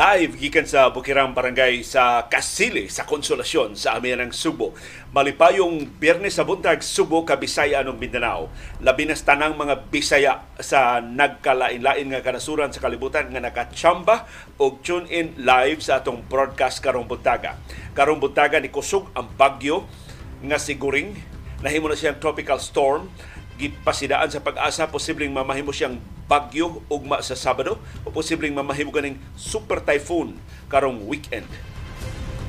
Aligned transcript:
live 0.00 0.40
gikan 0.40 0.64
sa 0.64 0.88
Bukirang 0.88 1.36
Barangay 1.36 1.84
sa 1.84 2.24
Kasili 2.24 2.88
sa 2.88 3.04
Konsolasyon 3.04 3.76
sa 3.76 4.00
Amihanang 4.00 4.32
Subo. 4.32 4.72
Malipayong 5.12 6.00
Biyernes 6.00 6.40
sa 6.40 6.48
buntag 6.48 6.80
Subo 6.80 7.20
Kabisaya 7.28 7.84
anong 7.84 8.00
Mindanao. 8.00 8.48
Labi 8.80 9.04
na 9.04 9.12
tanang 9.12 9.60
mga 9.60 9.92
Bisaya 9.92 10.40
sa 10.56 11.04
nagkalain-lain 11.04 12.16
nga 12.16 12.24
kanasuran 12.24 12.72
sa 12.72 12.80
kalibutan 12.80 13.28
nga 13.28 13.44
nakachamba 13.44 14.24
og 14.56 14.80
tune 14.80 15.04
in 15.12 15.36
live 15.36 15.84
sa 15.84 16.00
atong 16.00 16.24
broadcast 16.24 16.80
karong 16.80 17.04
buntaga. 17.04 17.60
Karong 17.92 18.24
buntaga 18.24 18.56
ni 18.56 18.72
kusog 18.72 19.12
ang 19.12 19.28
bagyo 19.36 19.84
nga 20.40 20.56
siguring 20.56 21.12
nahimo 21.60 21.92
na 21.92 21.96
siyang 22.00 22.16
tropical 22.16 22.56
storm 22.56 23.12
gipasidaan 23.60 24.32
sa 24.32 24.40
pag-asa 24.40 24.88
posibleng 24.88 25.28
mamahimo 25.28 25.68
siyang 25.68 26.00
bagyo 26.24 26.80
ugma 26.88 27.20
sa 27.20 27.36
Sabado 27.36 27.76
o 28.02 28.08
posibleng 28.08 28.56
mamahimo 28.56 28.88
ganing 28.88 29.20
super 29.36 29.84
typhoon 29.84 30.40
karong 30.72 31.04
weekend. 31.04 31.44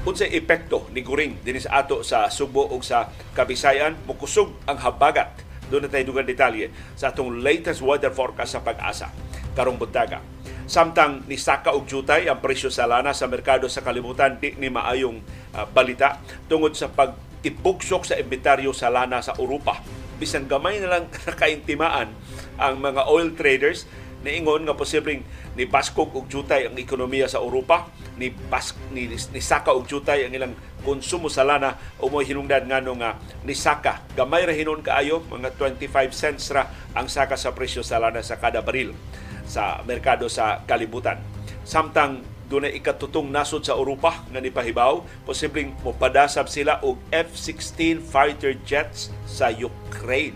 Unsay 0.08 0.32
epekto 0.34 0.88
ni 0.96 1.04
Guring 1.04 1.44
dinis 1.44 1.68
ato 1.68 2.02
sa 2.02 2.32
Subo 2.32 2.66
ug 2.72 2.82
sa 2.82 3.12
Kabisayan 3.36 4.00
mukusog 4.08 4.56
ang 4.66 4.80
habagat. 4.80 5.30
Doon 5.68 5.86
na 5.86 5.92
tayo 5.92 6.10
dugang 6.10 6.26
detalye 6.26 6.72
sa 6.96 7.12
atong 7.12 7.44
latest 7.44 7.84
weather 7.84 8.10
forecast 8.10 8.56
sa 8.56 8.64
pag-asa 8.64 9.12
karong 9.54 9.76
buntaga. 9.78 10.24
Samtang 10.72 11.28
ni 11.28 11.36
Saka 11.36 11.76
og 11.76 11.84
jutay 11.84 12.32
ang 12.32 12.40
presyo 12.40 12.72
sa 12.72 12.88
lana 12.88 13.12
sa 13.12 13.28
merkado 13.28 13.68
sa 13.68 13.84
kalibutan 13.84 14.40
di 14.40 14.56
ni 14.56 14.72
maayong 14.72 15.20
uh, 15.52 15.68
balita 15.68 16.24
tungod 16.48 16.72
sa 16.74 16.88
pag 16.88 17.12
ipugsok 17.44 18.08
sa 18.08 18.16
inventaryo 18.16 18.72
sa 18.72 18.88
lana 18.88 19.20
sa 19.20 19.36
Europa. 19.36 19.84
Bisan 20.22 20.46
gamay 20.46 20.78
na 20.78 20.94
lang 20.94 21.10
nakaintimaan 21.28 22.14
ang 22.62 22.78
mga 22.78 23.10
oil 23.10 23.34
traders 23.34 23.90
niingon 24.22 24.70
nga 24.70 24.78
posibleng 24.78 25.26
ni 25.58 25.66
baskog 25.66 26.14
og 26.14 26.30
jutay 26.30 26.70
ang 26.70 26.78
ekonomiya 26.78 27.26
sa 27.26 27.42
Europa 27.42 27.90
ni 28.22 28.30
bas 28.30 28.78
ni, 28.94 29.10
ni 29.10 29.42
saka 29.42 29.74
og 29.74 29.90
jutay 29.90 30.30
ang 30.30 30.34
ilang 30.38 30.54
konsumo 30.86 31.26
sa 31.26 31.42
lana. 31.42 31.74
Umoy 31.98 32.30
hinungdan 32.30 32.70
ngano 32.70 33.02
nga 33.02 33.18
ni 33.42 33.58
saka 33.58 34.06
gamay 34.14 34.46
ra 34.46 34.54
hinon 34.54 34.86
kaayo 34.86 35.26
mga 35.26 35.58
25 35.58 36.14
cents 36.14 36.54
ra 36.54 36.70
ang 36.94 37.10
saka 37.10 37.34
sa 37.34 37.58
presyo 37.58 37.82
sa 37.82 37.98
lana 37.98 38.22
sa 38.22 38.38
kada 38.38 38.62
baril 38.62 38.94
sa 39.50 39.82
merkado 39.90 40.30
sa 40.30 40.62
kalibutan. 40.70 41.18
Samtang 41.66 42.22
dunay 42.52 42.76
ikatutong 42.76 43.32
nasod 43.32 43.64
sa 43.64 43.80
Europa 43.80 44.28
nga 44.28 44.44
nipahibaw. 44.44 45.00
Posibleng 45.24 45.72
mopadasab 45.88 46.52
sila 46.52 46.84
og 46.84 47.00
F-16 47.16 48.04
fighter 48.04 48.60
jets 48.68 49.08
sa 49.24 49.48
Ukraine. 49.48 50.36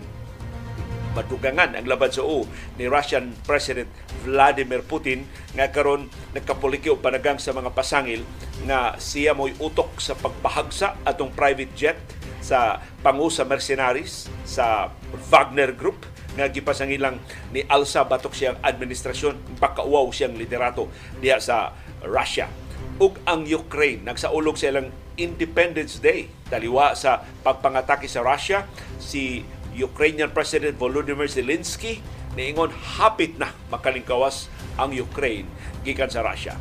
Madugangan 1.12 1.76
ang 1.76 1.84
laban 1.88 2.12
sa 2.12 2.24
U 2.24 2.48
ni 2.80 2.88
Russian 2.88 3.36
President 3.44 3.88
Vladimir 4.24 4.80
Putin 4.84 5.28
nga 5.52 5.68
karon 5.68 6.08
nagkapoliki 6.32 6.88
og 6.92 7.04
panagang 7.04 7.40
sa 7.40 7.56
mga 7.56 7.72
pasangil 7.72 8.24
nga 8.68 8.96
siya 8.96 9.32
mo'y 9.32 9.56
utok 9.60 9.96
sa 10.00 10.16
pagpahagsa 10.16 11.04
atong 11.08 11.32
private 11.32 11.72
jet 11.72 12.00
sa 12.44 12.84
pangu 13.00 13.32
sa 13.32 13.48
mercenaries 13.48 14.28
sa 14.44 14.92
Wagner 15.32 15.72
Group 15.72 16.04
nga 16.36 16.52
gipasangilang 16.52 17.16
ni 17.48 17.64
Alsa 17.64 18.04
batok 18.04 18.36
siyang 18.36 18.60
administrasyon. 18.60 19.56
Pakauwaw 19.56 20.12
siyang 20.12 20.36
liderato 20.36 20.92
diha 21.16 21.40
sa 21.40 21.72
Russia. 22.04 22.50
Ug 22.96 23.20
ang 23.28 23.44
Ukraine 23.44 24.04
nagsaulog 24.04 24.56
sa 24.56 24.72
ilang 24.72 24.88
Independence 25.16 26.00
Day. 26.00 26.28
Taliwa 26.48 26.92
sa 26.96 27.24
pagpangatake 27.44 28.08
sa 28.08 28.24
Russia 28.24 28.68
si 29.00 29.44
Ukrainian 29.76 30.32
President 30.32 30.76
Volodymyr 30.80 31.28
Zelensky 31.28 32.00
niingon 32.36 32.72
hapit 33.00 33.36
na 33.36 33.52
makalingkawas 33.72 34.48
ang 34.76 34.92
Ukraine 34.92 35.48
gikan 35.84 36.08
sa 36.08 36.24
Russia. 36.24 36.56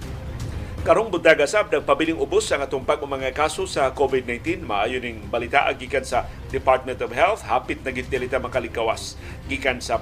Karong 0.85 1.09
buntaga 1.09 1.49
sab 1.49 1.73
nagpabiling 1.73 2.19
ubos 2.19 2.45
ang 2.53 2.61
atong 2.61 2.85
pag 2.85 3.01
mga 3.01 3.33
kaso 3.33 3.65
sa 3.65 3.89
COVID-19 3.89 4.61
maayo 4.61 5.01
ning 5.01 5.17
balita 5.33 5.65
gikan 5.73 6.05
sa 6.05 6.29
Department 6.53 7.01
of 7.01 7.09
Health 7.09 7.41
hapit 7.41 7.81
na 7.81 7.89
gid 7.89 8.05
makalingkawas 8.13 9.17
gikan 9.49 9.81
sa 9.81 9.99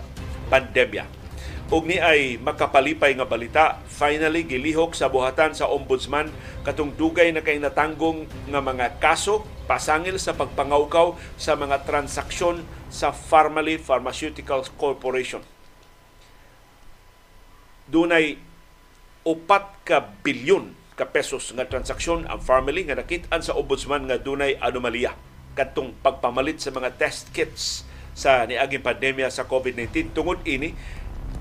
pandemya 0.52 1.23
ug 1.72 1.88
ni 1.88 1.96
ay 2.02 2.36
makapalipay 2.44 3.16
nga 3.16 3.28
balita 3.28 3.80
finally 3.88 4.44
gilihok 4.44 4.92
sa 4.92 5.08
buhatan 5.08 5.56
sa 5.56 5.72
ombudsman 5.72 6.28
katong 6.68 6.92
dugay 7.00 7.32
na 7.32 7.40
kay 7.40 7.60
natanggong 7.62 8.28
nga 8.52 8.60
mga 8.60 9.00
kaso 9.00 9.48
pasangil 9.64 10.20
sa 10.20 10.36
pagpangawkaw 10.36 11.16
sa 11.40 11.56
mga 11.56 11.88
transaksyon 11.88 12.68
sa 12.92 13.16
Pharmaly 13.16 13.80
Pharmaceuticals 13.80 14.70
Corporation. 14.76 15.42
Dunay 17.88 18.36
upat 19.24 19.88
ka 19.88 20.04
bilyon 20.22 20.76
ka 21.00 21.10
pesos 21.10 21.50
nga 21.56 21.66
transaksyon 21.66 22.28
ang 22.28 22.44
Pharmaly 22.44 22.86
nga 22.86 23.00
nakitaan 23.00 23.42
sa 23.42 23.56
ombudsman 23.56 24.06
nga 24.06 24.20
dunay 24.20 24.60
anomalya 24.60 25.16
kadtong 25.58 25.96
pagpamalit 26.02 26.60
sa 26.60 26.74
mga 26.74 26.98
test 27.00 27.32
kits 27.32 27.88
sa 28.14 28.46
niaging 28.46 28.86
pandemya 28.86 29.30
sa 29.34 29.50
COVID-19 29.50 30.14
tungod 30.14 30.42
ini 30.46 30.78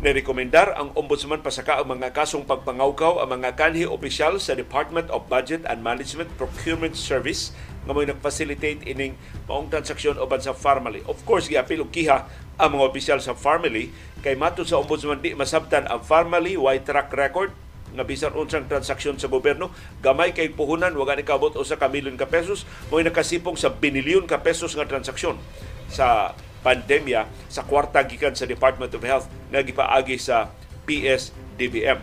Nirekomendar 0.02 0.74
ang 0.74 0.90
Ombudsman 0.98 1.46
pasaka 1.46 1.78
ang 1.78 1.86
mga 1.86 2.10
kasong 2.10 2.42
pagpangawkaw 2.42 3.22
ang 3.22 3.38
mga 3.38 3.54
kanhi 3.54 3.86
opisyal 3.86 4.34
sa 4.42 4.58
Department 4.58 5.06
of 5.14 5.30
Budget 5.30 5.62
and 5.62 5.78
Management 5.78 6.26
Procurement 6.34 6.98
Service 6.98 7.54
nga 7.86 7.94
may 7.94 8.10
nag-facilitate 8.10 8.82
ining 8.82 9.14
maong 9.46 9.70
transaksyon 9.70 10.18
oban 10.18 10.42
sa 10.42 10.58
Farmally. 10.58 11.06
Of 11.06 11.22
course, 11.22 11.46
giapil 11.46 11.86
og 11.86 11.94
kiha 11.94 12.26
ang 12.58 12.68
mga 12.74 12.82
opisyal 12.90 13.18
sa 13.22 13.38
Farmally 13.38 13.94
kay 14.26 14.34
matud 14.34 14.66
sa 14.66 14.82
Ombudsman 14.82 15.22
di 15.22 15.38
masabtan 15.38 15.86
ang 15.86 16.02
Farmally 16.02 16.58
why 16.58 16.82
track 16.82 17.14
record 17.14 17.54
nga 17.94 18.02
bisan 18.02 18.34
unsang 18.34 18.66
transaksyon 18.66 19.22
sa 19.22 19.30
gobyerno 19.30 19.70
gamay 20.02 20.34
kay 20.34 20.50
puhunan 20.50 20.98
wag 20.98 21.14
ni 21.14 21.22
kabot 21.22 21.54
usa 21.54 21.78
ka 21.78 21.86
milyon 21.86 22.18
ka 22.18 22.26
pesos 22.26 22.66
mo 22.90 22.98
nakasipong 22.98 23.54
sa 23.54 23.70
binilyon 23.70 24.26
ka 24.26 24.42
pesos 24.42 24.74
nga 24.74 24.82
transaksyon 24.82 25.38
sa 25.86 26.34
pandemya 26.62 27.26
sa 27.50 27.66
kwarta 27.66 28.00
gikan 28.06 28.32
sa 28.32 28.46
Department 28.46 28.94
of 28.94 29.02
Health 29.02 29.26
nga 29.50 29.60
gipaagi 29.60 30.16
sa 30.16 30.50
PSDBM. 30.86 32.00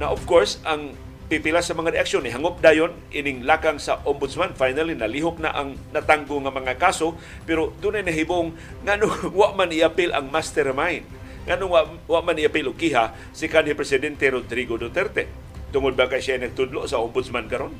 Na 0.00 0.12
of 0.12 0.24
course, 0.24 0.60
ang 0.64 0.96
pipila 1.30 1.62
sa 1.62 1.78
mga 1.78 1.94
reaksyon 1.94 2.26
ni 2.26 2.34
hangop 2.34 2.58
dayon 2.58 2.90
ining 3.14 3.46
lakang 3.46 3.78
sa 3.78 4.02
ombudsman 4.02 4.50
finally 4.58 4.98
nalihok 4.98 5.38
na 5.38 5.54
ang 5.54 5.78
natanggo 5.94 6.42
nga 6.42 6.50
mga 6.50 6.74
kaso 6.74 7.14
pero 7.46 7.70
dunay 7.78 8.02
nahibong 8.02 8.50
ngano 8.82 9.06
wa 9.38 9.54
man 9.54 9.70
iapil 9.70 10.10
ang 10.10 10.26
mastermind. 10.28 11.06
Ngano 11.46 11.70
wa, 11.70 11.86
wa 11.86 12.20
man 12.20 12.36
iapil 12.36 12.68
og 12.68 12.76
kiha 12.76 13.14
si 13.32 13.46
kanhi 13.46 13.72
presidente 13.78 14.26
Rodrigo 14.28 14.76
Duterte. 14.76 15.30
Tungod 15.70 15.94
ba 15.94 16.10
kay 16.10 16.18
siya 16.18 16.42
nagtudlo 16.42 16.82
sa 16.90 16.98
ombudsman 16.98 17.46
karon? 17.46 17.72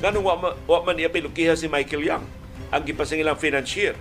Ngano 0.00 0.24
wa, 0.24 0.56
wa 0.56 0.78
man 0.80 0.96
iapil 0.96 1.28
og 1.28 1.36
kiha 1.36 1.52
si 1.52 1.68
Michael 1.68 2.02
Young 2.02 2.24
ang 2.72 2.82
gipasingilang 2.82 3.38
financier 3.38 3.94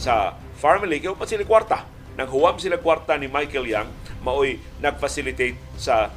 sa 0.00 0.40
Farmily, 0.56 1.04
kaya 1.04 1.12
pa 1.12 1.28
sila 1.28 1.44
kwarta. 1.44 1.84
Nang 2.16 2.32
huwam 2.32 2.56
sila 2.56 2.80
kwarta 2.80 3.20
ni 3.20 3.28
Michael 3.28 3.68
Young, 3.68 3.88
maoy 4.24 4.56
nag-facilitate 4.80 5.60
sa 5.76 6.08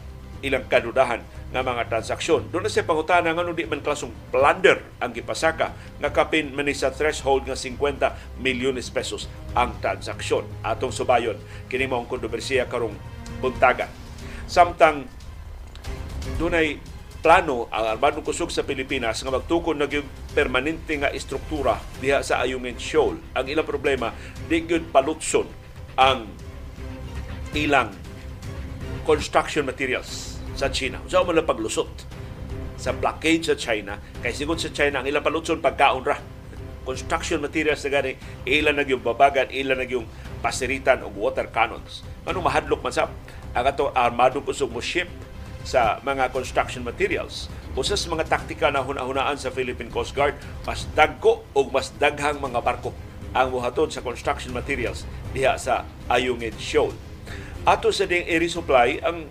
ilang 0.43 0.67
kadudahan 0.67 1.23
nga 1.53 1.61
mga 1.63 1.87
transaksyon. 1.87 2.49
Doon 2.49 2.67
na 2.67 2.71
siya 2.71 2.87
pangutana 2.87 3.31
nga 3.31 3.45
di 3.45 3.63
man 3.67 3.79
klasong 3.79 4.11
plunder 4.33 4.81
ang 4.99 5.13
gipasaka 5.13 5.71
nga 6.01 6.09
kapin 6.09 6.49
man 6.51 6.67
sa 6.73 6.91
threshold 6.91 7.45
nga 7.45 7.55
50 7.55 8.41
milyones 8.41 8.89
pesos 8.89 9.29
ang 9.53 9.77
transaksyon. 9.79 10.43
Atong 10.65 10.91
subayon, 10.91 11.37
kini 11.69 11.85
maong 11.85 12.09
kontrobersiya 12.09 12.67
karong 12.67 12.97
buntaga. 13.39 13.87
Samtang 14.49 15.07
dunay 16.35 16.81
plano 17.23 17.71
ang 17.71 17.95
Armado 17.95 18.19
Kusog 18.19 18.51
sa 18.51 18.67
Pilipinas 18.67 19.23
nga 19.23 19.31
magtukod 19.31 19.79
na 19.79 19.87
yung 19.87 20.03
permanente 20.35 20.91
nga 20.99 21.07
istruktura 21.07 21.79
diha 22.03 22.19
sa 22.19 22.43
Ayungin 22.43 22.75
Shoal. 22.75 23.15
Ang 23.31 23.47
ilang 23.47 23.63
problema, 23.63 24.11
di 24.51 24.67
gyud 24.67 24.91
palutson 24.91 25.47
ang 25.95 26.27
ilang 27.55 27.95
construction 29.07 29.63
materials 29.63 30.35
sa 30.59 30.67
China. 30.67 30.99
Sa 31.07 31.23
man 31.23 31.39
paglusot 31.47 32.11
sa 32.75 32.91
blockade 32.91 33.47
sa 33.47 33.55
China, 33.55 33.95
kay 34.19 34.35
sigon 34.35 34.59
sa 34.59 34.67
China 34.75 34.99
ang 34.99 35.07
ilang 35.07 35.23
palutson 35.23 35.63
pagkaon 35.63 36.03
ra. 36.03 36.19
Construction 36.83 37.39
materials 37.39 37.79
na 37.87 37.89
gani, 37.95 38.19
ilan 38.43 38.75
na 38.75 38.83
yung 38.83 38.99
babagan, 38.99 39.47
ilan 39.47 39.79
na 39.79 39.87
yung 39.87 40.03
pasiritan 40.43 40.99
o 40.99 41.07
water 41.07 41.47
cannons. 41.47 42.03
Ano 42.27 42.43
mahadlok 42.43 42.83
man 42.83 42.91
sa 42.91 43.07
ang 43.55 43.63
ato 43.63 43.95
armado 43.95 44.43
kusog 44.43 44.67
mo 44.75 44.83
ship 44.83 45.07
sa 45.63 45.97
mga 46.03 46.29
construction 46.29 46.83
materials. 46.83 47.47
Usas 47.73 48.05
mga 48.05 48.27
taktika 48.29 48.69
na 48.69 48.83
hunahunaan 48.83 49.39
sa 49.39 49.49
Philippine 49.49 49.89
Coast 49.89 50.13
Guard, 50.13 50.37
mas 50.67 50.85
dagko 50.93 51.47
o 51.55 51.59
mas 51.71 51.89
daghang 51.97 52.37
mga 52.37 52.59
barko 52.61 52.93
ang 53.33 53.49
muhatod 53.49 53.89
sa 53.89 54.05
construction 54.05 54.53
materials 54.53 55.09
diha 55.33 55.57
sa 55.57 55.89
Ayungin 56.05 56.53
Shoal. 56.61 56.93
Ato 57.65 57.89
sa 57.89 58.05
ding 58.05 58.27
air 58.29 58.45
supply 58.45 59.01
ang 59.01 59.25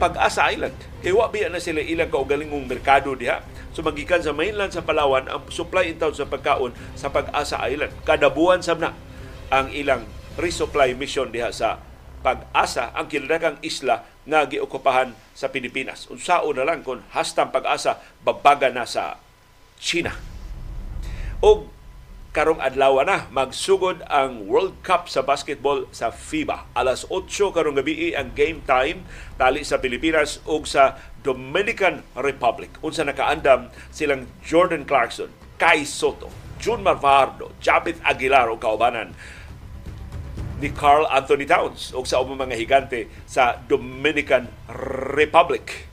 Pag-asa 0.00 0.48
Island. 0.48 0.72
Iwa 1.04 1.28
biya 1.28 1.52
na 1.52 1.60
sila 1.60 1.84
ilang 1.84 2.08
kaugalingong 2.08 2.64
merkado 2.64 3.12
diha. 3.12 3.44
So 3.76 3.84
sa 3.84 4.32
mainland 4.32 4.72
sa 4.72 4.80
Palawan, 4.80 5.28
ang 5.28 5.44
supply 5.52 5.92
in 5.92 6.00
town 6.00 6.16
sa 6.16 6.24
pagkaon 6.24 6.72
sa 6.96 7.12
Pag-asa 7.12 7.60
Island. 7.68 7.92
Kada 8.08 8.32
buwan 8.32 8.64
sab 8.64 8.80
na 8.80 8.96
ang 9.52 9.68
ilang 9.76 10.08
resupply 10.40 10.96
mission 10.96 11.28
diha 11.28 11.52
sa 11.52 11.84
pag-asa 12.20 12.92
ang 12.92 13.08
kinadakang 13.08 13.56
isla 13.64 14.04
nga 14.28 14.44
giokupahan 14.44 15.16
sa 15.32 15.48
Pilipinas. 15.48 16.06
Unsao 16.12 16.52
na 16.52 16.68
lang 16.68 16.84
kung 16.84 17.00
hastang 17.16 17.48
pag-asa 17.48 17.98
babaga 18.20 18.68
na 18.68 18.84
sa 18.84 19.16
China. 19.80 20.12
O 21.40 21.66
karong 22.30 22.62
adlaw 22.62 23.02
na 23.02 23.26
magsugod 23.34 24.06
ang 24.06 24.46
World 24.46 24.78
Cup 24.86 25.10
sa 25.10 25.24
basketball 25.26 25.90
sa 25.90 26.14
FIBA. 26.14 26.70
Alas 26.78 27.02
8 27.10 27.26
karong 27.50 27.74
gabi 27.74 28.14
ang 28.14 28.30
game 28.38 28.62
time 28.62 29.02
tali 29.34 29.66
sa 29.66 29.82
Pilipinas 29.82 30.38
ug 30.46 30.62
sa 30.62 30.94
Dominican 31.26 32.06
Republic. 32.14 32.70
Unsa 32.86 33.02
nakaandam 33.02 33.74
silang 33.90 34.30
Jordan 34.46 34.86
Clarkson, 34.86 35.32
Kai 35.58 35.82
Soto, 35.82 36.30
Jun 36.62 36.86
Marvardo, 36.86 37.50
Japith 37.58 37.98
Aguilar 38.06 38.46
o 38.46 38.60
kaubanan 38.60 39.10
ni 40.60 40.68
Carl 40.76 41.08
Anthony 41.08 41.48
Towns 41.48 41.96
o 41.96 42.04
sa 42.04 42.20
umang 42.20 42.44
mga 42.44 42.56
higante 42.60 43.08
sa 43.24 43.56
Dominican 43.56 44.46
Republic. 45.16 45.88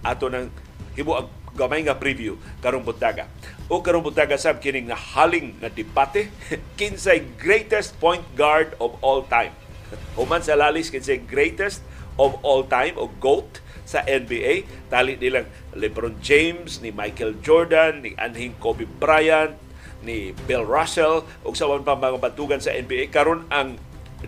Ato 0.00 0.32
nang 0.32 0.48
hibo 0.96 1.20
ang 1.20 1.28
gamay 1.52 1.84
nga 1.84 2.00
preview 2.00 2.40
karong 2.64 2.84
buntaga. 2.84 3.28
O 3.68 3.84
karong 3.84 4.08
buntaga 4.08 4.40
sab 4.40 4.58
kining 4.64 4.88
haling 4.88 5.56
nga 5.60 5.68
debate 5.68 6.32
kinsay 6.80 7.20
greatest 7.36 7.96
point 8.00 8.24
guard 8.32 8.72
of 8.80 8.96
all 9.04 9.20
time. 9.28 9.52
Human 10.16 10.40
sa 10.40 10.56
lalis 10.56 10.88
kinsay 10.88 11.20
greatest 11.20 11.84
of 12.16 12.40
all 12.40 12.64
time 12.64 12.96
o 12.96 13.12
GOAT 13.20 13.60
sa 13.84 14.00
NBA. 14.02 14.66
Tali 14.88 15.14
nilang 15.20 15.46
LeBron 15.76 16.18
James, 16.24 16.82
ni 16.82 16.90
Michael 16.90 17.38
Jordan, 17.44 18.02
ni 18.02 18.16
anhing 18.18 18.58
Kobe 18.58 18.88
Bryant, 18.88 19.54
ni 20.02 20.34
Bill 20.46 20.66
Russell 20.66 21.24
ug 21.42 21.54
sa 21.58 21.70
pa 21.82 21.98
mga 21.98 22.20
batugan 22.20 22.60
sa 22.62 22.74
NBA 22.74 23.10
karon 23.10 23.46
ang 23.48 23.78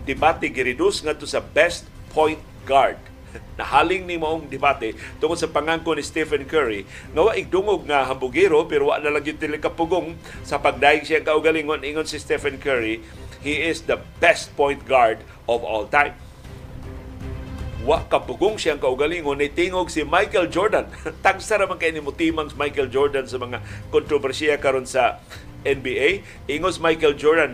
debate 0.03 0.51
gireduce 0.51 1.03
ngadto 1.03 1.27
sa 1.27 1.43
best 1.43 1.87
point 2.11 2.39
guard. 2.67 2.99
Nahaling 3.59 4.09
ni 4.09 4.17
maong 4.17 4.49
debate 4.49 4.97
tungkol 5.21 5.37
sa 5.37 5.49
pangangko 5.49 5.93
ni 5.93 6.03
Stephen 6.05 6.45
Curry. 6.45 6.85
Nga 7.13 7.21
wa 7.21 7.33
igdungog 7.37 7.85
nga 7.85 8.05
hambugero 8.05 8.65
pero 8.65 8.89
wa 8.89 8.97
na 8.97 9.13
lang 9.13 9.23
gyud 9.23 9.41
kapugong 9.61 10.17
sa 10.41 10.57
pagdaig 10.57 11.05
siya 11.05 11.21
kaugalingon 11.21 11.85
ingon 11.85 12.07
si 12.09 12.17
Stephen 12.17 12.57
Curry 12.57 13.01
he 13.39 13.63
is 13.63 13.87
the 13.87 13.99
best 14.19 14.51
point 14.59 14.83
guard 14.83 15.21
of 15.47 15.63
all 15.63 15.87
time. 15.87 16.15
Wa 17.79 18.03
kapugong 18.11 18.59
siyang 18.59 18.81
kaugalingon 18.81 19.39
ni 19.39 19.47
tingog 19.47 19.87
si 19.87 20.03
Michael 20.03 20.51
Jordan. 20.51 20.91
Tagsa 21.25 21.55
ra 21.55 21.65
man 21.65 21.79
kay 21.79 21.95
ni 21.95 22.03
mutimang 22.03 22.51
Michael 22.59 22.91
Jordan 22.91 23.23
sa 23.23 23.39
mga 23.39 23.63
kontrobersiya 23.87 24.59
karon 24.59 24.83
sa 24.83 25.23
NBA 25.63 26.23
ingos 26.47 26.79
Michael 26.79 27.19
Jordan 27.19 27.51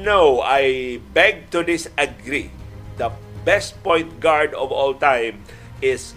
No, 0.00 0.40
I 0.40 0.96
beg 1.12 1.52
to 1.52 1.60
disagree. 1.60 2.48
The 2.96 3.12
best 3.44 3.76
point 3.84 4.16
guard 4.16 4.56
of 4.56 4.72
all 4.72 4.96
time 4.96 5.44
is 5.84 6.16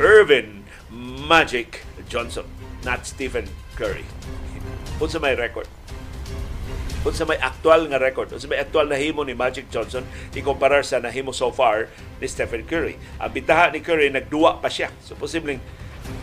Irvin 0.00 0.64
Magic 0.88 1.84
Johnson, 2.08 2.48
not 2.88 3.04
Stephen 3.04 3.52
Curry. 3.76 4.08
Unsa 4.96 5.20
may 5.20 5.36
record? 5.36 5.68
Unsa 7.04 7.28
may 7.28 7.36
aktual 7.36 7.84
nga 7.92 8.00
record? 8.00 8.32
Unsa 8.32 8.48
may 8.48 8.56
aktual 8.56 8.88
na 8.88 8.96
himo 8.96 9.28
ni 9.28 9.36
Magic 9.36 9.68
Johnson 9.68 10.08
ikumparar 10.32 10.80
sa 10.80 10.96
nahimo 10.96 11.36
so 11.36 11.52
far 11.52 11.92
ni 12.16 12.24
Stephen 12.24 12.64
Curry? 12.64 12.96
Ang 13.20 13.36
bitaha 13.36 13.68
ni 13.76 13.84
Curry 13.84 14.08
nagduwa 14.08 14.56
pa 14.64 14.72
siya. 14.72 14.88
So 15.04 15.20
posibleng 15.20 15.60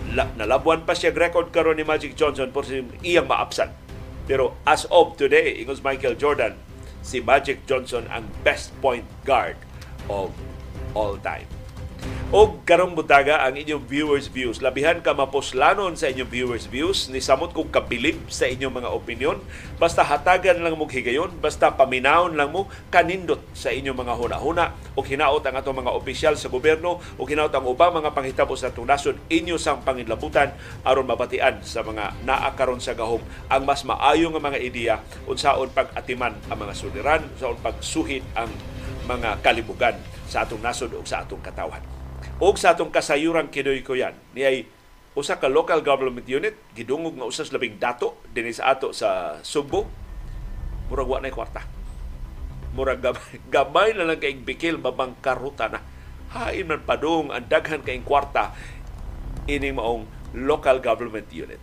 nalabuan 0.09 0.89
pa 0.89 0.97
siya 0.97 1.13
record 1.13 1.53
karon 1.53 1.77
ni 1.77 1.85
Magic 1.85 2.17
Johnson 2.17 2.49
posibleng 2.49 2.97
iyang 3.05 3.29
maapsan. 3.29 3.69
Pero 4.25 4.57
as 4.65 4.89
of 4.89 5.21
today, 5.21 5.61
ingos 5.61 5.85
Michael 5.85 6.17
Jordan, 6.17 6.57
si 7.09 7.17
Magic 7.25 7.65
Johnson 7.65 8.05
ang 8.13 8.29
best 8.45 8.69
point 8.85 9.09
guard 9.25 9.57
of 10.13 10.29
all 10.93 11.17
time. 11.17 11.49
O 12.29 12.61
karong 12.61 12.93
butaga 12.93 13.41
ang 13.41 13.57
inyong 13.57 13.89
viewers 13.89 14.29
views. 14.29 14.61
Labihan 14.61 15.01
ka 15.01 15.17
maposlanon 15.17 15.97
sa 15.97 16.13
inyong 16.13 16.29
viewers 16.29 16.69
views. 16.69 17.09
Ni 17.09 17.25
samot 17.25 17.57
kong 17.57 17.73
kabilib 17.73 18.21
sa 18.29 18.45
inyong 18.45 18.69
mga 18.69 18.93
opinion. 18.93 19.41
Basta 19.81 20.05
hatagan 20.05 20.61
lang 20.61 20.77
mo 20.77 20.85
higayon. 20.85 21.33
Basta 21.41 21.73
paminahon 21.73 22.37
lang 22.37 22.53
mo 22.53 22.69
kanindot 22.93 23.41
sa 23.57 23.73
inyong 23.73 23.97
mga 23.97 24.13
huna-huna. 24.13 24.77
O 24.93 25.01
hinaot 25.01 25.41
ang 25.41 25.57
atong 25.57 25.81
mga 25.81 25.89
opisyal 25.89 26.37
sa 26.37 26.53
gobyerno. 26.53 27.01
O 27.17 27.25
hinaot 27.25 27.49
ang 27.49 27.65
ubang 27.65 27.97
mga 27.97 28.13
panghitabo 28.13 28.53
sa 28.53 28.69
atong 28.69 28.85
nasod. 28.85 29.17
Inyo 29.33 29.57
sang 29.57 29.81
panginlabutan 29.81 30.53
aron 30.85 31.09
mabatian 31.09 31.65
sa 31.65 31.81
mga 31.81 32.13
naakaron 32.29 32.77
sa 32.77 32.93
gahom 32.93 33.25
ang 33.49 33.65
mas 33.65 33.81
maayo 33.81 34.29
nga 34.29 34.45
mga 34.53 34.61
ideya 34.61 34.95
unsaon 35.25 35.73
pag-atiman 35.73 36.37
ang 36.45 36.61
mga 36.61 36.77
suliran, 36.77 37.25
unsaon 37.25 37.57
pagsuhit 37.57 38.21
ang 38.37 38.53
mga 39.09 39.41
kalibugan 39.41 39.97
sa 40.29 40.45
atong 40.45 40.61
nasod 40.61 40.93
o 40.93 41.01
sa 41.01 41.25
atong 41.25 41.41
katawan. 41.41 41.98
O 42.39 42.55
sa 42.55 42.71
atong 42.71 42.87
kasayuran 42.87 43.51
kinoy 43.51 43.83
ko 43.83 43.99
yan, 43.99 44.15
ni 44.31 44.47
ay 44.47 44.63
usa 45.11 45.35
ka 45.43 45.51
local 45.51 45.83
government 45.83 46.23
unit, 46.23 46.55
gidungog 46.71 47.19
nga 47.19 47.27
usas 47.27 47.51
labing 47.51 47.75
dato 47.75 48.15
din 48.31 48.47
sa 48.55 48.71
ato 48.71 48.95
sa 48.95 49.39
Subo, 49.43 49.83
murag 50.87 51.11
wa 51.11 51.19
na 51.19 51.35
kwarta. 51.35 51.67
Murag 52.71 53.03
gamay, 53.03 53.35
gamay 53.55 53.89
na 53.91 54.07
lang 54.07 54.23
kaing 54.23 54.47
bikil 54.47 54.79
babang 54.79 55.19
karuta 55.19 55.67
na. 55.67 55.83
Hain 56.31 56.63
man 56.63 56.79
padung 56.87 57.27
ang 57.27 57.43
daghan 57.43 57.83
kaing 57.83 58.07
kwarta 58.07 58.55
ini 59.43 59.75
maong 59.75 60.07
local 60.39 60.79
government 60.79 61.27
unit. 61.35 61.59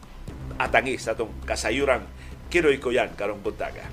Atangi 0.60 1.00
sa 1.00 1.16
atong 1.16 1.32
kasayuran 1.48 2.04
kinoy 2.52 2.76
ko 2.76 2.92
yan 2.92 3.16
karong 3.16 3.40
buntaga. 3.40 3.88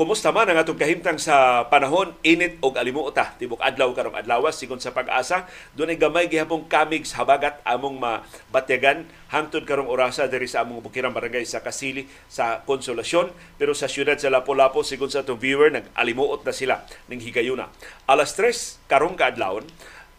Kumusta 0.00 0.32
man 0.32 0.48
ang 0.48 0.56
atong 0.56 0.80
kahimtang 0.80 1.20
sa 1.20 1.68
panahon? 1.68 2.16
Init 2.24 2.56
og 2.64 2.80
alimuota. 2.80 3.36
Tibok 3.36 3.60
adlaw 3.60 3.92
karong 3.92 4.16
adlaw 4.16 4.48
sigon 4.48 4.80
sa 4.80 4.96
pag-asa 4.96 5.44
dunay 5.76 6.00
gamay 6.00 6.24
gihapon 6.24 6.64
kamig 6.72 7.04
habagat 7.12 7.60
among 7.68 8.00
mabatyagan. 8.00 9.04
Hangtod 9.28 9.68
karong 9.68 9.92
orasa 9.92 10.24
diri 10.24 10.48
sa 10.48 10.64
among 10.64 10.80
bukirang 10.80 11.12
barangay 11.12 11.44
sa 11.44 11.60
Kasili 11.60 12.08
sa 12.32 12.64
Konsolasyon 12.64 13.28
pero 13.60 13.76
sa 13.76 13.92
siyudad 13.92 14.16
sa 14.16 14.32
Lapu-Lapu 14.32 14.80
sigon 14.80 15.12
sa 15.12 15.20
atong 15.20 15.36
viewer 15.36 15.68
nag-alimuot 15.68 16.48
na 16.48 16.54
sila. 16.56 16.80
Ning 17.12 17.20
higayuna. 17.20 17.68
Alas 18.08 18.32
3 18.32 18.88
karong 18.88 19.20
kaadlawon 19.20 19.68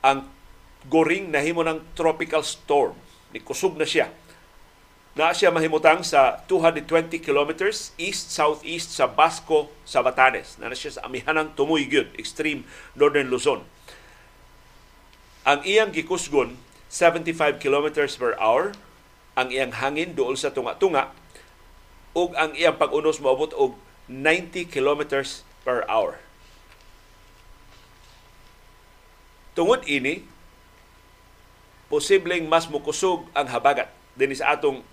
ang 0.05 0.29
goring 0.93 1.33
nahimo 1.33 1.65
ng 1.65 1.97
tropical 1.97 2.45
storm. 2.45 2.93
Ni 3.33 3.41
kusog 3.41 3.81
na 3.81 3.89
siya 3.89 4.13
na 5.11 5.35
siya 5.35 5.51
mahimutang 5.51 6.07
sa 6.07 6.39
220 6.47 7.19
kilometers 7.19 7.91
east-southeast 7.99 8.95
sa 8.95 9.11
Basco, 9.11 9.67
sa 9.83 9.99
Batanes. 9.99 10.55
Na, 10.55 10.71
siya 10.71 10.95
sa 10.95 11.03
amihanang 11.03 11.51
tumoy 11.51 11.83
gyud 11.83 12.15
extreme 12.15 12.63
northern 12.95 13.27
Luzon. 13.27 13.67
Ang 15.43 15.59
iyang 15.67 15.91
gikusgon 15.91 16.55
75 16.87 17.59
kilometers 17.59 18.15
per 18.15 18.39
hour, 18.39 18.75
ang 19.35 19.51
iyang 19.51 19.75
hangin 19.75 20.15
duol 20.15 20.35
sa 20.39 20.51
tunga-tunga, 20.51 21.11
ug 22.11 22.35
ang 22.35 22.55
iyang 22.55 22.75
pag-unos 22.75 23.19
moabot 23.23 23.51
og 23.55 23.75
90 24.07 24.67
kilometers 24.67 25.47
per 25.63 25.87
hour. 25.87 26.19
Tungod 29.55 29.83
ini, 29.87 30.23
posibleng 31.91 32.47
mas 32.47 32.71
mukusog 32.71 33.27
ang 33.35 33.51
habagat 33.51 33.91
din 34.15 34.31
sa 34.35 34.55
atong 34.55 34.83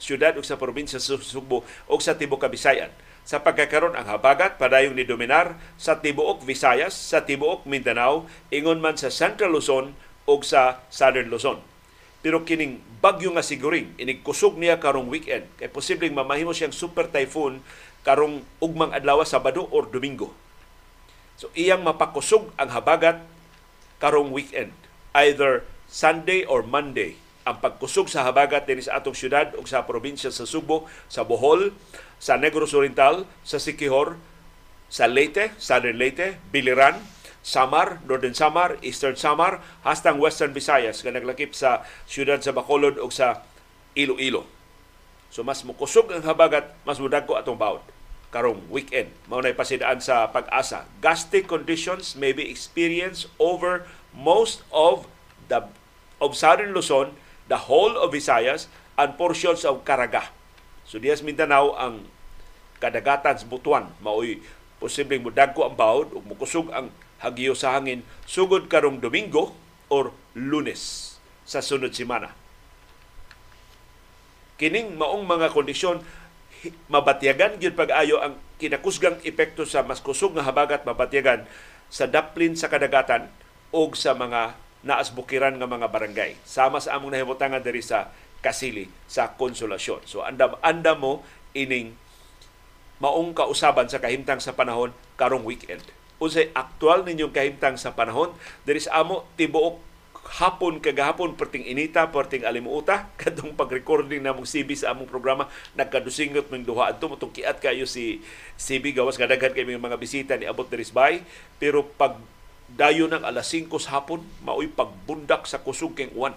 syudad 0.00 0.34
ug 0.34 0.42
sa 0.42 0.56
probinsya 0.56 0.98
sa 0.98 1.20
Subo 1.20 1.62
ug 1.86 2.00
sa 2.00 2.16
tibuok 2.16 2.48
Kabisayan. 2.48 2.90
Sa 3.22 3.44
pagkakaroon 3.44 3.94
ang 3.94 4.08
habagat 4.08 4.56
padayong 4.56 4.96
ni 4.96 5.04
dominar 5.04 5.60
sa 5.76 6.00
tibuok 6.00 6.42
Visayas, 6.42 6.96
sa 6.96 7.22
tibuok 7.22 7.68
Mindanao, 7.68 8.26
ingon 8.48 8.80
man 8.80 8.96
sa 8.96 9.12
Central 9.12 9.54
Luzon 9.54 9.92
ug 10.24 10.40
sa 10.42 10.82
Southern 10.88 11.28
Luzon. 11.28 11.60
Pero 12.20 12.44
kining 12.44 12.80
bagyo 13.00 13.32
nga 13.32 13.44
siguring, 13.44 13.96
inigkusog 13.96 14.56
niya 14.56 14.80
karong 14.80 15.08
weekend. 15.08 15.48
Kay 15.56 15.72
posibleng 15.72 16.16
mamahimo 16.16 16.52
siyang 16.52 16.74
super 16.74 17.08
typhoon 17.08 17.64
karong 18.04 18.44
ugmang 18.60 18.92
adlaw 18.92 19.20
Sabado 19.24 19.68
or 19.68 19.88
Domingo. 19.88 20.32
So 21.40 21.48
iyang 21.56 21.84
mapakusog 21.84 22.52
ang 22.60 22.72
habagat 22.72 23.24
karong 24.00 24.32
weekend. 24.32 24.72
Either 25.16 25.64
Sunday 25.88 26.44
or 26.44 26.60
Monday 26.60 27.16
ang 27.48 27.56
pagkusog 27.58 28.06
sa 28.12 28.28
habagat 28.28 28.68
dinhi 28.68 28.84
sa 28.84 29.00
atong 29.00 29.16
syudad 29.16 29.52
ug 29.56 29.64
sa 29.64 29.88
probinsya 29.88 30.28
sa 30.28 30.44
Subo, 30.44 30.84
sa 31.08 31.24
Bohol, 31.24 31.72
sa 32.20 32.36
Negros 32.36 32.76
Oriental, 32.76 33.24
sa 33.42 33.56
Siquijor, 33.56 34.20
sa 34.92 35.08
Leyte, 35.08 35.54
Southern 35.56 35.96
Leyte, 35.96 36.36
Biliran, 36.52 37.00
Samar, 37.40 38.04
Northern 38.04 38.36
Samar, 38.36 38.76
Eastern 38.84 39.16
Samar, 39.16 39.64
hastang 39.80 40.20
Western 40.20 40.52
Visayas 40.52 41.00
nga 41.00 41.16
naglakip 41.16 41.56
sa 41.56 41.88
syudad 42.04 42.44
sa 42.44 42.52
Bacolod 42.52 43.00
ug 43.00 43.08
sa 43.08 43.46
Iloilo. 43.96 44.44
So 45.32 45.40
mas 45.40 45.64
mukusog 45.64 46.12
ang 46.12 46.26
habagat, 46.26 46.76
mas 46.84 47.00
mudagko 47.00 47.40
atong 47.40 47.56
bawd 47.56 47.80
karong 48.30 48.62
weekend. 48.70 49.10
Mao 49.26 49.42
nay 49.42 49.54
pasidaan 49.54 49.98
sa 49.98 50.30
pag-asa. 50.30 50.86
Gusty 51.02 51.42
conditions 51.42 52.14
may 52.14 52.30
be 52.30 52.46
experienced 52.46 53.26
over 53.42 53.86
most 54.14 54.62
of 54.70 55.10
the 55.50 55.66
of 56.22 56.38
Southern 56.38 56.70
Luzon, 56.76 57.16
the 57.50 57.66
whole 57.66 57.98
of 57.98 58.14
Visayas, 58.14 58.70
and 58.94 59.18
portions 59.18 59.66
of 59.66 59.82
Caraga. 59.82 60.30
So 60.86 61.02
Diaz 61.02 61.26
Mindanao 61.26 61.74
ang 61.74 62.06
kadagatan 62.78 63.36
sa 63.36 63.46
Butuan 63.48 63.92
maoy 64.00 64.40
posibleng 64.80 65.20
mudagko 65.20 65.68
ang 65.68 65.76
bawod 65.76 66.16
ug 66.16 66.24
mukusog 66.24 66.72
ang 66.72 66.88
hagyo 67.20 67.52
sa 67.52 67.76
hangin 67.76 68.00
sugod 68.24 68.72
karong 68.72 68.96
Domingo 68.96 69.52
or 69.92 70.16
Lunes 70.32 71.16
sa 71.44 71.60
sunod 71.60 71.92
semana. 71.92 72.32
Kining 74.56 74.96
maong 74.96 75.28
mga 75.28 75.52
kondisyon 75.52 76.00
mabatyagan 76.88 77.60
gyud 77.60 77.76
pag-ayo 77.76 78.20
ang 78.20 78.36
kinakusgang 78.60 79.20
epekto 79.24 79.64
sa 79.64 79.80
mas 79.84 80.00
kusog 80.00 80.36
nga 80.36 80.44
habagat 80.44 80.84
mabatyagan 80.84 81.48
sa 81.88 82.04
daplin 82.04 82.56
sa 82.56 82.68
kadagatan 82.68 83.28
o 83.72 83.88
sa 83.96 84.12
mga 84.12 84.56
naasbukiran 84.80 85.56
nga 85.60 85.68
mga 85.68 85.88
barangay. 85.92 86.40
Sama 86.44 86.80
sa 86.80 86.96
among 86.96 87.12
nahimutangan 87.12 87.60
diri 87.60 87.84
sa 87.84 88.12
Kasili 88.40 88.88
sa 89.04 89.36
Konsolasyon. 89.36 90.08
So 90.08 90.24
andam 90.24 90.56
anda 90.64 90.96
mo 90.96 91.20
ining 91.52 91.92
maong 93.00 93.36
kausaban 93.36 93.88
sa 93.92 94.00
kahimtang 94.00 94.40
sa 94.40 94.56
panahon 94.56 94.96
karong 95.20 95.44
weekend. 95.44 95.84
Unsay 96.20 96.52
aktual 96.52 97.04
ninyong 97.04 97.32
kahimtang 97.32 97.76
sa 97.76 97.92
panahon 97.92 98.32
diri 98.64 98.80
sa 98.80 99.04
amo 99.04 99.28
tibuok 99.36 99.90
hapon 100.40 100.78
kagahapon 100.78 101.34
perting 101.34 101.64
inita 101.64 102.06
perting 102.12 102.44
alimuota 102.44 103.08
kadtong 103.20 103.56
pag-recording 103.56 104.20
namong 104.22 104.46
CB 104.46 104.78
sa 104.78 104.92
among 104.92 105.08
programa 105.08 105.48
nagkadusingot 105.74 106.52
ming 106.52 106.62
duha 106.62 106.92
adto 106.92 107.08
mutong 107.08 107.32
kiat 107.32 107.58
kayo 107.58 107.88
si 107.88 108.20
CB 108.60 108.94
gawas 108.94 109.16
nga 109.16 109.26
daghan 109.26 109.56
kay 109.56 109.64
mga 109.64 109.96
bisita 109.98 110.36
ni 110.36 110.44
abot 110.44 110.68
diri 110.68 110.86
bay 110.92 111.24
pero 111.56 111.82
pag 111.82 112.20
dayo 112.76 113.10
ng 113.10 113.26
alas 113.26 113.50
5 113.50 113.70
sa 113.82 113.98
hapon 113.98 114.22
maoy 114.46 114.70
pagbundak 114.70 115.46
sa 115.46 115.62
kusog 115.62 115.98
keng 115.98 116.14
uwan 116.14 116.34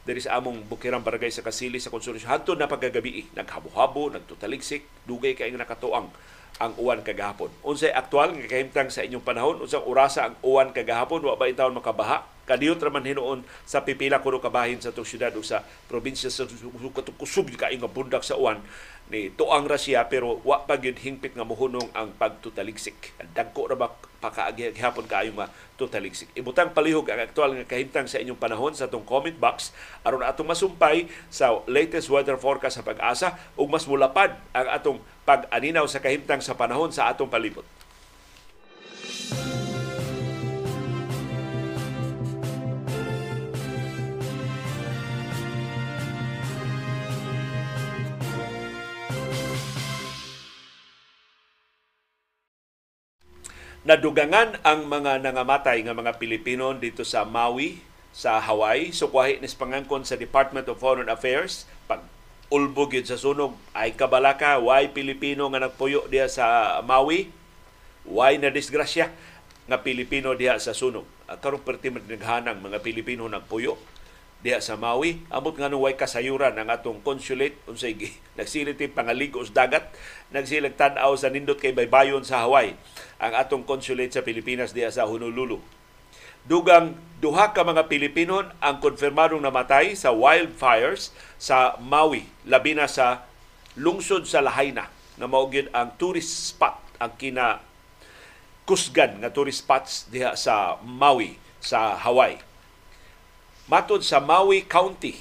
diri 0.00 0.18
sa 0.24 0.40
among 0.40 0.64
bukirang 0.64 1.04
barangay 1.04 1.28
sa 1.28 1.44
Kasili 1.44 1.76
sa 1.76 1.92
Konsolasyon. 1.92 2.32
Hanto 2.32 2.56
na 2.56 2.66
pagkagabi, 2.66 3.36
naghabo-habo, 3.36 4.08
nagtutaliksik, 4.10 4.88
dugay 5.04 5.36
kay 5.36 5.52
nakatuang 5.52 6.08
ang 6.60 6.72
uwan 6.76 7.00
kagahapon. 7.00 7.48
Unsay 7.64 7.92
aktual 7.92 8.36
nga 8.36 8.48
kahimtang 8.48 8.92
sa 8.92 9.00
inyong 9.04 9.24
panahon, 9.24 9.56
unsang 9.64 9.84
orasa 9.84 10.28
ang 10.28 10.36
uwan 10.44 10.72
kagahapon, 10.76 11.24
wa 11.24 11.36
ba 11.36 11.48
intawon 11.48 11.76
makabaha? 11.76 12.24
Kadiyot 12.44 12.82
raman 12.82 13.06
hinuon 13.06 13.46
sa 13.62 13.86
pipila 13.86 14.18
kuno 14.18 14.42
kabahin 14.42 14.82
sa 14.82 14.90
itong 14.90 15.06
syudad 15.06 15.30
o 15.38 15.40
sa 15.40 15.62
probinsya 15.86 16.34
sa 16.34 16.44
kusog 17.14 17.46
ka 17.54 17.70
nga 17.70 17.86
bundak 17.86 18.26
sa 18.26 18.34
uwan 18.34 18.58
ni 19.10 19.34
tuang 19.34 19.66
ra 19.66 19.74
siya 19.74 20.06
pero 20.06 20.38
wa 20.46 20.62
pa 20.62 20.78
gyud 20.78 21.02
hingpit 21.02 21.34
nga 21.34 21.42
mohunong 21.42 21.90
ang 21.98 22.14
pagtutaliksik. 22.14 23.10
Dagko 23.34 23.66
ra 23.66 23.76
ba 23.76 23.90
pakaagi 24.22 24.76
hapon 24.78 25.10
kaayo 25.10 25.34
ma 25.34 25.50
tutaliksik. 25.74 26.30
Ibutang 26.38 26.70
palihog 26.70 27.10
ang 27.10 27.18
aktual 27.18 27.58
nga 27.58 27.66
kahimtang 27.66 28.06
sa 28.06 28.22
inyong 28.22 28.38
panahon 28.38 28.72
sa 28.76 28.86
atong 28.86 29.02
comment 29.02 29.34
box 29.34 29.74
aron 30.06 30.22
atong 30.22 30.46
masumpay 30.46 31.10
sa 31.26 31.58
latest 31.66 32.06
weather 32.06 32.38
forecast 32.38 32.78
sa 32.78 32.86
pag-asa 32.86 33.34
ug 33.58 33.66
mas 33.66 33.88
mulapad 33.90 34.38
ang 34.54 34.68
atong 34.70 34.98
pag-aninaw 35.26 35.84
sa 35.90 35.98
kahimtang 35.98 36.38
sa 36.38 36.54
panahon 36.54 36.94
sa 36.94 37.10
atong 37.10 37.28
palibot. 37.28 37.66
Nadugangan 53.80 54.60
ang 54.60 54.92
mga 54.92 55.24
nangamatay 55.24 55.80
nga 55.88 55.96
mga 55.96 56.20
Pilipino 56.20 56.68
dito 56.76 57.00
sa 57.00 57.24
Maui, 57.24 57.80
sa 58.12 58.36
Hawaii. 58.36 58.92
Sukwahi 58.92 59.40
ni 59.40 59.48
pangangkon 59.48 60.04
sa 60.04 60.20
Department 60.20 60.68
of 60.68 60.76
Foreign 60.76 61.08
Affairs 61.08 61.64
pag 61.88 62.04
ulbog 62.52 62.92
yun 62.92 63.08
sa 63.08 63.16
sunog 63.16 63.56
ay 63.72 63.96
kabalaka 63.96 64.60
why 64.60 64.92
Pilipino 64.92 65.48
nga 65.48 65.64
nagpuyo 65.64 66.04
diya 66.12 66.28
sa 66.28 66.76
Maui? 66.84 67.32
Why 68.04 68.36
na 68.36 68.52
disgrasya 68.52 69.08
nga 69.64 69.80
Pilipino 69.80 70.36
diha 70.36 70.60
sa 70.60 70.76
sunog? 70.76 71.08
Karon 71.40 71.64
perti 71.64 71.88
naghanang 71.88 72.60
mga 72.60 72.84
Pilipino 72.84 73.32
nagpuyo 73.32 73.80
diha 74.40 74.60
sa 74.64 74.80
Maui 74.80 75.20
amot 75.28 75.52
nga 75.52 75.68
way 75.68 75.92
kasayuran 75.96 76.56
ang 76.56 76.72
atong 76.72 77.04
consulate 77.04 77.60
unsay 77.68 77.92
nagsiliti 78.40 78.88
pangaligos 78.88 79.52
dagat 79.52 79.92
nagsilag 80.32 80.80
tan-aw 80.80 81.12
sa 81.16 81.28
nindot 81.28 81.60
kay 81.60 81.76
baybayon 81.76 82.24
sa 82.24 82.44
Hawaii 82.44 82.72
ang 83.20 83.32
atong 83.36 83.68
consulate 83.68 84.16
sa 84.16 84.24
Pilipinas 84.24 84.72
diha 84.72 84.88
sa 84.88 85.04
Honolulu. 85.04 85.60
Dugang 86.40 86.96
duha 87.20 87.52
ka 87.52 87.60
mga 87.60 87.84
Pilipino 87.84 88.40
ang 88.64 88.80
konfirmadong 88.80 89.44
namatay 89.44 89.92
sa 89.92 90.08
wildfires 90.08 91.12
sa 91.36 91.76
Maui, 91.76 92.24
labi 92.48 92.72
na 92.72 92.88
sa 92.88 93.28
lungsod 93.76 94.24
sa 94.24 94.40
Lahaina 94.40 94.88
na 95.20 95.28
maugid 95.28 95.68
ang 95.76 95.92
tourist 96.00 96.56
spot 96.56 96.80
ang 96.96 97.12
kina 97.20 97.60
kusgan 98.64 99.20
nga 99.20 99.28
tourist 99.28 99.60
spots 99.60 100.08
diha 100.08 100.32
sa 100.32 100.80
Maui 100.80 101.36
sa 101.60 101.92
Hawaii. 102.00 102.49
Matod 103.66 104.00
sa 104.06 104.22
Maui 104.22 104.64
County, 104.64 105.18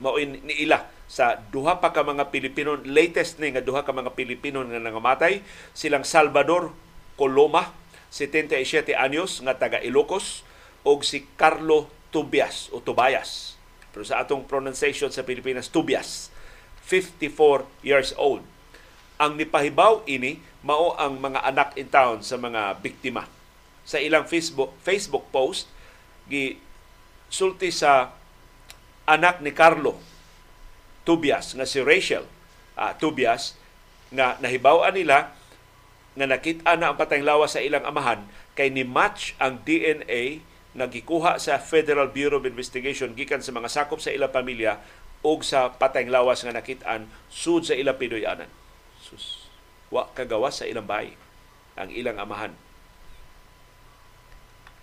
mao 0.00 0.16
ni 0.16 0.40
ila 0.64 0.88
sa 1.06 1.38
duha 1.38 1.78
pa 1.78 1.94
ka 1.94 2.02
mga 2.02 2.34
Pilipino, 2.34 2.74
latest 2.82 3.38
ni 3.38 3.54
nga 3.54 3.62
duha 3.62 3.86
ka 3.86 3.94
mga 3.94 4.14
Pilipino 4.18 4.62
nga 4.66 4.82
nangamatay, 4.82 5.42
silang 5.70 6.02
Salvador 6.02 6.74
Coloma, 7.14 7.70
77 8.10 8.96
anyos 8.96 9.38
nga 9.42 9.54
taga 9.54 9.78
Ilocos 9.82 10.42
og 10.82 11.06
si 11.06 11.26
Carlo 11.38 11.86
Tubias 12.10 12.70
o 12.74 12.82
Tobias. 12.82 13.54
Pero 13.94 14.02
sa 14.02 14.20
atong 14.22 14.44
pronunciation 14.44 15.08
sa 15.14 15.22
Pilipinas 15.22 15.70
Tubias, 15.70 16.34
54 16.84 17.66
years 17.86 18.14
old. 18.18 18.42
Ang 19.16 19.40
nipahibaw 19.40 20.04
ini 20.10 20.42
mao 20.60 20.98
ang 20.98 21.22
mga 21.22 21.40
anak 21.46 21.70
in 21.78 21.88
town 21.88 22.20
sa 22.20 22.36
mga 22.36 22.82
biktima. 22.82 23.24
Sa 23.86 24.02
ilang 24.02 24.26
Facebook 24.26 24.74
Facebook 24.82 25.30
post 25.30 25.70
gi 26.26 26.58
sulti 27.36 27.68
sa 27.68 28.16
anak 29.04 29.44
ni 29.44 29.52
Carlo 29.52 30.00
Tubias 31.04 31.52
nga 31.52 31.68
si 31.68 31.84
Rachel 31.84 32.24
uh, 32.80 32.96
Tubias 32.96 33.60
nga 34.08 34.40
nahibaw 34.40 34.88
nila 34.88 35.36
nga 36.16 36.26
nakita 36.26 36.80
na 36.80 36.90
ang 36.90 36.96
patayng 36.96 37.28
lawas 37.28 37.52
sa 37.52 37.60
ilang 37.60 37.84
amahan 37.84 38.24
kay 38.56 38.72
ni 38.72 38.88
match 38.88 39.36
ang 39.36 39.60
DNA 39.60 40.40
nga 40.76 40.88
gikuha 40.88 41.36
sa 41.36 41.60
Federal 41.60 42.08
Bureau 42.08 42.40
of 42.40 42.48
Investigation 42.48 43.12
gikan 43.12 43.44
sa 43.44 43.52
mga 43.52 43.68
sakop 43.68 44.00
sa 44.00 44.12
ilang 44.12 44.32
pamilya 44.32 44.80
o 45.20 45.36
sa 45.44 45.72
patayng 45.76 46.08
lawas 46.08 46.40
nga 46.40 46.56
nakitaan 46.56 47.08
sud 47.28 47.64
sa 47.68 47.74
ilang 47.76 47.96
pidoyanan. 47.96 48.48
Sus, 49.00 49.48
wa 49.92 50.08
kagawas 50.12 50.60
sa 50.60 50.68
ilang 50.68 50.84
bahay 50.84 51.16
ang 51.76 51.92
ilang 51.92 52.20
amahan. 52.20 52.52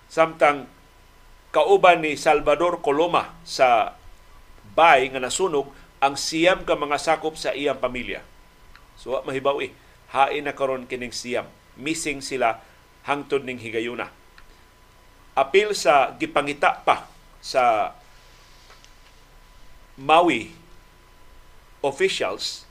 Samtang 0.10 0.70
kauban 1.54 2.02
ni 2.02 2.18
Salvador 2.18 2.82
Coloma 2.82 3.38
sa 3.46 3.94
bay 4.74 5.06
nga 5.14 5.22
nasunog 5.22 5.70
ang 6.02 6.18
siyam 6.18 6.66
ka 6.66 6.74
mga 6.74 6.98
sakop 6.98 7.38
sa 7.38 7.54
iyang 7.54 7.78
pamilya. 7.78 8.26
So, 8.98 9.22
mahibaw 9.22 9.62
eh 9.62 9.72
hain 10.12 10.50
na 10.50 10.58
karon 10.58 10.90
kining 10.90 11.14
siyam. 11.14 11.46
Missing 11.78 12.26
sila 12.26 12.60
hangtod 13.06 13.46
ning 13.46 13.62
higayuna. 13.62 14.10
Apil 15.38 15.78
sa 15.78 16.18
gipangita 16.18 16.82
pa 16.82 17.06
sa 17.38 17.94
Maui 19.94 20.50
officials 21.86 22.66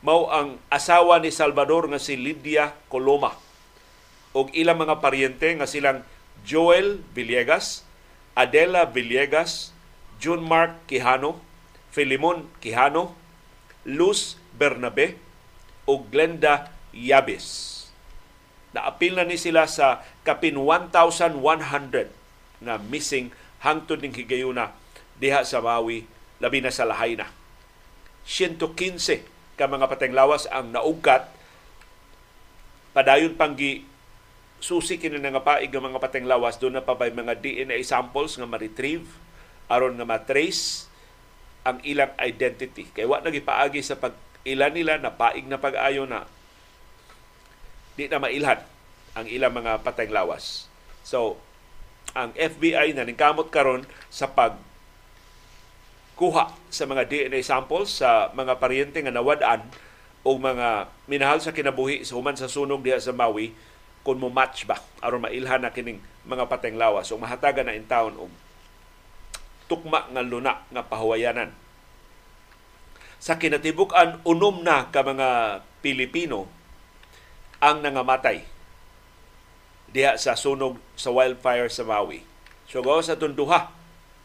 mao 0.00 0.30
ang 0.30 0.56
asawa 0.70 1.18
ni 1.18 1.28
Salvador 1.28 1.90
nga 1.90 2.00
si 2.00 2.14
Lydia 2.14 2.72
Coloma 2.86 3.34
ug 4.30 4.48
ilang 4.54 4.78
mga 4.78 5.02
paryente 5.02 5.50
nga 5.58 5.66
silang 5.66 6.06
Joel 6.46 7.02
Villegas, 7.12 7.82
Adela 8.38 8.86
Villegas, 8.86 9.74
June 10.22 10.46
Mark 10.46 10.86
Quijano, 10.86 11.42
Filimon 11.90 12.46
Quijano, 12.62 13.18
Luz 13.82 14.38
Bernabe, 14.54 15.18
o 15.90 15.98
Glenda 16.06 16.70
Yabis. 16.94 17.74
Naapil 18.70 19.18
na 19.18 19.26
ni 19.26 19.40
sila 19.40 19.66
sa 19.66 20.06
kapin 20.22 20.54
1,100 20.54 21.40
na 22.62 22.78
missing 22.78 23.34
hangtod 23.64 23.98
ning 24.04 24.14
higayuna 24.14 24.70
diha 25.18 25.42
sa 25.42 25.58
Maui, 25.58 26.06
labi 26.38 26.62
na 26.62 26.70
sa 26.70 26.86
Lahaina. 26.86 27.32
115 28.28 29.24
ka 29.56 29.64
mga 29.66 29.88
pateng 29.88 30.12
lawas 30.12 30.44
ang 30.52 30.70
naugkat 30.70 31.26
padayon 32.92 33.34
panggi 33.34 33.87
susi 34.58 34.98
kini 34.98 35.22
nga 35.22 35.42
paig 35.42 35.70
nga 35.70 35.82
mga 35.82 36.02
pateng 36.02 36.26
lawas 36.26 36.58
doon 36.58 36.78
na 36.78 36.84
pa 36.84 36.98
bay 36.98 37.14
mga 37.14 37.38
DNA 37.38 37.78
samples 37.86 38.34
nga 38.34 38.46
ma-retrieve 38.46 39.06
aron 39.70 39.94
nga 39.94 40.06
ma-trace 40.06 40.90
ang 41.62 41.78
ilang 41.84 42.10
identity 42.18 42.88
kay 42.90 43.06
wa 43.06 43.22
nagipaagi 43.22 43.82
sa 43.84 43.98
pag 43.98 44.16
ilan 44.42 44.72
nila 44.72 44.96
na 44.98 45.14
paig 45.14 45.44
na 45.46 45.60
pag-ayo 45.60 46.08
na 46.08 46.24
di 47.98 48.06
na 48.06 48.22
mailhan 48.22 48.62
ang 49.18 49.26
ilang 49.26 49.50
mga 49.50 49.82
patayng 49.82 50.14
lawas. 50.14 50.70
So, 51.02 51.42
ang 52.14 52.30
FBI 52.38 52.94
na 52.94 53.02
ningkamot 53.02 53.50
karon 53.50 53.82
sa 54.06 54.30
pag 54.30 54.54
kuha 56.14 56.54
sa 56.70 56.86
mga 56.86 57.10
DNA 57.10 57.42
samples 57.42 58.02
sa 58.02 58.30
mga 58.34 58.58
paryente 58.58 58.98
nga 59.02 59.14
nawad-an 59.14 59.66
o 60.26 60.34
mga 60.34 60.90
minahal 61.06 61.38
sa 61.38 61.54
kinabuhi 61.54 62.02
sa 62.02 62.18
human 62.18 62.34
sa 62.34 62.50
sunog 62.50 62.82
diha 62.82 62.98
sa 62.98 63.14
Maui 63.14 63.54
kung 64.08 64.24
mo 64.24 64.32
match 64.32 64.64
ba 64.64 64.80
aron 65.04 65.20
mailhan 65.20 65.60
na 65.60 65.68
kining 65.68 66.00
mga 66.24 66.48
pateng 66.48 66.80
lawas 66.80 67.12
so 67.12 67.20
mahatagan 67.20 67.68
na 67.68 67.76
in 67.76 67.84
town 67.84 68.16
og 68.16 68.32
tukma 69.68 70.08
nga 70.08 70.24
luna 70.24 70.64
nga 70.72 70.80
pahuwayanan 70.80 71.52
sa 73.20 73.36
kinatibuk-an 73.36 74.24
unom 74.24 74.64
na 74.64 74.88
ka 74.88 75.04
mga 75.04 75.60
Pilipino 75.84 76.48
ang 77.58 77.82
nangamatay 77.82 78.46
diha 79.90 80.14
sa 80.14 80.38
sunog 80.38 80.78
sa 80.94 81.10
wildfire 81.10 81.66
sa 81.72 81.82
Maui. 81.82 82.22
So 82.70 82.84
gawa 82.84 83.02
sa 83.02 83.18
tunduha 83.18 83.74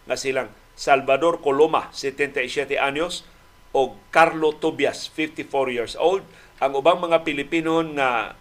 nga 0.05 0.15
silang 0.19 0.51
Salvador 0.73 1.39
Coloma, 1.39 1.89
77 1.93 2.77
anyos, 2.77 3.25
o 3.73 3.97
Carlo 4.13 4.53
Tobias, 4.57 5.09
54 5.09 5.73
years 5.73 5.93
old. 5.97 6.25
Ang 6.61 6.77
ubang 6.77 7.01
mga 7.01 7.25
Pilipino 7.25 7.81
nga 7.97 8.37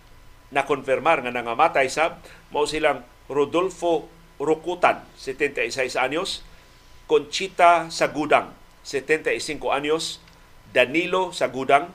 nakonfirmar 0.52 1.24
nga 1.24 1.32
nangamatay 1.32 1.88
sab 1.88 2.20
mao 2.52 2.68
silang 2.68 3.02
Rodolfo 3.32 4.06
Rukutan, 4.42 5.06
76 5.16 5.94
anyos, 5.96 6.42
Conchita 7.06 7.88
Sagudang, 7.88 8.52
75 8.82 9.38
anyos, 9.70 10.18
Danilo 10.74 11.30
Sagudang, 11.30 11.94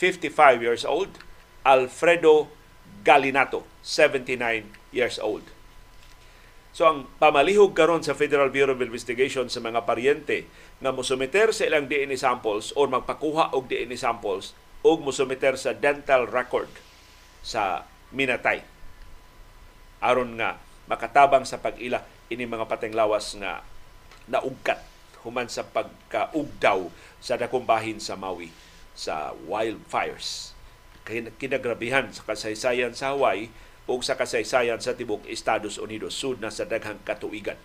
55 0.00 0.64
years 0.64 0.82
old, 0.88 1.12
Alfredo 1.66 2.48
Galinato, 3.04 3.68
79 3.84 4.66
years 4.94 5.20
old. 5.20 5.44
So 6.76 6.84
ang 6.84 7.08
pamalihog 7.16 7.72
karon 7.72 8.04
sa 8.04 8.12
Federal 8.12 8.52
Bureau 8.52 8.76
of 8.76 8.84
Investigation 8.84 9.48
sa 9.48 9.64
mga 9.64 9.88
paryente 9.88 10.44
nga 10.80 10.92
mosumeter 10.92 11.48
sa 11.52 11.64
ilang 11.64 11.88
DNA 11.88 12.20
samples 12.20 12.76
o 12.76 12.84
magpakuha 12.84 13.56
og 13.56 13.64
DNA 13.64 13.96
samples 13.96 14.52
o 14.84 15.00
mosumeter 15.00 15.56
sa 15.56 15.72
dental 15.72 16.28
record 16.28 16.68
sa 17.46 17.86
minatay 18.10 18.66
aron 20.02 20.34
nga 20.34 20.58
makatabang 20.90 21.46
sa 21.46 21.62
pag-ila 21.62 22.02
ini 22.26 22.42
mga 22.42 22.66
pateng 22.66 22.94
lawas 22.94 23.38
nga 23.38 23.62
naugkat 24.26 24.82
human 25.22 25.46
sa 25.46 25.62
pagkaugdaw 25.66 26.90
sa 27.22 27.38
dakong 27.38 27.66
sa 27.98 28.14
Maui 28.18 28.50
sa 28.96 29.34
wildfires. 29.46 30.54
Kinagrabihan 31.38 32.10
sa 32.10 32.22
kasaysayan 32.26 32.94
sa 32.94 33.14
Hawaii 33.14 33.50
o 33.86 33.98
sa 34.02 34.18
kasaysayan 34.18 34.82
sa 34.82 34.94
tibok 34.94 35.22
Estados 35.30 35.78
Unidos 35.78 36.14
sud 36.18 36.42
na 36.42 36.50
sa 36.50 36.66
daghang 36.66 36.98
katuigan. 37.06 37.58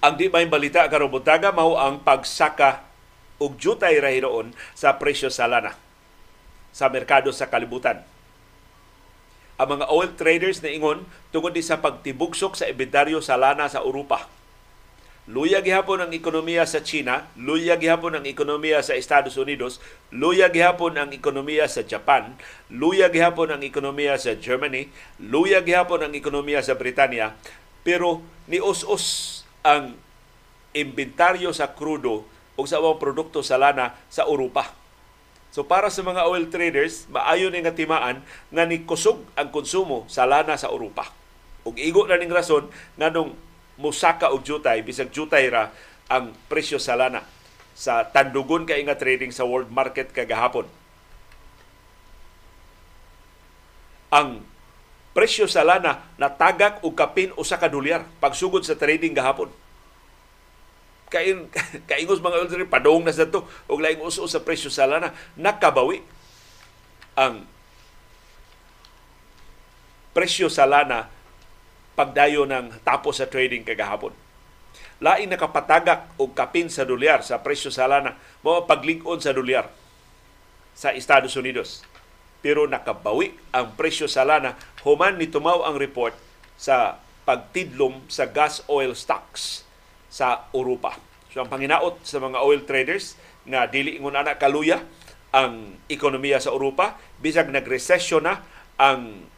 Ang 0.00 0.16
di 0.16 0.32
may 0.32 0.48
balita 0.48 0.88
karon 0.88 1.12
buntaga 1.12 1.52
mao 1.52 1.76
ang 1.76 2.00
pagsaka 2.00 2.84
og 3.40 3.60
jutay 3.60 4.00
ra 4.00 4.12
sa 4.72 4.96
presyo 4.96 5.28
sa 5.28 5.44
lana 5.44 5.76
sa 6.72 6.88
merkado 6.88 7.28
sa 7.32 7.48
kalibutan 7.52 8.00
ang 9.60 9.76
mga 9.76 9.92
oil 9.92 10.08
traders 10.16 10.64
na 10.64 10.72
ingon 10.72 11.04
tungod 11.28 11.52
di 11.52 11.60
sa 11.60 11.84
pagtibugsok 11.84 12.56
sa 12.56 12.64
inventaryo 12.72 13.20
sa 13.20 13.36
lana 13.36 13.68
sa 13.68 13.84
Europa. 13.84 14.24
Luya 15.28 15.60
gihapon 15.60 16.00
ang 16.00 16.16
ekonomiya 16.16 16.64
sa 16.64 16.80
China, 16.80 17.28
luya 17.36 17.76
gihapon 17.76 18.16
ang 18.16 18.24
ekonomiya 18.24 18.80
sa 18.80 18.96
Estados 18.96 19.36
Unidos, 19.36 19.76
luya 20.08 20.48
gihapon 20.48 20.96
ang 20.96 21.12
ekonomiya 21.12 21.68
sa 21.68 21.84
Japan, 21.84 22.40
luya 22.72 23.12
gihapon 23.12 23.52
ang 23.52 23.60
ekonomiya 23.60 24.16
sa 24.16 24.32
Germany, 24.32 24.88
luya 25.20 25.60
gihapon 25.60 26.08
ang 26.08 26.16
ekonomiya 26.16 26.64
sa 26.64 26.74
Britanya, 26.74 27.36
pero 27.84 28.24
ni 28.48 28.64
us-us 28.64 29.39
ang 29.66 29.96
inventaryo 30.76 31.50
sa 31.50 31.74
krudo 31.74 32.24
o 32.54 32.60
sa 32.64 32.78
mga 32.78 32.96
produkto 33.00 33.42
sa 33.42 33.58
lana 33.58 33.96
sa 34.06 34.24
Europa 34.24 34.80
So 35.50 35.66
para 35.66 35.90
sa 35.90 36.06
mga 36.06 36.30
oil 36.30 36.46
traders, 36.46 37.10
maayo 37.10 37.50
nga 37.50 37.74
timaan 37.74 38.22
nga 38.54 38.64
ni 38.64 38.86
kusog 38.86 39.18
ang 39.34 39.50
konsumo 39.50 40.06
sa 40.06 40.22
lana 40.22 40.54
sa 40.54 40.70
Europa. 40.70 41.10
Ug 41.66 41.74
igo 41.76 42.06
na 42.06 42.16
ning 42.16 42.30
rason 42.30 42.70
nganong 42.94 43.34
musaka 43.82 44.30
og 44.30 44.46
jutay 44.46 44.80
bisag 44.86 45.10
jutay 45.10 45.50
ra 45.50 45.74
ang 46.06 46.30
presyo 46.46 46.78
sa 46.78 46.94
lana 46.94 47.26
sa 47.74 48.06
tandugon 48.06 48.62
kay 48.62 48.78
nga 48.86 48.94
trading 48.94 49.34
sa 49.34 49.42
world 49.42 49.74
market 49.74 50.14
kagahapon. 50.14 50.70
Ang 54.14 54.46
presyo 55.10 55.50
sa 55.50 55.66
lana 55.66 56.06
natagak 56.16 56.82
og 56.86 56.94
kapin 56.94 57.34
usa 57.34 57.58
ka 57.58 57.66
dolyar 57.66 58.06
pagsugod 58.22 58.62
sa 58.62 58.78
trading 58.78 59.14
gahapon 59.14 59.50
kain 61.10 61.50
kaingos 61.90 62.22
mga 62.22 62.46
oil 62.46 62.70
padong 62.70 63.02
na 63.02 63.14
sa 63.14 63.26
to 63.26 63.42
og 63.66 63.78
laing 63.82 63.98
uso 64.00 64.22
sa 64.30 64.38
presyo 64.42 64.70
sa 64.70 64.86
lana 64.86 65.10
nakabawi 65.34 66.00
ang 67.18 67.42
presyo 70.14 70.50
sa 70.50 70.66
lana 70.66 71.10
pagdayo 71.94 72.48
ng 72.48 72.80
tapos 72.80 73.20
sa 73.20 73.28
trading 73.28 73.60
kagahapon. 73.60 74.14
Lain 75.00 75.28
nakapatagak 75.28 76.12
og 76.20 76.32
kapin 76.36 76.68
sa 76.68 76.84
dolyar 76.84 77.24
sa 77.24 77.40
presyo 77.40 77.72
sa 77.72 77.88
lana 77.88 78.16
mo 78.44 78.64
paglig-on 78.64 79.20
sa 79.20 79.32
dolyar 79.32 79.68
sa 80.76 80.92
Estados 80.92 81.36
Unidos. 81.36 81.84
Pero 82.40 82.64
nakabawi 82.64 83.36
ang 83.52 83.76
presyo 83.76 84.08
sa 84.08 84.24
lana 84.24 84.56
human 84.84 85.20
ni 85.20 85.28
tumaw 85.28 85.68
ang 85.68 85.76
report 85.76 86.16
sa 86.56 87.00
pagtidlom 87.28 88.08
sa 88.08 88.28
gas 88.28 88.64
oil 88.66 88.96
stocks 88.96 89.64
sa 90.08 90.48
Europa. 90.56 90.96
So 91.30 91.44
ang 91.44 91.52
panginaot 91.52 92.02
sa 92.02 92.18
mga 92.18 92.42
oil 92.42 92.64
traders 92.66 93.14
nga 93.46 93.68
dili 93.68 94.00
ingon 94.00 94.18
ana 94.18 94.34
kaluya 94.40 94.82
ang 95.30 95.78
ekonomiya 95.86 96.42
sa 96.42 96.50
Europa 96.50 96.98
bisag 97.22 97.48
nagresesyon 97.54 98.26
na 98.26 98.42
ang 98.74 99.30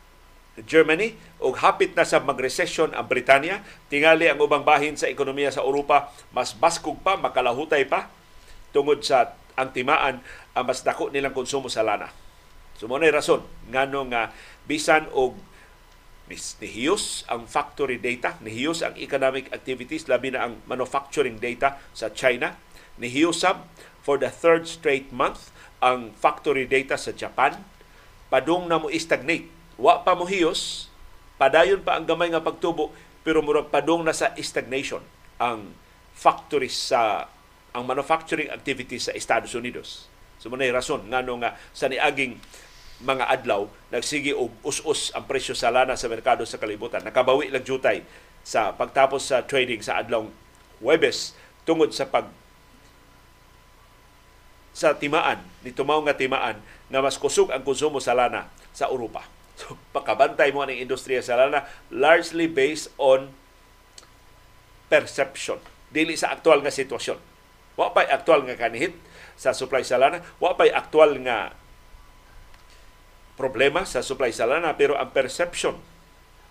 Germany 0.65 1.17
ug 1.41 1.57
hapit 1.61 1.93
na 1.97 2.05
sa 2.05 2.21
magresesyon 2.21 2.97
ang 2.97 3.09
Britanya 3.09 3.61
tingali 3.93 4.29
ang 4.29 4.41
ubang 4.41 4.65
bahin 4.65 4.97
sa 4.97 5.09
ekonomiya 5.09 5.53
sa 5.53 5.65
Europa 5.65 6.13
mas 6.33 6.57
baskog 6.57 7.01
pa 7.05 7.21
makalahutay 7.21 7.85
pa 7.85 8.09
tungod 8.73 9.05
sa 9.05 9.37
ang 9.53 9.69
timaan 9.69 10.25
ang 10.57 10.65
mas 10.65 10.81
dako 10.81 11.13
nilang 11.13 11.37
konsumo 11.37 11.69
sa 11.69 11.85
lana. 11.85 12.09
So 12.83 12.91
mo 12.91 12.99
rason 12.99 13.47
ngano 13.71 14.11
nga 14.11 14.35
bisan 14.67 15.07
og 15.15 15.39
nihiyos 16.27 17.23
ang 17.31 17.47
factory 17.47 18.03
data, 18.03 18.35
nihiyos 18.43 18.83
ang 18.83 18.99
economic 18.99 19.55
activities, 19.55 20.11
labi 20.11 20.35
na 20.35 20.51
ang 20.51 20.59
manufacturing 20.67 21.39
data 21.39 21.79
sa 21.95 22.11
China. 22.11 22.59
Nihiyosab 22.99 23.71
for 24.03 24.19
the 24.19 24.27
third 24.27 24.67
straight 24.67 25.15
month 25.15 25.55
ang 25.79 26.11
factory 26.19 26.67
data 26.67 26.99
sa 26.99 27.15
Japan. 27.15 27.63
Padung 28.27 28.67
na 28.67 28.83
mo 28.83 28.91
stagnate. 28.91 29.47
Wa 29.79 30.03
pa 30.03 30.19
mo 30.19 30.27
hiyos, 30.27 30.91
padayon 31.39 31.87
pa 31.87 31.95
ang 31.95 32.11
gamay 32.11 32.35
nga 32.35 32.43
pagtubo, 32.43 32.91
pero 33.23 33.47
murag 33.47 33.71
padung 33.71 34.03
na 34.03 34.11
sa 34.11 34.35
stagnation 34.43 35.07
ang 35.39 35.71
factories 36.19 36.91
sa 36.91 37.31
ang 37.71 37.87
manufacturing 37.87 38.51
activities 38.51 39.07
sa 39.07 39.15
Estados 39.15 39.55
Unidos. 39.55 40.11
So 40.43 40.51
mo 40.51 40.59
rason 40.59 41.07
ngano 41.07 41.39
nga 41.39 41.55
sa 41.71 41.87
niaging 41.87 42.43
mga 43.03 43.29
adlaw 43.29 43.67
nagsigi 43.91 44.33
og 44.33 44.55
us-us 44.63 45.11
ang 45.13 45.27
presyo 45.27 45.53
sa 45.53 45.75
lana 45.75 45.99
sa 45.99 46.07
merkado 46.07 46.47
sa 46.47 46.57
kalibutan. 46.57 47.03
Nakabawi 47.03 47.51
lang 47.51 47.67
jutay 47.67 48.07
sa 48.43 48.75
pagtapos 48.75 49.29
sa 49.29 49.43
trading 49.43 49.83
sa 49.83 49.99
adlaw 49.99 50.27
Webes 50.83 51.39
tungod 51.63 51.95
sa 51.95 52.11
pag 52.11 52.27
sa 54.73 54.97
timaan, 54.97 55.45
ni 55.61 55.71
tumaw 55.71 56.01
nga 56.09 56.17
timaan 56.17 56.59
na 56.89 57.05
mas 57.05 57.21
kusog 57.21 57.53
ang 57.53 57.61
konsumo 57.61 58.01
sa 58.01 58.17
lana 58.17 58.49
sa 58.73 58.89
Europa. 58.89 59.23
So, 59.53 59.77
pakabantay 59.93 60.49
mo 60.49 60.65
ang 60.65 60.73
industriya 60.73 61.21
sa 61.21 61.37
lana 61.37 61.69
largely 61.93 62.49
based 62.49 62.89
on 62.97 63.31
perception, 64.89 65.61
dili 65.93 66.17
sa 66.17 66.33
aktual 66.33 66.65
nga 66.65 66.73
sitwasyon. 66.73 67.21
Wa 67.77 67.93
pa'y 67.93 68.09
aktual 68.09 68.49
nga 68.49 68.57
kanihit 68.57 68.97
sa 69.37 69.53
supply 69.53 69.85
sa 69.85 70.01
lana, 70.01 70.25
wa 70.41 70.57
pa'y 70.57 70.73
aktual 70.73 71.21
nga 71.21 71.53
problema 73.43 73.83
sa 73.83 74.07
supply 74.07 74.31
sa 74.31 74.47
lana 74.47 74.79
pero 74.79 74.95
ang 74.95 75.11
perception 75.11 75.75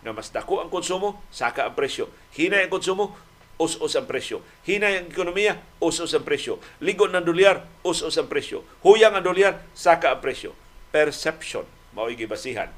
na 0.03 0.11
mas 0.11 0.33
dako 0.33 0.59
ang 0.59 0.67
konsumo, 0.67 1.23
saka 1.31 1.69
ang 1.69 1.77
presyo. 1.77 2.09
Hinay 2.35 2.67
ang 2.67 2.73
konsumo, 2.73 3.13
us-us 3.61 3.93
ang 3.93 4.09
presyo. 4.09 4.41
Hinay 4.65 5.05
ang 5.05 5.07
ekonomiya, 5.13 5.61
us-us 5.77 6.17
ang 6.17 6.25
presyo. 6.25 6.57
Ligo 6.81 7.05
ng 7.05 7.21
dolyar, 7.21 7.61
us-us 7.85 8.17
ang 8.17 8.25
presyo. 8.25 8.65
Huyang 8.81 9.13
ang 9.13 9.25
dolyar, 9.25 9.61
saka 9.77 10.17
ang 10.17 10.21
presyo. 10.21 10.57
Perception, 10.89 11.69
mao 11.93 12.09
basihan 12.09 12.73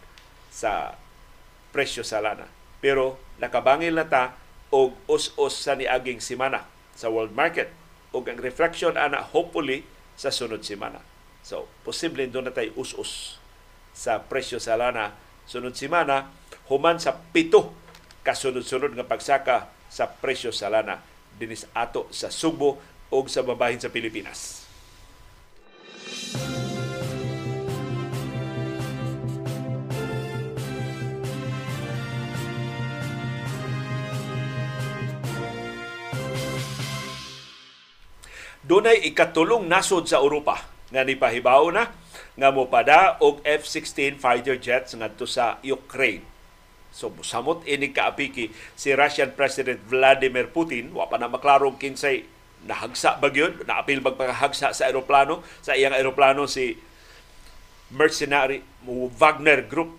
sa 0.51 0.99
presyo 1.71 2.03
sa 2.03 2.19
lana. 2.19 2.45
Pero 2.83 3.17
nakabangil 3.39 3.95
na 3.95 4.05
ta 4.05 4.35
og 4.69 4.93
us-us 5.07 5.63
sa 5.63 5.79
niaging 5.79 6.19
semana 6.19 6.67
sa 6.93 7.07
world 7.09 7.31
market 7.33 7.71
ug 8.13 8.27
ang 8.27 8.37
reflection 8.37 8.99
ana 8.99 9.23
hopefully 9.33 9.87
sa 10.13 10.29
sunod 10.29 10.61
semana. 10.61 11.01
So, 11.41 11.65
posible 11.81 12.27
doon 12.29 12.51
na 12.51 12.53
tayo 12.53 12.75
us-us 12.77 13.42
sa 13.93 14.19
presyo 14.19 14.57
sa 14.57 14.73
lana 14.75 15.13
sunod 15.45 15.77
semana 15.77 16.33
human 16.67 16.97
sa 16.97 17.13
pito 17.13 17.77
kasunod-sunod 18.25 18.97
nga 18.97 19.05
pagsaka 19.05 19.69
sa 19.87 20.09
presyo 20.09 20.49
sa 20.49 20.73
lana 20.73 20.97
dinis 21.37 21.69
ato 21.77 22.09
sa 22.09 22.33
Subo 22.33 22.81
o 23.13 23.17
sa 23.29 23.45
babahin 23.45 23.77
sa 23.77 23.93
Pilipinas. 23.93 24.65
Dunay 38.63 39.03
ikatulong 39.11 39.67
nasod 39.67 40.07
sa 40.07 40.23
Europa 40.23 40.55
nga 40.87 41.03
nipahibaw 41.03 41.67
na 41.75 41.83
nga 42.33 42.49
mopada 42.49 43.21
og 43.21 43.41
F-16 43.45 44.17
fighter 44.17 44.57
jets 44.57 44.97
ngadto 44.97 45.29
sa 45.29 45.61
Ukraine. 45.61 46.25
So 46.93 47.09
samot 47.25 47.65
ini 47.65 47.89
kaapiki 47.89 48.53
si 48.77 48.93
Russian 48.93 49.33
President 49.33 49.81
Vladimir 49.89 50.49
Putin 50.53 50.93
wa 50.93 51.09
pa 51.09 51.17
na 51.17 51.29
maklarong 51.29 51.77
kinsay 51.81 52.25
nahagsa 52.63 53.17
ba 53.17 53.33
gyud 53.33 53.65
naapil 53.65 53.99
magpakahagsa 53.99 54.71
sa 54.71 54.83
eroplano 54.87 55.41
sa 55.59 55.73
iyang 55.73 55.97
eroplano 55.97 56.45
si 56.45 56.77
mercenary 57.89 58.61
Wagner 59.17 59.65
Group 59.65 59.97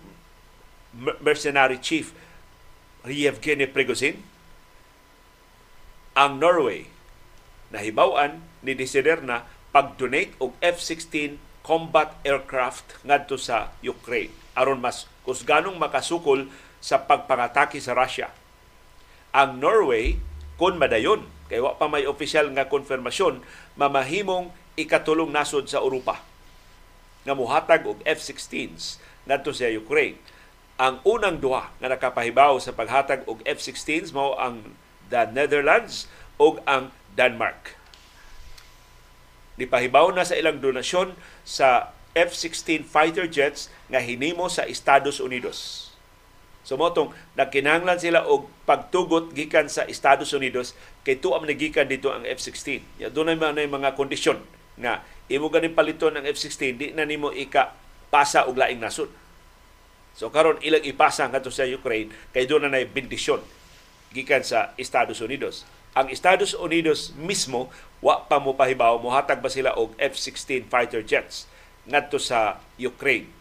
mercenary 1.19 1.83
chief 1.83 2.15
Yevgeny 3.05 3.69
Prigozhin 3.69 4.23
ang 6.15 6.39
Norway 6.39 6.87
nahibaw-an 7.75 8.39
ni 8.63 8.71
desider 8.71 9.19
na 9.19 9.43
pag-donate 9.75 10.31
og 10.39 10.55
F-16 10.63 11.37
combat 11.65 12.13
aircraft 12.21 13.01
ngadto 13.01 13.41
sa 13.41 13.73
Ukraine 13.81 14.29
aron 14.53 14.77
mas 14.77 15.09
kusganong 15.25 15.81
makasukol 15.81 16.45
sa 16.77 17.01
pagpangatake 17.01 17.81
sa 17.81 17.97
Russia. 17.97 18.29
Ang 19.33 19.57
Norway 19.57 20.21
kun 20.55 20.77
madayon 20.77 21.25
kay 21.49 21.57
wa 21.57 21.73
pa 21.73 21.89
may 21.89 22.05
opisyal 22.05 22.53
nga 22.53 22.69
konfirmasyon 22.69 23.41
mamahimong 23.75 24.53
ikatulong 24.77 25.33
nasod 25.33 25.65
sa 25.65 25.81
Europa 25.81 26.21
nga 27.25 27.33
muhatag 27.33 27.89
og 27.89 27.99
F-16s 28.05 29.01
ngadto 29.25 29.49
sa 29.49 29.65
Ukraine. 29.67 30.21
Ang 30.77 31.01
unang 31.01 31.41
duha 31.41 31.73
nga 31.81 31.89
nakapahibaw 31.89 32.61
sa 32.61 32.71
paghatag 32.71 33.25
og 33.25 33.41
F-16s 33.41 34.13
mao 34.13 34.37
ang 34.37 34.77
the 35.09 35.25
Netherlands 35.33 36.05
ug 36.37 36.61
ang 36.69 36.93
Denmark 37.17 37.73
Nipahibaw 39.55 40.11
na 40.11 40.27
sa 40.27 40.35
ilang 40.35 40.59
donasyon 40.59 41.15
sa 41.47 41.95
F-16 42.15 42.87
fighter 42.87 43.27
jets 43.27 43.67
nga 43.91 43.99
hinimo 43.99 44.47
sa 44.47 44.63
Estados 44.67 45.19
Unidos. 45.19 45.89
So 46.65 46.81
motong 46.81 47.13
nagkinahanglan 47.37 48.01
sila 48.01 48.25
og 48.25 48.49
pagtugot 48.65 49.37
gikan 49.37 49.69
sa 49.69 49.85
Estados 49.85 50.33
Unidos 50.33 50.73
kay 51.05 51.21
tuam 51.21 51.45
nagikan 51.45 51.85
dito 51.85 52.09
ang 52.09 52.25
F-16. 52.25 52.81
Ya 52.97 53.13
dunay 53.13 53.37
man 53.37 53.53
mga 53.53 53.93
kondisyon 53.93 54.41
nga 54.81 55.05
imo 55.29 55.53
ganin 55.53 55.77
paliton 55.77 56.17
ang 56.17 56.25
F-16 56.25 56.61
di 56.73 56.87
na 56.97 57.05
nimo 57.05 57.29
ika 57.29 57.77
pasa 58.09 58.49
og 58.49 58.57
laing 58.57 58.81
nasod. 58.81 59.13
So 60.17 60.33
karon 60.33 60.57
ilang 60.65 60.81
ipasa 60.81 61.29
ngadto 61.29 61.53
sa 61.53 61.69
Ukraine 61.69 62.09
kay 62.33 62.49
doon 62.49 62.65
na 62.65 62.73
nay 62.73 62.89
bendisyon 62.89 63.45
gikan 64.15 64.41
sa 64.41 64.73
Estados 64.79 65.21
Unidos 65.21 65.67
ang 65.95 66.11
Estados 66.11 66.51
Unidos 66.51 67.15
mismo 67.15 67.71
wa 68.03 68.27
pa 68.27 68.37
mo 68.37 68.53
pahibaw 68.53 68.99
mohatag 68.99 69.39
ba 69.39 69.47
sila 69.47 69.71
og 69.79 69.95
F-16 69.95 70.67
fighter 70.67 71.01
jets 71.01 71.47
ngadto 71.87 72.19
sa 72.19 72.59
Ukraine. 72.75 73.31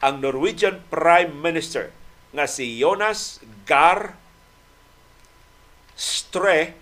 Ang 0.00 0.24
Norwegian 0.24 0.80
Prime 0.88 1.30
Minister 1.30 1.92
nga 2.32 2.48
si 2.48 2.80
Jonas 2.80 3.44
Gar 3.68 4.16
Stre 5.94 6.74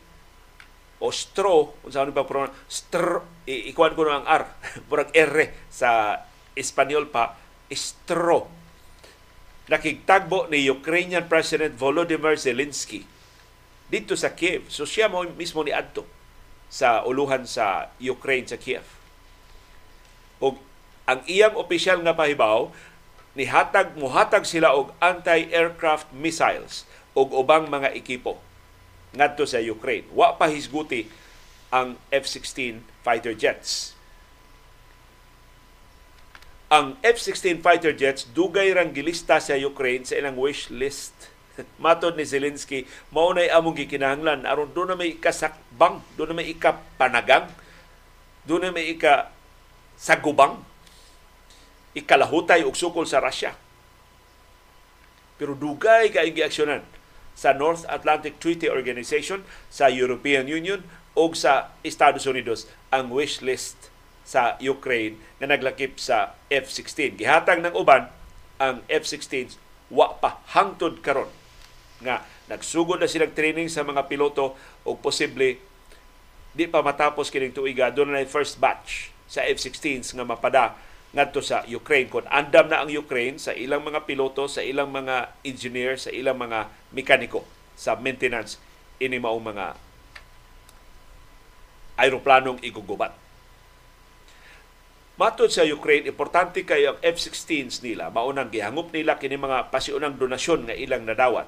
o 1.02 1.10
Stro, 1.10 1.74
kung 1.82 1.90
saan 1.90 2.14
ba 2.14 2.22
pronoun, 2.22 2.54
Str, 2.70 3.26
ikuan 3.44 3.98
ko 3.98 4.06
na 4.06 4.22
ang 4.22 4.26
R, 4.30 4.44
murag 4.86 5.10
R 5.10 5.50
sa 5.66 6.22
Espanyol 6.54 7.10
pa, 7.10 7.34
Stro. 7.74 8.46
Nakigtagbo 9.66 10.46
ni 10.46 10.62
Ukrainian 10.70 11.26
President 11.26 11.74
Volodymyr 11.74 12.38
Zelensky 12.38 13.11
dito 13.92 14.16
sa 14.16 14.32
Kiev. 14.32 14.72
So 14.72 14.88
siya 14.88 15.12
mo 15.12 15.20
mismo 15.36 15.60
ni 15.60 15.68
adto 15.68 16.08
sa 16.72 17.04
uluhan 17.04 17.44
sa 17.44 17.92
Ukraine 18.00 18.48
sa 18.48 18.56
Kiev. 18.56 18.88
O 20.40 20.56
ang 21.04 21.20
iyang 21.28 21.52
opisyal 21.60 22.00
nga 22.00 22.16
pahibaw 22.16 22.72
nihatag 23.36 23.92
muhatag 24.00 24.48
sila 24.48 24.72
og 24.72 24.96
anti-aircraft 24.96 26.08
missiles 26.16 26.88
og 27.12 27.36
ubang 27.36 27.68
mga 27.68 27.92
ekipo 27.92 28.40
ngadto 29.12 29.44
sa 29.44 29.60
Ukraine. 29.60 30.08
Wa 30.16 30.40
pa 30.40 30.48
hisguti 30.48 31.12
ang 31.68 32.00
F-16 32.08 32.80
fighter 33.04 33.36
jets. 33.36 33.92
Ang 36.72 36.96
F-16 37.04 37.60
fighter 37.60 37.92
jets 37.92 38.24
dugay 38.24 38.72
rang 38.72 38.96
gilista 38.96 39.36
sa 39.36 39.52
Ukraine 39.52 40.08
sa 40.08 40.16
ilang 40.16 40.40
wish 40.40 40.72
list 40.72 41.31
Matod 41.82 42.16
ni 42.16 42.24
Zelensky, 42.24 42.88
mao 43.12 43.32
nay 43.36 43.52
among 43.52 43.76
gikinahanglan 43.76 44.48
aron 44.48 44.72
do 44.72 44.84
na 44.88 44.96
may 44.96 45.16
ikasakbang, 45.16 46.00
do 46.16 46.24
na 46.24 46.34
may 46.36 46.48
ikapanagang, 46.52 47.48
do 48.48 48.56
na 48.58 48.72
may 48.72 48.92
ika 48.96 49.30
sagubang, 50.00 50.58
ikalahutay 51.92 52.64
og 52.64 52.74
sukol 52.74 53.04
sa 53.04 53.20
Russia. 53.20 53.54
Pero 55.36 55.52
dugay 55.58 56.10
kay 56.14 56.32
giaksyonan 56.32 56.84
sa 57.32 57.56
North 57.56 57.88
Atlantic 57.88 58.36
Treaty 58.40 58.68
Organization, 58.68 59.44
sa 59.72 59.88
European 59.88 60.48
Union 60.48 60.84
o 61.12 61.32
sa 61.32 61.72
Estados 61.84 62.24
Unidos 62.24 62.68
ang 62.92 63.12
wish 63.12 63.40
list 63.44 63.92
sa 64.22 64.56
Ukraine 64.62 65.18
na 65.42 65.50
naglakip 65.50 65.98
sa 65.98 66.38
F-16. 66.48 67.18
Gihatag 67.18 67.60
ng 67.60 67.74
uban 67.74 68.08
ang 68.62 68.84
F-16 68.86 69.58
wa 69.92 70.16
pa 70.16 70.40
hangtod 70.56 71.02
karon 71.04 71.28
nga 72.02 72.26
nagsugod 72.50 72.98
na 72.98 73.08
silang 73.08 73.32
training 73.32 73.70
sa 73.70 73.86
mga 73.86 74.06
piloto 74.10 74.58
o 74.82 74.98
posible 74.98 75.58
di 76.52 76.68
pa 76.68 76.84
matapos 76.84 77.32
kining 77.32 77.56
tuiga 77.56 77.88
doon 77.88 78.12
na 78.12 78.20
first 78.28 78.60
batch 78.60 79.08
sa 79.24 79.40
F-16s 79.48 80.12
nga 80.12 80.26
mapada 80.28 80.76
ngadto 81.16 81.40
sa 81.40 81.64
Ukraine 81.64 82.12
kon 82.12 82.28
andam 82.28 82.68
na 82.68 82.84
ang 82.84 82.92
Ukraine 82.92 83.40
sa 83.40 83.56
ilang 83.56 83.80
mga 83.80 84.04
piloto 84.04 84.44
sa 84.48 84.60
ilang 84.60 84.92
mga 84.92 85.32
engineer 85.48 85.96
sa 85.96 86.12
ilang 86.12 86.36
mga 86.36 86.68
mekaniko 86.92 87.44
sa 87.72 87.96
maintenance 87.96 88.60
ini 89.00 89.16
mao 89.16 89.40
mga 89.40 89.76
aeroplanong 91.96 92.60
igugubat 92.60 93.22
Matod 95.12 95.52
sa 95.52 95.60
Ukraine, 95.60 96.08
importante 96.08 96.64
kay 96.64 96.88
ang 96.88 96.96
F-16s 97.04 97.84
nila. 97.84 98.08
Maunang 98.08 98.48
gihangup 98.48 98.96
nila 98.96 99.20
kini 99.20 99.36
mga 99.36 99.68
pasiunang 99.68 100.16
donasyon 100.16 100.66
nga 100.66 100.74
ilang 100.74 101.04
nadawat 101.04 101.46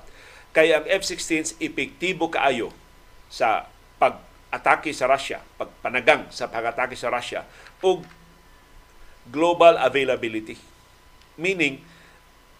kay 0.55 0.71
ang 0.71 0.87
F-16s 0.87 1.59
epektibo 1.59 2.31
kaayo 2.31 2.71
sa 3.27 3.67
pag-atake 3.99 4.95
sa 4.95 5.11
Russia, 5.11 5.43
pagpanagang 5.59 6.31
sa 6.31 6.47
pag-atake 6.47 6.95
sa 6.95 7.11
Russia 7.11 7.43
ug 7.83 8.07
global 9.29 9.75
availability. 9.83 10.55
Meaning, 11.35 11.83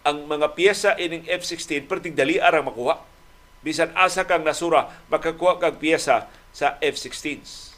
ang 0.05 0.27
mga 0.27 0.53
piyesa 0.53 0.93
ining 0.99 1.23
F-16 1.25 1.87
perting 1.87 2.13
dali 2.13 2.37
arang 2.37 2.67
makuha. 2.67 3.01
Bisan 3.65 3.89
asa 3.97 4.29
kang 4.29 4.45
nasura, 4.45 4.93
makakuha 5.09 5.57
kang 5.57 5.81
piyesa 5.81 6.29
sa 6.53 6.77
F-16s. 6.83 7.73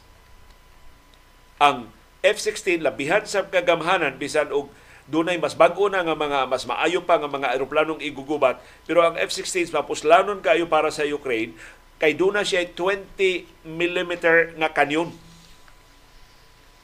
Ang 1.63 1.87
F-16 2.25 2.83
labihan 2.83 3.23
sa 3.23 3.47
kagamhanan 3.47 4.19
bisan 4.19 4.51
og 4.51 4.67
dunay 5.07 5.39
mas 5.39 5.55
bag-o 5.55 5.87
na 5.87 6.03
nga 6.03 6.15
mga 6.15 6.39
mas 6.51 6.67
maayo 6.67 6.99
pa 7.07 7.15
nga 7.15 7.31
mga 7.31 7.55
eroplanong 7.55 8.03
igugubat. 8.03 8.59
Pero 8.83 9.07
ang 9.07 9.15
F-16 9.15 9.71
mapuslanon 9.71 10.43
kayo 10.43 10.67
para 10.67 10.91
sa 10.91 11.07
Ukraine 11.07 11.55
kay 11.97 12.13
duna 12.13 12.43
siya 12.43 12.67
20 12.67 13.65
mm 13.65 14.11
nga 14.59 14.69
kanyon. 14.69 15.09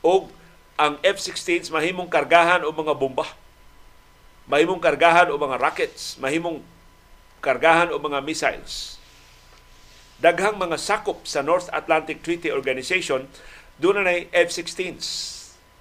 Og 0.03 0.31
ang 0.79 0.97
F-16 1.03 1.69
mahimong 1.69 2.07
kargahan 2.07 2.63
o 2.63 2.71
mga 2.71 2.95
bomba. 2.95 3.27
Mahimong 4.47 4.79
kargahan 4.79 5.31
o 5.31 5.38
mga 5.38 5.59
rockets. 5.59 6.15
Mahimong 6.19 6.63
kargahan 7.43 7.91
o 7.91 7.99
mga 7.99 8.23
missiles. 8.23 8.97
Daghang 10.23 10.55
mga 10.55 10.79
sakop 10.79 11.27
sa 11.27 11.43
North 11.43 11.67
Atlantic 11.75 12.23
Treaty 12.23 12.47
Organization 12.47 13.27
doon 13.75 14.07
na 14.07 14.15
F-16s 14.31 15.07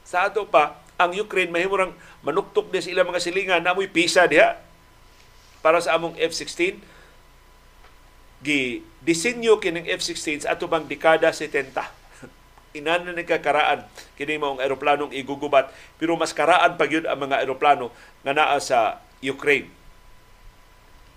sa 0.02 0.26
ato 0.26 0.42
pa 0.50 0.81
ang 1.00 1.12
Ukraine 1.16 1.52
mahimurang 1.52 1.92
manuktok 2.22 2.68
din 2.68 2.82
sa 2.84 2.92
ilang 2.92 3.08
mga 3.08 3.22
silingan. 3.22 3.62
Na 3.64 3.74
mo'y 3.74 3.88
pisa 3.90 4.28
diha 4.28 4.60
para 5.62 5.78
sa 5.78 5.94
among 5.96 6.18
F-16. 6.18 6.78
gi 8.42 8.82
disenyo 8.98 9.62
kining 9.62 9.86
F-16s 9.86 10.50
ato 10.50 10.66
bang 10.66 10.90
dekada 10.90 11.30
70 11.30 11.78
inan 12.78 13.06
na 13.06 13.14
nagkakaraan 13.14 13.86
kini 14.18 14.34
maong 14.34 14.58
eroplanong 14.58 15.14
igugubat. 15.14 15.70
Pero 15.98 16.18
mas 16.18 16.34
karaan 16.34 16.74
pa 16.74 16.90
gyud 16.90 17.06
ang 17.06 17.22
mga 17.22 17.46
eroplano 17.46 17.94
nga 18.26 18.34
naa 18.34 18.58
sa 18.58 18.98
Ukraine. 19.22 19.70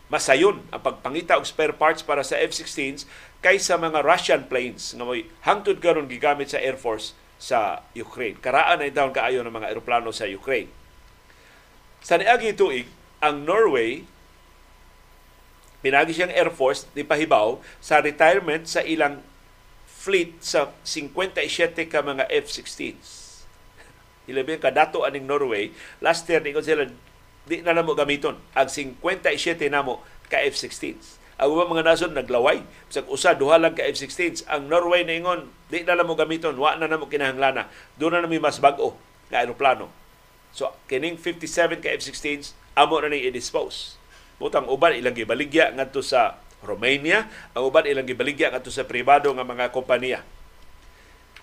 Masayon 0.05 0.61
ang 0.69 0.81
pagpangita 0.85 1.33
og 1.41 1.49
spare 1.49 1.73
parts 1.73 2.05
para 2.05 2.21
sa 2.21 2.37
F-16s 2.37 3.09
kaysa 3.41 3.81
mga 3.81 4.05
Russian 4.05 4.45
planes 4.45 4.93
nga 4.93 5.01
may 5.01 5.25
hangtod 5.41 5.81
karon 5.81 6.05
gigamit 6.05 6.53
sa 6.53 6.61
Air 6.61 6.77
Force 6.77 7.17
sa 7.41 7.83
Ukraine. 7.93 8.39
Karaan 8.39 8.81
na 8.81 8.89
itawon 8.89 9.13
kaayo 9.13 9.43
ng 9.43 9.53
mga 9.53 9.71
eroplano 9.75 10.09
sa 10.15 10.25
Ukraine. 10.27 10.71
Sa 12.05 12.15
niagi 12.21 12.53
tuig, 12.53 12.87
ang 13.19 13.41
Norway 13.43 14.05
pinagi 15.85 16.17
siyang 16.17 16.33
Air 16.33 16.49
Force 16.49 16.89
di 16.97 17.05
pahibaw 17.05 17.61
sa 17.77 18.01
retirement 18.01 18.65
sa 18.65 18.81
ilang 18.81 19.21
fleet 19.85 20.41
sa 20.41 20.73
57 20.81 21.45
ka 21.85 22.01
mga 22.01 22.25
F-16s. 22.29 23.09
Ilabi 24.29 24.57
ka 24.57 24.73
dato 24.73 25.05
aning 25.05 25.29
Norway, 25.29 25.69
last 26.01 26.25
year 26.25 26.41
ni 26.41 26.57
sila 26.57 26.89
di 27.45 27.61
na 27.61 27.77
namo 27.77 27.93
gamiton 27.93 28.33
ang 28.57 28.65
57 28.65 29.29
namo 29.69 30.01
ka 30.25 30.41
F-16s. 30.41 31.21
Ang 31.35 31.51
ubang 31.51 31.75
mga 31.75 31.83
nasod 31.83 32.15
naglaway. 32.15 32.63
Sa 32.87 33.03
usa 33.11 33.35
duha 33.35 33.59
lang 33.59 33.75
ka 33.75 33.83
F-16s. 33.83 34.47
Ang 34.47 34.71
Norway 34.71 35.03
na 35.03 35.19
ingon, 35.19 35.51
di 35.67 35.83
na 35.83 35.99
lang 35.99 36.07
mo 36.07 36.15
gamiton, 36.15 36.55
wa 36.55 36.79
na 36.79 36.87
namo 36.87 37.11
kinahanglana. 37.11 37.67
Doon 37.99 38.15
na 38.15 38.23
nami 38.23 38.39
mas 38.39 38.59
bag-o 38.63 38.95
nga 39.27 39.43
aeroplano. 39.43 39.91
So, 40.55 40.71
kining 40.87 41.19
57 41.19 41.83
ka 41.83 41.91
F-16s, 41.91 42.55
amo 42.79 42.95
na 43.03 43.11
ni 43.11 43.27
i-dispose. 43.27 43.99
Butang 44.39 44.71
uban 44.71 44.95
ilang 44.95 45.15
gibaligya 45.15 45.75
ngadto 45.75 45.99
sa 45.99 46.39
Romania, 46.63 47.27
ang 47.51 47.67
uban 47.67 47.83
ilang 47.83 48.07
gibaligya 48.07 48.51
ngadto 48.55 48.71
sa 48.71 48.87
pribado 48.87 49.27
nga 49.35 49.43
mga 49.43 49.75
kompanya. 49.75 50.23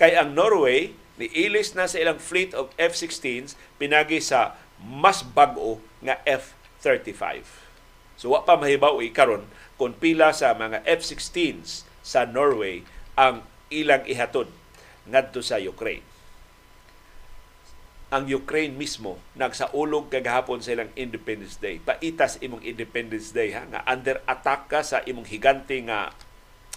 Kay 0.00 0.16
ang 0.16 0.32
Norway, 0.32 0.96
ni 1.20 1.28
ilis 1.36 1.76
na 1.76 1.84
sa 1.84 2.00
ilang 2.00 2.16
fleet 2.16 2.56
of 2.56 2.72
F-16s 2.80 3.54
pinagi 3.76 4.24
sa 4.24 4.56
mas 4.80 5.20
bag-o 5.20 5.76
nga 6.00 6.16
F-35. 6.24 7.44
So 8.16 8.32
wa 8.32 8.44
pa 8.44 8.56
mahibaw 8.56 8.98
karon 9.12 9.44
kung 9.82 9.98
pila 9.98 10.30
sa 10.30 10.54
mga 10.54 10.86
F-16s 10.86 11.82
sa 12.06 12.22
Norway 12.22 12.86
ang 13.18 13.42
ilang 13.66 14.06
ihatod 14.06 14.46
ngadto 15.10 15.42
sa 15.42 15.58
Ukraine. 15.58 16.06
Ang 18.14 18.30
Ukraine 18.30 18.78
mismo 18.78 19.18
nagsaulog 19.34 20.06
kagahapon 20.06 20.62
sa 20.62 20.78
ilang 20.78 20.94
Independence 20.94 21.58
Day. 21.58 21.82
Paitas 21.82 22.38
imong 22.38 22.62
Independence 22.62 23.34
Day 23.34 23.58
ha 23.58 23.66
nga 23.66 23.82
under 23.82 24.22
attack 24.30 24.70
ka 24.70 24.86
sa 24.86 25.02
imong 25.02 25.26
higante 25.26 25.74
nga 25.82 26.14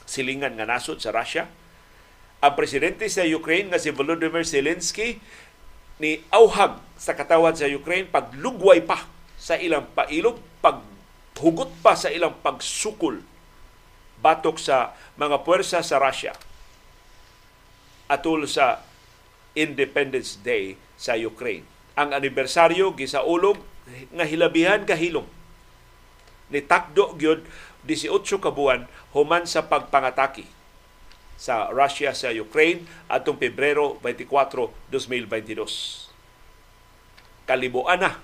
silingan 0.09 0.57
nga 0.57 0.65
nasod 0.65 0.97
sa 0.97 1.13
Russia. 1.13 1.45
Ang 2.41 2.57
presidente 2.57 3.05
sa 3.05 3.21
Ukraine 3.21 3.69
nga 3.69 3.77
si 3.77 3.93
Volodymyr 3.93 4.49
Zelensky 4.49 5.21
ni 6.01 6.25
auhag 6.33 6.81
sa 6.97 7.13
katawan 7.13 7.53
sa 7.53 7.69
Ukraine 7.69 8.09
paglugway 8.09 8.81
pa 8.81 9.05
sa 9.37 9.61
ilang 9.61 9.85
pailog, 9.93 10.41
pag 10.57 10.94
hugot 11.39 11.71
pa 11.83 11.99
sa 11.99 12.11
ilang 12.11 12.35
pagsukol 12.39 13.19
batok 14.23 14.59
sa 14.59 14.95
mga 15.19 15.43
puwersa 15.43 15.83
sa 15.83 15.99
Russia 15.99 16.31
atul 18.07 18.45
sa 18.45 18.85
Independence 19.55 20.37
Day 20.39 20.77
sa 20.95 21.17
Ukraine. 21.17 21.65
Ang 21.95 22.11
anibersaryo 22.11 22.93
gisaulog 22.93 23.57
nga 24.11 24.25
hilabihan 24.27 24.83
kahilom 24.83 25.25
ni 26.49 26.61
takdo 26.61 27.17
gyud 27.17 27.45
18 27.85 28.41
ka 28.41 28.49
buwan 28.53 28.85
human 29.13 29.45
sa 29.49 29.65
pagpangataki 29.65 30.45
sa 31.35 31.69
Russia 31.69 32.15
sa 32.15 32.31
Ukraine 32.31 32.87
atong 33.11 33.37
Pebrero 33.37 33.99
24, 34.01 34.71
2022. 34.89 37.45
Kalibuan 37.45 38.01
na 38.01 38.17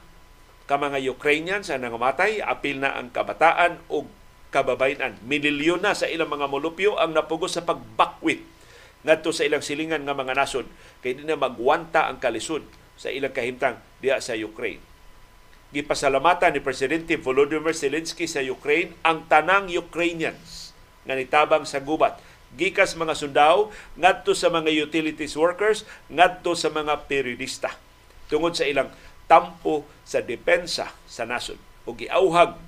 ka 0.72 0.80
mga 0.80 1.04
Ukrainians 1.12 1.68
ang 1.68 1.84
nangamatay, 1.84 2.40
apil 2.40 2.80
na 2.80 2.96
ang 2.96 3.12
kabataan 3.12 3.84
o 3.92 4.08
kababayan. 4.56 5.20
Minilyon 5.28 5.84
na 5.84 5.92
sa 5.92 6.08
ilang 6.08 6.32
mga 6.32 6.48
molupyo 6.48 6.96
ang 6.96 7.12
napugos 7.12 7.60
sa 7.60 7.68
pagbakwit 7.68 8.40
ngadto 9.04 9.36
sa 9.36 9.44
ilang 9.44 9.60
silingan 9.60 10.08
nga 10.08 10.16
mga 10.16 10.32
nasod 10.32 10.64
kay 11.04 11.20
di 11.20 11.28
na 11.28 11.36
magwanta 11.36 12.08
ang 12.08 12.24
kalisod 12.24 12.64
sa 12.96 13.12
ilang 13.12 13.36
kahimtang 13.36 13.84
diha 14.00 14.24
sa 14.24 14.32
Ukraine. 14.40 14.80
Gipasalamatan 15.76 16.56
ni 16.56 16.64
Presidente 16.64 17.20
Volodymyr 17.20 17.76
Zelensky 17.76 18.24
sa 18.24 18.40
Ukraine 18.40 18.96
ang 19.04 19.28
tanang 19.28 19.68
Ukrainians 19.68 20.72
nga 21.04 21.20
nitabang 21.20 21.68
sa 21.68 21.84
gubat 21.84 22.16
gikas 22.56 22.96
mga 22.96 23.16
sundao 23.16 23.72
ngadto 24.00 24.36
sa 24.36 24.52
mga 24.52 24.72
utilities 24.84 25.36
workers 25.36 25.88
ngadto 26.12 26.56
sa 26.56 26.68
mga 26.68 27.08
periodista 27.08 27.76
tungod 28.28 28.56
sa 28.56 28.68
ilang 28.68 28.92
tampo 29.32 29.88
sa 30.04 30.20
depensa 30.20 30.91
sa 31.08 31.24
nasod. 31.24 31.56
O 31.88 31.96
giauhag 31.96 32.60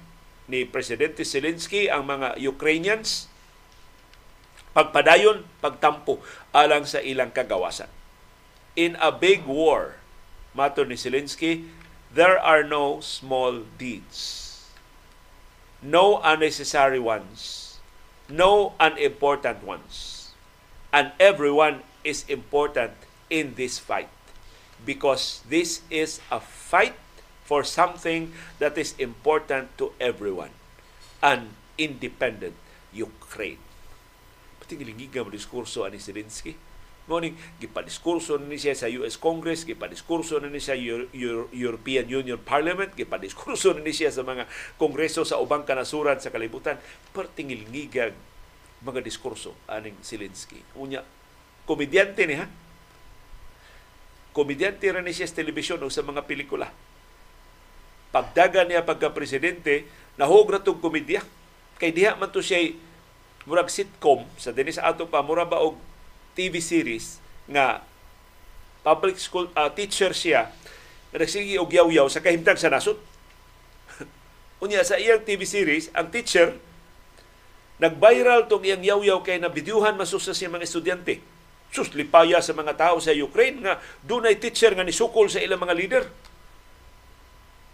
ni 0.48 0.64
Presidente 0.64 1.28
Zelensky 1.28 1.92
ang 1.92 2.08
mga 2.08 2.40
Ukrainians 2.40 3.28
pagpadayon, 4.72 5.44
pagtampo 5.60 6.24
alang 6.56 6.88
sa 6.88 7.04
ilang 7.04 7.36
kagawasan. 7.36 7.92
In 8.80 8.96
a 9.04 9.12
big 9.12 9.44
war, 9.44 10.00
mato 10.56 10.88
ni 10.88 10.96
Zelensky, 10.96 11.68
there 12.08 12.40
are 12.40 12.64
no 12.64 13.04
small 13.04 13.68
deeds. 13.76 14.50
No 15.84 16.24
unnecessary 16.24 16.98
ones. 16.98 17.76
No 18.32 18.72
unimportant 18.80 19.68
ones. 19.68 20.32
And 20.96 21.12
everyone 21.20 21.84
is 22.08 22.24
important 22.32 22.96
in 23.28 23.60
this 23.60 23.78
fight 23.84 24.13
because 24.86 25.42
this 25.48 25.82
is 25.88 26.20
a 26.32 26.40
fight 26.40 26.96
for 27.44 27.64
something 27.64 28.32
that 28.60 28.78
is 28.80 28.96
important 29.00 29.72
to 29.80 29.92
everyone 30.00 30.52
an 31.24 31.56
independent 31.80 32.56
Ukraine. 32.92 33.60
Pati 34.60 34.76
gilingiga 34.76 35.24
mo 35.24 35.32
diskurso 35.32 35.88
ani 35.88 35.98
Zelensky. 36.00 36.56
Morning, 37.04 37.36
gipadiskurso 37.60 38.40
ni 38.40 38.56
siya 38.56 38.80
sa 38.80 38.88
US 38.88 39.20
Congress, 39.20 39.68
gipadiskurso 39.68 40.40
ni 40.40 40.56
siya 40.56 40.80
sa 40.80 40.80
European 41.52 42.08
Union 42.08 42.40
Parliament, 42.40 42.96
gipadiskurso 42.96 43.76
ni 43.76 43.92
siya 43.92 44.08
sa 44.08 44.24
mga 44.24 44.48
kongreso 44.80 45.28
sa 45.28 45.36
ubang 45.44 45.68
kanasuran 45.68 46.24
sa 46.24 46.32
kalibutan. 46.32 46.80
Pertingil 47.12 47.68
ngigag 47.68 48.16
mga 48.88 49.04
diskurso 49.04 49.52
aning 49.68 50.00
Zelensky. 50.00 50.64
Unya, 50.80 51.04
komedyante 51.68 52.24
ni 52.24 52.40
ha? 52.40 52.48
Komedyante 54.34 54.90
rin 54.90 55.06
siya 55.14 55.30
sa 55.30 55.40
telebisyon 55.40 55.80
o 55.86 55.88
sa 55.94 56.02
mga 56.02 56.26
pelikula. 56.26 56.74
Pagdaga 58.10 58.66
niya 58.66 58.82
pagka-presidente, 58.86 59.86
nahog 60.18 60.50
na 60.50 60.62
itong 60.62 60.82
komedya. 60.82 61.22
Kay 61.78 61.94
diha 61.94 62.18
man 62.18 62.34
to 62.34 62.42
siya 62.42 62.74
murag 63.46 63.70
sitcom 63.70 64.26
sa 64.40 64.54
dinis 64.56 64.82
ato 64.82 65.06
pa 65.10 65.26
mura 65.26 65.44
ba 65.44 65.60
og 65.62 65.76
TV 66.34 66.64
series 66.64 67.20
nga 67.46 67.84
public 68.82 69.20
school 69.20 69.52
uh, 69.54 69.68
teacher 69.68 70.16
siya 70.16 70.48
na 71.12 71.22
nagsige 71.22 71.60
og 71.62 71.70
yaw-yaw 71.70 72.10
sa 72.10 72.24
kahimtang 72.24 72.58
sa 72.58 72.74
nasod. 72.74 72.98
Unya 74.64 74.82
sa 74.82 74.98
iyang 74.98 75.22
TV 75.22 75.46
series, 75.46 75.94
ang 75.94 76.10
teacher 76.10 76.58
nag-viral 77.78 78.50
tong 78.50 78.66
iyang 78.66 78.82
yaw-yaw 78.82 79.22
kay 79.22 79.38
na 79.38 79.52
bidyuhan 79.52 79.98
masusa 79.98 80.34
siya 80.34 80.50
mga 80.50 80.66
estudyante 80.66 81.33
sus 81.74 81.90
lipaya 81.98 82.38
sa 82.38 82.54
mga 82.54 82.78
tao 82.78 83.02
sa 83.02 83.10
Ukraine 83.10 83.66
nga 83.66 83.82
dunay 84.06 84.38
teacher 84.38 84.78
nga 84.78 84.86
nisukol 84.86 85.26
sa 85.26 85.42
ilang 85.42 85.58
mga 85.58 85.74
leader. 85.74 86.04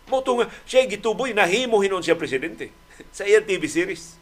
Mo 0.08 0.24
nga 0.24 0.48
siya 0.64 0.88
gituboy 0.88 1.36
nahimo 1.36 1.84
hinon 1.84 2.00
siya 2.00 2.16
presidente 2.16 2.72
sa 3.18 3.28
iyang 3.28 3.44
TV 3.44 3.68
series. 3.68 4.16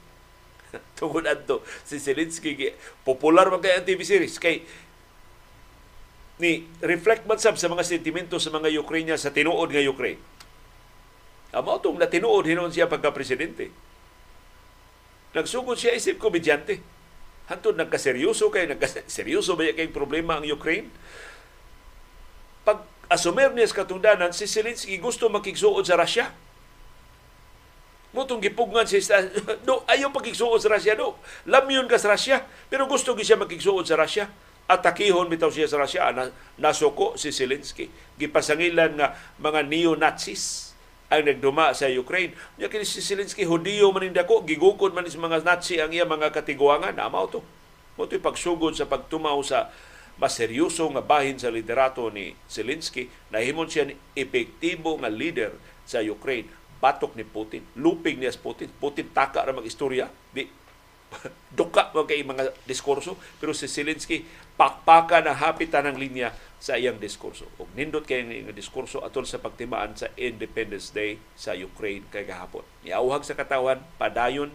Tungod 0.97 1.29
adto 1.29 1.61
si 1.85 2.01
Zelensky 2.01 2.73
popular 3.05 3.53
man 3.53 3.61
kay 3.61 3.77
ang 3.77 3.85
TV 3.85 4.01
series 4.01 4.41
kay 4.41 4.65
ni 6.41 6.65
reflect 6.81 7.29
man 7.29 7.37
sab 7.37 7.55
sa 7.61 7.69
mga 7.69 7.85
sentimento 7.85 8.41
sa 8.41 8.49
mga 8.49 8.73
Ukrainian 8.81 9.21
sa 9.21 9.29
tinuod 9.29 9.69
nga 9.69 9.85
Ukraine. 9.85 10.19
Amo 11.53 11.77
tong 11.77 12.01
na 12.01 12.09
tinuod 12.09 12.49
hinon 12.49 12.73
siya 12.73 12.89
pagka 12.89 13.13
presidente. 13.13 13.69
Nagsugod 15.37 15.77
siya 15.77 15.93
isip 15.93 16.17
komedyante 16.17 16.96
Hantod 17.47 17.79
nagkaseryoso 17.79 18.51
kay 18.51 18.67
nagkaseryoso 18.67 19.55
ba 19.55 19.71
kay 19.71 19.87
problema 19.87 20.35
ang 20.35 20.43
Ukraine? 20.43 20.91
Pag 22.67 22.83
asumer 23.07 23.55
niya 23.55 23.71
sa 23.71 23.87
katungdanan, 23.87 24.35
si 24.35 24.43
Zelensky 24.51 24.99
gusto 24.99 25.31
makigsuod 25.31 25.87
sa 25.87 25.95
Russia. 25.95 26.27
Mutong 28.11 28.43
gipugnan 28.43 28.83
si 28.83 28.99
do 29.63 29.83
ayaw 29.91 30.11
pagigsuod 30.11 30.59
sa 30.59 30.75
Russia 30.75 30.99
do. 30.99 31.15
Lamyon 31.47 31.87
ka 31.87 31.95
sa 31.95 32.11
Russia, 32.11 32.43
pero 32.67 32.83
gusto 32.83 33.15
gi 33.15 33.23
siya 33.23 33.39
makigsuod 33.39 33.87
sa 33.87 33.95
Russia. 33.95 34.27
Atakihon 34.67 35.31
bitaw 35.31 35.47
siya 35.47 35.71
sa 35.71 35.79
Russia 35.79 36.11
na, 36.11 36.27
nasuko 36.59 37.15
si 37.15 37.31
Zelensky. 37.31 37.87
Gipasangilan 38.19 38.99
nga 38.99 39.15
mga 39.39 39.63
neo-Nazis 39.63 40.66
ang 41.07 41.23
nagduma 41.23 41.71
sa 41.71 41.87
Ukraine. 41.87 42.35
Nya 42.59 42.67
kini 42.67 42.83
si 42.83 42.99
Zelensky 42.99 43.47
hudiyo 43.47 43.91
man 43.95 44.11
ko 44.27 44.43
gigukod 44.43 44.91
man 44.91 45.07
sa 45.07 45.19
mga 45.19 45.43
Nazi 45.43 45.79
ang 45.79 45.91
iya 45.91 46.03
mga 46.03 46.35
katiguangan, 46.35 46.99
amaw 46.99 47.31
to. 47.31 47.39
Mo 47.95 48.05
pagsugod 48.05 48.77
sa 48.77 48.85
pagtumaw 48.85 49.39
sa 49.41 49.71
mas 50.17 50.33
seryoso 50.33 50.85
nga 50.91 51.01
bahin 51.01 51.37
sa 51.37 51.53
liderato 51.53 52.09
ni 52.09 52.33
Zelensky, 52.49 53.09
nahimon 53.29 53.69
siya 53.69 53.93
epektibo 54.17 54.97
nga 54.97 55.09
leader 55.09 55.53
sa 55.85 56.01
Ukraine. 56.01 56.49
Batok 56.77 57.17
ni 57.17 57.25
Putin, 57.25 57.65
luping 57.77 58.21
niya 58.21 58.33
sa 58.33 58.41
Putin. 58.41 58.69
Putin 58.77 59.09
taka 59.09 59.45
ra 59.45 59.53
mag-istorya. 59.53 60.09
Di, 60.33 60.45
duka 61.57 61.89
mo 61.95 62.03
kay 62.03 62.21
mga 62.21 62.51
diskurso 62.67 63.15
pero 63.39 63.55
si 63.55 63.65
Zelensky 63.71 64.27
pakpaka 64.57 65.21
na 65.21 65.37
hapitan 65.37 65.85
ng 65.87 65.97
linya 66.01 66.33
sa 66.57 66.73
iyang 66.75 66.97
diskurso. 66.97 67.45
Ug 67.61 67.69
nindot 67.77 68.03
kay 68.03 68.25
ni 68.25 68.41
diskurso 68.49 69.05
atol 69.05 69.29
sa 69.29 69.37
pagtimaan 69.37 69.93
sa 69.93 70.09
Independence 70.17 70.89
Day 70.89 71.21
sa 71.37 71.53
Ukraine 71.53 72.03
kay 72.09 72.25
gahapon. 72.25 72.65
Niauhag 72.81 73.23
sa 73.23 73.37
katawan 73.37 73.85
padayon 74.01 74.49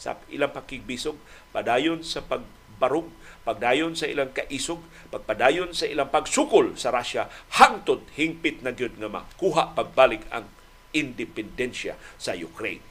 sa 0.00 0.16
ilang 0.32 0.50
pakigbisog, 0.50 1.14
padayon 1.52 2.00
sa 2.00 2.24
pagbarug, 2.24 3.12
pagdayon 3.44 3.94
sa 3.94 4.08
ilang 4.08 4.32
kaisog, 4.32 4.80
pagpadayon 5.12 5.76
sa 5.76 5.86
ilang 5.86 6.08
pagsukol 6.08 6.74
sa 6.74 6.90
Russia 6.90 7.28
hangtod 7.60 8.02
hingpit 8.16 8.64
na 8.64 8.72
gyud 8.72 8.96
nga 8.96 9.12
makuha 9.12 9.76
pagbalik 9.76 10.24
ang 10.32 10.48
independensya 10.96 11.94
sa 12.16 12.32
Ukraine. 12.32 12.84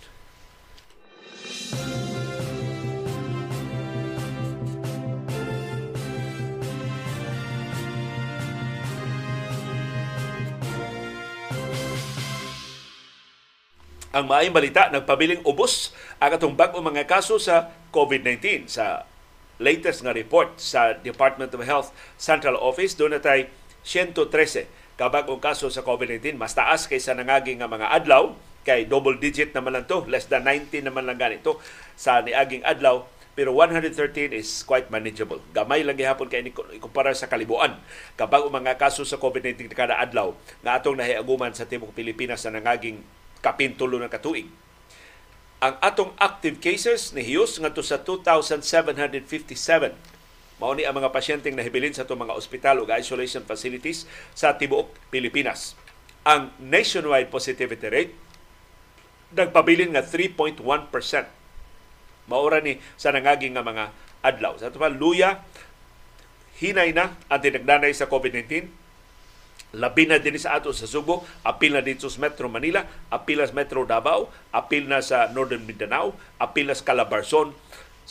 Ang 14.11 14.27
maayong 14.27 14.51
balita, 14.51 14.91
nagpabiling 14.91 15.39
ubos 15.47 15.95
ang 16.19 16.35
atong 16.35 16.51
bag-o 16.51 16.83
mga 16.83 17.07
kaso 17.07 17.39
sa 17.39 17.71
COVID-19 17.95 18.67
sa 18.67 19.07
latest 19.55 20.03
nga 20.03 20.11
report 20.11 20.59
sa 20.59 20.99
Department 20.99 21.47
of 21.55 21.63
Health 21.63 21.95
Central 22.19 22.59
Office 22.59 22.91
doon 22.99 23.15
natay 23.15 23.47
113 23.87 24.67
kabag-ong 24.99 25.39
kaso 25.39 25.71
sa 25.71 25.79
COVID-19 25.79 26.35
mas 26.35 26.51
taas 26.51 26.91
kaysa 26.91 27.15
nangagi 27.15 27.55
nga 27.55 27.71
mga 27.71 27.87
adlaw 27.87 28.35
kay 28.67 28.83
double 28.83 29.15
digit 29.15 29.55
naman 29.55 29.79
lang 29.79 29.87
to 29.87 30.03
less 30.11 30.27
than 30.27 30.43
90 30.43 30.91
naman 30.91 31.07
lang 31.07 31.15
ganito 31.15 31.63
sa 31.95 32.19
niaging 32.19 32.67
adlaw 32.67 33.07
pero 33.31 33.55
113 33.55 34.35
is 34.35 34.67
quite 34.67 34.91
manageable. 34.91 35.39
Gamay 35.55 35.87
lang 35.87 35.95
gihapon 35.95 36.27
kay 36.27 36.43
ikumpara 36.51 37.15
sa 37.15 37.31
kalibuan. 37.31 37.79
Kabag 38.19 38.43
mga 38.51 38.75
kaso 38.75 39.07
sa 39.07 39.15
COVID-19 39.15 39.71
kada 39.71 39.95
adlaw 39.95 40.35
nga 40.59 40.75
atong 40.75 40.99
nahiaguman 40.99 41.55
sa 41.55 41.63
tibok 41.63 41.95
Pilipinas 41.95 42.43
na 42.43 42.59
nangaging 42.59 42.99
kapintulo 43.41 43.97
ng 43.99 44.09
katuig. 44.09 44.47
Ang 45.61 45.77
atong 45.77 46.17
active 46.17 46.57
cases 46.57 47.13
ni 47.13 47.21
Hughes 47.21 47.61
ngadto 47.61 47.85
sa 47.85 48.01
2,757 48.01 49.93
mao 50.61 50.77
ni 50.77 50.85
ang 50.85 50.93
mga 50.93 51.09
pasyenteng 51.09 51.57
nahibilin 51.57 51.89
sa 51.89 52.05
itong 52.05 52.21
mga 52.21 52.37
ospital 52.37 52.85
o 52.85 52.89
isolation 52.93 53.41
facilities 53.41 54.05
sa 54.37 54.53
tibuok 54.53 54.93
Pilipinas. 55.09 55.73
Ang 56.21 56.53
nationwide 56.61 57.33
positivity 57.33 57.89
rate 57.89 58.13
nagpabilin 59.33 59.97
nga 59.97 60.05
3.1%. 60.05 60.61
Maura 62.29 62.61
ni 62.61 62.77
sa 62.93 63.09
nangaging 63.09 63.57
nga 63.57 63.65
mga 63.65 63.89
adlaw. 64.21 64.53
Sa 64.61 64.69
ito 64.69 64.77
pa, 64.77 64.91
luya, 64.91 65.41
hinay 66.61 66.93
na 66.93 67.17
ang 67.25 67.41
tinagdanay 67.41 67.89
sa 67.97 68.05
COVID-19 68.05 68.80
Labi 69.71 70.03
na 70.03 70.19
din 70.19 70.35
sa 70.35 70.59
ato 70.59 70.75
sa 70.75 70.83
Subo, 70.83 71.23
apil 71.47 71.71
na 71.71 71.79
dito 71.79 72.11
sa 72.11 72.19
Metro 72.19 72.51
Manila, 72.51 72.83
apil 73.07 73.39
na 73.39 73.47
sa 73.47 73.55
Metro 73.55 73.87
Davao, 73.87 74.27
apil 74.51 74.83
na 74.91 74.99
sa 74.99 75.31
Northern 75.31 75.63
Mindanao, 75.63 76.11
apil 76.43 76.67
na 76.67 76.75
sa 76.75 76.91
Calabarzon, 76.91 77.55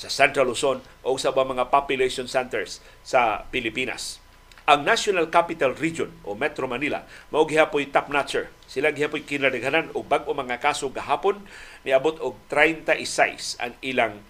sa 0.01 0.09
Central 0.09 0.49
Luzon 0.49 0.81
o 1.05 1.12
sa 1.20 1.35
mga 1.35 1.68
population 1.68 2.25
centers 2.25 2.81
sa 3.05 3.44
Pilipinas. 3.53 4.23
Ang 4.64 4.87
National 4.87 5.29
Capital 5.29 5.75
Region 5.77 6.09
o 6.23 6.38
Metro 6.38 6.64
Manila 6.70 7.05
mao 7.29 7.44
gihapoy 7.44 7.90
top 7.90 8.09
notcher. 8.09 8.49
Sila 8.70 8.94
gihapoy 8.94 9.27
kinadaghanan 9.27 9.90
og 9.92 10.07
bag-o 10.07 10.31
mga 10.31 10.62
kaso 10.62 10.88
gahapon 10.94 11.42
niabot 11.83 12.16
og 12.23 12.38
36 12.49 13.59
ang 13.61 13.75
ilang 13.83 14.23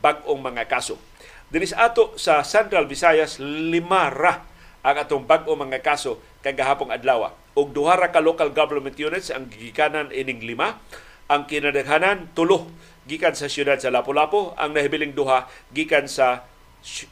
bag-ong 0.00 0.40
mga 0.40 0.66
kaso. 0.66 0.96
Dinis 1.52 1.76
ato 1.76 2.16
sa 2.16 2.40
Central 2.42 2.88
Visayas 2.88 3.38
lima 3.38 4.08
ra 4.08 4.42
ang 4.82 4.96
atong 4.98 5.28
bag-o 5.28 5.52
mga 5.52 5.84
kaso 5.84 6.18
kagahapong 6.44 6.92
adlaw. 6.92 7.32
Og 7.56 7.72
duha 7.72 7.96
ra 7.96 8.12
ka 8.12 8.20
local 8.20 8.52
government 8.52 9.00
units 9.00 9.32
ang 9.32 9.48
gigikanan 9.48 10.12
ining 10.12 10.44
lima. 10.44 10.76
Ang 11.32 11.48
kinadaghanan 11.48 12.36
tulo 12.36 12.68
gikan 13.08 13.32
sa 13.32 13.48
siyudad 13.48 13.80
sa 13.80 13.88
Lapu-Lapu, 13.88 14.52
ang 14.60 14.76
nahibiling 14.76 15.16
duha 15.16 15.48
gikan 15.72 16.04
sa 16.04 16.44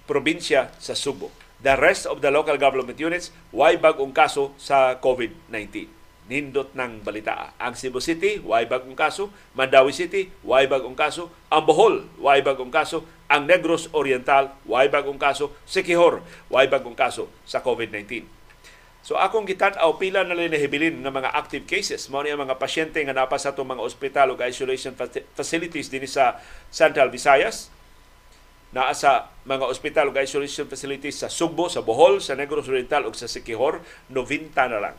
probinsya 0.05 0.68
sa 0.77 0.92
Subo. 0.92 1.33
The 1.64 1.81
rest 1.81 2.05
of 2.05 2.21
the 2.21 2.29
local 2.29 2.61
government 2.61 3.01
units 3.01 3.33
way 3.55 3.81
bag-ong 3.81 4.12
kaso 4.12 4.53
sa 4.61 5.01
COVID-19 5.01 6.03
nindot 6.31 6.71
ng 6.73 7.03
balita. 7.03 7.53
Ang 7.59 7.75
Cebu 7.75 7.99
City, 7.99 8.38
way 8.40 8.64
bagong 8.64 8.95
kaso. 8.95 9.29
Mandawi 9.53 9.90
City, 9.90 10.31
way 10.47 10.64
bagong 10.71 10.95
kaso. 10.95 11.29
Ang 11.51 11.66
Bohol, 11.66 12.07
way 12.16 12.40
bagong 12.40 12.71
kaso. 12.71 13.05
Ang 13.27 13.49
Negros 13.49 13.90
Oriental, 13.92 14.55
way 14.68 14.87
bagong 14.87 15.18
kaso. 15.18 15.53
Sikihor, 15.66 16.23
way 16.49 16.68
bagong 16.71 16.95
kaso 16.95 17.29
sa 17.45 17.61
COVID-19. 17.61 18.41
So 19.03 19.19
akong 19.19 19.51
gitan-aw 19.51 19.99
pila 19.99 20.23
na 20.23 20.38
nahibilin 20.38 21.03
ng 21.03 21.11
mga 21.11 21.35
active 21.35 21.67
cases 21.67 22.07
mao 22.07 22.23
ni 22.23 22.31
ang 22.31 22.38
mga 22.38 22.55
pasyente 22.55 23.03
nga 23.03 23.11
napa 23.11 23.35
sa 23.35 23.51
atong 23.51 23.75
mga 23.75 23.83
ospital 23.83 24.31
ug 24.31 24.38
isolation 24.47 24.95
facilities 25.35 25.91
dinhi 25.91 26.07
sa 26.07 26.38
Central 26.71 27.11
Visayas 27.11 27.67
naa 28.71 28.95
sa 28.95 29.35
mga 29.43 29.67
ospital 29.67 30.15
ug 30.15 30.17
isolation 30.23 30.71
facilities 30.71 31.19
sa 31.19 31.27
Sugbo, 31.27 31.67
sa 31.67 31.83
Bohol, 31.83 32.23
sa 32.23 32.38
Negros 32.38 32.71
Oriental 32.71 33.03
ug 33.03 33.19
sa 33.19 33.27
Siquijor 33.27 33.83
90 34.07 34.55
na 34.71 34.79
lang. 34.79 34.97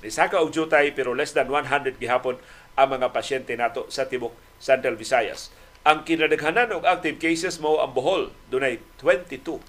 Isa 0.00 0.32
ka 0.32 0.40
og 0.40 0.48
jutay 0.48 0.96
pero 0.96 1.12
less 1.12 1.36
than 1.36 1.52
100 1.52 2.00
gihapon 2.00 2.40
ang 2.80 2.88
mga 2.96 3.12
pasyente 3.12 3.52
nato 3.60 3.84
sa 3.92 4.08
tibok 4.08 4.32
Central 4.56 4.96
Visayas. 4.96 5.52
Ang 5.84 6.08
kinadaghanan 6.08 6.72
og 6.72 6.88
active 6.88 7.20
cases 7.20 7.60
mo 7.60 7.76
ang 7.76 7.92
Bohol 7.92 8.32
dunay 8.48 8.80
22. 9.04 9.60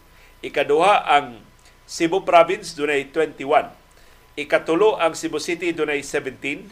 Ikaduha 0.47 1.11
ang 1.11 1.48
Cebu 1.89 2.21
Province 2.21 2.77
dunay 2.77 3.09
21. 3.09 3.73
Ikatulo 4.37 5.01
ang 5.01 5.17
Cebu 5.17 5.41
City 5.41 5.73
dunay 5.73 6.05
17. 6.05 6.69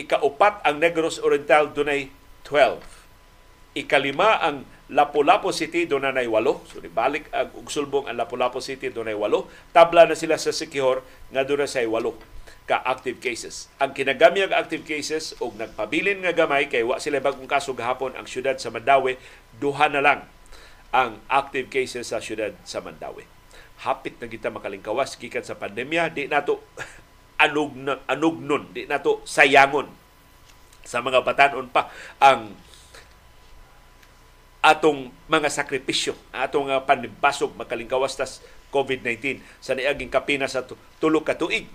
Ikaupat 0.00 0.64
ang 0.64 0.80
Negros 0.80 1.20
Oriental 1.20 1.76
dunay 1.76 2.08
12. 2.48 2.80
Ikalima 3.76 4.40
ang 4.40 4.64
Lapu-Lapu 4.88 5.52
City 5.52 5.84
dunay 5.84 6.24
8. 6.24 6.72
So 6.72 6.80
balik 6.88 7.28
ang 7.36 7.52
ugsulbong 7.52 8.08
ang 8.08 8.16
Lapu-Lapu 8.16 8.64
City 8.64 8.88
dunay 8.88 9.12
8. 9.12 9.76
Tabla 9.76 10.08
na 10.08 10.16
sila 10.16 10.40
sa 10.40 10.56
Sikihor 10.56 11.04
nga 11.36 11.44
dunay 11.44 11.68
say 11.68 11.84
8 11.84 12.00
ka 12.64 12.80
active 12.80 13.20
cases. 13.20 13.68
Ang 13.76 13.92
kinagami 13.92 14.40
ang 14.40 14.56
active 14.56 14.88
cases 14.88 15.36
og 15.36 15.60
nagpabilin 15.60 16.24
nga 16.24 16.32
gamay 16.32 16.72
kay 16.72 16.80
wa 16.80 16.96
sila 16.96 17.20
bagong 17.20 17.44
kaso 17.44 17.76
gahapon 17.76 18.16
ang 18.16 18.24
syudad 18.24 18.56
sa 18.56 18.72
Mandawi, 18.72 19.20
duha 19.60 19.92
na 19.92 20.00
lang 20.00 20.24
ang 20.96 21.20
active 21.28 21.68
cases 21.68 22.08
sa 22.08 22.24
syudad 22.24 22.56
sa 22.64 22.80
Mandawi 22.80 23.35
hapit 23.82 24.16
na 24.16 24.30
kita 24.30 24.48
makalingkawas 24.48 25.18
gikan 25.20 25.44
sa 25.44 25.58
pandemya 25.58 26.08
di 26.12 26.28
nato 26.30 26.64
anug 27.44 27.76
anug 28.08 28.36
di 28.72 28.88
nato 28.88 29.20
sayangon 29.28 29.90
sa 30.86 31.02
mga 31.02 31.20
batanon 31.26 31.68
pa 31.68 31.90
ang 32.22 32.54
atong 34.66 35.14
mga 35.30 35.46
sakripisyo 35.50 36.18
atong 36.34 36.72
uh, 36.72 36.82
panibasog 36.82 37.54
makalingkawas 37.54 38.18
tas 38.18 38.42
COVID-19 38.74 39.40
sa 39.62 39.78
niaging 39.78 40.10
kapina 40.10 40.50
sa 40.50 40.66
tulo 41.00 41.22
ka 41.22 41.38
tuig. 41.38 41.70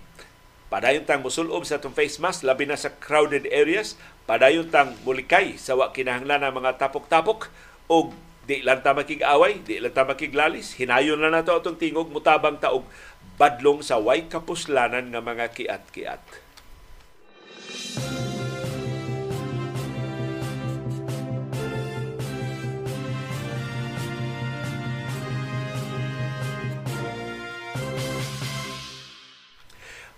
Padayon 0.70 1.04
tang 1.04 1.20
musulob 1.20 1.68
sa 1.68 1.76
atong 1.76 1.92
face 1.92 2.16
mask 2.16 2.44
labi 2.44 2.64
na 2.64 2.78
sa 2.80 2.92
crowded 2.92 3.44
areas. 3.52 3.96
Padayon 4.24 4.72
tang 4.72 4.96
mulikay 5.04 5.56
sa 5.60 5.76
wa 5.76 5.92
kinahanglan 5.92 6.46
mga 6.48 6.80
tapok-tapok. 6.80 7.52
O 7.90 8.14
Di 8.52 8.60
lang 8.60 8.84
ta 8.84 8.92
makig-away, 8.92 9.64
di 9.64 9.80
lang 9.80 9.96
ta 9.96 10.04
makiglalis. 10.04 10.76
Hinayon 10.76 11.16
na 11.24 11.32
nato 11.32 11.56
atong 11.56 11.80
tingog 11.80 12.12
mutabang 12.12 12.60
taog 12.60 12.84
badlong 13.40 13.80
sa 13.80 13.96
way 13.96 14.28
kapuslanan 14.28 15.08
nga 15.08 15.24
mga 15.24 15.56
kiat-kiat. 15.56 16.20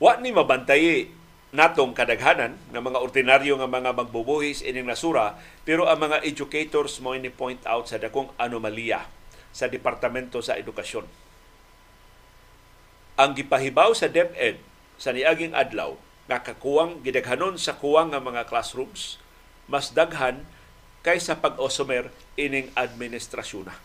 Wa 0.02 0.18
ni 0.18 0.34
mabantay 0.34 1.06
natong 1.54 1.94
kadaghanan 1.94 2.58
ng 2.74 2.82
mga 2.82 2.98
ordinaryo 2.98 3.54
nga 3.62 3.70
mga 3.70 3.94
magbubuhis 3.94 4.66
ining 4.66 4.90
nasura 4.90 5.38
pero 5.62 5.86
ang 5.86 6.02
mga 6.02 6.26
educators 6.26 6.98
mo 6.98 7.14
ini 7.14 7.30
point 7.30 7.62
out 7.62 7.86
sa 7.86 7.94
dakong 7.94 8.34
anomalya 8.34 9.06
sa 9.54 9.70
Departamento 9.70 10.42
sa 10.42 10.58
Edukasyon. 10.58 11.06
Ang 13.14 13.30
gipahibaw 13.38 13.94
sa 13.94 14.10
DepEd 14.10 14.58
sa 14.98 15.14
niaging 15.14 15.54
adlaw 15.54 15.94
nga 16.26 16.42
kakuwang 16.42 16.98
gidaghanon 17.06 17.54
sa 17.54 17.78
kuwang 17.78 18.10
nga 18.10 18.18
mga 18.18 18.50
classrooms 18.50 19.22
mas 19.70 19.94
daghan 19.94 20.42
kaysa 21.06 21.38
pag-osomer 21.38 22.10
ining 22.34 22.74
administrasyon 22.74 23.70
na. 23.70 23.78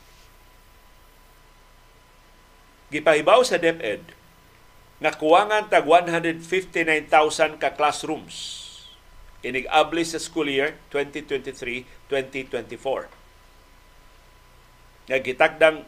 Gipahibaw 2.90 3.46
sa 3.46 3.62
DepEd 3.62 4.18
nga 5.00 5.16
kuwangan 5.16 5.72
tag 5.72 5.88
159,000 5.88 7.56
ka 7.56 7.72
classrooms 7.76 8.68
inig 9.40 9.64
abli 9.72 10.04
sa 10.04 10.20
school 10.20 10.52
year 10.52 10.76
2023-2024. 10.92 13.08
Nga 15.08 15.18
gitagdang 15.24 15.88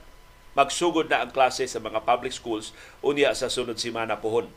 magsugod 0.55 1.11
na 1.11 1.19
ang 1.23 1.31
klase 1.35 1.67
sa 1.67 1.83
mga 1.83 1.99
public 2.07 2.31
schools 2.31 2.71
unya 3.03 3.35
sa 3.35 3.51
sunod 3.51 3.75
simana 3.75 4.15
pohon. 4.19 4.47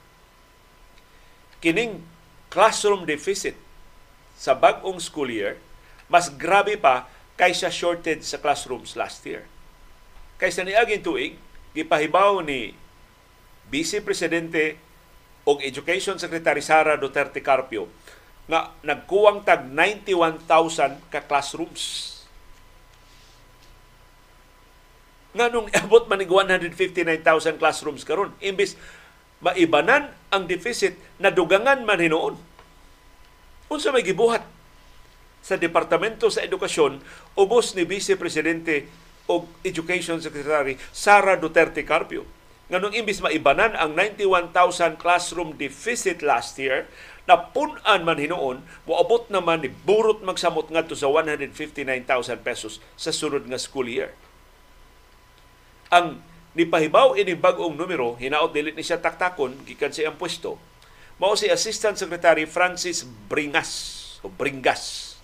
Kining 1.58 2.06
classroom 2.50 3.02
deficit 3.02 3.58
sa 4.38 4.54
bag-ong 4.54 5.02
school 5.02 5.30
year 5.30 5.58
mas 6.06 6.30
grabe 6.30 6.78
pa 6.78 7.10
kaysa 7.34 7.74
shortage 7.74 8.22
sa 8.22 8.38
classrooms 8.38 8.94
last 8.94 9.26
year. 9.26 9.50
Kaysa 10.38 10.62
ni 10.62 10.74
aging 10.74 11.02
tuig, 11.02 11.34
gipahibaw 11.74 12.38
ni 12.46 12.78
Vice 13.74 13.98
Presidente 14.06 14.78
o 15.50 15.58
Education 15.58 16.14
Secretary 16.22 16.62
Sara 16.62 16.94
Duterte 16.94 17.42
Carpio 17.42 17.90
nga 18.46 18.70
nagkuwang 18.86 19.42
tag 19.42 19.66
91,000 19.66 21.10
ka 21.10 21.26
classrooms. 21.26 22.14
Nga 25.34 25.50
nung 25.50 25.66
abot 25.74 26.06
manig 26.06 26.30
159,000 26.30 27.58
classrooms 27.58 28.06
karon 28.06 28.30
imbis 28.38 28.78
maibanan 29.42 30.14
ang 30.30 30.46
deficit 30.46 30.94
na 31.18 31.34
dugangan 31.34 31.82
man 31.82 31.98
hinuon 31.98 32.38
unsa 33.66 33.90
may 33.90 34.06
gibuhat 34.06 34.46
sa 35.42 35.58
Departamento 35.58 36.30
sa 36.30 36.46
Edukasyon 36.46 37.02
ubos 37.34 37.74
ni 37.74 37.82
Vice 37.82 38.14
Presidente 38.14 38.86
o 39.26 39.50
Education 39.66 40.22
Secretary 40.22 40.78
Sara 40.94 41.34
Duterte 41.34 41.82
Carpio 41.82 42.43
nga 42.74 42.82
nung 42.82 42.90
imbis 42.90 43.22
maibanan 43.22 43.78
ang 43.78 43.94
91,000 43.94 44.98
classroom 44.98 45.54
deficit 45.54 46.26
last 46.26 46.58
year 46.58 46.90
na 47.30 47.38
punan 47.38 48.02
man 48.02 48.18
hinuon 48.18 48.66
moabot 48.82 49.30
naman 49.30 49.62
ni 49.62 49.70
burot 49.70 50.26
magsamot 50.26 50.66
ngadto 50.74 50.98
sa 50.98 51.06
159,000 51.06 51.86
pesos 52.42 52.82
sa 52.98 53.14
sunod 53.14 53.46
nga 53.46 53.62
school 53.62 53.86
year. 53.86 54.10
Ang 55.94 56.18
nipahibaw 56.58 57.14
ini 57.14 57.38
bag-ong 57.38 57.78
numero 57.78 58.18
hinaot 58.18 58.50
dili 58.50 58.74
ni 58.74 58.82
siya 58.82 58.98
taktakon 58.98 59.54
gikan 59.62 59.94
sa 59.94 60.02
iyang 60.02 60.18
pwesto 60.18 60.58
mao 61.22 61.38
si 61.38 61.46
Assistant 61.46 61.94
Secretary 61.94 62.42
Francis 62.42 63.06
Bringas 63.06 63.70
o 64.26 64.26
Bringas. 64.26 65.14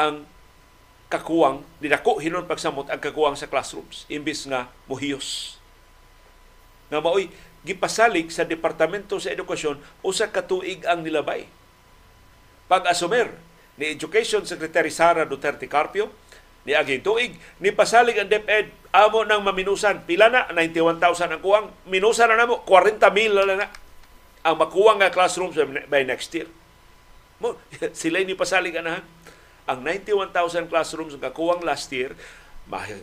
ang 0.00 0.24
kakuwang 1.12 1.66
ni 1.82 1.92
dako 1.92 2.22
hinon 2.22 2.48
pagsamot 2.48 2.88
ang 2.88 3.02
kakuwang 3.02 3.36
sa 3.36 3.50
classrooms 3.50 4.08
imbis 4.08 4.48
nga 4.48 4.72
mohiyos. 4.88 5.58
Nga 6.88 7.04
maoy 7.04 7.28
gipasalig 7.66 8.32
sa 8.32 8.48
Departamento 8.48 9.20
sa 9.20 9.34
Edukasyon 9.34 9.76
usa 10.00 10.32
ka 10.32 10.46
tuig 10.48 10.80
ang 10.88 11.04
nilabay. 11.04 11.44
Pag-asumer 12.70 13.34
ni 13.76 13.92
Education 13.92 14.46
Secretary 14.48 14.88
Sara 14.88 15.28
Duterte 15.28 15.68
Carpio 15.68 16.08
ni 16.64 16.72
aging 16.72 17.04
tuig 17.04 17.36
ni 17.60 17.74
pasalig 17.74 18.16
ang 18.16 18.30
DepEd 18.30 18.72
amo 18.94 19.26
nang 19.26 19.44
maminusan. 19.44 20.06
Pila 20.06 20.32
na? 20.32 20.48
91,000 20.54 21.36
ang 21.36 21.42
kuwang. 21.42 21.66
Minusan 21.90 22.30
na 22.32 22.38
namo 22.38 22.62
40,000 22.64 23.00
na 23.34 23.66
na 23.66 23.68
ang 24.40 24.56
makuwang 24.56 25.02
nga 25.02 25.12
classrooms 25.12 25.58
by 25.90 26.02
next 26.06 26.32
year. 26.32 26.48
Mo 27.40 27.56
sila 28.00 28.20
ni 28.20 28.36
pasalig 28.36 28.76
ana 28.76 29.04
ang 29.70 29.86
91,000 29.86 30.66
classrooms 30.66 31.14
nga 31.14 31.30
kuwang 31.30 31.62
last 31.62 31.86
year 31.94 32.18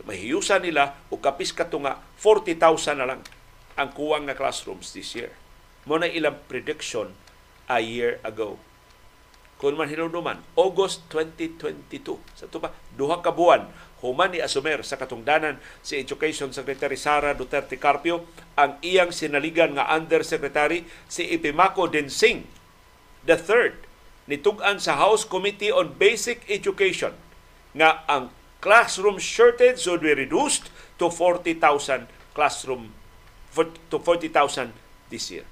mahiyusan 0.03 0.68
nila 0.68 0.99
o 1.07 1.15
kapis 1.15 1.55
katunga 1.55 2.03
40,000 2.20 2.99
na 2.99 3.07
lang 3.07 3.22
ang 3.80 3.89
kuwang 3.95 4.28
nga 4.28 4.36
classrooms 4.36 4.91
this 4.91 5.15
year 5.15 5.32
mo 5.88 5.95
na 5.95 6.11
ilang 6.11 6.36
prediction 6.51 7.15
a 7.72 7.80
year 7.80 8.20
ago 8.28 8.59
kung 9.57 9.74
man 9.74 9.89
hinumduman, 9.89 10.38
August 10.53 11.09
2022. 11.09 12.22
Sa 12.38 12.45
ito 12.45 12.61
duha 12.93 13.26
ka 13.26 13.34
buwan, 13.34 13.65
human 14.05 14.30
ni 14.30 14.38
asumer 14.38 14.86
sa 14.86 15.01
katungdanan 15.01 15.57
si 15.82 15.97
Education 15.97 16.53
Secretary 16.53 16.93
Sara 16.93 17.34
Duterte 17.34 17.82
Carpio 17.82 18.30
ang 18.53 18.78
iyang 18.86 19.09
sinaligan 19.09 19.74
nga 19.74 19.89
Undersecretary 19.97 20.86
si 21.09 21.26
Ipimako 21.34 21.89
Densing 21.89 22.45
the 23.26 23.34
third 23.34 23.87
nitugan 24.28 24.78
sa 24.78 25.00
House 25.00 25.24
Committee 25.24 25.72
on 25.72 25.96
Basic 25.96 26.44
Education 26.52 27.16
nga 27.74 28.04
ang 28.06 28.30
classroom 28.60 29.18
shortage 29.18 29.80
should 29.80 30.04
be 30.04 30.12
reduced 30.12 30.70
to 31.00 31.10
40,000 31.10 32.12
classroom 32.36 32.92
to 33.90 33.98
40,000 33.98 34.76
this 35.10 35.32
year. 35.32 35.48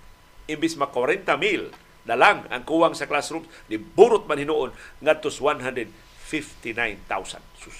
Imbis 0.52 0.76
ma 0.76 0.90
40 0.90 1.24
mil 1.40 1.72
na 2.04 2.18
lang 2.18 2.44
ang 2.52 2.66
kuwang 2.66 2.92
sa 2.92 3.08
classroom 3.08 3.48
ni 3.70 3.80
burot 3.80 4.28
man 4.28 4.36
hinuon 4.36 4.74
ngadtos 5.00 5.40
159,000 5.40 7.40
sus. 7.56 7.78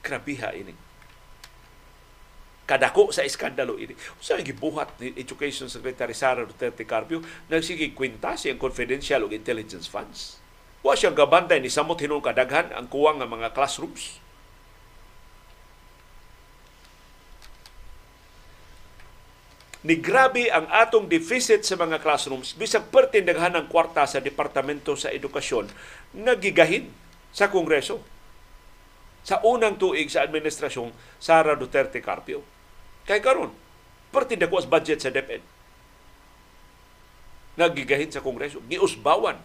Krabiha 0.00 0.56
ini 0.56 0.83
kadako 2.64 3.12
sa 3.12 3.24
iskandalo 3.24 3.76
ini. 3.76 3.92
Sa 4.20 4.40
gibuhat 4.40 4.96
ni 5.00 5.12
Education 5.16 5.68
Secretary 5.68 6.16
Sara 6.16 6.48
Duterte 6.48 6.88
Carpio 6.88 7.20
nagsige 7.52 7.92
kwenta 7.92 8.36
siyang 8.36 8.60
confidential 8.60 9.24
ug 9.24 9.32
intelligence 9.36 9.88
funds. 9.88 10.40
Wa 10.80 10.96
siyang 10.96 11.16
gabantay 11.16 11.60
ni 11.60 11.72
samot 11.72 12.00
hinuon 12.00 12.24
kadaghan 12.24 12.72
ang 12.72 12.88
kuwang 12.88 13.20
nga 13.20 13.28
mga 13.28 13.52
classrooms. 13.52 14.20
Ni 19.84 20.00
grabe 20.00 20.48
ang 20.48 20.64
atong 20.72 21.12
deficit 21.12 21.60
sa 21.60 21.76
mga 21.76 22.00
classrooms 22.00 22.56
bisag 22.56 22.88
pertindaghan 22.88 23.52
ng 23.52 23.68
kwarta 23.68 24.08
sa 24.08 24.16
Departamento 24.24 24.96
sa 24.96 25.12
Edukasyon 25.12 25.68
nagigahin 26.16 26.88
sa 27.28 27.52
Kongreso. 27.52 28.00
Sa 29.24 29.40
unang 29.44 29.76
tuig 29.76 30.08
sa 30.08 30.24
administrasyon 30.24 30.92
Sara 31.20 31.56
Duterte 31.56 32.00
Carpio. 32.00 32.53
Kay 33.04 33.20
karon, 33.20 33.52
pertindag 34.08 34.48
ko 34.48 34.64
budget 34.64 35.04
sa 35.04 35.12
DepEd. 35.12 35.44
Nagigahin 37.60 38.10
sa 38.10 38.24
Kongreso, 38.24 38.64
giusbawan 38.66 39.38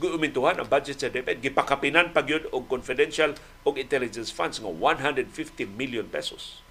giumintuhan 0.00 0.56
ang 0.56 0.64
budget 0.64 0.96
sa 0.96 1.12
DepEd, 1.12 1.44
gipakapinan 1.44 2.16
pagyud 2.16 2.48
og 2.56 2.64
confidential 2.72 3.36
og 3.68 3.76
intelligence 3.76 4.32
funds 4.32 4.56
nga 4.56 4.72
150 4.72 5.28
million 5.76 6.08
pesos. 6.08 6.64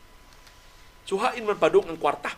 Suhain 1.06 1.46
man 1.46 1.62
padung 1.62 1.86
ang 1.86 2.02
kwarta 2.02 2.34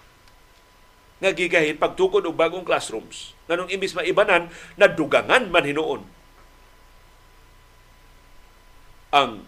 nga 1.21 1.31
gigahin 1.31 1.79
pagtukod 1.79 2.25
og 2.27 2.35
bagong 2.35 2.67
classrooms. 2.67 3.37
Nganong 3.47 3.71
imbis 3.71 3.95
maibanan, 3.95 4.49
nadugangan 4.75 5.47
man 5.47 5.63
hinuon 5.63 6.03
ang 9.11 9.43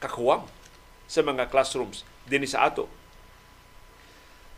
kakuwang 0.00 0.48
sa 1.04 1.20
mga 1.20 1.52
classrooms 1.52 2.08
dinhi 2.26 2.46
sa 2.46 2.66
ato. 2.68 2.90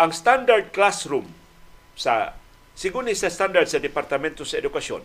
Ang 0.00 0.10
standard 0.14 0.72
classroom 0.74 1.30
sa 1.98 2.34
sigun 2.78 3.10
sa 3.12 3.32
standard 3.32 3.66
sa 3.66 3.82
Departamento 3.82 4.46
sa 4.46 4.62
Edukasyon, 4.62 5.02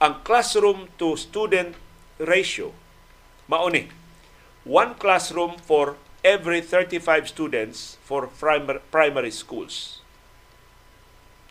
ang 0.00 0.14
classroom 0.24 0.88
to 0.96 1.16
student 1.16 1.76
ratio 2.20 2.72
mauni 3.48 3.88
one 4.64 4.94
classroom 5.00 5.56
for 5.56 5.96
every 6.20 6.60
35 6.60 7.28
students 7.28 7.96
for 8.04 8.28
primary, 8.28 8.80
primary 8.92 9.32
schools. 9.32 10.04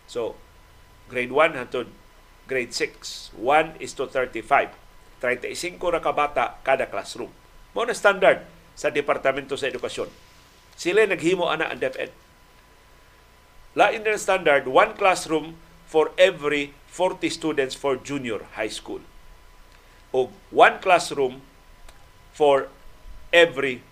So, 0.05 0.37
grade 1.09 1.33
1 1.33 1.57
hantod 1.57 1.89
grade 2.49 2.73
6, 2.73 3.33
1 3.37 3.81
is 3.81 3.93
to 3.93 4.05
35. 4.05 4.73
35 5.21 5.93
ra 5.93 5.99
ka 5.99 6.13
bata 6.13 6.45
kada 6.63 6.89
classroom. 6.89 7.29
Mao 7.75 7.85
na 7.85 7.93
standard 7.93 8.45
sa 8.79 8.87
Departamento 8.87 9.59
sa 9.59 9.67
Edukasyon. 9.67 10.07
Sila 10.79 11.03
naghimo 11.03 11.51
ana 11.51 11.67
ang 11.67 11.83
DepEd. 11.83 12.15
Lain 13.75 13.99
na 14.07 14.15
standard, 14.15 14.63
one 14.71 14.95
classroom 14.95 15.59
for 15.83 16.15
every 16.15 16.71
40 16.87 17.27
students 17.27 17.75
for 17.75 17.99
junior 17.99 18.47
high 18.55 18.71
school. 18.71 19.03
O 20.15 20.31
one 20.47 20.79
classroom 20.79 21.43
for 22.31 22.71
every 23.35 23.83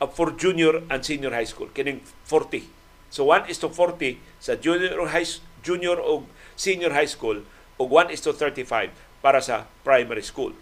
uh, 0.00 0.08
for 0.08 0.32
junior 0.32 0.80
and 0.88 1.04
senior 1.04 1.36
high 1.36 1.46
school. 1.46 1.68
Kining 1.76 2.00
40. 2.24 2.64
So 3.12 3.28
1 3.28 3.52
is 3.52 3.60
to 3.60 3.68
40 3.68 4.16
sa 4.40 4.56
junior 4.56 4.96
high 5.12 5.28
junior 5.60 6.00
o 6.00 6.24
senior 6.56 6.96
high 6.96 7.08
school 7.08 7.44
o 7.76 7.84
1 7.84 8.08
is 8.08 8.24
to 8.24 8.32
35 8.32 8.90
para 9.20 9.44
sa 9.44 9.68
primary 9.84 10.24
school. 10.24 10.56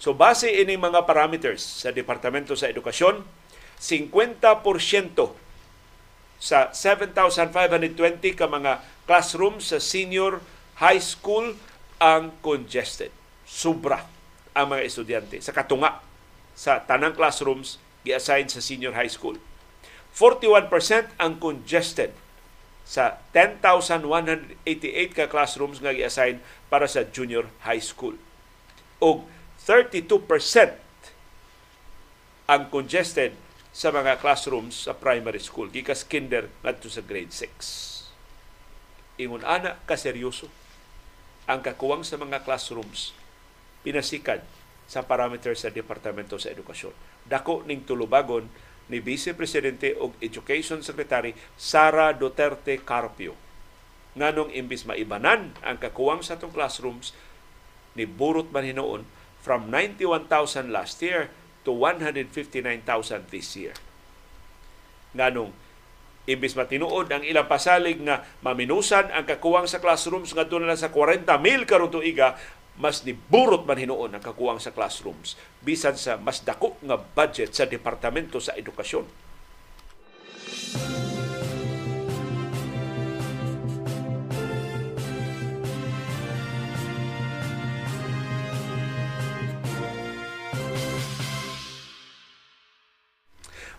So 0.00 0.16
base 0.16 0.48
ini 0.48 0.80
mga 0.80 1.04
parameters 1.04 1.60
sa 1.60 1.92
Departamento 1.92 2.56
sa 2.56 2.72
Edukasyon, 2.72 3.20
50% 3.76 4.40
sa 6.40 6.72
7,520 6.72 8.32
ka 8.32 8.48
mga 8.48 8.80
classrooms 9.04 9.68
sa 9.68 9.76
senior 9.76 10.40
high 10.80 11.04
school 11.04 11.52
ang 12.00 12.32
congested. 12.40 13.12
Sobra 13.44 14.08
ang 14.56 14.72
mga 14.72 14.88
estudyante 14.88 15.36
sa 15.44 15.52
katunga 15.52 16.00
sa 16.56 16.80
tanang 16.80 17.12
classrooms 17.12 17.76
gi-assign 18.08 18.48
sa 18.48 18.64
senior 18.64 18.96
high 18.96 19.12
school. 19.12 19.36
41% 20.16 20.72
ang 21.20 21.36
congested 21.36 22.16
sa 22.88 23.20
10,188 23.36 24.64
ka 25.12 25.28
classrooms 25.28 25.84
nga 25.84 25.92
gi-assign 25.92 26.40
para 26.72 26.88
sa 26.88 27.04
junior 27.04 27.52
high 27.68 27.84
school. 27.84 28.16
O 28.96 29.28
32% 29.70 30.18
ang 32.50 32.66
congested 32.74 33.38
sa 33.70 33.94
mga 33.94 34.18
classrooms 34.18 34.90
sa 34.90 34.98
primary 34.98 35.38
school 35.38 35.70
gikas 35.70 36.02
kinder 36.02 36.50
ngadto 36.66 36.90
sa 36.90 37.06
grade 37.06 37.30
6. 37.30 39.22
Ingon 39.22 39.46
ana 39.46 39.78
ka 39.86 39.94
seryoso 39.94 40.50
ang 41.46 41.62
kakuwang 41.62 42.02
sa 42.02 42.18
mga 42.18 42.42
classrooms 42.42 43.14
pinasikad 43.86 44.42
sa 44.90 45.06
parameter 45.06 45.54
sa 45.54 45.70
Departamento 45.70 46.34
sa 46.34 46.50
Edukasyon. 46.50 46.90
Dako 47.30 47.62
ning 47.62 47.86
tulubagon 47.86 48.50
ni 48.90 48.98
Vice 48.98 49.38
Presidente 49.38 49.94
og 49.94 50.18
Education 50.18 50.82
Secretary 50.82 51.30
Sara 51.54 52.10
Duterte 52.10 52.82
Carpio. 52.82 53.38
Nganong 54.18 54.50
imbis 54.50 54.82
maibanan 54.82 55.54
ang 55.62 55.78
kakuwang 55.78 56.26
sa 56.26 56.42
tong 56.42 56.50
classrooms 56.50 57.14
ni 57.94 58.02
burot 58.02 58.50
man 58.50 58.66
hinoon 58.66 59.19
from 59.40 59.72
91,000 59.72 60.70
last 60.70 61.00
year 61.00 61.32
to 61.64 61.72
159,000 61.72 63.28
this 63.32 63.56
year. 63.56 63.74
Nganong 65.16 65.52
imbis 66.28 66.54
matinuod 66.54 67.10
ang 67.10 67.24
ilang 67.26 67.48
pasalig 67.50 67.98
nga 68.04 68.22
maminusan 68.44 69.10
ang 69.10 69.26
kakuwang 69.26 69.66
sa 69.66 69.82
classrooms 69.82 70.30
nga 70.36 70.46
na 70.46 70.78
sa 70.78 70.92
40,000 70.92 71.26
karon 71.66 71.90
tuiga 71.90 72.38
mas 72.80 73.02
niburot 73.04 73.66
man 73.66 73.76
hinuon 73.76 74.14
ang 74.14 74.22
kakuwang 74.22 74.62
sa 74.62 74.72
classrooms 74.72 75.34
bisan 75.60 75.98
sa 75.98 76.16
mas 76.16 76.40
dako 76.40 76.78
nga 76.80 76.96
budget 76.96 77.52
sa 77.52 77.66
Departamento 77.66 78.38
sa 78.38 78.54
Edukasyon. 78.56 79.04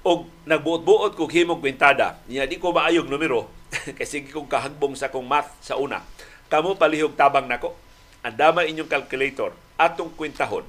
Og 0.01 0.25
nagbuot-buot 0.49 1.13
kog 1.13 1.29
himog 1.29 1.61
kwintada 1.61 2.17
niya 2.25 2.49
di 2.49 2.57
ko 2.57 2.73
maayog 2.73 3.05
numero. 3.05 3.49
Kasi 3.99 4.27
kung 4.27 4.49
kahagbong 4.49 4.97
sa 4.97 5.13
kong 5.13 5.25
math 5.25 5.53
sa 5.61 5.77
una. 5.77 6.01
Kamo 6.51 6.75
palihog 6.75 7.15
tabang 7.15 7.47
nako. 7.47 7.77
Andama 8.25 8.67
inyong 8.67 8.89
calculator 8.89 9.53
atong 9.77 10.13
kwintahon. 10.17 10.65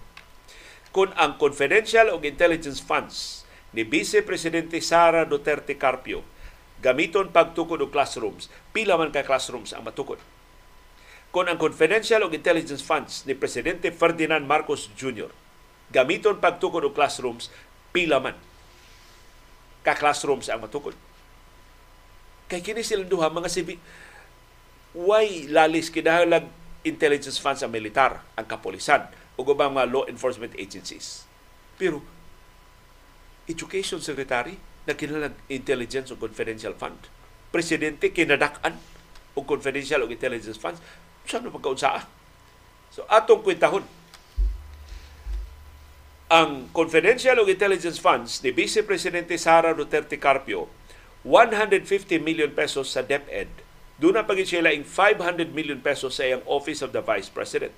Kung 0.93 1.11
ang 1.17 1.41
confidential 1.41 2.13
o 2.13 2.21
intelligence 2.21 2.79
funds 2.85 3.49
ni 3.73 3.83
Vice 3.89 4.21
Presidente 4.21 4.77
Sara 4.85 5.25
Duterte 5.25 5.81
Carpio 5.81 6.21
gamiton 6.85 7.33
pagtukod 7.33 7.81
og 7.81 7.95
classrooms. 7.95 8.53
Pila 8.77 9.01
man 9.01 9.15
ka 9.15 9.25
classrooms 9.25 9.73
ang 9.73 9.87
matukod. 9.87 10.21
Kung 11.33 11.49
ang 11.49 11.57
confidential 11.57 12.27
o 12.27 12.29
intelligence 12.29 12.85
funds 12.85 13.25
ni 13.25 13.33
Presidente 13.33 13.89
Ferdinand 13.89 14.45
Marcos 14.45 14.93
Jr. 14.93 15.33
gamiton 15.89 16.37
pagtukod 16.37 16.85
og 16.85 16.93
classrooms 16.93 17.49
pila 17.97 18.21
man 18.21 18.37
ka 19.83 19.99
classrooms 19.99 20.47
ang 20.47 20.63
matukod. 20.63 20.95
Kay 22.47 22.63
kini 22.63 22.87
silang 22.87 23.11
duha 23.11 23.31
mga 23.31 23.51
sibi 23.51 23.77
why 24.93 25.49
lalis 25.49 25.89
kinahanglan 25.89 26.49
intelligence 26.85 27.41
funds 27.41 27.65
sa 27.65 27.69
militar, 27.71 28.21
ang 28.37 28.45
kapolisan 28.45 29.09
ug 29.39 29.49
ubang 29.49 29.73
mga 29.73 29.89
law 29.89 30.05
enforcement 30.07 30.53
agencies. 30.61 31.25
Pero 31.81 32.05
education 33.49 33.99
secretary 33.99 34.61
na 34.85 34.93
kinahanglan 34.93 35.35
intelligence 35.49 36.13
o 36.13 36.19
confidential 36.21 36.77
fund. 36.77 36.99
Presidente 37.49 38.13
kinadak-an 38.13 38.77
og 39.33 39.45
confidential 39.49 40.05
o 40.05 40.11
intelligence 40.11 40.61
funds. 40.61 40.79
Saan 41.25 41.47
mo 41.47 41.55
pagkaunsaa? 41.55 42.05
So 42.93 43.09
atong 43.09 43.41
kwentahon 43.41 43.87
ang 46.33 46.73
confidential 46.73 47.37
o 47.37 47.45
intelligence 47.45 48.01
funds 48.01 48.41
ni 48.41 48.57
Vice 48.57 48.81
Presidente 48.81 49.37
Sara 49.37 49.77
Duterte 49.77 50.17
Carpio 50.17 50.65
150 51.29 51.85
million 52.25 52.49
pesos 52.57 52.89
sa 52.89 53.05
DepEd 53.05 53.53
doon 54.01 54.17
na 54.17 54.25
pagin 54.25 54.65
laing 54.65 54.81
500 54.81 55.53
million 55.53 55.77
pesos 55.85 56.17
sa 56.17 56.25
iyang 56.25 56.41
Office 56.49 56.81
of 56.81 56.97
the 56.97 57.05
Vice 57.05 57.29
President. 57.29 57.77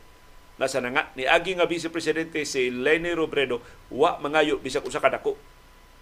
Nasa 0.54 0.78
na 0.78 0.94
nga, 0.94 1.10
ni 1.18 1.26
Agi 1.26 1.58
nga 1.58 1.66
Vice 1.66 1.90
Presidente 1.90 2.46
si 2.46 2.70
Lenny 2.70 3.10
Robredo, 3.10 3.58
wa 3.90 4.22
mangayo 4.22 4.62
bisag 4.62 4.86
usa 4.86 5.02
kadako 5.02 5.34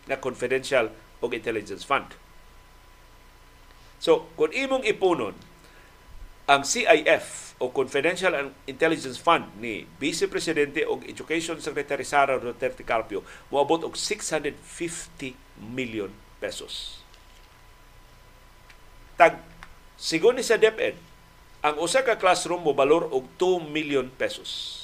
na 0.04 0.20
confidential 0.20 0.92
o 1.24 1.32
intelligence 1.32 1.88
fund. 1.88 2.12
So, 3.96 4.28
kung 4.36 4.52
imong 4.52 4.84
ipunon 4.84 5.32
ang 6.44 6.68
CIF 6.68 7.51
o 7.62 7.70
Confidential 7.70 8.34
and 8.34 8.50
Intelligence 8.66 9.22
Fund 9.22 9.46
ni 9.62 9.86
Vice 10.02 10.26
Presidente 10.26 10.82
o 10.82 10.98
Education 11.06 11.62
Secretary 11.62 12.02
Sara 12.02 12.42
Duterte 12.42 12.82
Carpio 12.82 13.22
moabot 13.54 13.86
og 13.86 13.94
650 13.94 15.38
million 15.70 16.10
pesos. 16.42 16.98
Tag 19.14 19.38
sigon 19.94 20.34
ni 20.34 20.42
sa 20.42 20.58
DepEd 20.58 20.98
ang 21.62 21.78
usa 21.78 22.02
ka 22.02 22.18
classroom 22.18 22.66
mo 22.66 22.74
balor 22.74 23.06
og 23.14 23.30
2 23.38 23.70
million 23.70 24.10
pesos. 24.10 24.82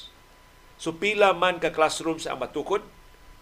So 0.79 0.95
pila 0.95 1.35
man 1.35 1.59
ka 1.59 1.75
classrooms 1.75 2.31
ang 2.31 2.39
matukod 2.39 2.87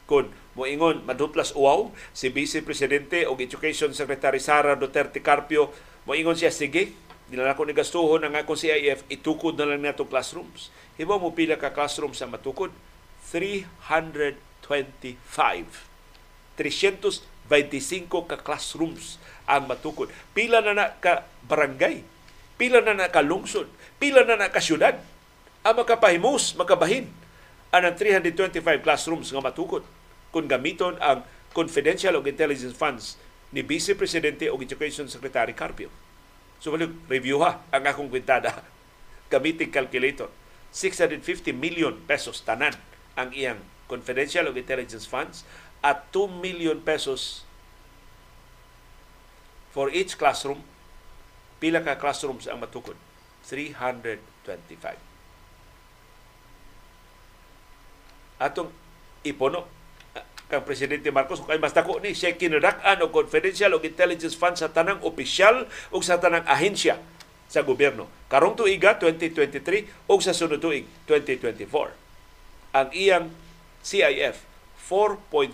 kun 0.08 0.32
moingon 0.56 1.04
maduplas 1.04 1.52
uwaw 1.52 1.92
si 2.16 2.32
Vice 2.32 2.64
Presidente 2.64 3.28
o 3.28 3.36
Education 3.36 3.92
Secretary 3.92 4.40
Sara 4.40 4.72
Duterte 4.80 5.20
Carpio 5.20 5.68
moingon 6.08 6.40
siya 6.40 6.48
sige 6.48 6.96
Dila 7.26 7.42
na 7.42 7.58
ko 7.58 7.66
ni 7.66 7.74
gastuhon 7.74 8.22
ang 8.22 8.38
akong 8.38 8.54
CIF, 8.54 9.02
itukod 9.10 9.58
na 9.58 9.66
lang 9.66 9.82
nato 9.82 10.06
classrooms. 10.06 10.70
Hibaw 10.94 11.18
mo 11.18 11.34
pila 11.34 11.58
ka 11.58 11.74
classrooms 11.74 12.22
sa 12.22 12.30
matukod? 12.30 12.70
325. 13.34 15.18
325 16.54 18.30
ka 18.30 18.38
classrooms 18.38 19.18
ang 19.50 19.66
matukod. 19.66 20.06
Pila 20.38 20.62
na 20.62 20.70
na 20.70 20.94
ka 21.02 21.26
barangay, 21.50 22.06
pila 22.54 22.78
na 22.78 22.94
na 22.94 23.10
ka 23.10 23.26
lungsod, 23.26 23.66
pila 23.98 24.22
na 24.22 24.38
na 24.38 24.54
ka 24.54 24.62
syudad 24.62 24.94
ang 25.66 25.82
makapahimos, 25.82 26.54
makabahin 26.54 27.10
ang 27.74 27.90
325 27.90 28.62
classrooms 28.86 29.34
nga 29.34 29.42
matukod 29.42 29.82
kung 30.30 30.46
gamiton 30.46 30.94
ang 31.02 31.26
confidential 31.50 32.14
o 32.14 32.22
intelligence 32.22 32.78
funds 32.78 33.18
ni 33.50 33.66
Vice 33.66 33.98
Presidente 33.98 34.46
o 34.46 34.54
Education 34.62 35.10
Secretary 35.10 35.50
Carpio. 35.50 36.05
So, 36.58 36.72
review 37.08 37.44
ha 37.44 37.60
ang 37.70 37.84
akong 37.84 38.08
kwintada. 38.08 38.64
Gamiting 39.32 39.70
calculator. 39.70 40.30
650 40.72 41.52
million 41.56 41.96
pesos 42.04 42.44
tanan 42.44 42.76
ang 43.16 43.32
iyang 43.32 43.60
confidential 43.88 44.50
o 44.50 44.52
intelligence 44.52 45.08
funds 45.08 45.46
at 45.80 46.04
2 46.12 46.28
million 46.42 46.76
pesos 46.82 47.46
for 49.72 49.88
each 49.92 50.16
classroom. 50.16 50.60
Pila 51.56 51.80
ka 51.80 51.96
classrooms 51.96 52.44
ang 52.48 52.60
matukod? 52.60 52.96
325. 53.48 54.96
Atong 58.36 58.68
ipono 59.24 59.75
kang 60.46 60.62
Presidente 60.62 61.10
Marcos 61.10 61.42
kay 61.42 61.58
mas 61.58 61.74
dako 61.74 61.98
ni 61.98 62.14
siya 62.14 62.38
kinadak-an 62.38 63.02
og 63.02 63.10
confidential 63.10 63.74
og 63.74 63.82
intelligence 63.82 64.38
fund 64.38 64.54
sa 64.54 64.70
tanang 64.70 65.02
opisyal 65.02 65.66
ug 65.90 66.02
sa 66.06 66.22
tanang 66.22 66.46
ahensya 66.46 67.02
sa 67.50 67.66
gobyerno. 67.66 68.06
Karong 68.30 68.54
tuiga 68.54 68.98
2023 68.98 70.10
o 70.10 70.14
sa 70.22 70.34
sunod 70.34 70.62
tuig 70.62 70.86
2024. 71.10 72.74
Ang 72.74 72.88
iyang 72.94 73.26
CIF 73.82 74.46
4.5 74.86 75.50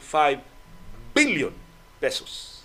billion 1.17 1.53
pesos. 2.01 2.65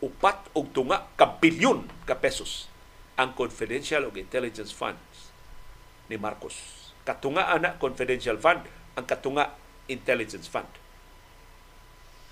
Upat 0.00 0.52
og 0.52 0.72
tunga 0.76 1.08
ka 1.16 1.36
bilyon 1.40 1.88
ka 2.04 2.16
pesos 2.16 2.68
ang 3.16 3.32
confidential 3.32 4.08
o 4.08 4.12
intelligence 4.12 4.72
funds 4.76 5.32
ni 6.12 6.20
Marcos. 6.20 6.54
Katunga 7.02 7.48
ana 7.48 7.80
confidential 7.80 8.36
fund, 8.36 8.66
ang 8.96 9.04
katunga 9.08 9.56
intelligence 9.88 10.46
fund. 10.46 10.68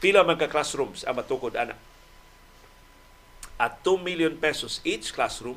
Pila 0.05 0.20
man 0.20 0.36
ka 0.36 0.52
classrooms 0.52 1.00
ang 1.09 1.16
matukod 1.16 1.57
ana. 1.57 1.72
At 3.57 3.80
2 3.80 4.05
million 4.05 4.36
pesos 4.36 4.84
each 4.84 5.16
classroom, 5.16 5.57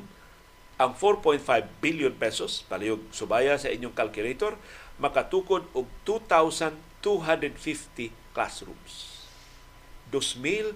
ang 0.80 0.96
4.5 0.96 1.44
billion 1.84 2.16
pesos, 2.16 2.64
palihog 2.64 3.04
subaya 3.12 3.60
sa 3.60 3.68
inyong 3.68 3.92
calculator, 3.92 4.56
makatukod 4.96 5.68
og 5.76 5.84
2,250 6.08 8.08
classrooms. 8.32 9.20
2,250 10.08 10.72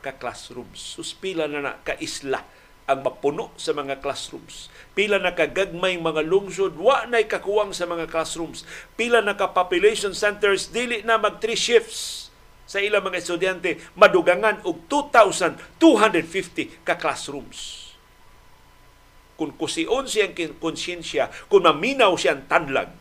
ka 0.00 0.16
classrooms. 0.16 0.80
Suspila 0.96 1.44
na 1.52 1.60
na 1.60 1.76
ka 1.84 2.00
isla 2.00 2.48
ang 2.90 3.06
mapuno 3.06 3.54
sa 3.54 3.70
mga 3.70 4.02
classrooms. 4.02 4.66
Pila 4.98 5.22
na 5.22 5.30
kagagmay 5.30 6.02
mga 6.02 6.26
lungsod, 6.26 6.74
wa 6.74 7.06
na'y 7.06 7.30
kakuwang 7.30 7.70
sa 7.70 7.86
mga 7.86 8.10
classrooms. 8.10 8.66
Pila 8.98 9.22
na 9.22 9.38
ka 9.38 9.54
population 9.54 10.10
centers, 10.10 10.74
dili 10.74 11.06
na 11.06 11.16
mag 11.16 11.38
three 11.38 11.54
shifts 11.54 12.28
sa 12.66 12.82
ilang 12.82 13.06
mga 13.06 13.22
estudyante, 13.22 13.78
madugangan 13.94 14.66
og 14.66 14.90
2,250 14.90 16.82
ka 16.82 16.98
classrooms 16.98 17.90
kung 19.40 19.56
kusion 19.56 20.04
siyang 20.04 20.36
konsyensya, 20.60 21.32
kung 21.48 21.64
maminaw 21.64 22.12
siyang 22.12 22.44
tanlag, 22.44 22.92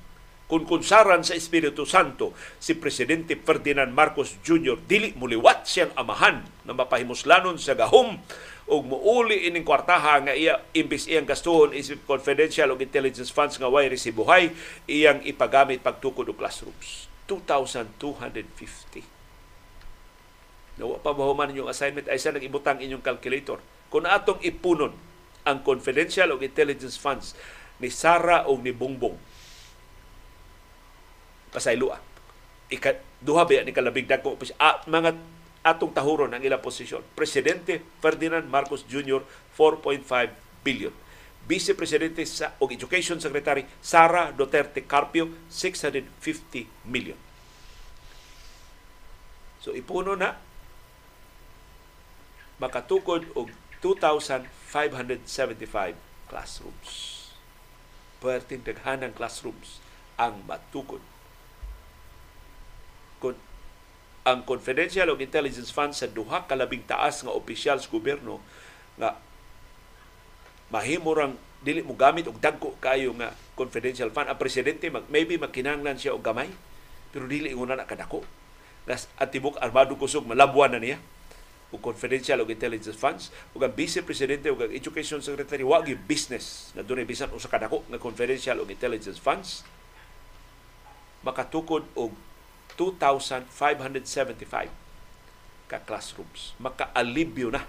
kung 0.47 0.63
kunsaran 0.63 1.21
sa 1.21 1.35
Espiritu 1.35 1.83
Santo 1.83 2.31
si 2.57 2.79
Presidente 2.79 3.37
Ferdinand 3.37 3.91
Marcos 3.91 4.39
Jr. 4.41 4.81
dili 4.87 5.13
muliwat 5.13 5.67
siyang 5.67 5.93
amahan 5.93 6.41
na 6.65 6.73
mapahimuslanon 6.73 7.61
sa 7.61 7.77
gahom 7.77 8.17
o 8.69 8.85
muuli 8.85 9.49
ining 9.49 9.65
kwartaha 9.65 10.29
nga 10.29 10.33
iya 10.37 10.61
imbis 10.77 11.09
iyang 11.09 11.25
gastuhon 11.25 11.73
isip 11.73 12.05
confidential 12.05 12.69
o 12.69 12.77
intelligence 12.77 13.33
funds 13.33 13.57
nga 13.57 13.65
way 13.65 13.89
resibuhay 13.89 14.53
iyang 14.85 15.25
ipagamit 15.25 15.81
pagtukod 15.81 16.29
og 16.29 16.37
classrooms 16.37 17.09
2,250 17.25 19.19
Nawa 20.79 20.95
pa 21.03 21.11
mahuman 21.11 21.51
inyong 21.51 21.67
assignment 21.67 22.07
ay 22.07 22.15
sa 22.15 22.31
nag-ibutang 22.31 22.79
inyong 22.79 23.03
calculator. 23.03 23.59
Kung 23.91 24.07
atong 24.07 24.39
ipunon 24.39 24.95
ang 25.43 25.59
confidential 25.59 26.31
o 26.31 26.39
intelligence 26.39 26.95
funds 26.95 27.35
ni 27.83 27.91
Sara 27.91 28.47
o 28.47 28.55
ni 28.55 28.71
Bongbong. 28.71 29.19
Pasaylua. 31.51 31.99
Ika, 32.71 32.95
duha 33.19 33.43
ba 33.43 33.59
ni 33.59 33.75
kalabig 33.75 34.07
dako 34.07 34.39
ah, 34.55 34.79
mga 34.87 35.19
atong 35.63 35.91
tahuron 35.91 36.31
ang 36.31 36.43
ilang 36.43 36.63
posisyon. 36.63 37.03
Presidente 37.15 37.83
Ferdinand 37.99 38.47
Marcos 38.47 38.87
Jr. 38.87 39.23
4.5 39.55 40.31
billion. 40.63 40.93
Vice 41.49 41.73
Presidente 41.73 42.21
sa 42.29 42.53
o 42.61 42.69
Education 42.69 43.17
Secretary 43.17 43.65
Sara 43.81 44.29
Duterte 44.29 44.85
Carpio 44.85 45.49
650 45.49 46.05
million. 46.85 47.17
So 49.59 49.75
ipuno 49.75 50.15
na 50.15 50.37
makatukod 52.61 53.25
og 53.33 53.49
2,575 53.81 55.97
classrooms. 56.29 57.17
Perting 58.19 58.63
daghanang 58.63 59.15
classrooms 59.15 59.79
ang 60.19 60.43
matukod. 60.43 60.99
Kung 63.23 63.39
ang 64.27 64.43
confidential 64.43 65.07
o 65.11 65.15
intelligence 65.19 65.71
fund 65.71 65.95
sa 65.95 66.07
duha 66.07 66.43
kalabing 66.43 66.83
taas 66.83 67.23
nga 67.23 67.31
opisyal 67.31 67.79
sa 67.79 67.87
gobyerno 67.87 68.43
nga 68.99 69.15
mahimo 70.69 71.15
rang 71.15 71.33
dili 71.59 71.83
mo 71.83 71.95
gamit 71.95 72.27
og 72.27 72.39
dagko 72.39 72.75
kayo 72.79 73.11
nga 73.19 73.35
confidential 73.55 74.11
fund. 74.11 74.31
Ang 74.31 74.39
presidente 74.39 74.87
mag, 74.87 75.07
maybe 75.11 75.35
magkinahanglan 75.35 75.99
siya 75.99 76.15
og 76.15 76.23
gamay 76.23 76.47
pero 77.09 77.25
dili 77.25 77.51
nguna 77.51 77.75
na 77.75 77.89
kadako. 77.89 78.23
Gas 78.85 79.09
atibok 79.19 79.59
armado 79.59 79.97
kusog 79.99 80.23
malabuan 80.23 80.71
na 80.75 80.79
niya. 80.79 80.97
O 81.69 81.77
confidential 81.77 82.41
o 82.41 82.49
intelligence 82.49 82.97
funds. 82.97 83.29
Ug 83.53 83.61
ang 83.61 83.73
vice 83.73 84.01
presidente 84.01 84.49
ug 84.49 84.61
education 84.73 85.21
secretary 85.21 85.61
wa 85.61 85.81
gi 85.85 85.93
business 85.93 86.73
na 86.73 86.81
dunay 86.81 87.05
bisan 87.05 87.29
usa 87.29 87.45
ka 87.45 87.61
dako 87.61 87.85
nga 87.89 88.01
confidential 88.01 88.57
o 88.61 88.65
intelligence 88.65 89.21
funds. 89.21 89.61
Makatukod 91.21 91.85
og 91.93 92.15
2,575 92.79 94.71
ka 95.67 95.83
classrooms. 95.83 96.55
Makaalibyo 96.63 97.51
na 97.51 97.67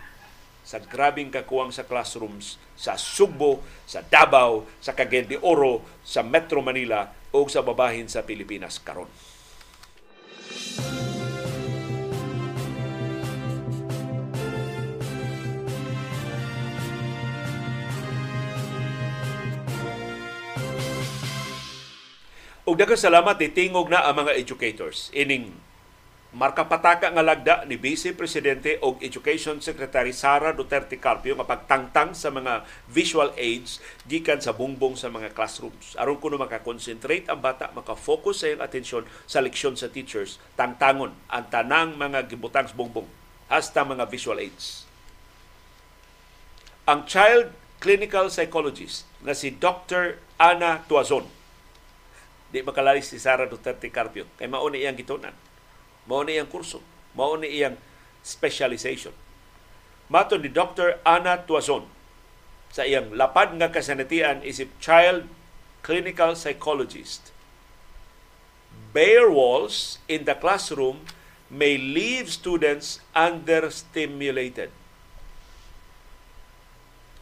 sa 0.62 0.78
grabing 0.78 1.34
kakuwang 1.34 1.74
sa 1.74 1.82
classrooms 1.82 2.62
sa 2.80 2.96
Sugbo, 2.96 3.60
sa 3.84 4.00
Davao, 4.00 4.64
sa 4.80 4.96
Cagayan 4.96 5.28
de 5.28 5.36
Oro, 5.44 5.84
sa 6.00 6.24
Metro 6.24 6.64
Manila 6.64 7.12
o 7.28 7.44
sa 7.44 7.60
babahin 7.60 8.08
sa 8.08 8.24
Pilipinas 8.24 8.80
karon. 8.80 9.10
Ug 22.70 22.78
daghang 22.78 23.02
salamat 23.02 23.34
itingog 23.42 23.90
na 23.90 24.06
ang 24.06 24.22
mga 24.22 24.38
educators 24.38 25.10
ining 25.10 25.50
marka 26.30 26.62
pataka 26.62 27.10
nga 27.10 27.18
lagda 27.18 27.66
ni 27.66 27.74
Vice 27.74 28.14
Presidente 28.14 28.78
og 28.78 29.02
Education 29.02 29.58
Secretary 29.58 30.14
Sara 30.14 30.54
Duterte 30.54 30.94
Carpio 30.94 31.34
nga 31.34 31.50
pagtangtang 31.50 32.14
sa 32.14 32.30
mga 32.30 32.62
visual 32.86 33.34
aids 33.34 33.82
gikan 34.06 34.38
sa 34.38 34.54
bungbong 34.54 34.94
sa 34.94 35.10
mga 35.10 35.34
classrooms. 35.34 35.98
Aron 35.98 36.22
kuno 36.22 36.38
maka-concentrate 36.38 37.26
ang 37.26 37.42
bata, 37.42 37.74
maka-focus 37.74 38.46
sa 38.46 38.46
iyang 38.46 38.62
atensyon 38.62 39.02
sa 39.26 39.42
leksyon 39.42 39.74
sa 39.74 39.90
teachers, 39.90 40.38
tangtangon 40.54 41.10
ang 41.26 41.50
tanang 41.50 41.98
mga 41.98 42.30
gibutang 42.30 42.70
sa 42.70 42.78
bungbong 42.78 43.10
hasta 43.50 43.82
mga 43.82 44.06
visual 44.06 44.38
aids. 44.38 44.86
Ang 46.86 47.02
child 47.10 47.50
clinical 47.82 48.30
psychologist 48.30 49.10
nga 49.26 49.34
si 49.34 49.58
Dr. 49.58 50.22
Ana 50.38 50.86
Tuazon 50.86 51.39
Di 52.50 52.66
makalalis 52.66 53.14
si 53.14 53.18
Sara 53.22 53.46
Duterte 53.46 53.90
Carpio. 53.94 54.26
Kay 54.34 54.50
mao 54.50 54.66
ni 54.66 54.82
iyang 54.82 54.98
gitunan. 54.98 55.34
Mao 56.10 56.26
ni 56.26 56.34
iyang 56.34 56.50
kurso. 56.50 56.82
Mao 57.14 57.38
ni 57.38 57.46
iyang 57.46 57.78
specialization. 58.22 59.14
Mato 60.10 60.34
ni 60.34 60.50
Dr. 60.50 60.98
Ana 61.06 61.46
Tuazon 61.46 61.86
sa 62.70 62.86
iyang 62.86 63.14
lapad 63.14 63.54
nga 63.58 63.70
kasanatian 63.70 64.42
isip 64.42 64.70
child 64.82 65.26
clinical 65.82 66.34
psychologist. 66.34 67.30
Bare 68.90 69.30
walls 69.30 70.02
in 70.10 70.26
the 70.26 70.34
classroom 70.34 71.06
may 71.50 71.78
leave 71.78 72.30
students 72.30 73.02
understimulated. 73.14 74.70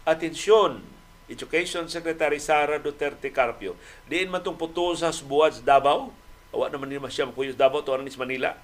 Atensyon, 0.09 0.85
Education 1.29 1.87
Secretary 1.93 2.41
Sara 2.41 2.81
Duterte 2.81 3.29
Carpio. 3.29 3.77
Diin 4.09 4.33
man 4.33 4.41
itong 4.41 4.57
puto 4.57 4.97
sa 4.97 5.13
buwad 5.25 5.61
Davao. 5.61 6.11
Awa 6.51 6.73
naman 6.73 6.89
nila 6.89 7.13
siya 7.13 7.29
makuyo 7.29 7.53
sa 7.53 7.69
Davao, 7.69 7.85
tuwanan 7.85 8.09
ni 8.09 8.13
Manila. 8.17 8.57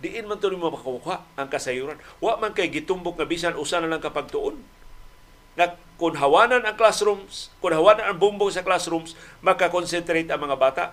Diin 0.00 0.24
man 0.24 0.40
ito 0.40 0.48
mo 0.56 0.72
makakuha 0.72 1.24
ang 1.36 1.48
kasayuran. 1.52 2.00
Wa 2.20 2.40
man 2.40 2.56
kay 2.56 2.72
gitumbok 2.72 3.20
nga 3.20 3.28
bisan 3.28 3.54
usa 3.60 3.80
na 3.80 3.92
lang 3.92 4.00
kapag 4.00 4.32
tuon. 4.32 4.56
Na 5.56 5.72
kung 5.96 6.12
ang 6.16 6.76
classrooms, 6.76 7.48
kung 7.64 7.72
hawanan 7.72 8.12
ang 8.12 8.18
bumbong 8.20 8.52
sa 8.52 8.60
classrooms, 8.60 9.16
makakonsentrate 9.40 10.28
ang 10.28 10.44
mga 10.44 10.56
bata. 10.60 10.84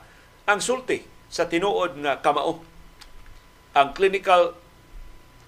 Ang 0.48 0.64
sulti 0.64 1.04
sa 1.28 1.48
tinuod 1.48 2.00
nga 2.00 2.24
kamao. 2.24 2.64
Ang 3.76 3.92
clinical 3.92 4.56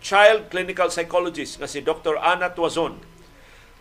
child 0.06 0.54
clinical 0.54 0.94
psychologist 0.94 1.58
nga 1.58 1.66
si 1.66 1.82
Dr. 1.82 2.22
Ana 2.22 2.54
Tuazon 2.54 3.02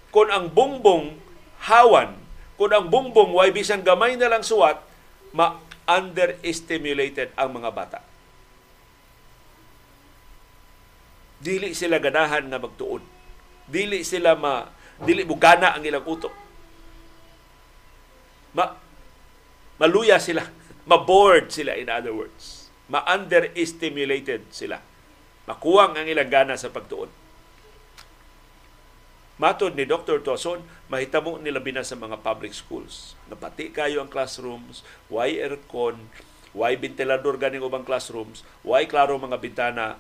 kung 0.09 0.33
ang 0.33 0.49
bumbong 0.49 1.21
hawan. 1.69 2.17
Kung 2.55 2.71
ang 2.71 2.87
bumbong 2.87 3.35
way 3.35 3.51
bisan 3.51 3.83
gamay 3.83 4.15
na 4.15 4.31
lang 4.31 4.47
suwat 4.47 4.79
ma 5.35 5.59
underestimated 5.91 7.35
ang 7.35 7.51
mga 7.59 7.71
bata. 7.75 8.01
Dili 11.43 11.75
sila 11.75 11.99
ganahan 11.99 12.47
nga 12.47 12.63
magtuon. 12.63 13.03
Dili 13.67 14.07
sila 14.07 14.39
ma 14.39 14.65
dili 15.03 15.27
bugana 15.27 15.75
ang 15.75 15.83
ilang 15.83 16.07
utok 16.07 16.35
ma 18.55 18.71
maluya 19.83 20.23
sila. 20.23 20.47
Ma-bored 20.85 21.49
sila 21.49 21.75
in 21.81 21.89
other 21.89 22.13
words. 22.13 22.69
Ma-underestimated 22.93 24.53
sila. 24.53 24.79
Makuwang 25.49 25.97
ang 25.97 26.05
ilang 26.05 26.29
gana 26.29 26.55
sa 26.61 26.69
pagtuon 26.69 27.24
Matod 29.35 29.75
ni 29.75 29.83
Dr. 29.83 30.23
Tuason, 30.23 30.63
mahitamo 30.87 31.43
nila 31.43 31.59
bina 31.59 31.83
sa 31.83 31.99
mga 31.99 32.23
public 32.23 32.55
schools. 32.55 33.19
Napati 33.27 33.75
kayo 33.75 33.99
ang 33.99 34.07
classrooms, 34.07 34.87
why 35.11 35.35
aircon, 35.35 36.07
why 36.55 36.79
ventilador 36.79 37.35
ganing 37.35 37.67
ubang 37.67 37.83
classrooms, 37.83 38.47
why 38.63 38.87
klaro 38.87 39.19
mga 39.19 39.43
bintana, 39.43 39.99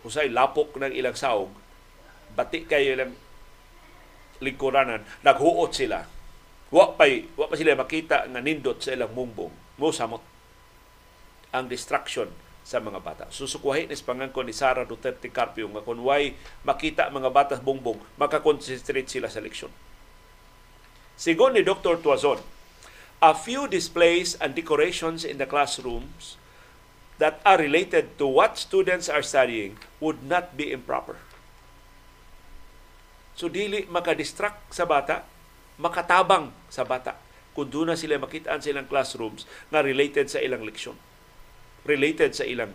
usay 0.00 0.32
lapok 0.32 0.80
ng 0.80 0.96
ilang 0.96 1.12
saog, 1.12 1.52
bati 2.32 2.64
kayo 2.64 2.96
ilang 2.96 3.12
lingkuranan, 4.40 5.04
naghuot 5.20 5.76
sila. 5.76 6.08
Wa 6.72 6.96
pa, 6.96 7.04
wa 7.36 7.52
pa 7.52 7.54
sila 7.60 7.76
makita 7.76 8.32
nga 8.32 8.40
nindot 8.40 8.80
sa 8.80 8.96
ilang 8.96 9.12
mumbong. 9.12 9.52
Mo 9.76 9.92
samot 9.92 10.24
ang 11.52 11.68
distraction 11.68 12.32
sa 12.72 12.80
mga 12.80 13.04
bata. 13.04 13.24
Susukwahi 13.28 13.84
ni 13.84 13.92
pangangkon 14.00 14.48
ni 14.48 14.56
Sara 14.56 14.88
Duterte 14.88 15.28
Carpio 15.28 15.68
nga 15.68 15.84
kung 15.84 16.00
why 16.00 16.32
makita 16.64 17.12
mga 17.12 17.28
bata 17.28 17.54
bongbong, 17.60 18.00
makakonsentrate 18.16 19.12
sila 19.12 19.28
sa 19.28 19.44
leksyon. 19.44 19.68
Sigon 21.20 21.52
ni 21.52 21.60
Dr. 21.60 22.00
Tuazon, 22.00 22.40
a 23.20 23.36
few 23.36 23.68
displays 23.68 24.40
and 24.40 24.56
decorations 24.56 25.28
in 25.28 25.36
the 25.36 25.44
classrooms 25.44 26.40
that 27.20 27.44
are 27.44 27.60
related 27.60 28.16
to 28.16 28.24
what 28.24 28.56
students 28.56 29.12
are 29.12 29.22
studying 29.22 29.76
would 30.00 30.24
not 30.24 30.56
be 30.56 30.72
improper. 30.72 31.20
So 33.36 33.52
dili 33.52 33.84
makadistract 33.92 34.72
sa 34.72 34.88
bata, 34.88 35.28
makatabang 35.76 36.56
sa 36.72 36.88
bata 36.88 37.20
kung 37.52 37.68
doon 37.68 37.92
na 37.92 38.00
sila 38.00 38.16
makitaan 38.16 38.64
sa 38.64 38.72
ilang 38.72 38.88
classrooms 38.88 39.44
na 39.68 39.84
related 39.84 40.32
sa 40.32 40.40
ilang 40.40 40.64
leksyon 40.64 40.96
related 41.88 42.36
sa 42.36 42.46
ilang 42.46 42.74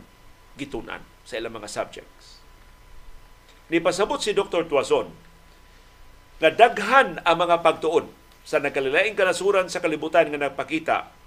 gitunan, 0.60 1.04
sa 1.24 1.40
ilang 1.40 1.56
mga 1.56 1.70
subjects. 1.70 2.42
Ni 3.68 3.84
pasabot 3.84 4.20
si 4.20 4.32
Dr. 4.32 4.68
Tuazon 4.68 5.12
nga 6.38 6.50
daghan 6.54 7.20
ang 7.26 7.38
mga 7.38 7.60
pagtuon 7.66 8.08
sa 8.48 8.64
nagkalilaing 8.64 9.18
kanasuran 9.18 9.68
sa 9.68 9.84
kalibutan 9.84 10.32
nga 10.32 10.48
nagpakita 10.48 11.18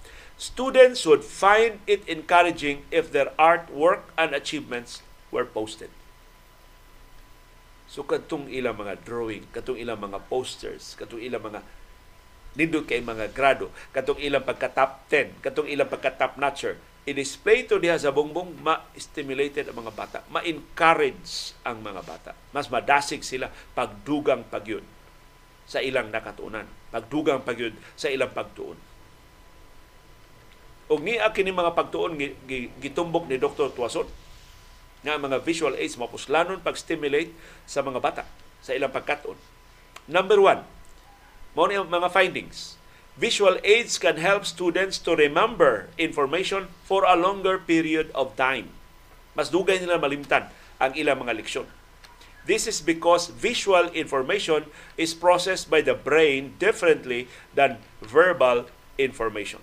students 0.40 1.04
would 1.04 1.20
find 1.20 1.84
it 1.84 2.00
encouraging 2.08 2.80
if 2.88 3.12
their 3.12 3.28
artwork 3.36 4.08
and 4.16 4.32
achievements 4.32 5.04
were 5.28 5.44
posted. 5.44 5.92
So 7.92 8.00
katong 8.08 8.48
ilang 8.48 8.80
mga 8.80 9.04
drawing, 9.04 9.52
katong 9.52 9.76
ilang 9.76 10.00
mga 10.00 10.24
posters, 10.32 10.96
katong 10.96 11.20
ilang 11.20 11.44
mga 11.44 11.60
nindot 12.56 12.88
kay 12.88 13.04
mga 13.04 13.36
grado, 13.36 13.68
katong 13.92 14.16
ilang 14.16 14.40
pagka 14.40 14.72
top 14.72 15.04
10, 15.12 15.44
katong 15.44 15.68
ilang 15.68 15.92
pagka 15.92 16.08
top 16.16 16.40
notcher, 16.40 16.80
i-display 17.10 17.66
to 17.66 17.82
diha 17.82 17.98
sa 17.98 18.14
bongbong, 18.14 18.62
ma-stimulated 18.62 19.66
ang 19.68 19.82
mga 19.82 19.92
bata, 19.92 20.18
ma-encourage 20.30 21.58
ang 21.66 21.82
mga 21.82 22.02
bata. 22.06 22.32
Mas 22.54 22.70
madasig 22.70 23.26
sila 23.26 23.50
pagdugang 23.74 24.46
pagyud 24.46 24.86
sa 25.66 25.82
ilang 25.82 26.10
nakatuunan, 26.10 26.66
pagdugang 26.94 27.42
pagyud 27.42 27.74
sa 27.98 28.10
ilang 28.10 28.30
pagtuon. 28.30 28.78
Og 30.90 30.98
ni 31.02 31.14
kini 31.34 31.54
mga 31.54 31.78
pagtuon 31.78 32.18
gitumbok 32.82 33.30
ni 33.30 33.38
Dr. 33.38 33.70
Tuason 33.70 34.10
nga 35.06 35.14
mga 35.14 35.38
visual 35.46 35.78
aids 35.78 35.94
mapuslanon 35.94 36.58
pag-stimulate 36.58 37.30
sa 37.64 37.86
mga 37.86 38.02
bata 38.02 38.24
sa 38.58 38.74
ilang 38.74 38.90
pagkatuon. 38.90 39.38
Number 40.10 40.42
one, 40.42 40.66
mo 41.54 41.70
mga 41.70 42.10
findings 42.10 42.79
Visual 43.20 43.60
aids 43.68 44.00
can 44.00 44.16
help 44.16 44.48
students 44.48 44.96
to 44.96 45.12
remember 45.12 45.92
information 46.00 46.72
for 46.88 47.04
a 47.04 47.12
longer 47.12 47.60
period 47.60 48.08
of 48.16 48.32
time. 48.32 48.72
Mas 49.36 49.52
dugay 49.52 49.76
nila 49.76 50.00
malimtan 50.00 50.48
ang 50.80 50.96
ilang 50.96 51.20
mga 51.20 51.36
leksyon. 51.36 51.68
This 52.48 52.64
is 52.64 52.80
because 52.80 53.28
visual 53.28 53.92
information 53.92 54.72
is 54.96 55.12
processed 55.12 55.68
by 55.68 55.84
the 55.84 55.92
brain 55.92 56.56
differently 56.56 57.28
than 57.52 57.84
verbal 58.00 58.72
information. 58.96 59.60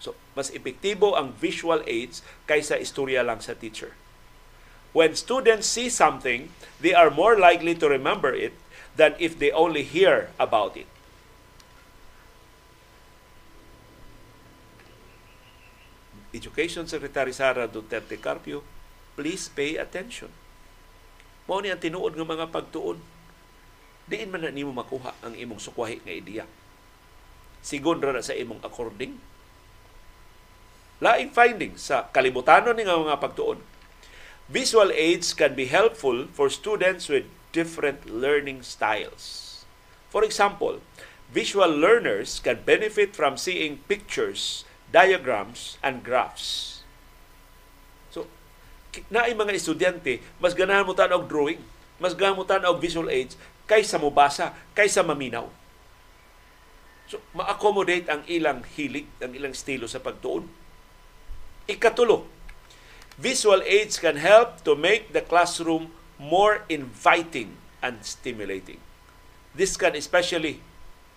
So, 0.00 0.16
mas 0.32 0.48
epektibo 0.48 1.12
ang 1.12 1.36
visual 1.36 1.84
aids 1.84 2.24
kaysa 2.48 2.80
istorya 2.80 3.20
lang 3.20 3.44
sa 3.44 3.52
teacher. 3.52 3.92
When 4.96 5.12
students 5.12 5.68
see 5.68 5.92
something, 5.92 6.48
they 6.80 6.96
are 6.96 7.12
more 7.12 7.36
likely 7.36 7.76
to 7.76 7.84
remember 7.84 8.32
it 8.32 8.56
than 8.96 9.12
if 9.20 9.36
they 9.36 9.52
only 9.52 9.84
hear 9.84 10.32
about 10.40 10.72
it. 10.80 10.88
Education 16.36 16.84
Secretary 16.84 17.32
Sara 17.32 17.64
Duterte 17.64 18.20
Carpio, 18.20 18.60
please 19.16 19.48
pay 19.48 19.80
attention. 19.80 20.28
Mao 21.48 21.64
ni 21.64 21.72
ang 21.72 21.80
tinuod 21.80 22.12
ng 22.12 22.28
mga 22.28 22.52
pagtuon. 22.52 23.00
Diin 24.06 24.28
man 24.28 24.44
na 24.44 24.52
nimo 24.52 24.70
makuha 24.70 25.16
ang 25.24 25.32
imong 25.32 25.58
sukwahi 25.58 26.04
nga 26.04 26.12
ideya. 26.12 26.44
Sigon 27.64 27.98
ra 28.04 28.20
sa 28.20 28.36
imong 28.36 28.60
according. 28.62 29.18
Laing 31.00 31.32
findings 31.32 31.88
sa 31.88 32.12
kalibutanon 32.12 32.76
ni 32.76 32.84
nga 32.84 33.00
mga 33.00 33.18
pagtuon. 33.18 33.58
Visual 34.46 34.94
aids 34.94 35.34
can 35.34 35.58
be 35.58 35.66
helpful 35.66 36.30
for 36.30 36.46
students 36.46 37.10
with 37.10 37.26
different 37.50 38.06
learning 38.06 38.62
styles. 38.62 39.64
For 40.06 40.22
example, 40.22 40.78
visual 41.34 41.72
learners 41.72 42.38
can 42.38 42.62
benefit 42.62 43.18
from 43.18 43.34
seeing 43.34 43.82
pictures 43.90 44.62
diagrams 44.90 45.78
and 45.82 46.02
graphs. 46.02 46.82
So, 48.10 48.26
naay 49.10 49.34
mga 49.34 49.56
estudyante, 49.56 50.22
mas 50.38 50.54
ganahan 50.54 50.86
mo 50.86 50.94
og 50.94 51.26
drawing, 51.26 51.60
mas 51.98 52.14
ganahan 52.14 52.38
mo 52.38 52.46
og 52.46 52.78
visual 52.78 53.10
aids, 53.10 53.34
kaysa 53.66 53.98
mo 53.98 54.10
basa, 54.14 54.54
kaysa 54.72 55.02
maminaw. 55.02 55.50
So, 57.06 57.22
ma-accommodate 57.34 58.10
ang 58.10 58.26
ilang 58.26 58.66
hilig, 58.66 59.06
ang 59.22 59.30
ilang 59.30 59.54
estilo 59.54 59.86
sa 59.86 60.02
pagtuon. 60.02 60.50
Ikatulo, 61.70 62.26
visual 63.14 63.62
aids 63.62 63.98
can 63.98 64.18
help 64.18 64.62
to 64.66 64.74
make 64.74 65.14
the 65.14 65.22
classroom 65.22 65.94
more 66.18 66.66
inviting 66.66 67.54
and 67.82 68.02
stimulating. 68.02 68.82
This 69.54 69.78
can 69.78 69.94
especially 69.94 70.58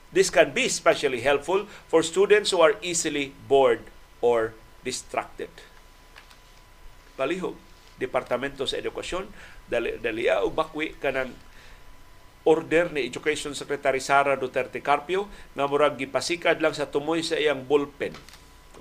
This 0.09 0.33
can 0.33 0.57
be 0.57 0.65
especially 0.65 1.21
helpful 1.21 1.69
for 1.85 2.01
students 2.01 2.49
who 2.49 2.65
are 2.65 2.73
easily 2.81 3.37
bored 3.45 3.85
or 4.25 4.57
distracted. 4.81 5.53
Palihog, 7.13 7.53
Departamento 8.01 8.65
sa 8.65 8.81
Edukasyon, 8.81 9.29
dali, 9.69 10.01
dali 10.01 10.25
o 10.25 10.49
bakwi 10.49 10.97
kanang 10.97 11.35
order 12.41 12.89
ni 12.89 13.05
Education 13.05 13.53
Secretary 13.53 14.01
Sara 14.01 14.33
Duterte 14.33 14.81
Carpio 14.81 15.29
nga 15.53 15.69
murag 15.69 16.01
gipasikad 16.01 16.57
lang 16.57 16.73
sa 16.73 16.89
tumoy 16.89 17.21
sa 17.21 17.37
iyang 17.37 17.69
bullpen. 17.69 18.17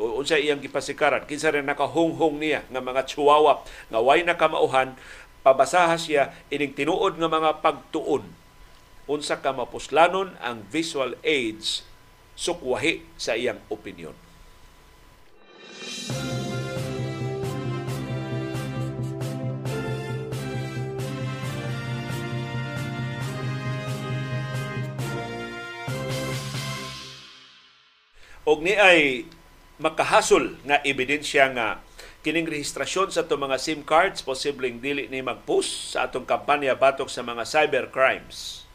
O 0.01 0.23
unsa 0.23 0.41
iyang 0.41 0.63
gipasikaran 0.65 1.29
kinsa 1.29 1.53
rin 1.53 1.69
nakahunghong 1.69 2.41
niya 2.41 2.65
nga 2.73 2.81
mga 2.81 3.05
chihuahua? 3.05 3.61
Nga 3.93 4.01
way 4.01 4.25
nakamauhan? 4.25 4.97
Pabasaha 5.45 5.99
siya 6.01 6.33
ining 6.49 6.73
tinuod 6.73 7.21
nga 7.21 7.29
mga 7.29 7.61
pagtuon 7.61 8.48
unsa 9.09 9.41
ka 9.41 9.57
mapuslanon 9.57 10.37
ang 10.45 10.63
visual 10.69 11.17
aids 11.25 11.83
sukwahi 12.37 13.03
sa 13.17 13.35
iyang 13.35 13.59
opinion. 13.73 14.15
og 28.49 28.65
ni 28.65 28.73
ay 28.73 29.29
makahasol 29.77 30.57
nga 30.65 30.81
ebidensya 30.81 31.53
nga 31.53 31.85
kining 32.25 32.49
rehistrasyon 32.49 33.13
sa 33.13 33.29
itong 33.29 33.45
mga 33.45 33.61
SIM 33.61 33.85
cards 33.85 34.25
posibleng 34.25 34.81
dili 34.81 35.05
ni 35.13 35.21
mag-post 35.21 35.93
sa 35.93 36.09
atong 36.09 36.25
kampanya 36.25 36.73
batok 36.73 37.13
sa 37.13 37.21
mga 37.21 37.45
cyber 37.45 37.93
crimes 37.93 38.68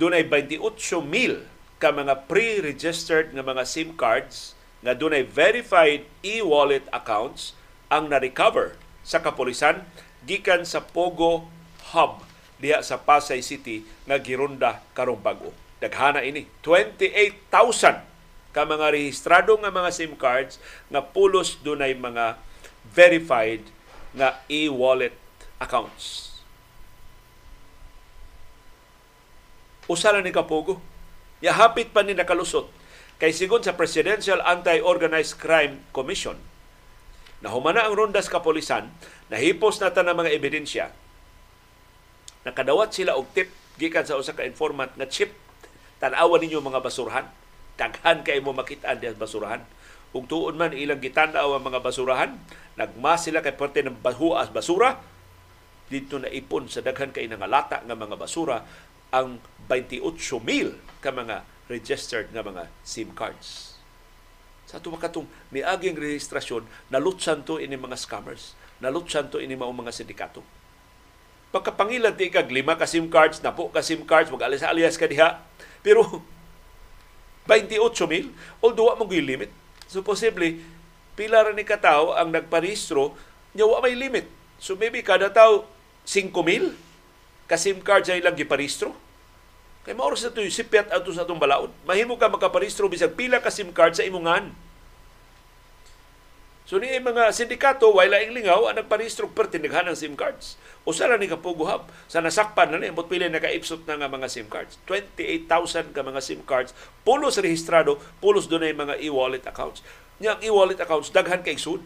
dunay 0.00 0.24
28,000 0.24 1.44
ka 1.76 1.92
mga 1.92 2.24
pre-registered 2.24 3.36
nga 3.36 3.44
mga 3.44 3.68
SIM 3.68 3.92
cards 3.92 4.56
nga 4.80 4.96
dunay 4.96 5.20
verified 5.20 6.08
e-wallet 6.24 6.88
accounts 6.88 7.52
ang 7.92 8.08
na-recover 8.08 8.80
sa 9.04 9.20
kapulisan 9.20 9.84
gikan 10.24 10.64
sa 10.64 10.80
Pogo 10.80 11.52
Hub 11.92 12.24
diha 12.56 12.80
sa 12.80 12.96
Pasay 12.96 13.44
City 13.44 13.84
nga 14.08 14.16
gironda 14.16 14.80
karong 14.96 15.20
bag-o. 15.20 15.52
Daghana 15.84 16.24
ini 16.24 16.48
28,000 16.64 18.56
ka 18.56 18.64
mga 18.64 18.96
rehistrado 18.96 19.52
nga 19.60 19.68
mga 19.68 19.92
SIM 19.92 20.16
cards 20.16 20.56
nga 20.88 21.04
pulos 21.04 21.60
dunay 21.60 21.92
mga 21.92 22.40
verified 22.88 23.68
nga 24.16 24.40
e-wallet 24.48 25.12
accounts. 25.60 26.29
Usala 29.90 30.22
ni 30.22 30.30
Kapugo. 30.30 30.78
Ya 31.42 31.58
hapit 31.58 31.90
pa 31.90 32.06
ni 32.06 32.14
nakalusot 32.14 32.70
kay 33.18 33.34
sigon 33.34 33.66
sa 33.66 33.74
Presidential 33.74 34.38
Anti-Organized 34.40 35.36
Crime 35.42 35.82
Commission 35.90 36.38
na 37.42 37.50
humana 37.50 37.88
ang 37.88 37.96
rondas 37.96 38.28
kapolisan, 38.28 38.92
nahipos 39.32 39.80
na 39.80 39.90
ta 39.90 40.04
ng 40.04 40.12
mga 40.12 40.30
ebidensya 40.36 40.92
Nakadawat 42.40 42.96
sila 42.96 43.20
og 43.20 43.28
tip 43.36 43.52
gikan 43.76 44.08
sa 44.08 44.16
usa 44.16 44.32
ka 44.32 44.48
informant 44.48 44.96
nga 44.96 45.08
chip 45.08 45.36
tan-awan 46.00 46.40
ninyo 46.40 46.64
mga 46.64 46.80
basurahan. 46.80 47.28
Daghan 47.76 48.24
kay 48.24 48.40
mo 48.40 48.56
makita 48.56 48.96
diha 48.96 49.12
basurahan. 49.12 49.60
Ug 50.16 50.24
tuon 50.24 50.56
man 50.56 50.72
ilang 50.72 50.98
gitan-aw 51.04 51.54
ang 51.54 51.64
mga 51.64 51.84
basurahan, 51.84 52.32
nagmas 52.80 53.28
sila 53.28 53.44
kay 53.44 53.52
parte 53.52 53.84
ng 53.84 54.00
bahuas 54.00 54.48
basura 54.48 55.00
dito 55.90 56.16
na 56.16 56.30
ipon 56.32 56.70
sa 56.70 56.80
daghan 56.80 57.12
kay 57.12 57.28
nga 57.28 57.50
lata 57.50 57.82
nga 57.84 57.96
mga 57.98 58.16
basura 58.16 58.64
ang 59.10 59.42
28,000 59.66 60.78
ka 61.02 61.10
mga 61.10 61.46
registered 61.70 62.30
nga 62.34 62.42
mga 62.42 62.66
SIM 62.82 63.14
cards. 63.14 63.78
Sa 64.66 64.78
ato 64.78 64.90
makatong 64.90 65.26
miaging 65.50 65.98
rehistrasyon, 65.98 66.66
nalutsan 66.90 67.42
to 67.42 67.58
ini 67.58 67.74
mga 67.74 67.98
scammers. 67.98 68.54
Nalutsan 68.82 69.30
to 69.30 69.42
ini 69.42 69.58
mga 69.58 69.90
sindikato. 69.94 70.42
Pagkapangilan 71.50 72.14
ti 72.14 72.30
kag 72.30 72.46
lima 72.50 72.78
ka 72.78 72.86
SIM 72.86 73.10
cards, 73.10 73.42
napo 73.42 73.66
ka 73.74 73.82
SIM 73.82 74.06
cards, 74.06 74.30
mag 74.30 74.46
alis 74.46 74.62
alias 74.62 74.94
ka 74.94 75.10
diha. 75.10 75.42
Pero 75.82 76.06
28 77.50 78.06
mil, 78.06 78.30
although 78.62 78.94
wa 78.94 79.02
mo 79.02 79.10
limit. 79.10 79.50
So 79.90 80.06
posible, 80.06 80.62
pila 81.18 81.42
ra 81.42 81.50
ni 81.50 81.66
katawo 81.66 82.14
ang 82.14 82.30
nagparehistro, 82.30 83.18
nya 83.58 83.66
wa 83.66 83.82
may 83.82 83.98
limit. 83.98 84.30
So 84.62 84.78
maybe 84.78 85.02
kada 85.02 85.34
tao 85.34 85.66
5 86.06 86.30
mil 86.46 86.78
ka 87.50 87.58
SIM 87.58 87.82
card 87.82 88.06
sa 88.06 88.14
ilang 88.14 88.38
giparehistro. 88.38 88.94
Kay 89.82 89.98
mao 89.98 90.14
sa 90.14 90.30
to 90.30 90.38
sipiat 90.46 90.86
ato 90.94 91.10
sa 91.10 91.26
atong 91.26 91.42
balaod. 91.42 91.74
Mahimo 91.82 92.14
ka 92.14 92.30
makaparehistro 92.30 92.86
bisag 92.86 93.18
pila 93.18 93.42
ka 93.42 93.50
SIM 93.50 93.74
card 93.74 93.98
sa 93.98 94.06
imongan. 94.06 94.54
So 96.70 96.78
ni 96.78 96.86
mga 97.02 97.34
sindikato 97.34 97.90
wala 97.90 98.22
ing 98.22 98.30
lingaw 98.30 98.70
ang 98.70 98.78
nagparehistro 98.78 99.26
pertindighan 99.34 99.90
ng 99.90 99.98
SIM 99.98 100.14
cards. 100.14 100.54
Usa 100.86 101.10
ra 101.10 101.18
ni 101.18 101.26
kapuguhab 101.26 101.90
sa 102.06 102.22
nasakpan 102.22 102.70
na 102.70 102.78
ni 102.78 102.94
ambot 102.94 103.10
pila 103.10 103.26
nakaipsot 103.26 103.82
na 103.90 103.98
nga 103.98 104.06
mga 104.06 104.30
SIM 104.30 104.46
cards. 104.46 104.78
28,000 104.86 105.90
ka 105.90 106.06
mga 106.06 106.22
SIM 106.22 106.46
cards 106.46 106.70
pulos 107.02 107.42
rehistrado, 107.42 107.98
pulos 108.22 108.46
dunay 108.46 108.70
mga 108.70 109.02
e-wallet 109.02 109.42
accounts. 109.50 109.82
Nya 110.22 110.38
e-wallet 110.38 110.78
accounts 110.78 111.10
daghan 111.10 111.42
kay 111.42 111.58
sud. 111.58 111.82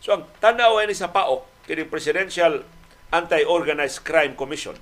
So 0.00 0.16
ang 0.16 0.24
tanaw 0.40 0.80
ni 0.88 0.96
sa 0.96 1.12
PAOK 1.12 1.55
kini 1.66 1.84
Presidential 1.84 2.62
Anti-Organized 3.10 4.06
Crime 4.06 4.38
Commission 4.38 4.78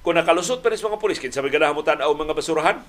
kung 0.00 0.16
nakalusot 0.16 0.64
pa 0.64 0.72
rin 0.72 0.80
mga 0.80 0.96
pulis, 0.96 1.20
kinsa 1.20 1.44
may 1.44 1.52
ganahan 1.52 1.76
mo 1.76 1.84
tanaw 1.84 2.08
mga 2.16 2.32
basurahan, 2.32 2.80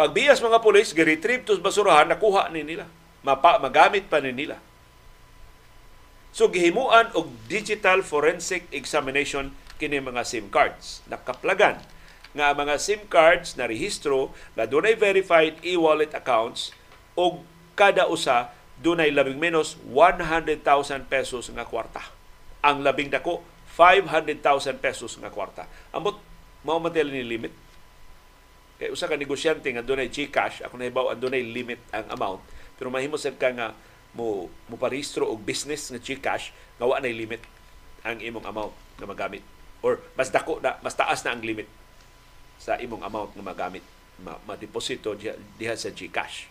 Pagbiyas 0.00 0.40
mga 0.40 0.64
pulis, 0.64 0.96
gi-retrieve 0.96 1.44
to 1.44 1.60
basurahan, 1.60 2.08
nakuha 2.08 2.48
ni 2.48 2.64
nila. 2.64 2.88
Mapa, 3.20 3.60
magamit 3.60 4.08
pa 4.08 4.16
ni 4.16 4.32
nila. 4.32 4.56
So 6.32 6.48
gihimuan 6.48 7.12
og 7.12 7.28
digital 7.52 8.00
forensic 8.00 8.64
examination 8.72 9.52
kini 9.76 10.00
mga 10.00 10.24
SIM 10.24 10.48
cards. 10.48 11.04
Nakaplagan 11.04 11.84
nga 12.32 12.56
mga 12.56 12.80
SIM 12.80 13.04
cards 13.12 13.60
na 13.60 13.68
rehistro 13.68 14.32
na 14.56 14.64
dunay 14.64 14.96
verified 14.96 15.60
e-wallet 15.60 16.16
accounts 16.16 16.72
og 17.12 17.44
kada 17.76 18.08
usa 18.08 18.54
dunay 18.80 19.12
labing 19.12 19.36
menos 19.36 19.76
100,000 19.88 20.64
pesos 21.06 21.52
nga 21.52 21.68
kwarta. 21.68 22.00
Ang 22.64 22.80
labing 22.80 23.12
dako 23.12 23.44
500,000 23.76 24.80
pesos 24.80 25.16
nga 25.20 25.28
kwarta. 25.28 25.68
Amot 25.92 26.16
mao 26.64 26.80
man 26.80 26.92
ni 26.92 27.24
limit 27.24 27.52
Kay 28.80 28.88
usa 28.88 29.04
ka 29.04 29.20
negosyante 29.20 29.68
nga 29.68 29.84
dunay 29.84 30.08
GCash, 30.08 30.64
ako 30.64 30.80
nahibaw 30.80 31.12
ang 31.12 31.20
dunay 31.20 31.44
limit 31.44 31.84
ang 31.92 32.08
amount, 32.16 32.40
pero 32.80 32.88
mahimo 32.88 33.20
sad 33.20 33.36
ka 33.36 33.52
nga 33.52 33.76
mo 34.16 34.48
mo 34.72 34.74
parehistro 34.80 35.28
og 35.28 35.44
business 35.44 35.92
nga 35.92 36.00
GCash 36.00 36.50
nga 36.80 36.88
wa 36.88 36.96
limit 37.04 37.44
ang 38.00 38.16
imong 38.16 38.48
amount 38.48 38.72
nga 38.96 39.04
magamit 39.04 39.44
or 39.84 40.00
mas 40.16 40.32
dako 40.32 40.64
na 40.64 40.80
mas 40.80 40.96
taas 40.96 41.20
na 41.22 41.36
ang 41.36 41.44
limit 41.44 41.68
sa 42.56 42.80
imong 42.80 43.04
amount 43.04 43.36
nga 43.36 43.44
magamit 43.44 43.84
ma, 44.24 44.40
ma-deposito 44.48 45.12
diha, 45.12 45.36
diha 45.60 45.76
sa 45.76 45.92
GCash. 45.92 46.49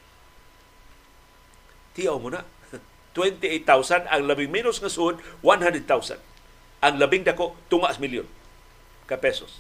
Tiyaw 2.00 2.16
mo 2.16 2.32
na. 2.32 2.47
28,000 3.20 4.08
ang 4.08 4.24
labing 4.24 4.47
minus 4.47 4.80
nga 4.80 4.88
suod 4.88 5.20
100,000. 5.43 5.84
Ang 6.80 6.95
labing 6.95 7.28
dako 7.28 7.60
tungas 7.68 8.00
milyon 8.00 8.39
ka 9.04 9.20
pesos. 9.20 9.60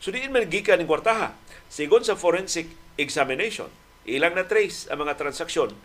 So 0.00 0.08
diin 0.08 0.32
man 0.32 0.48
gikan 0.48 0.80
ning 0.80 0.88
kwartaha. 0.88 1.36
Sigon 1.68 2.06
sa 2.06 2.16
forensic 2.16 2.72
examination, 2.96 3.68
ilang 4.08 4.32
na 4.32 4.48
trace 4.48 4.88
ang 4.88 5.04
mga 5.04 5.20
transaksyon. 5.20 5.76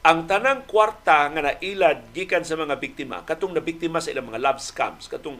Ang 0.00 0.24
tanang 0.24 0.64
kwarta 0.64 1.28
nga 1.28 1.40
nailad 1.44 2.08
gikan 2.16 2.46
sa 2.46 2.56
mga 2.56 2.78
biktima, 2.80 3.20
katong 3.26 3.52
na 3.52 3.60
biktima 3.60 4.00
sa 4.00 4.12
ilang 4.12 4.32
mga 4.32 4.40
love 4.40 4.60
scams, 4.62 5.08
katong 5.08 5.36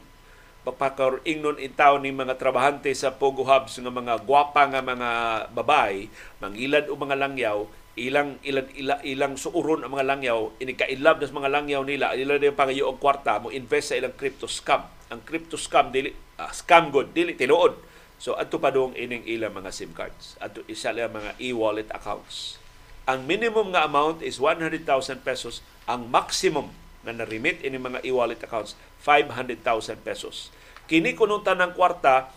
ingnon 1.25 1.57
in 1.57 1.73
town 1.73 2.05
ni 2.05 2.13
mga 2.13 2.37
trabahante 2.37 2.93
sa 2.93 3.09
Pogo 3.09 3.41
Hubs 3.41 3.81
nga 3.81 3.89
mga 3.89 4.21
gwapa 4.21 4.69
nga 4.69 4.85
mga 4.85 5.09
babay, 5.49 6.05
mangilad 6.37 6.85
o 6.85 6.93
mga 6.93 7.17
langyaw, 7.17 7.65
ilang 7.99 8.39
ilang 8.47 8.67
ilang, 8.75 9.01
ilang 9.03 9.33
suuron 9.35 9.83
ang 9.83 9.91
mga 9.91 10.07
langyaw, 10.07 10.39
ini 10.63 10.75
kailab 10.77 11.19
sa 11.23 11.35
mga 11.35 11.51
langyaw 11.51 11.81
nila, 11.83 12.15
ila 12.15 12.39
din 12.39 12.55
pangayo 12.55 12.87
og 12.91 12.99
kwarta 13.03 13.39
mo 13.39 13.51
invest 13.51 13.91
sa 13.91 13.99
ilang 13.99 14.15
crypto 14.15 14.47
scam. 14.47 14.87
Ang 15.11 15.23
crypto 15.27 15.59
scam 15.59 15.91
dili 15.91 16.11
uh, 16.39 16.51
scam 16.55 16.87
god 16.87 17.11
dili 17.11 17.35
tinuod 17.35 17.91
So 18.21 18.37
adto 18.37 18.61
pa 18.61 18.69
dong 18.69 18.93
ining 18.93 19.25
ilang 19.25 19.57
mga 19.57 19.73
SIM 19.73 19.97
cards. 19.97 20.37
Adto 20.37 20.61
isa 20.69 20.93
lang 20.93 21.09
mga 21.09 21.41
e-wallet 21.41 21.89
accounts. 21.89 22.61
Ang 23.09 23.25
minimum 23.25 23.73
nga 23.73 23.89
amount 23.89 24.21
is 24.21 24.37
100,000 24.37 24.85
pesos. 25.25 25.65
Ang 25.89 26.05
maximum 26.05 26.69
nga 27.01 27.17
na-remit 27.17 27.65
ini 27.65 27.81
mga 27.81 28.05
e-wallet 28.05 28.37
accounts 28.45 28.77
500,000 29.01 30.05
pesos. 30.05 30.53
Kini 30.85 31.17
kunong 31.17 31.41
tanang 31.41 31.73
kwarta 31.73 32.29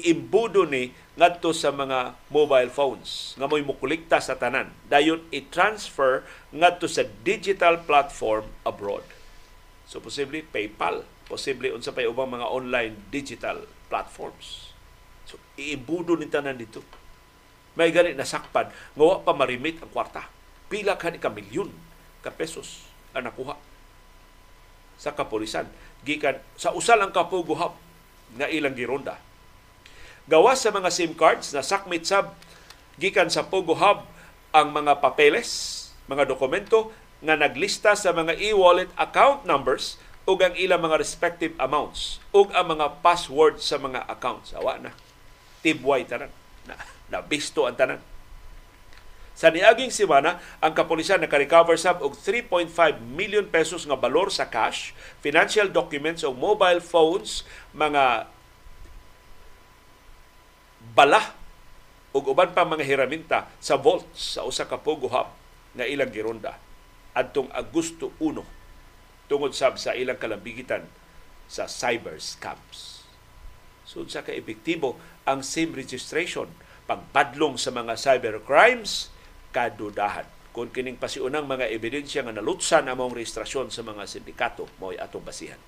iimbudo 0.00 0.64
ni 0.64 0.94
ngadto 1.18 1.52
sa 1.52 1.68
mga 1.68 2.16
mobile 2.32 2.72
phones 2.72 3.36
nga 3.36 3.44
mo'y 3.44 3.60
mukolekta 3.60 4.16
sa 4.22 4.40
tanan 4.40 4.72
dayon 4.88 5.20
i-transfer 5.28 6.24
ngadto 6.54 6.88
sa 6.88 7.04
digital 7.20 7.84
platform 7.84 8.48
abroad 8.64 9.04
so 9.84 10.00
posible 10.00 10.40
PayPal 10.48 11.04
posible 11.28 11.68
unsa 11.74 11.92
pay 11.92 12.08
ubang 12.08 12.32
mga 12.32 12.48
online 12.48 12.96
digital 13.12 13.68
platforms 13.92 14.72
So, 15.32 15.40
iimbudo 15.56 16.18
ni 16.18 16.28
tanan 16.28 16.58
dito. 16.58 16.84
May 17.72 17.88
gani 17.88 18.12
nasakpan, 18.12 18.68
ngawa 18.98 19.24
pa 19.24 19.32
marimit 19.32 19.80
ang 19.80 19.88
kwarta. 19.88 20.28
Pila 20.68 21.00
ka 21.00 21.08
ka 21.16 21.32
milyon 21.32 21.72
ka 22.20 22.28
pesos 22.28 22.84
ang 23.16 23.24
nakuha 23.24 23.56
sa 25.00 25.16
kapulisan. 25.16 25.64
Gikan, 26.04 26.36
sa 26.52 26.76
usal 26.76 27.00
ang 27.00 27.16
kapuguhap 27.16 27.72
nga 28.36 28.46
ilang 28.52 28.76
gironda. 28.76 29.16
Gawas 30.30 30.62
sa 30.62 30.70
mga 30.70 30.86
SIM 30.94 31.18
cards 31.18 31.50
na 31.50 31.66
sakmit 31.66 32.06
sab 32.06 32.38
gikan 32.94 33.26
sa 33.26 33.42
Pogo 33.42 33.74
Hub 33.74 34.06
ang 34.54 34.70
mga 34.70 35.02
papeles, 35.02 35.90
mga 36.06 36.30
dokumento 36.30 36.94
nga 37.18 37.34
naglista 37.34 37.98
sa 37.98 38.14
mga 38.14 38.38
e-wallet 38.38 38.90
account 38.94 39.42
numbers 39.42 39.98
ug 40.22 40.38
ang 40.38 40.54
ilang 40.54 40.78
mga 40.78 41.02
respective 41.02 41.54
amounts 41.58 42.22
ug 42.30 42.54
ang 42.54 42.78
mga 42.78 43.02
password 43.02 43.58
sa 43.58 43.82
mga 43.82 44.06
accounts. 44.06 44.54
Awa 44.54 44.78
na 44.78 44.94
tibway 45.62 46.06
tanan. 46.06 46.30
Na, 46.70 46.78
na 47.10 47.18
bisto 47.18 47.66
ang 47.66 47.74
tanan. 47.74 47.98
Sa 49.32 49.50
niaging 49.50 49.90
semana, 49.90 50.38
ang 50.62 50.76
kapulisan 50.76 51.18
naka-recover 51.18 51.74
sab 51.74 51.98
og 52.04 52.14
3.5 52.14 52.70
million 53.02 53.42
pesos 53.42 53.82
nga 53.88 53.98
balor 53.98 54.30
sa 54.30 54.46
cash, 54.46 54.94
financial 55.18 55.66
documents 55.66 56.22
o 56.22 56.30
mobile 56.30 56.78
phones, 56.78 57.42
mga 57.74 58.30
bala 60.92 61.32
ug 62.12 62.28
uban 62.28 62.52
pa 62.52 62.68
mga 62.68 62.84
hiraminta 62.84 63.48
sa 63.56 63.80
vaults 63.80 64.36
sa 64.36 64.44
usa 64.44 64.68
ka 64.68 64.76
Pogo 64.76 65.08
Hub 65.08 65.32
nga 65.72 65.88
ilang 65.88 66.12
gironda 66.12 66.60
adtong 67.16 67.48
Agosto 67.52 68.12
1 68.20 69.28
tungod 69.28 69.56
sab 69.56 69.80
sa 69.80 69.96
ilang 69.96 70.20
kalambigitan 70.20 70.84
sa 71.48 71.68
cyber 71.68 72.20
scams. 72.20 73.04
So 73.88 74.04
sa 74.08 74.24
ka 74.24 74.32
epektibo 74.32 74.96
ang 75.28 75.44
SIM 75.44 75.76
registration, 75.76 76.48
pagpadlong 76.88 77.60
sa 77.60 77.72
mga 77.72 77.96
cyber 77.96 78.40
crimes, 78.44 79.12
kadudahan. 79.52 80.28
Kung 80.52 80.68
kining 80.68 81.00
pasiunang 81.00 81.48
mga 81.48 81.68
ebidensya 81.72 82.24
nga 82.24 82.36
nalutsan 82.36 82.88
among 82.88 83.16
registrasyon 83.16 83.72
sa 83.72 83.80
mga 83.80 84.04
sindikato, 84.04 84.68
mo'y 84.76 85.00
atong 85.00 85.24
basihan. 85.24 85.60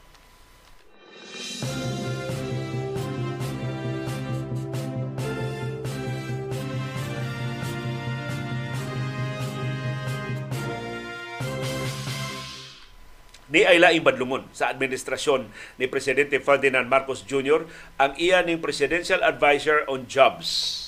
Ni 13.55 13.63
ay 13.63 13.79
laing 13.79 14.03
sa 14.51 14.75
administrasyon 14.75 15.47
ni 15.79 15.87
Presidente 15.87 16.43
Ferdinand 16.43 16.91
Marcos 16.91 17.23
Jr. 17.23 17.63
ang 18.03 18.19
iya 18.19 18.43
ning 18.43 18.59
Presidential 18.59 19.23
Advisor 19.23 19.87
on 19.87 20.11
Jobs 20.11 20.83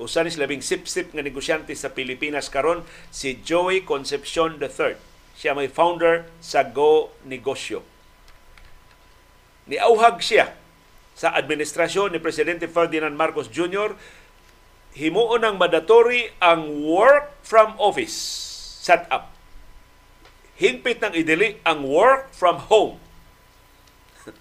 usa 0.00 0.24
ni 0.24 0.32
labing 0.32 0.64
sip-sip 0.64 1.12
nga 1.12 1.20
negosyante 1.20 1.76
sa 1.76 1.92
Pilipinas 1.92 2.48
karon 2.48 2.88
si 3.12 3.36
Joey 3.44 3.84
Concepcion 3.84 4.56
III. 4.56 4.96
Siya 5.36 5.52
may 5.52 5.68
founder 5.68 6.24
sa 6.40 6.64
Go 6.64 7.12
Negosyo. 7.28 7.84
Niauhag 9.68 10.24
siya 10.24 10.56
sa 11.12 11.36
administrasyon 11.36 12.16
ni 12.16 12.18
Presidente 12.18 12.64
Ferdinand 12.64 13.12
Marcos 13.12 13.52
Jr. 13.52 13.92
himuon 14.96 15.44
ng 15.44 15.60
mandatory 15.60 16.32
ang 16.40 16.80
work 16.88 17.36
from 17.44 17.76
office 17.76 18.16
set 18.80 19.04
up. 20.60 20.64
Hingpit 20.64 21.00
ng 21.00 21.16
idili 21.16 21.56
ang 21.64 21.88
work 21.88 22.36
from 22.36 22.60
home. 22.68 23.00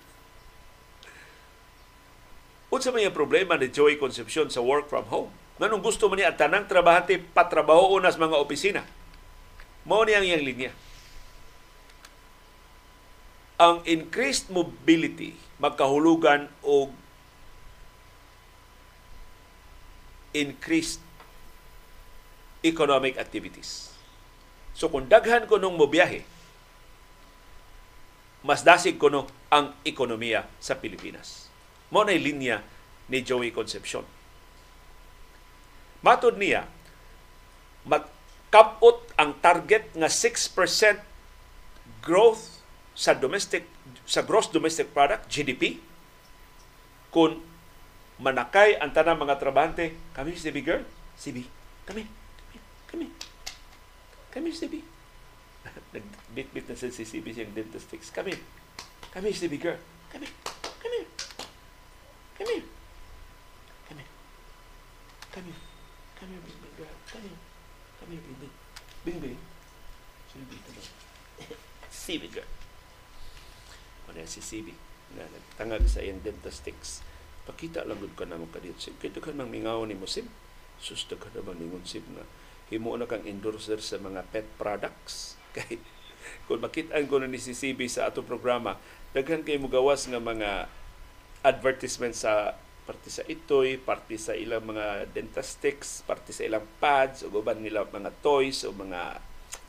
Unsa 2.75 2.91
may 2.91 3.07
problema 3.07 3.55
ni 3.55 3.71
Joey 3.71 3.95
Concepcion 3.95 4.51
sa 4.51 4.59
work 4.59 4.91
from 4.91 5.07
home? 5.07 5.31
Nganong 5.63 5.79
gusto 5.79 6.11
man 6.11 6.19
niya 6.19 6.35
tanang 6.35 6.67
trabahante 6.67 7.15
patrabaho 7.15 7.95
unas 7.95 8.19
mga 8.19 8.35
opisina. 8.35 8.83
Mao 9.87 10.03
ni 10.03 10.11
ang 10.11 10.27
iyang 10.27 10.43
linya. 10.43 10.71
Ang 13.59 13.83
increased 13.87 14.51
mobility 14.51 15.35
magkahulugan 15.59 16.47
og 16.63 16.95
increased 20.31 21.03
economic 22.63 23.19
activities. 23.19 23.88
So 24.79 24.87
kung 24.87 25.11
daghan 25.11 25.43
ko 25.43 25.59
nung 25.59 25.75
mobiyahe, 25.75 26.23
mas 28.47 28.63
dasig 28.63 28.95
ko 28.95 29.11
no 29.11 29.27
ang 29.51 29.75
ekonomiya 29.83 30.47
sa 30.63 30.79
Pilipinas. 30.79 31.51
Mo 31.91 32.07
na 32.07 32.15
linya 32.15 32.63
ni 33.11 33.19
Joey 33.19 33.51
Concepcion. 33.51 34.07
Matod 35.99 36.39
niya, 36.39 36.63
magkapot 37.83 39.03
ang 39.19 39.35
target 39.43 39.91
nga 39.91 40.07
6% 40.07 41.03
growth 41.99 42.63
sa 42.95 43.11
domestic 43.11 43.67
sa 44.07 44.23
gross 44.23 44.47
domestic 44.47 44.95
product 44.95 45.27
GDP 45.27 45.79
kung 47.11 47.43
manakay 48.19 48.79
ang 48.79 48.95
tanang 48.95 49.19
mga 49.19 49.39
trabahante 49.39 49.91
kami 50.15 50.39
si 50.39 50.47
girl. 50.63 50.87
CB 51.19 51.43
kami 51.83 52.07
kami 52.07 52.57
kami 52.87 53.07
CB 54.33 54.75
nagbit-bit 55.93 56.65
na 56.69 56.75
sa 56.77 56.87
CCB 56.87 57.35
siyang 57.35 57.53
dentistics 57.53 58.13
kami 58.13 58.37
kami 59.11 59.33
si 59.33 59.49
girl 59.57 59.77
kami 60.13 60.27
kami 60.79 60.99
kami 62.37 62.55
kami 63.89 64.03
kami 65.33 65.53
kami 66.19 66.35
bing 66.43 66.75
girl. 66.75 66.95
Kami. 67.07 67.31
Kami 68.03 68.15
bing 68.19 68.37
bing. 68.43 68.55
Bing 69.07 69.19
bing. 69.23 69.39
Dito 70.35 70.69
ba? 70.75 70.83
CB 71.87 72.23
girl. 72.27 72.51
Ano 74.11 74.19
si 74.27 74.43
CB 74.43 74.75
na 75.15 75.23
nagtangag 75.23 75.87
sa 75.87 76.03
iyang 76.03 76.19
dentistics. 76.19 77.07
Pakita 77.47 77.87
lang 77.87 78.03
ka 78.19 78.27
na 78.27 78.35
mo 78.35 78.51
kadiyot 78.51 78.83
sim. 78.83 78.99
Kito 78.99 79.23
ka 79.23 79.31
nang 79.31 79.47
mingaw 79.47 79.79
ni 79.87 79.95
mo 79.95 80.03
sim. 80.03 80.27
Susto 80.75 81.15
ka 81.15 81.31
naman 81.31 81.55
ningon 81.55 81.87
sim 81.87 82.03
na 82.11 82.27
himo 82.69 82.95
na 82.95 83.09
kang 83.09 83.25
endorser 83.25 83.81
sa 83.81 83.97
mga 83.97 84.25
pet 84.29 84.47
products. 84.57 85.35
Kay 85.57 85.81
kung 86.45 86.61
makita 86.61 86.97
ko 87.05 87.21
na 87.21 87.29
ni 87.29 87.41
si 87.41 87.53
CB 87.53 87.89
sa 87.89 88.09
ato 88.09 88.25
programa, 88.25 88.77
daghan 89.13 89.45
kay 89.45 89.57
mo 89.57 89.69
gawas 89.69 90.05
nga 90.05 90.21
mga 90.21 90.69
advertisement 91.45 92.13
sa 92.13 92.57
parte 92.89 93.13
sa 93.13 93.21
itoy, 93.29 93.77
parte 93.77 94.17
sa 94.17 94.33
ilang 94.33 94.65
mga 94.65 95.13
dentastics, 95.13 96.01
parte 96.09 96.33
sa 96.33 96.41
ilang 96.49 96.65
pads, 96.81 97.21
o 97.21 97.29
uban 97.29 97.61
nila 97.61 97.85
mga 97.85 98.09
toys 98.25 98.65
o 98.65 98.73
mga 98.73 99.21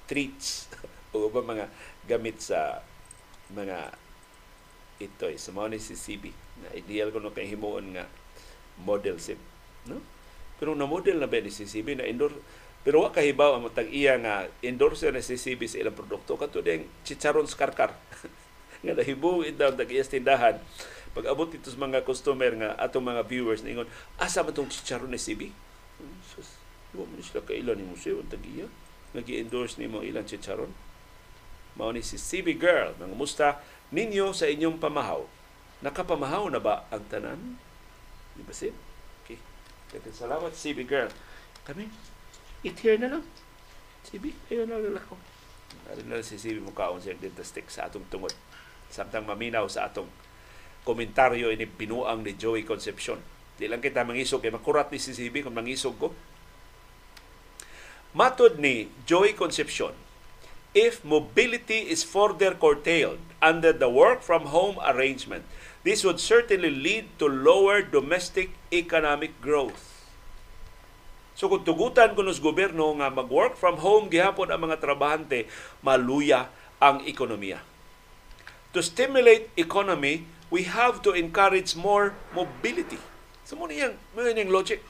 treats, 0.09 0.73
o 1.13 1.29
uban 1.29 1.45
mga 1.45 1.67
gamit 2.09 2.41
sa 2.41 2.81
mga 3.53 3.93
itoy. 5.05 5.37
So, 5.37 5.53
mo 5.53 5.69
ni 5.69 5.77
si 5.77 6.01
CB 6.01 6.33
na 6.65 6.73
ideal 6.77 7.13
ko 7.13 7.21
no 7.21 7.33
kay 7.33 7.45
himuon 7.45 7.93
nga 7.93 8.09
model 8.81 9.21
sim. 9.21 9.41
No? 9.85 10.01
Pero 10.57 10.73
na 10.73 10.89
model 10.89 11.21
na 11.21 11.29
ba 11.29 11.41
ni 11.45 11.53
si 11.53 11.69
CB 11.69 12.01
na 12.01 12.09
indoor 12.09 12.33
pero 12.81 13.05
wa 13.05 13.13
kahibaw 13.13 13.61
ang 13.61 13.69
matag 13.69 13.93
iya 13.93 14.17
nga 14.17 14.49
endorser 14.65 15.13
na 15.13 15.21
si 15.21 15.37
CB 15.37 15.69
sa 15.69 15.77
ilang 15.77 15.93
produkto. 15.93 16.41
Kato 16.41 16.65
ding 16.65 16.89
chicharon 17.05 17.45
skarkar 17.45 17.93
nga 18.85 18.93
nahibo 18.97 19.45
daw 19.53 19.69
tag 19.77 19.93
iyas 19.93 20.09
tindahan. 20.09 20.57
Pag 21.13 21.29
abot 21.29 21.51
dito 21.51 21.69
sa 21.69 21.77
mga 21.77 22.07
customer 22.07 22.57
nga 22.57 22.71
atong 22.81 23.05
mga 23.05 23.23
viewers 23.29 23.61
ningon 23.61 23.85
asa 24.17 24.41
man 24.41 24.57
tong 24.57 24.71
chicharon 24.71 25.11
ni 25.13 25.21
CB 25.21 25.53
sus 26.25 26.57
wa 26.97 27.05
man 27.05 27.21
sila 27.21 27.45
kailan 27.45 27.77
ni 27.77 27.85
museo 27.85 28.25
tagiya 28.25 28.65
nga 29.13 29.21
gi-endorse 29.21 29.77
nimo 29.77 30.01
ilang 30.01 30.25
chicharon. 30.25 30.73
Mao 31.77 31.93
ni 31.93 32.01
si 32.01 32.17
CB 32.17 32.57
girl 32.57 32.97
mga 32.97 33.13
musta 33.13 33.47
ninyo 33.93 34.33
sa 34.33 34.49
inyong 34.49 34.81
pamahaw 34.81 35.29
nakapamahaw 35.85 36.49
na 36.49 36.61
ba 36.61 36.89
ang 36.89 37.05
tanan? 37.13 37.61
Di 38.37 38.41
ba 38.41 38.57
sib 38.57 38.73
okay. 39.21 39.37
Salamat 40.15 40.57
CB 40.57 40.89
girl. 40.89 41.11
Kami 41.67 41.91
here 42.65 43.01
na 43.01 43.09
lang 43.19 43.25
CB 44.05 44.33
ayun 44.53 44.69
na 44.69 44.81
ako 45.01 45.17
Ari 45.91 46.07
na 46.07 46.23
si 46.23 46.39
CB 46.39 46.61
mo 46.63 46.73
kaon 46.77 47.01
siya 47.01 47.17
stick 47.43 47.67
sa 47.73 47.89
atong 47.89 48.07
tungod 48.13 48.33
samtang 48.91 49.25
maminaw 49.25 49.67
sa 49.71 49.87
atong 49.87 50.11
komentaryo 50.85 51.53
ini 51.53 51.69
pinuang 51.69 52.25
ni 52.25 52.35
Joey 52.35 52.65
Concepcion. 52.65 53.21
Di 53.61 53.69
lang 53.69 53.85
kita 53.85 54.03
mangisog 54.03 54.41
kay 54.41 54.53
makurat 54.53 54.89
ni 54.89 54.97
si 54.97 55.13
CB 55.13 55.45
kung 55.45 55.55
mangisog 55.55 55.97
ko. 56.01 56.09
Matod 58.17 58.59
ni 58.59 58.91
Joey 59.07 59.37
Concepcion, 59.37 59.95
if 60.75 61.05
mobility 61.07 61.87
is 61.87 62.03
further 62.03 62.57
curtailed 62.57 63.23
under 63.39 63.71
the 63.71 63.87
work 63.87 64.25
from 64.25 64.51
home 64.51 64.81
arrangement, 64.83 65.47
this 65.87 66.03
would 66.03 66.19
certainly 66.19 66.73
lead 66.73 67.07
to 67.23 67.31
lower 67.31 67.85
domestic 67.85 68.57
economic 68.75 69.39
growth. 69.39 70.00
So 71.41 71.49
kung 71.49 71.65
tugutan 71.65 72.13
ko 72.13 72.21
nos 72.21 72.37
gobyerno 72.37 72.93
nga 73.01 73.09
mag-work 73.09 73.57
from 73.57 73.81
home 73.81 74.13
gihapon 74.13 74.53
ang 74.53 74.61
mga 74.61 74.77
trabahante, 74.77 75.49
maluya 75.81 76.53
ang 76.77 77.01
ekonomiya. 77.09 77.65
To 78.77 78.85
stimulate 78.85 79.49
economy, 79.57 80.29
we 80.53 80.69
have 80.69 81.01
to 81.01 81.17
encourage 81.17 81.73
more 81.81 82.13
mobility. 82.37 83.01
So 83.49 83.57
mo 83.57 83.65
niyang, 83.65 83.97
mo 84.13 84.21
niyang 84.21 84.53
logic. 84.53 84.85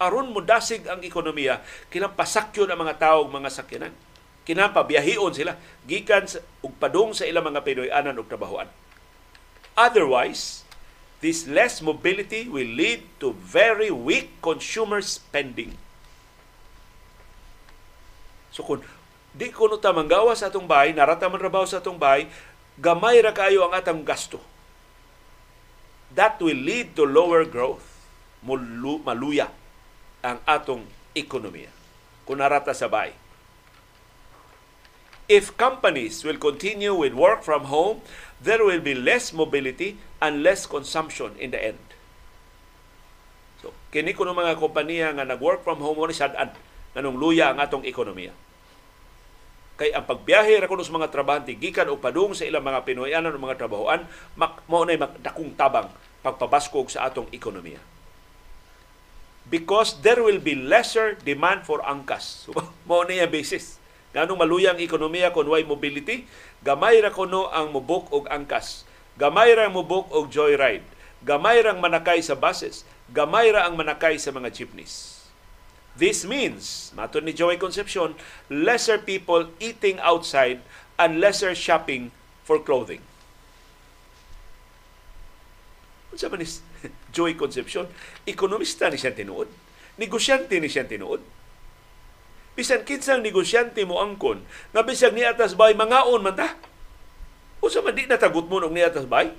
Aron 0.00 0.32
mo 0.32 0.40
dasig 0.40 0.88
ang 0.88 1.04
ekonomiya, 1.04 1.60
kinang 1.92 2.16
pasakyo 2.16 2.64
ang 2.64 2.80
mga 2.80 2.96
tao 2.96 3.28
mga 3.28 3.52
sakyanan. 3.52 3.92
Kinang 4.48 4.72
pabiyahion 4.72 5.36
sila, 5.36 5.60
gikan 5.84 6.24
ug 6.64 6.72
padung 6.80 7.12
sa 7.12 7.28
ilang 7.28 7.44
mga 7.44 7.60
Pinoy-anan 7.60 8.16
ug 8.16 8.24
trabahoan. 8.24 8.72
Otherwise, 9.76 10.64
this 11.24 11.48
less 11.48 11.80
mobility 11.80 12.48
will 12.48 12.68
lead 12.68 13.04
to 13.22 13.32
very 13.36 13.88
weak 13.88 14.36
consumer 14.44 15.00
spending. 15.00 15.72
So 18.52 18.64
kung 18.64 18.84
di 19.36 19.52
ko 19.52 19.68
ta 19.76 19.92
manggawa 19.92 20.32
sa 20.32 20.48
atong 20.48 20.64
bahay, 20.64 20.96
narata 20.96 21.28
man 21.28 21.40
rabaw 21.40 21.64
sa 21.68 21.80
atong 21.80 22.00
bahay, 22.00 22.28
gamay 22.80 23.20
ra 23.20 23.32
kayo 23.32 23.68
ang 23.68 23.76
atong 23.76 24.04
gasto 24.04 24.40
that 26.16 26.40
will 26.40 26.56
lead 26.56 26.96
to 26.96 27.04
lower 27.04 27.44
growth. 27.44 27.84
Maluya 28.46 29.52
ang 30.24 30.40
atong 30.48 30.86
ekonomiya. 31.12 31.68
Kung 32.24 32.38
narata 32.40 32.72
sabay. 32.72 33.12
If 35.26 35.58
companies 35.58 36.22
will 36.22 36.38
continue 36.38 36.94
with 36.94 37.10
work 37.10 37.42
from 37.42 37.66
home, 37.66 38.00
there 38.40 38.60
will 38.60 38.82
be 38.82 38.92
less 38.92 39.32
mobility 39.32 39.96
and 40.20 40.44
less 40.44 40.68
consumption 40.68 41.32
in 41.40 41.52
the 41.52 41.60
end. 41.60 41.80
So, 43.64 43.72
kini 43.90 44.12
ko 44.12 44.28
mga 44.28 44.60
kompanya 44.60 45.16
nga 45.16 45.24
nag-work 45.24 45.64
from 45.64 45.80
home 45.80 46.04
ni 46.04 46.16
sad-an 46.16 46.52
nanong 46.96 47.20
luya 47.20 47.52
ang 47.52 47.60
atong 47.60 47.84
ekonomiya. 47.84 48.32
Kay 49.76 49.92
ang 49.92 50.08
pagbiyahe 50.08 50.56
ra 50.56 50.64
kuno 50.64 50.80
sa 50.80 50.96
mga 50.96 51.12
trabahante 51.12 51.52
gikan 51.52 51.92
o 51.92 52.00
padung 52.00 52.32
sa 52.32 52.48
ilang 52.48 52.64
mga 52.64 52.88
Pinoyanan 52.88 53.36
o 53.36 53.36
mga 53.36 53.60
trabahoan, 53.60 54.08
mao 54.40 54.82
nay 54.88 54.96
dakong 54.96 55.52
tabang 55.52 55.92
pagpabaskog 56.24 56.88
sa 56.88 57.04
atong 57.04 57.28
ekonomiya. 57.28 57.76
Because 59.46 60.00
there 60.00 60.24
will 60.24 60.40
be 60.40 60.56
lesser 60.56 61.20
demand 61.20 61.68
for 61.68 61.84
angkas. 61.84 62.24
So, 62.48 62.56
mao 62.88 63.04
niya 63.04 63.28
basis. 63.28 63.76
Ganong 64.16 64.40
maluyang 64.40 64.80
ekonomiya 64.80 65.28
kung 65.28 65.44
way 65.52 65.60
mobility, 65.60 66.24
gamay 66.64 67.04
ra 67.04 67.12
kuno 67.12 67.52
ang 67.52 67.68
mubok 67.68 68.08
og 68.16 68.24
angkas. 68.32 68.88
Gamay 69.20 69.52
ra 69.52 69.68
mubok 69.68 70.08
og 70.08 70.32
joyride. 70.32 70.88
Gamay 71.20 71.60
ra 71.60 71.76
manakay 71.76 72.24
sa 72.24 72.32
buses. 72.32 72.88
Gamay 73.12 73.52
ra 73.52 73.68
ang 73.68 73.76
manakay 73.76 74.16
sa 74.16 74.32
mga 74.32 74.56
jeepneys. 74.56 75.28
This 76.00 76.24
means, 76.24 76.96
matod 76.96 77.28
ni 77.28 77.36
Joey 77.36 77.60
Concepcion, 77.60 78.16
lesser 78.48 78.96
people 78.96 79.52
eating 79.60 80.00
outside 80.00 80.64
and 80.96 81.20
lesser 81.20 81.52
shopping 81.52 82.08
for 82.40 82.56
clothing. 82.56 83.04
Unsa 86.08 86.32
man 86.32 86.40
ni 86.40 86.48
Joy 87.16 87.36
Concepcion, 87.36 87.84
ekonomista 88.24 88.88
ni 88.88 88.96
siya 88.96 89.12
tinuod. 89.12 89.52
negosyante 89.96 90.56
ni 90.60 90.68
siya 90.68 90.84
tinuod. 90.84 91.20
Bisan 92.56 92.88
kinsang 92.88 93.20
negosyante 93.20 93.84
mo 93.84 94.00
angkon, 94.00 94.40
nga 94.72 94.80
bisag 94.80 95.12
ni 95.12 95.20
atas 95.20 95.52
bay 95.52 95.76
mangaon 95.76 96.24
man 96.24 96.32
ta. 96.32 96.56
Unsa 97.60 97.84
man 97.84 97.92
di 97.92 98.08
natagot 98.08 98.48
mo 98.48 98.64
ni 98.72 98.80
atas 98.80 99.04
bay? 99.04 99.36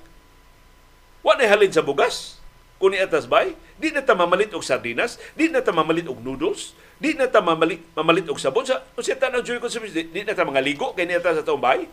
Wa 1.26 1.34
na 1.34 1.49
halin 1.49 1.74
sa 1.74 1.82
bugas? 1.82 2.38
Kung 2.78 2.93
ni 2.93 3.01
atas 3.01 3.26
bay, 3.26 3.57
di 3.82 3.89
na 3.89 4.05
ta 4.05 4.13
mamalit 4.13 4.53
og 4.53 4.61
sardinas, 4.61 5.18
di 5.34 5.49
na 5.49 5.65
ta 5.65 5.74
mamalit 5.74 6.05
og 6.05 6.22
noodles, 6.22 6.78
di 7.01 7.18
na 7.18 7.26
ta 7.26 7.41
mamalit, 7.41 7.82
mamalit 7.97 8.30
og 8.30 8.38
sabon. 8.38 8.70
Sa, 8.70 8.86
unsa 8.93 9.18
ta 9.18 9.34
nang 9.34 9.41
joy 9.41 9.57
consumption, 9.57 9.97
di, 9.97 10.05
di 10.13 10.22
na 10.22 10.38
ta 10.38 10.45
mga 10.45 10.61
ligo 10.61 10.93
kay 10.93 11.09
ni 11.09 11.18
atas 11.18 11.41
sa 11.41 11.43
taong 11.43 11.57
bay? 11.57 11.89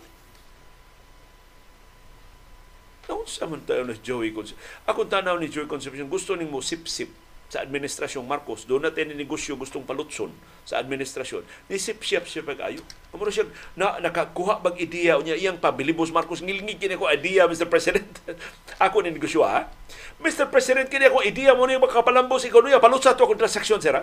Naon 3.08 3.24
sa 3.24 3.48
man 3.48 3.64
tayo 3.64 3.84
na 3.84 3.96
Joey 3.96 4.32
Concepcion? 4.32 4.60
Ako 4.88 5.08
tanaw 5.08 5.36
ni 5.40 5.48
Joey 5.48 5.68
Concepcion, 5.68 6.08
gusto 6.08 6.36
ning 6.36 6.52
mo 6.52 6.60
sip-sip 6.60 7.08
sa 7.54 7.62
administrasyong 7.62 8.26
Marcos. 8.26 8.66
Doon 8.66 8.90
natin 8.90 9.14
negosyo 9.14 9.54
gustong 9.54 9.86
palutson 9.86 10.34
sa 10.66 10.82
administrasyon. 10.82 11.46
Ni 11.70 11.78
sip-sip 11.78 12.26
siya 12.26 12.42
pag-ayo. 12.42 12.82
Amuro 13.14 13.30
siya, 13.30 13.46
na, 13.78 14.02
nakakuha 14.02 14.58
bag 14.58 14.74
ideya 14.82 15.22
niya, 15.22 15.38
iyang 15.38 15.62
pabilibos 15.62 16.10
Marcos, 16.10 16.42
ngilingig 16.42 16.82
kini 16.82 16.98
ko 16.98 17.06
idea, 17.06 17.46
Mr. 17.46 17.70
President. 17.70 18.10
ako 18.82 19.06
ni 19.06 19.14
negosyo, 19.14 19.46
ha? 19.46 19.70
Mr. 20.18 20.50
President, 20.50 20.90
kini 20.90 21.06
ako 21.06 21.22
ideya 21.22 21.54
mo 21.54 21.70
ni 21.70 21.78
makapalambos 21.78 22.42
ekonomiya, 22.42 22.82
palutsa 22.82 23.14
to 23.14 23.22
akong 23.22 23.38
transaksyon, 23.38 23.78
sir, 23.78 23.94
ha? 23.94 24.02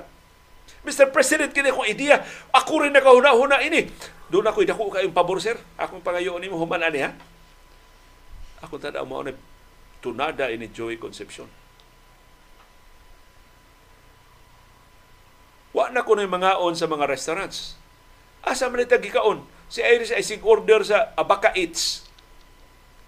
Mr. 0.88 1.12
President, 1.12 1.52
kini 1.52 1.76
ako 1.76 1.84
ideya, 1.84 2.24
ako 2.56 2.88
rin 2.88 2.96
nakahuna-huna 2.96 3.60
ini. 3.68 3.92
Doon 4.32 4.48
ako, 4.48 4.64
idako 4.64 4.96
kayong 4.96 5.12
pabor, 5.12 5.44
sir. 5.44 5.60
Akong 5.76 6.00
pangayo 6.00 6.40
ni 6.40 6.48
mo, 6.48 6.56
human 6.56 6.80
ani, 6.88 7.04
ha? 7.04 7.12
Ako 8.64 8.80
tada 8.80 9.04
mo 9.04 9.20
na 9.20 9.36
tunada 10.00 10.48
ini 10.48 10.72
Joey 10.72 10.96
Concepcion. 10.96 11.61
Wa 15.72 15.88
na 15.88 16.04
ko 16.04 16.20
mga 16.20 16.60
on 16.60 16.76
sa 16.76 16.88
mga 16.88 17.08
restaurants. 17.08 17.80
Asa 18.44 18.68
man 18.68 18.84
ita 18.84 19.00
gikaon? 19.00 19.48
Si 19.72 19.80
Iris 19.80 20.12
ay 20.12 20.24
sig 20.24 20.44
order 20.44 20.84
sa 20.84 21.16
Abaka 21.16 21.56
Eats. 21.56 22.04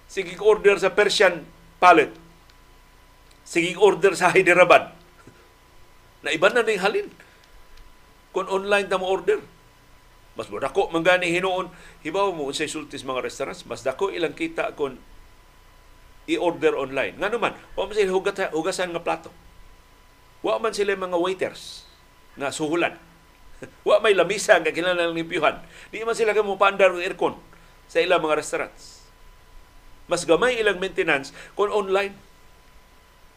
Sige 0.08 0.40
order 0.40 0.80
sa 0.80 0.96
Persian 0.96 1.44
Palette. 1.84 2.16
Sige 3.44 3.76
order 3.76 4.16
sa 4.16 4.32
Hyderabad. 4.32 4.96
Na 6.24 6.32
iba 6.32 6.48
na 6.48 6.64
ning 6.64 6.80
halin. 6.80 7.12
Kung 8.32 8.48
online 8.48 8.88
ta 8.88 8.96
mo 8.96 9.12
order. 9.12 9.44
Mas 10.40 10.48
mo 10.48 10.58
dako 10.58 10.88
man 10.90 11.04
gani 11.04 11.30
hinuon 11.30 11.70
hibaw 12.02 12.32
mo 12.34 12.50
unsay 12.50 12.66
sultis 12.66 13.06
mga 13.06 13.22
restaurants 13.22 13.70
mas 13.70 13.86
dako 13.86 14.10
ilang 14.10 14.34
kita 14.34 14.74
kon 14.74 14.98
i-order 16.26 16.74
online. 16.80 17.20
Nga 17.20 17.36
naman, 17.36 17.54
wa 17.76 17.84
man 17.84 17.94
sila 17.94 18.16
hugasan 18.56 18.96
nga 18.96 19.04
plato. 19.04 19.30
Wa 20.40 20.56
man 20.58 20.72
sila 20.72 20.96
mga 20.96 21.20
waiters 21.20 21.84
nga 22.38 22.50
suhulan. 22.50 22.96
wa 23.88 24.00
may 24.04 24.18
lamisa 24.18 24.60
nga 24.60 24.74
kinahanglan 24.74 25.16
limpyuhan. 25.16 25.60
Di 25.90 26.04
man 26.04 26.18
sila 26.18 26.36
kamo 26.36 26.60
paandar 26.60 26.92
og 26.92 27.04
aircon 27.04 27.38
sa 27.88 28.04
ilang 28.04 28.24
mga 28.24 28.40
restaurants. 28.40 29.08
Mas 30.10 30.28
gamay 30.28 30.60
ilang 30.60 30.82
maintenance 30.82 31.32
kung 31.56 31.72
online 31.72 32.12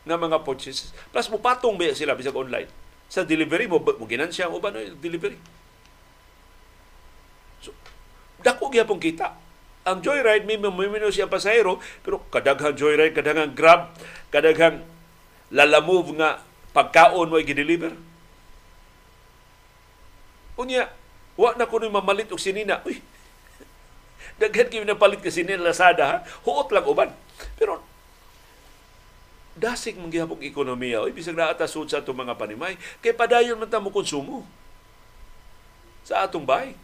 nga 0.07 0.19
mga 0.19 0.43
purchases. 0.43 0.95
Plus 1.11 1.27
mo 1.31 1.39
patong 1.39 1.75
ba 1.79 1.91
sila 1.95 2.19
bisag 2.19 2.35
online. 2.35 2.71
Sa 3.07 3.23
delivery 3.23 3.71
mo, 3.71 3.79
mo 3.79 4.05
ginansya 4.07 4.51
mo 4.51 4.59
ba 4.59 4.75
no 4.75 4.83
delivery? 4.99 5.39
So, 7.63 7.71
dako 8.43 8.71
gyapon 8.71 8.99
kita 8.99 9.47
ang 9.87 10.03
joyride 10.03 10.43
may 10.43 10.59
mamimino 10.59 11.07
siya 11.15 11.31
pasahero 11.31 11.79
pero 12.03 12.19
kadaghang 12.27 12.75
joyride 12.75 13.15
kadaghang 13.15 13.55
grab 13.55 13.95
kadaghang 14.35 14.83
lalamove 15.55 16.11
nga 16.19 16.43
pagkaon 16.75 17.31
mo 17.31 17.39
i-deliver 17.39 17.95
unya 20.57 20.89
wa 21.37 21.53
na 21.55 21.69
kuno 21.69 21.89
mamalit 21.93 22.33
og 22.33 22.41
sinina. 22.41 22.81
Uy 22.89 23.01
daghan 24.41 24.69
kay 24.73 24.83
napalit 24.83 25.21
ka 25.21 25.29
sinina 25.29 25.61
Lazada 25.61 26.05
ha? 26.05 26.17
Huot 26.45 26.73
lang 26.73 26.89
uban. 26.89 27.11
Pero 27.61 27.85
dasig 29.57 29.97
man 29.97 30.13
gihapon 30.13 30.41
ekonomiya. 30.41 31.05
Oy 31.05 31.13
bisag 31.13 31.37
naata 31.37 31.69
sud 31.69 31.89
sa 31.89 32.05
atong 32.05 32.17
mga 32.17 32.37
panimay. 32.37 32.77
Kay 33.01 33.17
padayon 33.17 33.61
man 33.61 33.73
mo 33.81 33.93
konsumo. 33.93 34.45
Sa 36.05 36.25
atong 36.25 36.45
bahay. 36.45 36.77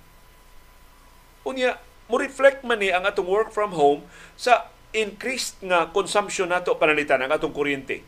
Unya 1.44 1.80
mo 2.08 2.20
reflect 2.20 2.64
man 2.64 2.80
ni 2.80 2.92
ang 2.92 3.08
atong 3.08 3.28
work 3.28 3.52
from 3.52 3.72
home 3.72 4.04
sa 4.36 4.68
increased 4.92 5.56
nga 5.64 5.88
consumption 5.88 6.48
nato 6.48 6.76
panalitan 6.76 7.20
ang 7.24 7.32
atong 7.32 7.52
kuryente. 7.56 8.04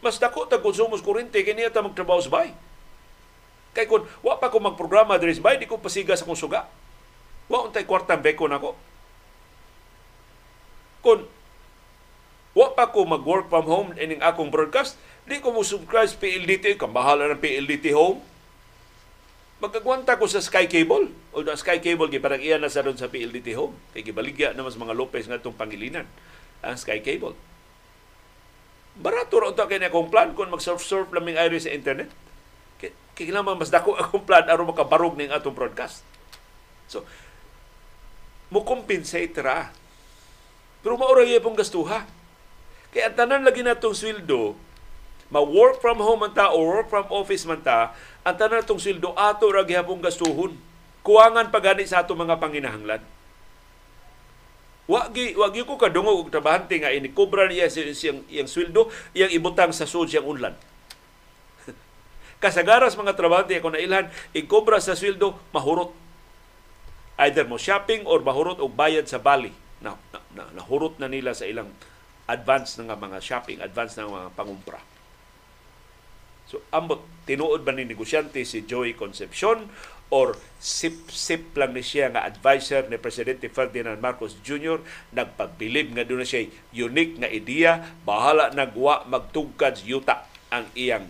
Mas 0.00 0.16
dako 0.16 0.48
ta 0.48 0.60
konsumo 0.60 0.96
sa 0.96 1.04
kuryente 1.04 1.40
kini 1.40 1.64
ata 1.64 1.84
magtrabaho 1.84 2.20
sa 2.20 2.32
bay. 2.32 2.52
Kay 3.70 3.86
kun 3.86 4.06
wa 4.26 4.36
pa 4.36 4.50
ko 4.50 4.58
magprograma 4.58 5.18
diri 5.20 5.36
sa 5.36 5.44
bay, 5.46 5.56
di 5.60 5.70
ko 5.70 5.78
pasiga 5.78 6.18
sa 6.18 6.26
kong 6.26 6.38
suga. 6.38 6.66
Wa 7.46 7.66
untay 7.66 7.86
kwartang 7.86 8.22
beko 8.22 8.50
nako. 8.50 8.74
Kun 11.00 11.26
wa 12.50 12.68
pa 12.74 12.90
ko 12.90 13.06
mag-work 13.06 13.46
from 13.46 13.66
home 13.70 13.90
ining 13.94 14.20
akong 14.20 14.50
broadcast, 14.50 14.98
di 15.24 15.38
ko 15.38 15.54
mo 15.54 15.62
subscribe 15.62 16.10
sa 16.10 16.18
PLDT, 16.18 16.74
kang 16.74 16.90
bahala 16.90 17.30
ng 17.30 17.38
PLDT 17.38 17.94
home 17.94 18.26
magkagwanta 19.60 20.16
ko 20.16 20.24
sa 20.24 20.40
Sky 20.40 20.66
Cable. 20.66 21.12
O 21.36 21.44
na 21.44 21.54
Sky 21.54 21.78
Cable, 21.84 22.08
parang 22.18 22.40
iyan 22.40 22.64
na 22.64 22.72
sa 22.72 22.80
ron 22.80 22.96
sa 22.96 23.12
PLDT 23.12 23.54
Home. 23.60 23.76
Kaya 23.92 24.02
gibaligya 24.02 24.56
na 24.56 24.64
mas 24.64 24.74
mga 24.74 24.96
Lopez 24.96 25.28
nga 25.28 25.36
itong 25.36 25.54
pangilinan 25.54 26.08
ang 26.64 26.76
Sky 26.80 27.04
Cable. 27.04 27.36
Barato 28.96 29.36
ron 29.38 29.54
ito 29.54 29.64
kaya 29.68 29.86
akong 29.86 30.08
plan 30.08 30.32
kung 30.32 30.50
mag-surf-surf 30.50 31.12
laming 31.12 31.36
air 31.36 31.52
sa 31.60 31.70
internet. 31.70 32.08
Kailangan 33.20 33.60
mas 33.60 33.68
dako 33.68 34.00
akong 34.00 34.24
plan 34.24 34.48
aron 34.48 34.72
makabarog 34.72 35.12
ng 35.12 35.28
atong 35.28 35.52
broadcast. 35.52 36.00
So, 36.88 37.04
mo 38.48 38.64
compensate 38.64 39.36
ra. 39.38 39.68
Pero 40.80 40.96
maura 40.96 41.22
pong 41.44 41.60
gastuha. 41.60 42.08
Kaya 42.90 43.12
tanan 43.12 43.46
lagi 43.46 43.62
na 43.62 43.78
itong 43.78 43.94
sweldo, 43.94 44.58
ma-work 45.30 45.78
from 45.78 46.02
home 46.02 46.26
man 46.26 46.34
ta 46.34 46.50
o 46.50 46.58
work 46.58 46.90
from 46.90 47.06
office 47.14 47.46
man 47.46 47.62
ta, 47.62 47.94
ang 48.26 48.34
tanan 48.34 48.66
tong 48.66 48.82
sildo 48.82 49.14
ato 49.14 49.46
ra 49.52 49.62
gihapon 49.62 50.02
gastuhon. 50.02 50.58
Kuwangan 51.04 51.54
pagani 51.54 51.86
sa 51.86 52.02
ato 52.02 52.18
mga 52.18 52.42
panginahanglan. 52.42 53.04
Wagi 54.90 55.38
wagi 55.38 55.62
ko 55.62 55.78
kadungog 55.78 56.26
og 56.26 56.32
trabahante 56.34 56.82
nga 56.82 56.90
ini 56.90 57.14
kobra 57.14 57.46
niya 57.46 57.70
siyang 57.70 58.26
iyang 58.26 58.50
sweldo, 58.50 58.90
iyang 59.14 59.30
ibutang 59.30 59.70
sa 59.70 59.86
sud 59.86 60.10
siyang 60.10 60.26
unlan. 60.26 60.58
Kasagaras 62.40 62.96
mga 62.96 63.12
trabahante 63.12 63.52
ako 63.60 63.76
na 63.76 63.84
ilhan, 63.84 64.08
ikobra 64.32 64.80
sa 64.80 64.96
sweldo 64.96 65.36
mahurot. 65.52 65.92
Either 67.20 67.44
mo 67.44 67.60
shopping 67.60 68.08
or 68.08 68.24
mahurot 68.24 68.56
og 68.64 68.72
bayad 68.72 69.04
sa 69.04 69.20
bali. 69.20 69.52
Na, 69.84 69.92
na, 70.12 70.18
na, 70.32 70.42
nahurot 70.56 70.96
na 70.96 71.08
nila 71.08 71.36
sa 71.36 71.44
ilang 71.44 71.68
advance 72.24 72.80
ng 72.80 72.88
mga 72.88 73.18
shopping, 73.20 73.60
advance 73.60 74.00
ng 74.00 74.08
mga 74.08 74.28
pangumpra. 74.32 74.80
So, 76.48 76.64
ambot, 76.72 77.04
tinuod 77.28 77.62
ba 77.62 77.76
ni 77.76 77.84
negosyante 77.84 78.42
si 78.42 78.64
Joey 78.64 78.96
Concepcion 78.96 79.70
or 80.10 80.34
sip-sip 80.58 81.54
lang 81.54 81.76
ni 81.76 81.84
siya 81.84 82.10
nga 82.10 82.26
advisor 82.26 82.90
ni 82.90 82.98
Presidente 82.98 83.46
Ferdinand 83.46 84.00
Marcos 84.02 84.34
Jr. 84.42 84.82
nagpagbilib 85.14 85.94
nga 85.94 86.02
doon 86.02 86.24
na 86.24 86.28
siya 86.28 86.50
unique 86.74 87.22
nga 87.22 87.30
ideya, 87.30 87.94
bahala 88.02 88.50
nagwa 88.50 89.06
magtugkad 89.06 89.86
yuta 89.86 90.26
ang 90.50 90.66
iyang 90.74 91.06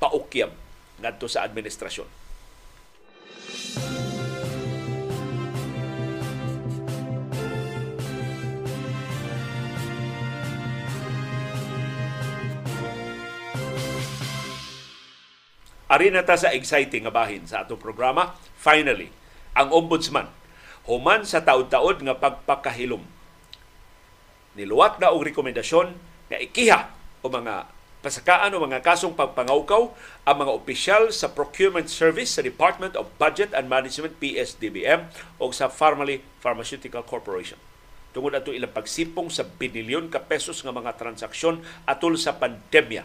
paukyam 0.00 0.52
ngadto 1.00 1.28
sa 1.28 1.44
administrasyon. 1.44 2.08
Ari 15.86 16.10
na 16.10 16.26
ta 16.26 16.34
sa 16.34 16.50
exciting 16.50 17.06
nga 17.06 17.14
bahin 17.14 17.46
sa 17.46 17.62
atong 17.62 17.78
programa. 17.78 18.34
Finally, 18.58 19.14
ang 19.54 19.70
ombudsman 19.70 20.26
human 20.86 21.22
sa 21.26 21.42
taud-taod 21.42 22.02
nga 22.02 22.18
pagpakahilom. 22.18 23.02
Niluwat 24.58 24.98
na 24.98 25.14
og 25.14 25.22
rekomendasyon 25.26 25.94
nga 26.26 26.38
ikiha 26.42 26.90
o 27.22 27.26
mga 27.30 27.70
pasakaan 28.04 28.52
o 28.54 28.62
mga 28.62 28.84
kasong 28.84 29.16
pagpangawkaw 29.16 29.82
ang 30.24 30.36
mga 30.36 30.52
opisyal 30.52 31.08
sa 31.12 31.32
Procurement 31.32 31.88
Service 31.88 32.36
sa 32.36 32.44
Department 32.44 32.96
of 32.96 33.08
Budget 33.16 33.54
and 33.56 33.68
Management 33.68 34.20
PSDBM 34.20 35.08
o 35.40 35.52
sa 35.52 35.68
Pharmaly 35.72 36.20
Pharmaceutical 36.40 37.04
Corporation 37.04 37.56
tungod 38.16 38.32
ato 38.32 38.48
ilang 38.48 38.72
pagsipong 38.72 39.28
sa 39.28 39.44
binilyon 39.44 40.08
ka 40.08 40.24
pesos 40.24 40.64
nga 40.64 40.72
mga 40.72 40.96
transaksyon 40.96 41.60
atol 41.84 42.16
sa 42.16 42.40
pandemya. 42.40 43.04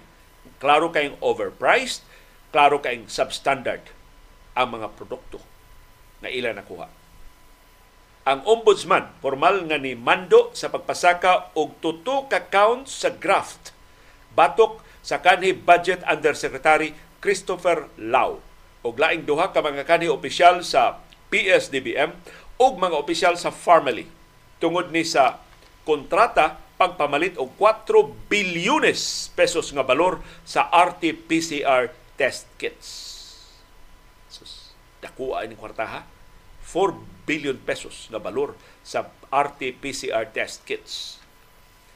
Klaro 0.55 0.87
kayong 0.87 1.19
overpriced, 1.19 2.07
klaro 2.55 2.79
kaing 2.79 3.11
substandard 3.11 3.83
ang 4.55 4.71
mga 4.71 4.87
produkto 4.95 5.43
na 6.23 6.31
ila 6.31 6.55
nakuha. 6.55 6.87
Ang 8.23 8.39
ombudsman, 8.47 9.11
formal 9.19 9.67
nga 9.67 9.75
ni 9.75 9.99
mando 9.99 10.55
sa 10.55 10.71
pagpasaka 10.71 11.51
og 11.59 11.75
tuto 11.83 12.31
ka 12.31 12.47
count 12.47 12.87
sa 12.87 13.11
graft 13.11 13.70
batok 14.33 14.83
sa 15.01 15.19
kanhi 15.19 15.55
Budget 15.55 16.05
Undersecretary 16.05 16.93
Christopher 17.21 17.89
Lau 17.97 18.41
ug 18.81 18.93
laing 18.97 19.25
duha 19.25 19.53
ka 19.53 19.61
mga 19.61 19.85
kanhi 19.85 20.09
opisyal 20.09 20.65
sa 20.65 21.01
PSDBM 21.29 22.13
ug 22.57 22.73
mga 22.77 22.97
opisyal 22.97 23.37
sa 23.37 23.53
Farmally 23.53 24.09
tungod 24.61 24.93
ni 24.93 25.01
sa 25.01 25.41
kontrata 25.85 26.61
pagpamalit 26.81 27.37
og 27.37 27.53
4 27.61 28.29
bilyones 28.29 29.29
pesos 29.37 29.69
nga 29.69 29.85
balor 29.85 30.17
sa 30.41 30.65
RT-PCR 30.73 31.93
test 32.17 32.49
kits. 32.57 32.89
Sus, 34.25 34.73
dakuha 34.97 35.45
ni 35.45 35.53
kwartaha. 35.53 36.01
4 36.65 36.97
billion 37.29 37.57
pesos 37.61 38.09
nga 38.09 38.17
balor 38.17 38.57
sa 38.81 39.13
RT-PCR 39.29 40.33
test 40.33 40.65
kits. 40.65 41.21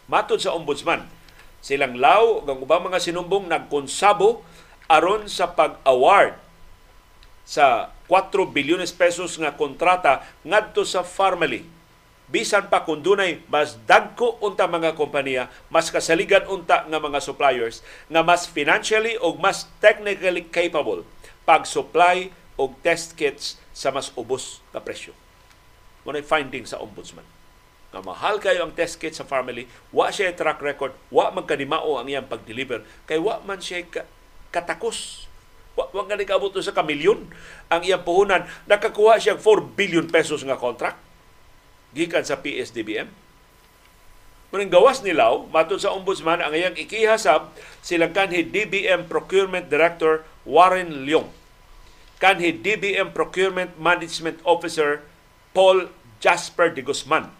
Matod 0.05 0.37
sa 0.37 0.53
ombudsman, 0.53 1.09
silang 1.65 1.97
law 1.97 2.45
ng 2.45 2.61
ubang 2.61 2.85
mga 2.85 3.01
sinumbong 3.01 3.49
nagkonsabo 3.49 4.45
aron 4.85 5.25
sa 5.25 5.49
pag-award 5.49 6.37
sa 7.41 7.89
4 8.05 8.29
bilyones 8.53 8.93
pesos 8.93 9.33
nga 9.41 9.57
kontrata 9.57 10.21
ngadto 10.45 10.85
sa 10.85 11.01
Farmally 11.01 11.65
bisan 12.25 12.69
pa 12.69 12.81
kung 12.81 13.05
dunay 13.05 13.41
mas 13.49 13.77
dagko 13.85 14.41
unta 14.41 14.65
mga 14.65 14.97
kompanya, 14.97 15.49
mas 15.69 15.93
kasaligan 15.93 16.45
unta 16.49 16.85
nga 16.85 16.99
mga 17.01 17.21
suppliers 17.21 17.85
nga 18.09 18.25
mas 18.25 18.49
financially 18.49 19.17
o 19.21 19.37
mas 19.37 19.69
technically 19.77 20.45
capable 20.49 21.05
pag-supply 21.45 22.33
og 22.57 22.73
test 22.81 23.13
kits 23.13 23.61
sa 23.75 23.93
mas 23.93 24.09
ubos 24.17 24.63
na 24.73 24.81
presyo. 24.81 25.13
Muna 26.01 26.21
finding 26.25 26.65
sa 26.65 26.81
ombudsman. 26.81 27.34
Nga 27.95 28.03
mahal 28.03 28.43
kayo 28.43 28.67
ang 28.67 28.75
test 28.75 28.99
kit 28.99 29.15
sa 29.15 29.23
family, 29.23 29.71
wa 29.95 30.11
siya 30.11 30.35
track 30.35 30.59
record, 30.59 30.91
wa 31.07 31.31
man 31.31 31.47
kanimao 31.47 31.95
ang 31.95 32.11
iyang 32.11 32.27
pag-deliver, 32.27 32.83
kay 33.07 33.15
wa 33.15 33.39
man 33.47 33.63
siya 33.63 33.87
ka, 33.87 34.03
katakos. 34.51 35.31
Wa, 35.79 35.87
wa 35.95 36.03
nga 36.03 36.19
sa 36.59 36.75
kamilyon 36.75 37.31
ang 37.71 37.81
iyang 37.87 38.03
puhunan. 38.03 38.43
Nakakuha 38.67 39.15
siya 39.15 39.39
4 39.39 39.79
billion 39.79 40.11
pesos 40.11 40.43
nga 40.43 40.59
contract 40.59 40.99
gikan 41.95 42.27
sa 42.27 42.43
PSDBM. 42.43 43.07
Muning 44.51 44.71
gawas 44.71 44.99
ni 44.99 45.15
Lau, 45.15 45.47
matod 45.47 45.79
sa 45.79 45.95
ombudsman, 45.95 46.43
ang 46.43 46.51
iyang 46.51 46.75
ikihasab 46.75 47.55
silang 47.79 48.11
kanhi 48.11 48.43
DBM 48.43 49.07
Procurement 49.07 49.71
Director 49.71 50.27
Warren 50.43 51.07
Leong. 51.07 51.31
Kanhi 52.19 52.51
DBM 52.51 53.15
Procurement 53.15 53.71
Management 53.79 54.43
Officer 54.43 54.99
Paul 55.55 55.87
Jasper 56.19 56.75
de 56.75 56.83
Guzman. 56.83 57.31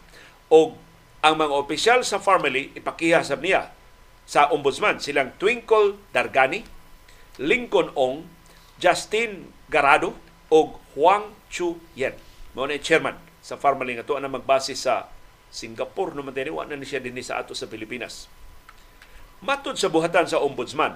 O 0.55 0.71
ang 1.19 1.35
mga 1.35 1.51
opisyal 1.51 1.99
sa 2.07 2.23
family 2.23 2.71
ipakihasab 2.79 3.43
niya 3.43 3.75
sa 4.23 4.47
ombudsman 4.55 5.03
silang 5.03 5.35
Twinkle 5.35 5.99
Dargani, 6.15 6.63
Lincoln 7.43 7.91
Ong, 7.91 8.23
Justin 8.79 9.51
Garado 9.67 10.15
o 10.47 10.79
Huang 10.95 11.35
Chu 11.51 11.75
Yen. 11.99 12.15
Mao 12.55 12.71
chairman 12.79 13.19
sa 13.43 13.59
Farmaling 13.59 13.99
ato 13.99 14.15
na 14.15 14.31
magbase 14.31 14.79
sa 14.79 15.11
Singapore 15.51 16.15
no 16.15 16.23
man 16.23 16.35
wa 16.35 16.63
na 16.63 16.79
ni 16.79 16.87
siya 16.87 17.03
dinhi 17.03 17.19
sa 17.19 17.43
ato 17.43 17.51
sa 17.51 17.67
Pilipinas. 17.67 18.31
Matod 19.43 19.75
sa 19.75 19.91
buhatan 19.91 20.25
sa 20.25 20.39
ombudsman, 20.39 20.95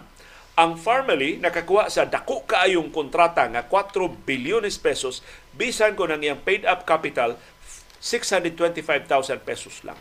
ang 0.60 0.76
Farmally 0.76 1.40
nakakuha 1.40 1.88
sa 1.88 2.08
dako 2.08 2.44
kaayong 2.48 2.92
kontrata 2.92 3.48
nga 3.48 3.64
4 3.68 4.28
bilyones 4.28 4.76
pesos 4.76 5.24
bisan 5.56 5.96
ko 5.96 6.04
nang 6.08 6.20
iyang 6.20 6.44
paid 6.44 6.68
up 6.68 6.84
capital 6.84 7.40
625,000 8.00 9.44
pesos 9.44 9.84
lang. 9.84 10.00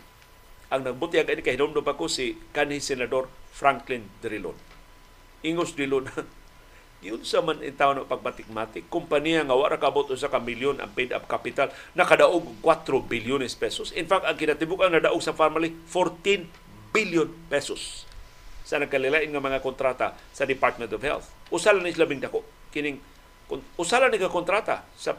Ang 0.71 0.87
nagbutyag 0.87 1.27
ani 1.27 1.43
kay 1.43 1.59
hinumdum 1.59 1.83
pa 1.83 1.97
ko 1.97 2.07
si 2.07 2.37
kanhi 2.55 2.79
senador 2.79 3.27
Franklin 3.51 4.07
Drilon. 4.23 4.55
Ingos 5.43 5.73
Drilon 5.75 6.07
yun 7.05 7.23
sa 7.23 7.39
man 7.39 7.63
itaw 7.63 7.95
na 7.95 8.03
pagmatik-matik. 8.03 8.91
Kumpanya 8.91 9.47
nga 9.47 9.55
wala 9.55 9.79
kabot 9.79 10.11
sa 10.19 10.27
ka 10.27 10.39
milyon 10.39 10.83
ang 10.83 10.91
paid 10.91 11.15
up 11.15 11.31
capital 11.31 11.71
nakadaog 11.95 12.59
4 12.59 13.07
bilyones 13.07 13.55
pesos. 13.55 13.95
In 13.95 14.03
fact, 14.03 14.27
ang 14.27 14.35
kinatibuk 14.35 14.83
ang 14.83 14.91
nadaog 14.91 15.23
sa 15.23 15.31
family 15.31 15.71
14 15.87 16.47
billion 16.91 17.31
pesos 17.47 18.03
sa 18.67 18.77
nagkalilain 18.77 19.31
nga 19.31 19.41
mga 19.41 19.63
kontrata 19.63 20.13
sa 20.35 20.43
Department 20.43 20.91
of 20.91 21.01
Health. 21.01 21.31
Usala 21.49 21.79
ni 21.79 21.95
labing 21.95 22.21
dako 22.21 22.43
kining 22.69 23.01
usala 23.79 24.11
ni 24.11 24.21
ka 24.21 24.29
kontrata 24.29 24.85
sa 24.93 25.17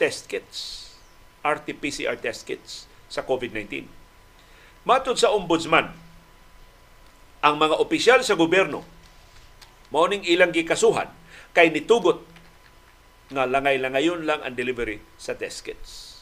test 0.00 0.26
kits, 0.26 0.87
RT-PCR 1.48 2.20
test 2.20 2.44
kits 2.44 2.84
sa 3.08 3.24
COVID-19. 3.24 3.88
Matod 4.84 5.16
sa 5.16 5.32
ombudsman, 5.32 5.96
ang 7.40 7.54
mga 7.56 7.80
opisyal 7.80 8.20
sa 8.20 8.36
gobyerno 8.36 8.84
mao 9.88 10.04
ning 10.04 10.26
ilang 10.28 10.52
gikasuhan 10.52 11.08
kay 11.56 11.72
nitugot 11.72 12.20
nga 13.32 13.48
langay-langayon 13.48 14.24
lang 14.24 14.40
ang 14.44 14.52
delivery 14.56 15.00
sa 15.20 15.36
test 15.36 15.64
kits. 15.64 16.20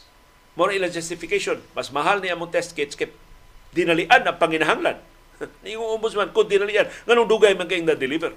More 0.59 0.75
ilang 0.75 0.91
justification, 0.91 1.63
mas 1.77 1.93
mahal 1.95 2.19
niya 2.19 2.35
among 2.35 2.51
test 2.51 2.75
kits 2.75 2.99
kay 2.99 3.11
dinalian 3.77 4.25
ang 4.25 4.39
panginahanglan. 4.41 4.99
Ni 5.63 5.77
yung 5.77 5.85
ombudsman, 5.85 6.33
kung 6.33 6.49
dinalian, 6.49 6.89
nganong 7.05 7.29
dugay 7.29 7.53
man 7.53 7.69
kayong 7.69 7.87
na-deliver? 7.87 8.33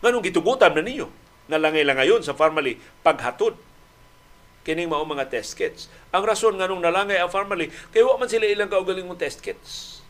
Nganong 0.00 0.24
gitugutan 0.24 0.72
na 0.72 0.82
ninyo? 0.82 1.06
Nga 1.50 1.58
langay-langayon 1.58 2.22
sa 2.22 2.38
Farmally 2.38 2.78
paghatod 3.02 3.58
kining 4.62 4.92
mao 4.92 5.02
mga 5.02 5.32
test 5.32 5.56
kits. 5.56 5.88
Ang 6.12 6.22
rason 6.24 6.54
nganong 6.54 6.84
nalangay 6.84 7.16
ang 7.18 7.32
Farmally, 7.32 7.72
kay 7.90 8.04
wa 8.04 8.20
man 8.20 8.28
sila 8.28 8.44
ilang 8.44 8.68
kaugaling 8.68 9.08
test 9.16 9.40
kits. 9.40 10.04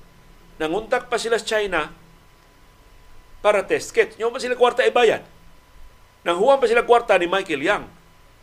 Nanguntak 0.60 1.08
pa 1.08 1.16
sila 1.16 1.40
sa 1.40 1.46
China 1.46 1.88
para 3.40 3.64
test 3.64 3.96
kit. 3.96 4.18
Nyo 4.20 4.28
pa 4.28 4.42
sila 4.42 4.58
kwarta 4.58 4.84
ibayad. 4.84 5.24
Nang 6.26 6.36
huwag 6.36 6.60
pa 6.60 6.68
sila 6.68 6.84
kwarta 6.84 7.16
ni 7.16 7.24
Michael 7.24 7.64
Young, 7.64 7.84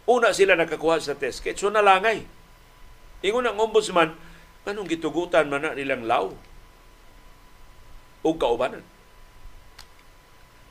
una 0.10 0.34
sila 0.34 0.57
nakakuha 0.57 0.98
sa 0.98 1.14
test 1.14 1.45
kit. 1.45 1.60
So 1.60 1.69
nalangay. 1.69 2.26
Ingon 3.22 3.45
ang 3.45 3.61
ombudsman, 3.61 4.18
anong 4.65 4.90
gitugutan 4.90 5.48
man 5.48 5.64
na 5.64 5.78
nilang 5.78 6.03
law 6.03 6.34
o 8.26 8.30
kaubanan. 8.34 8.84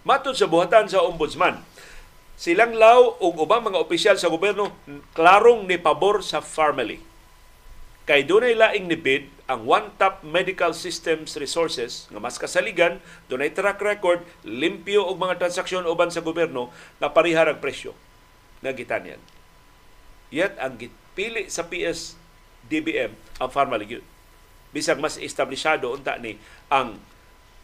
Matod 0.06 0.38
sa 0.38 0.46
buhatan 0.46 0.86
sa 0.86 1.02
ombudsman, 1.02 1.62
silang 2.36 2.76
law 2.76 3.16
o 3.16 3.32
ubang 3.32 3.64
mga 3.64 3.80
opisyal 3.80 4.16
sa 4.20 4.28
gobyerno 4.28 4.76
klarong 5.16 5.64
ni 5.64 5.80
pabor 5.80 6.20
sa 6.20 6.44
family. 6.44 7.00
Kay 8.06 8.22
dunay 8.22 8.54
laing 8.54 8.86
nibid 8.86 9.26
ang 9.50 9.66
One 9.66 9.90
Top 9.98 10.22
Medical 10.22 10.70
Systems 10.76 11.34
Resources 11.34 12.06
nga 12.06 12.22
mas 12.22 12.38
kasaligan, 12.38 13.02
dunay 13.26 13.50
track 13.50 13.82
record, 13.82 14.22
limpyo 14.46 15.02
og 15.02 15.18
mga 15.18 15.42
transaksyon 15.42 15.88
uban 15.90 16.14
sa 16.14 16.22
gobyerno 16.22 16.70
nga 17.02 17.10
parihar 17.10 17.50
ang 17.50 17.58
presyo 17.58 17.98
nga 18.62 18.70
gitanyan. 18.70 19.18
Yet 20.30 20.54
ang 20.62 20.78
gipili 20.78 21.50
sa 21.50 21.66
PS 21.66 22.14
DBM 22.70 23.14
ang 23.42 23.50
Pharmalig 23.50 24.02
Bisag 24.70 25.00
mas 25.00 25.18
establishado 25.18 25.90
unta 25.90 26.20
ni 26.20 26.38
ang 26.70 27.00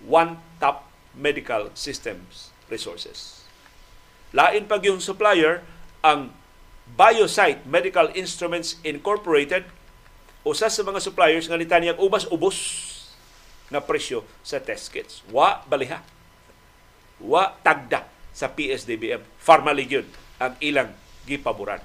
One 0.02 0.42
Top 0.58 0.88
Medical 1.14 1.70
Systems 1.76 2.50
Resources. 2.66 3.41
Lain 4.32 4.64
pag 4.64 4.80
yung 4.80 4.98
supplier 4.98 5.60
ang 6.00 6.32
Biosite 6.92 7.64
Medical 7.68 8.12
Instruments 8.16 8.80
Incorporated 8.80 9.68
usa 10.42 10.66
sa 10.72 10.82
mga 10.82 10.98
suppliers 10.98 11.46
nga 11.46 11.60
nitanyag 11.60 12.00
ubas-ubos 12.00 12.56
na 13.68 13.78
presyo 13.78 14.26
sa 14.42 14.58
test 14.58 14.90
kits. 14.90 15.22
Wa 15.28 15.62
baliha. 15.68 16.02
Wa 17.22 17.54
tagda 17.62 18.08
sa 18.32 18.50
PSDBM. 18.50 19.22
Formally 19.38 19.86
yun 19.86 20.08
ang 20.40 20.56
ilang 20.58 20.96
gipaboran. 21.28 21.80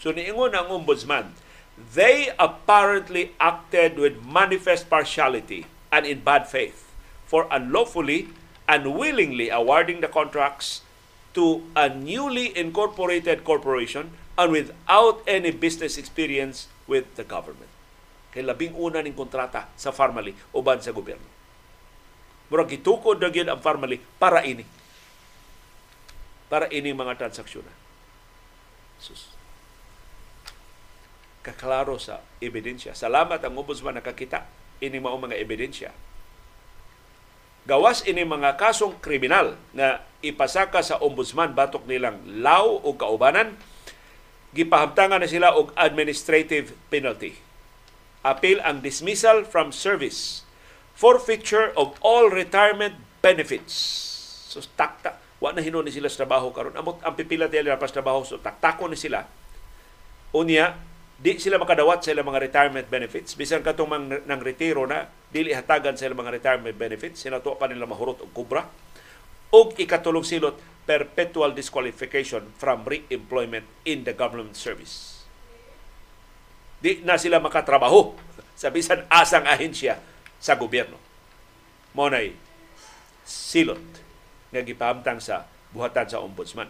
So 0.00 0.10
niingon 0.10 0.56
ang 0.56 0.72
ombudsman, 0.72 1.36
they 1.76 2.32
apparently 2.40 3.36
acted 3.36 4.00
with 4.00 4.20
manifest 4.24 4.88
partiality 4.88 5.68
and 5.92 6.08
in 6.08 6.24
bad 6.24 6.48
faith 6.48 6.88
for 7.28 7.46
unlawfully 7.52 8.32
and 8.66 8.96
willingly 8.96 9.52
awarding 9.52 10.02
the 10.02 10.10
contracts 10.10 10.85
to 11.36 11.60
a 11.76 11.92
newly 11.92 12.56
incorporated 12.56 13.44
corporation 13.44 14.16
and 14.40 14.48
without 14.48 15.20
any 15.28 15.52
business 15.52 16.00
experience 16.00 16.72
with 16.88 17.04
the 17.20 17.24
government 17.24 17.76
kay 18.36 18.44
labing 18.44 18.76
una 18.76 19.00
ning 19.00 19.16
kontrata 19.16 19.72
sa 19.80 19.96
Farmally 19.96 20.36
uban 20.52 20.76
sa 20.84 20.92
gobyerno. 20.92 21.24
Murag 22.52 22.68
gitukod 22.68 23.16
na 23.16 23.32
ang 23.32 23.64
Farmally 23.64 23.96
para 24.20 24.44
ini. 24.44 24.60
Para 26.52 26.68
ini 26.68 26.92
mga 26.92 27.16
transaksyon. 27.16 27.64
Sus. 29.00 29.32
Kaklaro 31.40 31.96
sa 31.96 32.20
ebidensya. 32.36 32.92
Salamat 32.92 33.40
ang 33.40 33.56
ombudsman 33.56 33.96
nakakita 33.96 34.44
ini 34.84 35.00
mao 35.00 35.16
mga 35.16 35.40
ebidensya. 35.40 35.96
Gawas 37.66 38.06
ini 38.06 38.22
mga 38.22 38.54
kasong 38.54 39.02
kriminal 39.02 39.58
nga 39.74 40.06
ipasaka 40.22 40.86
sa 40.86 41.02
ombudsman 41.02 41.50
batok 41.50 41.82
nilang 41.90 42.22
law 42.38 42.78
o 42.78 42.94
kaubanan, 42.94 43.58
gipahamtangan 44.54 45.18
na 45.18 45.26
sila 45.26 45.50
og 45.50 45.74
administrative 45.74 46.78
penalty. 46.94 47.34
Appeal 48.22 48.62
ang 48.62 48.86
dismissal 48.86 49.42
from 49.42 49.74
service 49.74 50.46
forfeiture 50.96 51.76
of 51.76 51.92
all 52.00 52.32
retirement 52.32 52.96
benefits. 53.20 53.74
So 54.48 54.64
takta. 54.64 55.20
Wa 55.36 55.52
na 55.52 55.60
hinon 55.60 55.84
ni 55.84 55.92
sila 55.92 56.08
sa 56.08 56.24
trabaho 56.24 56.48
karon. 56.50 56.72
Amot 56.72 57.04
ang 57.04 57.12
pipila 57.12 57.52
pa 57.52 57.86
sa 57.90 58.00
trabaho 58.00 58.24
so 58.24 58.40
taktako 58.40 58.88
ni 58.88 58.96
sila. 58.96 59.28
Unya 60.32 60.78
di 61.16 61.40
sila 61.40 61.56
makadawat 61.56 62.04
sa 62.04 62.12
ilang 62.12 62.28
mga 62.28 62.44
retirement 62.44 62.88
benefits. 62.92 63.32
Bisan 63.32 63.64
katong 63.64 63.88
mang, 63.88 64.04
nang 64.28 64.40
retiro 64.44 64.84
na 64.84 65.08
dili 65.32 65.56
hatagan 65.56 65.96
sa 65.96 66.04
ilang 66.04 66.20
mga 66.20 66.36
retirement 66.36 66.76
benefits. 66.76 67.24
Sinato 67.24 67.56
pa 67.56 67.64
nila 67.68 67.88
mahurot 67.88 68.20
og 68.20 68.30
kubra 68.36 68.68
og 69.56 69.72
ikatulong 69.80 70.26
silot 70.26 70.60
perpetual 70.84 71.56
disqualification 71.56 72.52
from 72.60 72.84
re-employment 72.84 73.64
in 73.88 74.04
the 74.04 74.12
government 74.12 74.54
service. 74.54 75.24
Di 76.78 77.00
na 77.00 77.16
sila 77.16 77.40
makatrabaho 77.40 78.12
sa 78.60 78.68
bisan 78.68 79.08
asang 79.08 79.48
ahensya 79.48 79.96
sa 80.36 80.54
gobyerno. 80.54 81.00
Mo 81.96 82.12
silot 83.26 83.82
nga 84.52 84.60
gipahamtang 84.62 85.18
sa 85.18 85.48
buhatan 85.72 86.06
sa 86.06 86.20
ombudsman. 86.20 86.68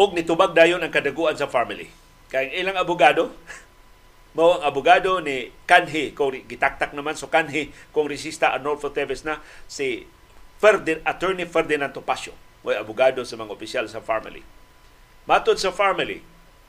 Og 0.00 0.16
nitubag 0.16 0.56
dayon 0.56 0.80
ang 0.80 0.88
kadaguan 0.88 1.36
sa 1.36 1.44
family. 1.44 1.92
Kay 2.32 2.56
ilang 2.56 2.80
abogado, 2.80 3.36
mao 4.36 4.56
ang 4.56 4.64
abogado 4.64 5.20
ni 5.20 5.52
Kanhi 5.68 6.16
kung 6.16 6.32
gitaktak 6.48 6.96
naman 6.96 7.20
so 7.20 7.28
Kanhi 7.28 7.68
kung 7.92 8.08
resista 8.08 8.56
Arnolfo 8.56 8.88
Teves 8.88 9.28
na 9.28 9.44
si 9.68 10.08
Ferdinand, 10.56 11.04
Attorney 11.04 11.44
Ferdinand 11.44 11.92
Topacio 11.92 12.32
Mo'y 12.60 12.76
abogado 12.76 13.24
sa 13.24 13.40
mga 13.40 13.52
opisyal 13.56 13.86
sa 13.88 14.04
family. 14.04 14.44
Matod 15.24 15.56
sa 15.56 15.72
family, 15.72 16.20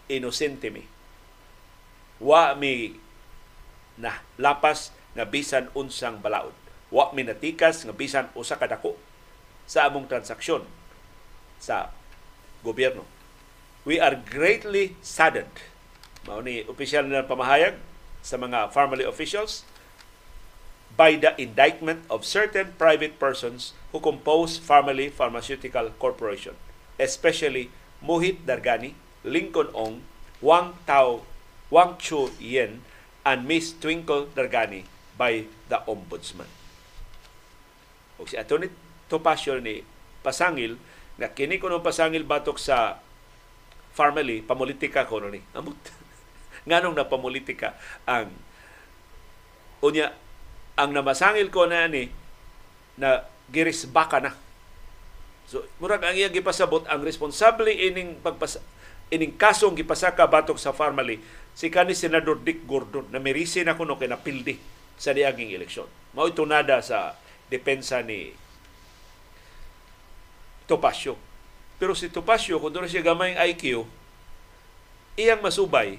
inosente 0.07 0.71
mi. 0.71 0.87
Wa 2.21 2.55
mi 2.55 2.95
na 3.99 4.23
lapas 4.39 4.95
nga 5.11 5.27
bisan 5.27 5.67
unsang 5.75 6.23
balaod. 6.23 6.55
Wa 6.87 7.11
mi 7.11 7.27
natikas 7.27 7.83
nga 7.83 7.91
bisan 7.91 8.31
usa 8.39 8.55
ka 8.55 8.71
dako 8.71 8.95
sa 9.67 9.87
among 9.87 10.07
transaksyon 10.07 10.63
sa 11.59 11.91
gobyerno. 12.63 13.03
We 13.81 13.97
are 13.97 14.13
greatly 14.13 14.93
saddened. 15.01 15.57
Mao 16.29 16.45
ni 16.45 16.61
opisyal 16.69 17.09
na 17.09 17.25
pamahayag 17.25 17.81
sa 18.21 18.37
mga 18.37 18.69
family 18.69 19.01
officials 19.01 19.65
by 20.93 21.17
the 21.17 21.33
indictment 21.41 22.05
of 22.05 22.21
certain 22.21 22.77
private 22.77 23.17
persons 23.17 23.73
who 23.89 23.97
compose 23.97 24.61
Family 24.61 25.09
Pharmaceutical 25.09 25.89
Corporation, 25.97 26.53
especially 27.01 27.73
Mohit 28.05 28.45
Dargani, 28.45 28.93
Lincoln 29.25 29.73
Ong, 29.73 30.05
Wang 30.45 30.77
Tao, 30.85 31.25
Wang 31.73 31.97
Chu 31.97 32.29
Yen, 32.37 32.85
and 33.25 33.49
Miss 33.49 33.73
Twinkle 33.73 34.29
Dargani 34.37 34.85
by 35.17 35.49
the 35.73 35.81
Ombudsman. 35.89 36.49
O 38.21 38.29
si 38.29 38.37
Atty. 38.37 38.69
Topacio 39.09 39.57
ni 39.57 39.83
Pasangil, 40.21 40.77
na 41.17 41.33
kini 41.33 41.57
ko 41.57 41.67
pasangil 41.81 42.23
batok 42.23 42.61
sa 42.61 43.01
family, 43.91 44.43
pamulitika 44.43 45.03
ko 45.07 45.19
ni. 45.27 45.43
Amot. 45.55 45.77
Nganong 46.67 46.95
na 46.95 47.09
pamulitika 47.09 47.75
ang 48.05 48.31
unya 49.81 50.13
ang 50.77 50.93
namasangil 50.93 51.49
ko 51.49 51.65
na 51.65 51.89
ni 51.89 52.13
na 52.95 53.25
girisbaka 53.49 54.21
na. 54.21 54.31
So, 55.49 55.65
murag 55.81 56.05
ang 56.05 56.15
iya 56.15 56.31
gipasabot 56.31 56.85
ang 56.87 57.01
responsable 57.03 57.67
ining 57.73 58.21
pagpas 58.21 58.61
ining 59.11 59.35
kasong 59.35 59.75
gipasaka 59.75 60.23
batok 60.23 60.55
sa 60.55 60.71
family 60.71 61.19
si 61.51 61.67
kani 61.67 61.91
senador 61.91 62.39
Dick 62.39 62.63
Gordon 62.63 63.11
na 63.11 63.19
merisi 63.19 63.59
na 63.65 63.75
kuno 63.75 63.99
kay 63.99 64.07
napildi 64.07 64.55
sa 64.95 65.11
diaging 65.11 65.51
eleksyon. 65.51 65.89
Mao 66.15 66.29
ito 66.29 66.45
nada 66.47 66.79
sa 66.79 67.17
depensa 67.51 67.99
ni 68.05 68.31
Topacio. 70.69 71.19
Pero 71.81 71.97
si 71.97 72.13
Topacio, 72.13 72.61
kung 72.61 72.69
doon 72.69 72.85
siya 72.85 73.01
gamay 73.01 73.33
IQ, 73.33 73.89
iyang 75.17 75.41
masubay 75.41 75.97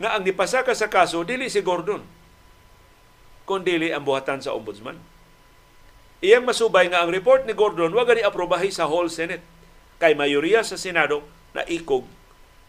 nga 0.00 0.16
ang 0.16 0.24
gipasaka 0.24 0.72
sa 0.72 0.88
kaso, 0.88 1.20
dili 1.20 1.52
si 1.52 1.60
Gordon 1.60 2.00
kundili 3.44 3.92
ang 3.92 4.08
buhatan 4.08 4.40
sa 4.40 4.56
ombudsman. 4.56 4.96
Iyang 6.24 6.48
masubay 6.48 6.88
nga 6.88 7.04
ang 7.04 7.12
report 7.12 7.44
ni 7.44 7.52
Gordon 7.52 7.92
wa 7.92 8.08
gani 8.08 8.24
aprobahi 8.24 8.72
sa 8.72 8.88
whole 8.88 9.12
Senate 9.12 9.44
kay 10.00 10.16
mayoriya 10.16 10.64
sa 10.64 10.80
Senado 10.80 11.20
na 11.52 11.60
ikog 11.68 12.08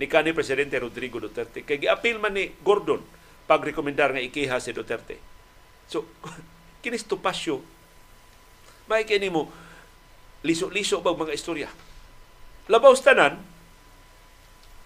ni 0.01 0.11
kanhi 0.11 0.35
presidente 0.35 0.75
Rodrigo 0.75 1.23
Duterte 1.23 1.63
kay 1.63 1.79
giapil 1.79 2.19
man 2.19 2.35
ni 2.35 2.51
Gordon 2.59 2.99
pagrekomendar 3.47 4.11
nga 4.11 4.19
ikiha 4.19 4.59
si 4.59 4.75
Duterte. 4.75 5.15
So 5.87 6.03
kinis 6.83 7.07
tupasyo 7.07 7.63
may 8.91 9.07
kini 9.07 9.31
mo 9.31 9.47
liso-liso 10.43 10.99
bag 10.99 11.15
mga 11.15 11.37
istorya. 11.39 11.71
Labaw 12.71 12.95
tanan 12.95 13.43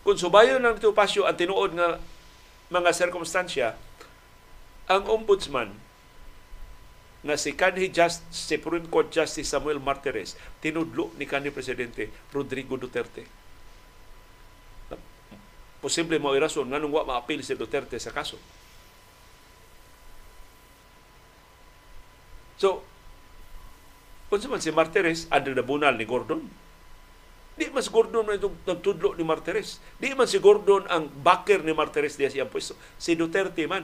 kung 0.02 0.18
subayon 0.18 0.64
ng 0.64 0.82
tupasyo 0.82 1.28
ang 1.28 1.38
tinuod 1.38 1.78
nga 1.78 2.02
mga 2.74 2.90
sirkumstansya 2.96 3.76
ang 4.88 5.04
ombudsman 5.06 5.76
nga 7.28 7.36
si 7.36 7.52
kanhi 7.54 7.92
just 7.92 8.24
Supreme 8.32 8.88
Court 8.88 9.12
Justice 9.12 9.52
Samuel 9.52 9.84
Martires 9.84 10.40
tinudlo 10.64 11.12
ni 11.20 11.28
kanhi 11.28 11.52
presidente 11.52 12.10
Rodrigo 12.32 12.80
Duterte. 12.80 13.28
Posible 15.78 16.18
mo 16.18 16.34
irason 16.34 16.66
nganong 16.66 16.94
wa 16.94 17.04
maapil 17.06 17.46
si 17.46 17.54
Duterte 17.54 18.02
sa 18.02 18.10
kaso. 18.10 18.40
So, 22.58 22.82
kung 24.34 24.42
man 24.50 24.60
si 24.60 24.74
Martires, 24.74 25.30
under 25.30 25.54
the 25.54 25.62
bunal 25.62 25.94
ni 25.94 26.04
Gordon, 26.04 26.50
di 27.58 27.68
man 27.74 27.82
si 27.82 27.90
Gordon 27.90 28.24
man 28.24 28.38
itong 28.38 28.54
nagtudlo 28.70 29.18
ni 29.18 29.26
Martires. 29.26 29.82
Di 29.98 30.14
man 30.14 30.30
si 30.30 30.38
Gordon 30.38 30.86
ang 30.88 31.10
backer 31.10 31.66
ni 31.66 31.74
Martires 31.74 32.14
diya 32.14 32.30
siyang 32.30 32.54
pwesto. 32.54 32.78
Si 33.02 33.18
Duterte 33.18 33.66
man 33.66 33.84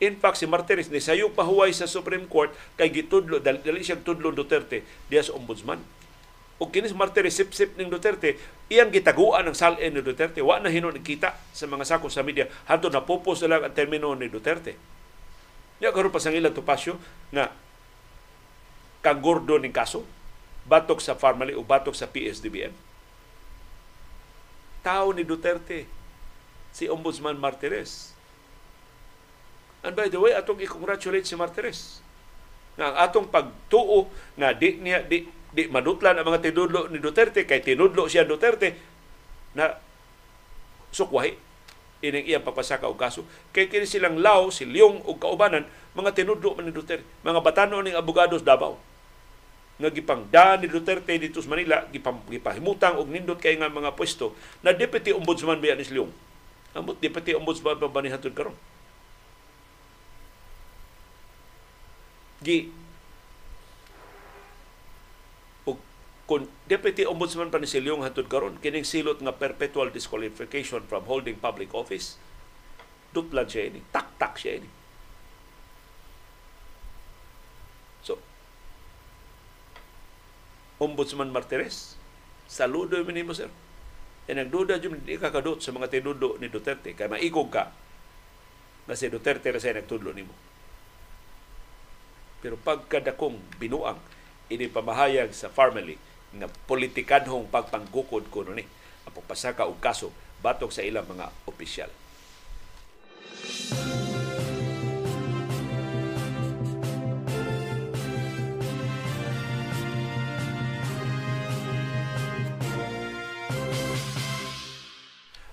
In 0.00 0.16
fact, 0.16 0.40
si 0.40 0.48
Martires 0.48 0.88
ni 0.88 0.96
sayo 0.96 1.28
pahuway 1.28 1.76
sa 1.76 1.84
Supreme 1.84 2.24
Court 2.24 2.48
kay 2.80 2.88
gitudlo 2.88 3.36
dali, 3.36 3.60
dali 3.60 3.84
siyang 3.84 4.00
tudlo 4.00 4.32
Duterte 4.32 4.80
diya 5.12 5.20
sa 5.20 5.36
ombudsman. 5.36 5.76
O 6.56 6.72
kinis 6.72 6.96
Martires 6.96 7.36
sip-sip 7.36 7.76
ning 7.76 7.92
Duterte, 7.92 8.40
iyang 8.72 8.88
gitaguan 8.88 9.44
ang 9.44 9.56
salin 9.56 9.92
ni 9.92 10.00
Duterte. 10.00 10.40
Wa 10.40 10.56
na 10.56 10.72
hinon 10.72 10.96
kita 11.04 11.36
sa 11.52 11.68
mga 11.68 11.84
sako 11.84 12.08
sa 12.08 12.24
media. 12.24 12.48
Hanto 12.64 12.88
na 12.88 13.04
popos 13.04 13.44
na 13.44 13.60
ang 13.60 13.76
termino 13.76 14.12
ni 14.16 14.32
Duterte. 14.32 14.76
Ya 15.84 15.92
karon 15.92 16.12
pa 16.12 16.20
sang 16.20 16.36
ilang 16.36 16.56
tupasyo 16.56 16.96
nga 17.32 17.52
kang 19.00 19.20
gordo 19.24 19.56
ning 19.56 19.72
kaso 19.72 20.04
batok 20.66 21.00
sa 21.00 21.16
Farmally 21.16 21.56
o 21.56 21.64
batok 21.64 21.96
sa 21.96 22.08
PSDBM. 22.10 22.74
Tao 24.80 25.12
ni 25.12 25.24
Duterte 25.24 25.84
si 26.72 26.88
Ombudsman 26.88 27.36
Martires. 27.36 28.16
And 29.80 29.96
by 29.96 30.12
the 30.12 30.20
way, 30.20 30.36
atong 30.36 30.60
i-congratulate 30.60 31.24
si 31.24 31.36
Martires. 31.36 32.04
Nga 32.76 32.84
ang 32.92 32.96
atong 32.96 33.28
pagtuo 33.28 34.08
nga 34.36 34.52
di 34.52 34.76
niya 34.80 35.04
di, 35.04 35.24
di 35.52 35.68
madutlan 35.68 36.16
ang 36.16 36.26
mga 36.28 36.52
tinudlo 36.52 36.88
ni 36.88 37.00
Duterte 37.00 37.44
kay 37.44 37.64
tinudlo 37.64 38.08
siya 38.08 38.28
Duterte 38.28 38.76
na 39.56 39.76
sukwahi. 40.92 41.36
Ining 42.00 42.32
iyang 42.32 42.44
papasaka 42.44 42.88
og 42.88 42.96
kaso. 42.96 43.28
Kay 43.52 43.68
kini 43.68 43.84
silang 43.84 44.16
law 44.16 44.48
si 44.48 44.64
Leong 44.64 45.04
ug 45.04 45.20
kaubanan 45.20 45.68
mga 45.92 46.16
tinudlo 46.16 46.56
ni 46.60 46.72
Duterte. 46.72 47.04
Mga 47.24 47.40
batano 47.44 47.84
ning 47.84 47.96
abogados 47.96 48.40
Davao 48.40 48.89
nga 49.80 49.88
gipangdaan 49.88 50.60
ni 50.60 50.68
Duterte 50.68 51.16
dito 51.16 51.40
sa 51.40 51.48
Manila 51.48 51.88
gipahimutang 52.28 53.00
og 53.00 53.08
nindot 53.08 53.40
kay 53.40 53.56
nga 53.56 53.72
mga 53.72 53.96
pwesto 53.96 54.36
na 54.60 54.76
deputy 54.76 55.16
ombudsman 55.16 55.58
biya 55.58 55.74
ni 55.74 55.88
Leong. 55.88 56.12
Amot 56.76 57.00
deputy 57.00 57.34
ombudsman 57.34 57.80
pa 57.80 57.88
ba 57.88 58.04
ni 58.04 58.12
hatod 58.12 58.36
karon 58.36 58.54
gi 62.40 62.72
ug 65.68 65.76
kun 66.24 66.48
deputy 66.64 67.04
ombudsman 67.04 67.52
pa 67.52 67.60
ni 67.60 67.68
Silyong 67.68 68.00
hatud 68.00 68.32
karon 68.32 68.56
kining 68.64 68.88
silot 68.88 69.20
nga 69.20 69.36
perpetual 69.36 69.92
disqualification 69.92 70.80
from 70.88 71.04
holding 71.04 71.36
public 71.36 71.76
office 71.76 72.16
dutlan 73.12 73.44
siya 73.44 73.68
ini 73.68 73.84
tak-tak 73.92 74.40
siya 74.40 74.64
ini 74.64 74.70
so 78.00 78.16
ombudsman 80.80 81.28
Martires 81.28 82.00
saludo 82.50 82.98
mi 83.06 83.14
nimo 83.14 83.36
sir. 83.36 83.52
E 84.26 84.32
nagduda 84.34 84.80
jud 84.82 85.04
di 85.06 85.20
ka 85.20 85.30
sa 85.30 85.70
mga 85.70 85.92
tinudo 85.92 86.40
ni 86.40 86.48
Duterte 86.50 86.96
kay 86.96 87.06
maikog 87.06 87.52
ka 87.52 87.70
na 88.88 88.96
si 88.98 89.06
Duterte 89.12 89.52
ra 89.52 89.60
sa 89.62 89.70
nagtudlo 89.70 90.10
nimo. 90.10 90.34
Pero 92.40 92.56
pagkadakong 92.56 93.60
binuang 93.60 94.00
ini 94.50 94.66
pamahayag 94.66 95.30
sa 95.36 95.52
family 95.52 95.94
nga 96.34 96.48
politikanhong 96.66 97.52
pagpanggukod 97.52 98.32
kuno 98.32 98.56
ni 98.56 98.64
ang 99.04 99.12
pagpasaka 99.14 99.68
og 99.68 99.78
kaso 99.78 100.10
batok 100.40 100.72
sa 100.72 100.82
ilang 100.82 101.06
mga 101.06 101.28
opisyal. 101.46 101.92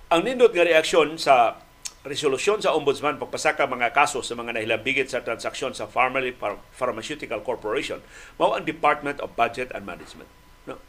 Ang 0.08 0.24
nindot 0.24 0.56
nga 0.56 0.64
reaksyon 0.64 1.20
sa 1.20 1.60
resolusyon 2.00 2.64
sa 2.64 2.72
ombudsman 2.72 3.20
pagpasaka 3.20 3.68
mga 3.68 3.92
kaso 3.92 4.24
sa 4.24 4.32
mga 4.32 4.56
nahilambigit 4.56 5.04
sa 5.04 5.20
transaksyon 5.20 5.76
sa 5.76 5.84
Pharmaly 5.84 6.32
Pharmaceutical 6.72 7.44
Corporation 7.44 8.00
mao 8.40 8.56
ang 8.56 8.64
Department 8.64 9.20
of 9.20 9.36
Budget 9.36 9.68
and 9.76 9.84
Management. 9.84 10.32
No? 10.64 10.80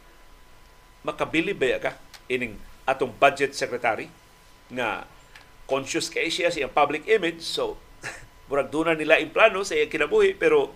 Makabili 1.04 1.52
ba 1.52 1.76
ka 1.76 2.00
ining 2.32 2.56
atong 2.88 3.12
budget 3.20 3.52
secretary 3.52 4.08
nga 4.72 5.04
conscious 5.68 6.08
kay 6.08 6.32
siya 6.32 6.48
sa 6.48 6.72
public 6.72 7.04
image 7.04 7.44
so 7.44 7.76
murag 8.48 8.72
doon 8.72 8.96
nila 8.96 9.20
in 9.20 9.28
plano 9.28 9.60
sa 9.68 9.76
iyang 9.76 9.92
kinabuhi 9.92 10.32
pero 10.32 10.72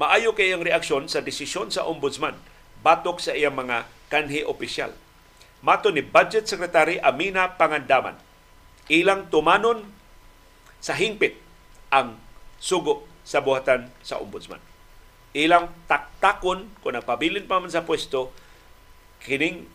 maayo 0.00 0.32
kay 0.32 0.56
ang 0.56 0.64
reaksyon 0.64 1.04
sa 1.04 1.20
desisyon 1.20 1.68
sa 1.68 1.84
ombudsman 1.84 2.40
batok 2.80 3.20
sa 3.20 3.36
iyang 3.36 3.60
mga 3.60 3.84
kanhi 4.08 4.40
opisyal 4.40 4.96
Mato 5.64 5.88
ni 5.88 6.04
Budget 6.04 6.44
Secretary 6.44 7.00
Amina 7.00 7.56
Pangandaman, 7.56 8.18
ilang 8.92 9.32
tumanon 9.32 9.88
sa 10.82 10.92
hingpit 10.92 11.40
ang 11.88 12.20
sugo 12.60 13.08
sa 13.26 13.40
buhatan 13.40 13.88
sa 14.04 14.20
ombudsman. 14.20 14.60
Ilang 15.36 15.72
taktakon 15.90 16.70
kung 16.80 16.94
nagpabilin 16.96 17.48
pa 17.48 17.60
man 17.60 17.72
sa 17.72 17.84
pwesto, 17.84 18.32
kining 19.20 19.68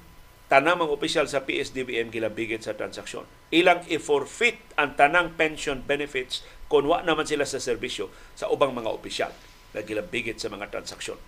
tanang 0.52 0.84
mga 0.84 0.92
opisyal 0.92 1.26
sa 1.32 1.48
PSDBM 1.48 2.12
gilabigit 2.12 2.60
sa 2.60 2.76
transaksyon. 2.76 3.24
Ilang 3.56 3.88
i-forfeit 3.88 4.60
ang 4.76 5.00
tanang 5.00 5.40
pension 5.40 5.80
benefits 5.80 6.44
kung 6.68 6.88
wa 6.88 7.00
naman 7.04 7.24
sila 7.24 7.48
sa 7.48 7.60
serbisyo 7.60 8.12
sa 8.36 8.52
ubang 8.52 8.76
mga 8.76 8.92
opisyal 8.92 9.32
na 9.72 9.80
gilabigit 9.84 10.36
sa 10.40 10.52
mga 10.52 10.68
transaksyon. 10.72 11.20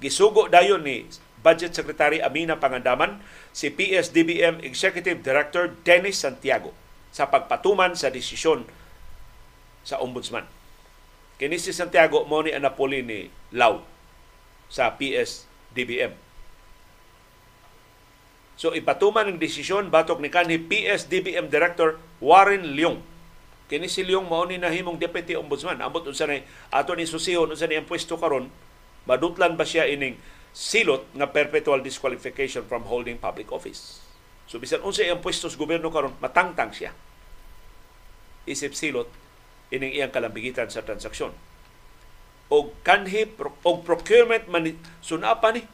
Gisugo 0.00 0.48
dayon 0.48 0.84
ni 0.84 1.04
Budget 1.44 1.76
Secretary 1.76 2.24
Amina 2.24 2.56
Pangandaman, 2.56 3.20
si 3.52 3.68
PSDBM 3.68 4.64
Executive 4.64 5.20
Director 5.20 5.76
Dennis 5.84 6.24
Santiago 6.24 6.72
sa 7.12 7.28
pagpatuman 7.28 7.92
sa 7.92 8.08
desisyon 8.08 8.64
sa 9.84 10.00
Ombudsman. 10.00 10.48
Kini 11.36 11.60
si 11.60 11.76
Santiago 11.76 12.24
mo 12.24 12.40
ni 12.40 12.56
Anapoli 12.56 13.04
ni 13.04 13.28
Lau 13.52 13.84
sa 14.72 14.96
PSDBM. 14.96 16.16
So 18.54 18.72
ipatuman 18.72 19.28
ang 19.28 19.38
desisyon 19.38 19.92
batok 19.92 20.24
ni 20.24 20.32
kanhi 20.32 20.56
PSDBM 20.56 21.52
Director 21.52 22.00
Warren 22.24 22.72
Leong. 22.72 23.02
Kini 23.68 23.90
si 23.90 24.06
Leong 24.06 24.30
mao 24.30 24.46
ni 24.46 24.56
nahimong 24.56 24.96
Deputy 24.96 25.34
Ombudsman. 25.34 25.82
Ambot 25.82 26.06
unsa 26.06 26.24
ni 26.30 26.40
ato 26.70 26.94
ni 26.94 27.04
susihon 27.04 27.50
unsa 27.50 27.66
ni 27.66 27.76
ang 27.76 27.86
pwesto 27.86 28.14
karon, 28.14 28.48
madutlan 29.04 29.58
ba 29.58 29.66
siya 29.66 29.90
ining 29.90 30.16
silot 30.54 31.10
nga 31.18 31.26
perpetual 31.26 31.82
disqualification 31.82 32.62
from 32.70 32.86
holding 32.86 33.18
public 33.18 33.50
office. 33.50 33.98
So 34.46 34.62
bisan 34.62 34.86
unsa 34.86 35.02
iyang 35.02 35.18
pwesto 35.18 35.50
sa 35.50 35.58
gobyerno 35.58 35.90
karon 35.90 36.14
matangtang 36.22 36.70
siya. 36.70 36.94
Isip 38.46 38.72
silot 38.78 39.10
ining 39.74 39.90
iyang 39.90 40.14
kalambigitan 40.14 40.70
sa 40.70 40.86
transaksyon. 40.86 41.34
Og 42.54 42.70
kanhi 42.86 43.26
og 43.66 43.82
procurement 43.82 44.46
mani 44.46 44.78
sunapa 45.02 45.50
ni 45.50 45.66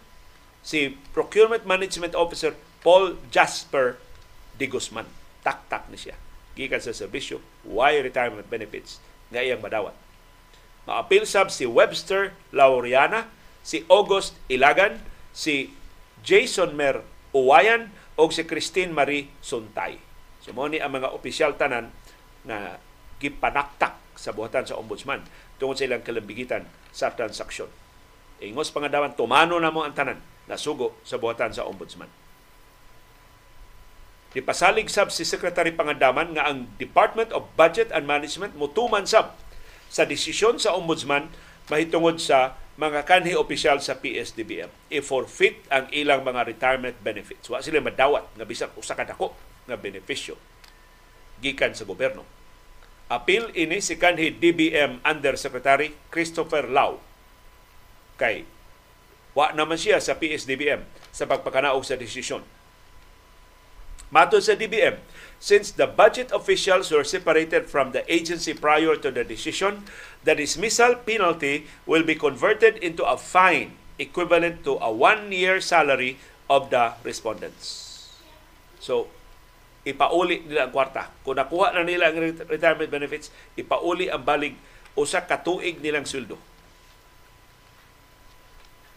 si 0.65 0.97
Procurement 1.13 1.65
Management 1.69 2.17
Officer 2.17 2.57
Paul 2.81 3.21
Jasper 3.29 4.01
de 4.57 4.65
Guzman. 4.65 5.09
Tak-tak 5.45 5.89
ni 5.93 6.01
siya. 6.01 6.17
Gikan 6.57 6.81
sa 6.81 6.93
serbisyo, 6.93 7.41
why 7.65 7.97
retirement 8.01 8.49
benefits 8.49 9.01
nga 9.29 9.45
iyang 9.45 9.61
madawat. 9.61 9.97
Maapil 10.89 11.29
sab 11.29 11.53
si 11.53 11.69
Webster 11.69 12.33
Laureana 12.53 13.29
si 13.61 13.85
August 13.89 14.37
Ilagan, 14.49 15.01
si 15.31 15.73
Jason 16.25 16.77
Mer 16.77 17.05
Uwayan 17.31 17.95
o 18.19 18.27
si 18.29 18.43
Christine 18.45 18.91
Marie 18.91 19.31
Suntay. 19.41 19.97
So 20.43 20.51
mo 20.51 20.67
ni 20.67 20.83
ang 20.83 20.93
mga 20.93 21.13
opisyal 21.15 21.55
tanan 21.55 21.95
na 22.43 22.81
gipanaktak 23.21 23.97
sa 24.17 24.33
buhatan 24.33 24.67
sa 24.67 24.77
ombudsman 24.81 25.23
tungod 25.61 25.77
sa 25.77 25.87
ilang 25.87 26.03
kalambigitan 26.03 26.65
sa 26.91 27.13
transaksyon. 27.13 27.69
Ingos 28.41 28.73
pangadawan, 28.73 29.13
tumano 29.13 29.61
na 29.61 29.69
mo 29.69 29.85
ang 29.85 29.93
tanan 29.93 30.19
na 30.49 30.57
sugo 30.57 30.97
sa 31.05 31.21
buhatan 31.21 31.53
sa 31.53 31.69
ombudsman. 31.69 32.09
Dipasalig 34.31 34.89
sab 34.89 35.11
si 35.11 35.27
Secretary 35.27 35.75
Pangandaman 35.75 36.33
nga 36.39 36.49
ang 36.49 36.71
Department 36.79 37.35
of 37.35 37.51
Budget 37.59 37.91
and 37.91 38.07
Management 38.07 38.55
mutuman 38.55 39.05
sab 39.05 39.37
sa 39.91 40.07
desisyon 40.07 40.57
sa 40.57 40.73
ombudsman 40.79 41.29
mahitungod 41.67 42.23
sa 42.23 42.55
mga 42.81 43.05
kanhi 43.05 43.37
opisyal 43.37 43.77
sa 43.85 44.01
PSDBM 44.01 44.73
i-forfeit 44.89 45.69
ang 45.69 45.93
ilang 45.93 46.25
mga 46.25 46.49
retirement 46.49 46.97
benefits. 47.05 47.45
Wa 47.53 47.61
sila 47.61 47.85
madawat 47.85 48.33
nga 48.33 48.49
bisan 48.49 48.73
usa 48.73 48.97
ka 48.97 49.05
dako 49.05 49.37
nga 49.69 49.77
benepisyo 49.77 50.41
gikan 51.45 51.77
sa 51.77 51.85
gobyerno. 51.85 52.25
Apil 53.13 53.53
ini 53.53 53.85
si 53.85 54.01
kanhi 54.01 54.33
DBM 54.33 55.05
Undersecretary 55.05 55.93
Christopher 56.09 56.73
Lau 56.73 56.97
kay 58.17 58.49
wa 59.37 59.53
naman 59.53 59.77
siya 59.77 60.01
sa 60.01 60.17
PSDBM 60.17 60.81
sa 61.13 61.29
pagpakanaog 61.29 61.85
sa 61.85 62.01
desisyon. 62.01 62.41
Matod 64.11 64.43
sa 64.43 64.59
DBM, 64.59 64.99
since 65.41 65.73
the 65.73 65.89
budget 65.89 66.29
officials 66.37 66.93
were 66.93 67.03
separated 67.03 67.65
from 67.65 67.97
the 67.97 68.05
agency 68.13 68.53
prior 68.53 68.95
to 69.01 69.09
the 69.09 69.25
decision, 69.25 69.89
the 70.23 70.37
dismissal 70.37 70.95
penalty 71.01 71.65
will 71.89 72.05
be 72.05 72.15
converted 72.15 72.77
into 72.85 73.03
a 73.09 73.17
fine 73.17 73.73
equivalent 73.97 74.61
to 74.69 74.77
a 74.85 74.93
one-year 74.93 75.65
salary 75.65 76.21
of 76.53 76.69
the 76.69 76.93
respondents. 77.01 77.89
So, 78.85 79.09
ipauli 79.89 80.45
nila 80.45 80.69
ang 80.69 80.73
kwarta. 80.77 81.09
Kung 81.25 81.41
nakuha 81.41 81.73
na 81.73 81.89
nila 81.89 82.13
ang 82.13 82.21
retirement 82.45 82.93
benefits, 82.93 83.33
ipauli 83.57 84.13
ang 84.13 84.21
balig 84.21 84.61
usa 84.93 85.25
ka 85.25 85.41
tuig 85.41 85.81
nilang 85.81 86.05
sweldo. 86.05 86.37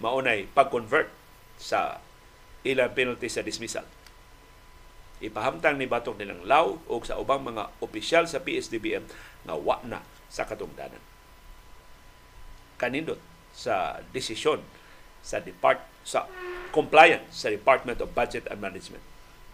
Maunay 0.03 0.51
pag-convert 0.51 1.07
sa 1.55 2.03
ilang 2.67 2.91
penalty 2.91 3.31
sa 3.31 3.39
dismissal. 3.39 3.87
Ipahamtang 5.21 5.77
ni 5.77 5.85
Batok 5.85 6.17
nilang 6.17 6.41
law 6.47 6.79
o 6.89 6.93
sa 7.05 7.19
ubang 7.21 7.45
mga 7.45 7.69
opisyal 7.83 8.25
sa 8.25 8.41
PSDBM 8.41 9.05
nga 9.45 9.55
wa 9.57 9.77
na 9.85 10.01
sa 10.31 10.47
katungdanan 10.47 11.13
kanindot 12.83 13.19
sa 13.55 14.03
desisyon 14.11 14.59
sa 15.23 15.39
depart 15.39 15.79
sa 16.03 16.27
compliance 16.75 17.31
sa 17.31 17.47
Department 17.47 18.03
of 18.03 18.11
Budget 18.11 18.43
and 18.51 18.59
Management. 18.59 18.99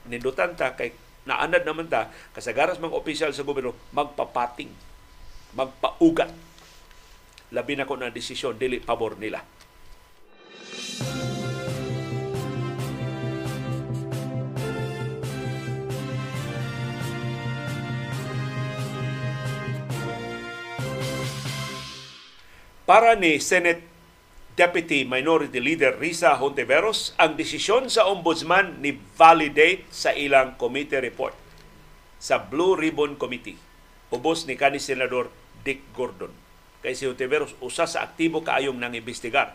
Nindutan 0.09 0.57
ta 0.57 0.73
kay 0.73 0.97
naanad 1.29 1.61
naman 1.61 1.85
ta 1.85 2.09
kasagaras 2.33 2.81
mga 2.81 2.97
opisyal 2.97 3.29
sa 3.29 3.45
gobyerno 3.45 3.77
magpapating, 3.93 4.73
magpaugat. 5.53 6.33
Labi 7.53 7.77
na 7.77 7.85
ko 7.85 7.93
na 7.97 8.09
desisyon 8.09 8.57
dili 8.57 8.81
pabor 8.81 9.13
nila. 9.21 9.45
Para 22.89 23.13
ni 23.13 23.37
Senate 23.37 23.85
Deputy 24.57 25.05
Minority 25.05 25.61
Leader 25.61 26.01
Risa 26.01 26.33
Hontiveros, 26.41 27.13
ang 27.21 27.37
desisyon 27.37 27.85
sa 27.85 28.09
ombudsman 28.09 28.81
ni 28.81 28.97
validate 29.13 29.85
sa 29.93 30.09
ilang 30.17 30.57
committee 30.57 30.97
report 30.97 31.37
sa 32.17 32.41
Blue 32.41 32.73
Ribbon 32.73 33.13
Committee. 33.13 33.61
Ubos 34.09 34.49
ni 34.49 34.57
kani 34.57 34.81
Senador 34.81 35.29
Dick 35.61 35.85
Gordon. 35.93 36.33
Kay 36.81 36.97
si 36.97 37.05
Hontiveros, 37.05 37.53
usa 37.61 37.85
sa 37.85 38.09
aktibo 38.09 38.41
kaayong 38.41 38.81
nang 38.81 38.97
imbestigar 38.97 39.53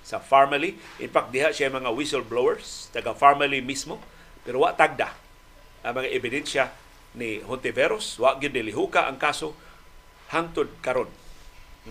sa 0.00 0.16
family. 0.16 0.72
In 1.04 1.12
fact, 1.12 1.36
diha 1.36 1.52
siya 1.52 1.68
mga 1.68 1.92
whistleblowers, 1.92 2.88
taga 2.96 3.12
family 3.12 3.60
mismo. 3.60 4.00
Pero 4.40 4.64
wa 4.64 4.72
tagda 4.72 5.12
ang 5.84 6.00
mga 6.00 6.16
ebidensya 6.16 6.72
ni 7.12 7.44
Hontiveros. 7.44 8.16
Wa 8.16 8.40
gyud 8.40 8.56
nilihuka 8.56 9.04
ang 9.04 9.20
kaso 9.20 9.52
hangtod 10.32 10.72
karon 10.80 11.19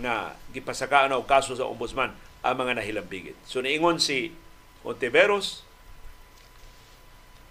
nga 0.00 0.34
gipasakaan 0.52 1.12
og 1.14 1.28
kaso 1.28 1.54
sa 1.54 1.68
ombudsman 1.68 2.16
ang 2.40 2.56
mga 2.56 2.80
nahilambigit. 2.80 3.36
So 3.44 3.60
niingon 3.60 4.00
si 4.00 4.32
Ontiveros 4.80 5.60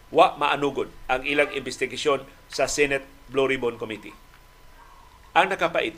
wa 0.09 0.33
maanugod 0.41 0.89
ang 1.05 1.21
ilang 1.21 1.53
investigasyon 1.53 2.25
sa 2.49 2.65
Senate 2.65 3.05
Blue 3.29 3.45
Ribbon 3.45 3.77
Committee. 3.77 4.13
Ang 5.37 5.53
nakapait 5.53 5.93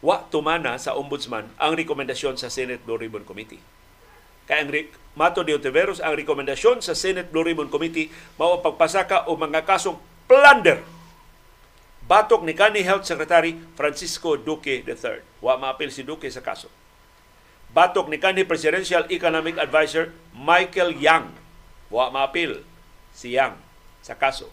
wa 0.00 0.24
tumana 0.32 0.80
sa 0.80 0.96
ombudsman 0.96 1.52
ang 1.60 1.76
rekomendasyon 1.76 2.40
sa 2.40 2.48
Senate 2.48 2.80
Blue 2.88 2.96
Ribbon 2.96 3.28
Committee. 3.28 3.60
Kaya 4.48 4.64
ang 4.66 4.72
Mato 5.14 5.44
de 5.44 5.54
Otiveros, 5.54 6.00
ang 6.00 6.16
rekomendasyon 6.16 6.80
sa 6.80 6.96
Senate 6.96 7.28
Blue 7.28 7.44
Ribbon 7.44 7.68
Committee 7.68 8.08
mao 8.40 8.64
pagpasaka 8.64 9.28
o 9.28 9.36
mga 9.36 9.68
kasong 9.68 10.00
plunder 10.24 10.80
batok 12.10 12.42
ni 12.42 12.58
kanhi 12.58 12.82
Health 12.82 13.06
Secretary 13.06 13.54
Francisco 13.78 14.34
Duque 14.34 14.82
III. 14.82 15.22
Wa 15.38 15.54
maapil 15.54 15.94
si 15.94 16.02
Duque 16.02 16.26
sa 16.26 16.42
kaso. 16.42 16.66
Batok 17.70 18.10
ni 18.10 18.18
kanhi 18.18 18.42
Presidential 18.42 19.06
Economic 19.06 19.54
Advisor 19.62 20.10
Michael 20.34 20.98
Yang. 20.98 21.30
Wa 21.86 22.10
maapil 22.10 22.66
si 23.14 23.38
Yang 23.38 23.54
sa 24.02 24.18
kaso. 24.18 24.50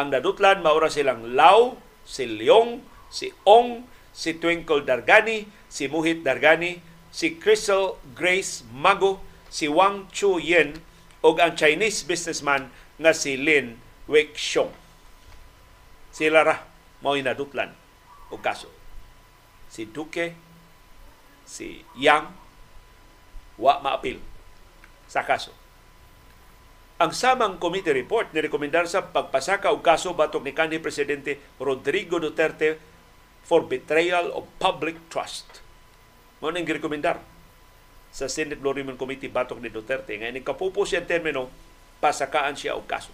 Ang 0.00 0.08
nadutlan 0.08 0.64
maura 0.64 0.88
silang 0.88 1.36
Lau, 1.36 1.76
si 2.08 2.24
Leong, 2.24 2.80
si 3.12 3.28
Ong, 3.44 3.84
si 4.08 4.40
Twinkle 4.40 4.88
Dargani, 4.88 5.44
si 5.68 5.92
Muhit 5.92 6.24
Dargani, 6.24 6.80
si 7.12 7.36
Crystal 7.36 8.00
Grace 8.16 8.64
Mago, 8.72 9.20
si 9.52 9.68
Wang 9.68 10.08
Chu 10.08 10.40
Yen 10.40 10.80
ug 11.20 11.36
ang 11.36 11.52
Chinese 11.52 12.08
businessman 12.08 12.72
nga 12.96 13.12
si 13.12 13.36
Lin 13.36 13.76
Weixiong. 14.08 14.81
Sila 16.12 16.44
ra 16.44 16.56
mao 17.00 17.16
nadutlan 17.16 17.72
og 18.28 18.40
kaso. 18.44 18.68
Si 19.72 19.88
Duque, 19.88 20.36
si 21.48 21.80
Yang, 21.96 22.28
wa 23.56 23.80
maapil 23.80 24.20
sa 25.08 25.24
kaso. 25.24 25.52
Ang 27.02 27.10
samang 27.10 27.58
committee 27.58 27.90
report 27.90 28.30
ni 28.30 28.44
rekomendar 28.44 28.86
sa 28.86 29.02
pagpasaka 29.02 29.74
og 29.74 29.82
kaso 29.82 30.14
batok 30.14 30.44
ni 30.46 30.52
kanhi 30.54 30.78
presidente 30.78 31.40
Rodrigo 31.58 32.22
Duterte 32.22 32.78
for 33.42 33.66
betrayal 33.66 34.30
of 34.30 34.46
public 34.62 35.10
trust. 35.10 35.64
Mo 36.38 36.52
ning 36.54 36.62
girekomendar 36.62 37.18
sa 38.12 38.28
Senate 38.28 38.60
Law 38.60 38.76
Review 38.76 38.94
Committee 38.94 39.32
batok 39.32 39.58
ni 39.58 39.72
Duterte 39.72 40.14
nga 40.14 40.30
ini 40.30 40.44
kapupo 40.44 40.84
siya 40.86 41.02
termino 41.02 41.48
pasakaan 41.98 42.54
siya 42.54 42.78
og 42.78 42.86
kaso. 42.86 43.10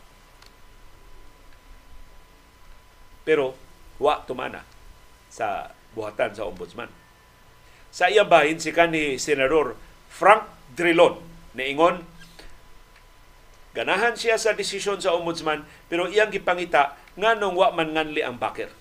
Pero 3.28 3.52
wa 4.00 4.24
tumana 4.24 4.64
sa 5.28 5.76
buhatan 5.92 6.32
sa 6.32 6.48
ombudsman. 6.48 6.88
Sa 7.92 8.09
iyang 8.09 8.32
bahin 8.32 8.56
si 8.56 8.72
kanhi 8.72 9.20
senador 9.20 9.76
Frank 10.09 10.48
Drilon 10.72 11.20
niingon 11.52 12.09
Ganahan 13.76 14.16
siya 14.16 14.40
sa 14.40 14.56
desisyon 14.56 14.96
sa 14.96 15.12
ombudsman 15.12 15.68
pero 15.92 16.09
iyang 16.09 16.32
gipangita 16.32 16.96
nganong 17.20 17.52
wa 17.52 17.68
man 17.76 17.92
nganli 17.92 18.24
ang 18.24 18.40
backer. 18.40 18.72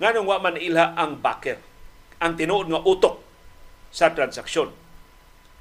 Nganong 0.00 0.24
wa 0.24 0.40
man 0.40 0.56
ilha 0.56 0.96
ang 0.96 1.20
backer. 1.20 1.60
Ang 2.24 2.40
tinuod 2.40 2.72
nga 2.72 2.80
utok 2.80 3.20
sa 3.92 4.16
transaksyon. 4.16 4.72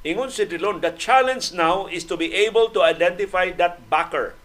Ingon 0.08 0.32
si 0.32 0.48
Dillon, 0.48 0.80
the 0.80 0.96
challenge 0.96 1.52
now 1.52 1.92
is 1.92 2.08
to 2.08 2.16
be 2.16 2.32
able 2.32 2.72
to 2.72 2.80
identify 2.80 3.52
that 3.52 3.84
backer 3.92 4.40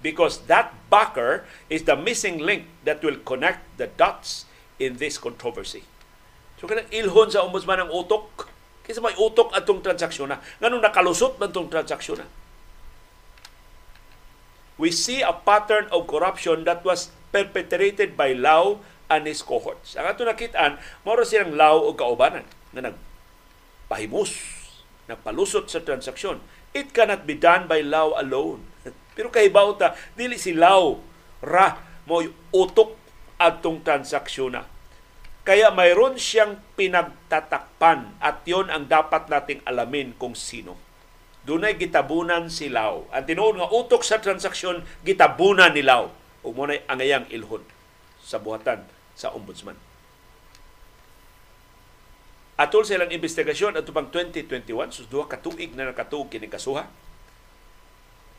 because 0.00 0.48
that 0.48 0.72
backer 0.88 1.44
is 1.68 1.84
the 1.84 1.96
missing 1.96 2.40
link 2.40 2.66
that 2.84 3.04
will 3.04 3.20
connect 3.22 3.64
the 3.76 3.86
dots 3.86 4.48
in 4.80 4.96
this 4.96 5.20
controversy. 5.20 5.84
So 6.60 6.68
kanang 6.68 6.88
ilhon 6.92 7.32
sa 7.32 7.44
ombudsman 7.44 7.84
ang 7.84 7.92
utok. 7.92 8.48
Kasi 8.84 8.98
may 8.98 9.14
utok 9.14 9.54
atong 9.54 9.84
transaksyon 9.84 10.32
na. 10.32 10.40
Nganong 10.58 10.82
nakalusot 10.82 11.36
man 11.36 11.52
tong 11.52 11.68
transaksyon 11.68 12.24
na 12.24 12.28
we 14.80 14.88
see 14.88 15.20
a 15.20 15.36
pattern 15.36 15.84
of 15.92 16.08
corruption 16.08 16.64
that 16.64 16.80
was 16.80 17.12
perpetrated 17.28 18.16
by 18.16 18.32
Lau 18.32 18.80
and 19.12 19.28
his 19.28 19.44
cohorts. 19.44 19.92
Ang 20.00 20.08
ato 20.08 20.24
nakitaan, 20.24 20.80
moro 21.04 21.20
silang 21.28 21.52
Lau 21.52 21.84
o 21.84 21.92
kaubanan 21.92 22.48
na 22.72 22.88
nagpahimus, 22.88 24.40
nagpalusot 25.04 25.68
sa 25.68 25.84
transaksyon. 25.84 26.40
It 26.72 26.96
cannot 26.96 27.28
be 27.28 27.36
done 27.36 27.68
by 27.68 27.84
Lau 27.84 28.16
alone. 28.16 28.64
Pero 29.14 29.28
kay 29.28 29.50
ta, 29.76 29.96
dili 30.14 30.38
si 30.38 30.54
Lau 30.54 31.02
ra 31.42 31.80
mo 32.06 32.22
utok 32.54 32.96
atong 33.40 33.82
transaksyon 33.82 34.58
na. 34.58 34.64
Kaya 35.40 35.72
mayroon 35.72 36.20
siyang 36.20 36.60
pinagtatakpan 36.76 38.20
at 38.20 38.44
yon 38.44 38.68
ang 38.68 38.86
dapat 38.86 39.26
nating 39.26 39.64
alamin 39.64 40.12
kung 40.14 40.36
sino 40.36 40.90
dunay 41.44 41.76
gitabunan 41.76 42.52
si 42.52 42.68
Lao. 42.68 43.08
Ang 43.12 43.24
tinuod 43.24 43.56
nga 43.56 43.68
utok 43.72 44.04
sa 44.04 44.20
transaksyon 44.20 44.84
gitabunan 45.04 45.72
ni 45.72 45.84
Lao. 45.84 46.12
Ug 46.44 46.56
mo 46.56 46.64
angayang 46.68 47.28
ilhon 47.32 47.64
sa 48.24 48.40
buhatan 48.40 48.84
sa 49.16 49.32
ombudsman. 49.32 49.76
Atol 52.60 52.84
sa 52.84 52.96
ilang 53.00 53.08
investigasyon 53.08 53.80
at 53.80 53.88
pang 53.88 54.12
2021, 54.12 54.92
sus 54.92 55.08
duha 55.08 55.24
ka 55.24 55.40
tuig 55.40 55.72
na 55.72 55.88
nakatuog 55.88 56.28
kini 56.28 56.44
kasuha. 56.44 56.84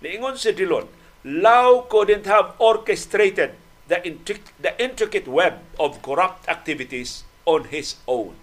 Niingon 0.01 0.33
si 0.33 0.49
Dilon, 0.57 0.89
Lau 1.21 1.85
couldn't 1.85 2.25
have 2.25 2.57
orchestrated 2.57 3.53
the, 3.85 4.01
intric- 4.01 4.49
the 4.57 4.73
intricate 4.81 5.29
web 5.29 5.61
of 5.77 6.01
corrupt 6.01 6.49
activities 6.49 7.21
on 7.45 7.69
his 7.69 8.01
own. 8.09 8.33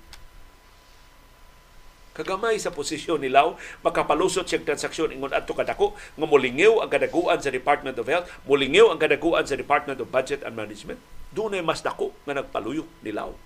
Kagamay 2.15 2.59
sa 2.63 2.71
posisyon 2.71 3.23
ni 3.23 3.31
Lau 3.31 3.59
makapalusot 3.83 4.47
siyang 4.47 4.67
transaksyon 4.67 5.15
ingon 5.15 5.35
adto 5.35 5.55
kadako 5.55 5.95
nga 5.95 6.27
molingiw 6.27 6.83
ang 6.83 6.91
kadaguan 6.91 7.39
sa 7.39 7.51
Department 7.51 7.95
of 7.95 8.11
Health 8.11 8.27
molingiw 8.47 8.91
ang 8.91 8.99
kadaguan 8.99 9.47
sa 9.47 9.55
Department 9.55 9.99
of 10.03 10.11
Budget 10.11 10.43
and 10.43 10.55
Management. 10.55 10.99
Dunay 11.31 11.63
mas 11.63 11.83
dako 11.83 12.15
nga 12.27 12.39
nagpaluyo 12.39 12.87
ni 13.03 13.15
Lau 13.15 13.39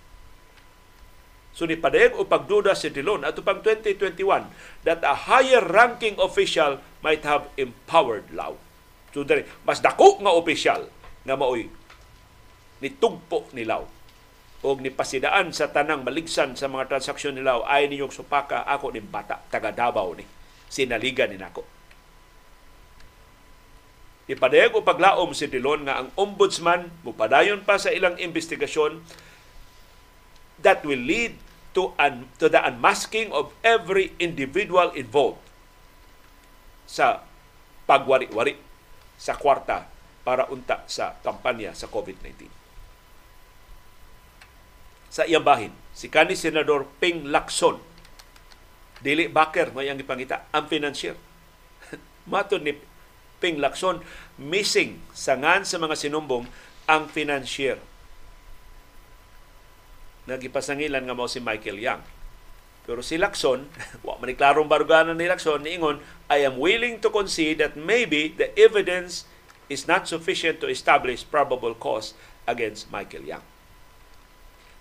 So 1.53 1.69
ni 1.69 1.77
padayag 1.77 2.17
o 2.17 2.25
pagduda 2.25 2.73
si 2.73 2.89
Dilon 2.89 3.29
ato 3.29 3.45
pang 3.45 3.61
2021 3.61 4.49
that 4.89 5.05
a 5.05 5.29
higher 5.29 5.61
ranking 5.61 6.17
official 6.17 6.81
might 7.05 7.21
have 7.29 7.53
empowered 7.61 8.25
Lau. 8.33 8.57
So 9.13 9.21
dari 9.21 9.45
mas 9.69 9.85
dako 9.85 10.25
nga 10.25 10.33
official 10.33 10.89
nga 11.29 11.37
maoy 11.37 11.69
nitugpo 12.81 13.53
ni 13.53 13.69
Lau. 13.69 13.85
Og 14.63 14.79
nipasidaan 14.81 15.53
sa 15.53 15.75
tanang 15.75 16.07
maligsan 16.07 16.57
sa 16.57 16.71
mga 16.71 16.89
transaksyon 16.89 17.37
nila 17.37 17.61
ay 17.69 17.91
ninyong 17.91 18.15
supaka 18.15 18.65
ako 18.65 18.95
ni 18.95 19.05
bata 19.05 19.45
taga 19.53 19.75
Davao 19.75 20.17
ni. 20.17 20.25
Sinaligan 20.73 21.29
ni 21.29 21.37
nako. 21.37 21.69
Ipadayag 24.31 24.73
o 24.73 24.81
paglaom 24.81 25.37
si 25.37 25.51
Dilon 25.51 25.85
nga 25.85 26.01
ang 26.01 26.09
ombudsman 26.17 26.89
mupadayon 27.05 27.67
pa 27.67 27.77
sa 27.77 27.93
ilang 27.93 28.17
investigasyon 28.17 29.03
that 30.63 30.83
will 30.87 31.01
lead 31.01 31.39
to 31.77 31.93
un, 31.99 32.29
to 32.39 32.49
the 32.49 32.61
unmasking 32.63 33.31
of 33.31 33.53
every 33.63 34.15
individual 34.19 34.91
involved 34.97 35.41
sa 36.89 37.25
pagwari-wari 37.87 38.59
sa 39.17 39.39
kwarta 39.39 39.87
para 40.23 40.47
unta 40.51 40.87
sa 40.87 41.19
kampanya 41.23 41.75
sa 41.75 41.91
COVID-19 41.91 42.63
sa 45.13 45.29
iyang 45.29 45.45
bahin. 45.45 45.77
Si 45.93 46.09
kani 46.09 46.33
Senador 46.33 46.89
Ping 46.97 47.29
Lacson. 47.29 47.77
Dili 49.05 49.29
Baker 49.29 49.77
mo 49.77 49.85
ang 49.85 50.01
ipangita. 50.01 50.49
Ang 50.57 50.73
financier. 50.73 51.21
Mato 52.33 52.57
ni 52.57 52.73
Ping 53.37 53.61
Lacson, 53.61 54.01
missing 54.41 55.05
sangan 55.13 55.69
sa 55.69 55.77
mga 55.77 56.01
sinumbong 56.01 56.49
ang 56.89 57.13
financier. 57.13 57.77
Nagipasangilan 60.27 61.03
nga 61.03 61.17
mo 61.17 61.27
si 61.27 61.43
Michael 61.43 61.83
Young. 61.83 62.03
Pero 62.83 62.99
si 63.03 63.19
Lacson, 63.19 63.71
wa 64.07 64.19
man 64.19 64.35
klarong 64.35 64.67
baruganan 64.67 65.19
ni 65.19 65.31
Lacson, 65.31 65.63
niingon, 65.63 66.03
I 66.27 66.43
am 66.43 66.59
willing 66.59 66.99
to 67.03 67.11
concede 67.11 67.63
that 67.63 67.79
maybe 67.79 68.35
the 68.35 68.51
evidence 68.59 69.27
is 69.71 69.87
not 69.87 70.11
sufficient 70.11 70.59
to 70.63 70.67
establish 70.67 71.23
probable 71.27 71.75
cause 71.79 72.15
against 72.47 72.91
Michael 72.91 73.23
Young. 73.23 73.45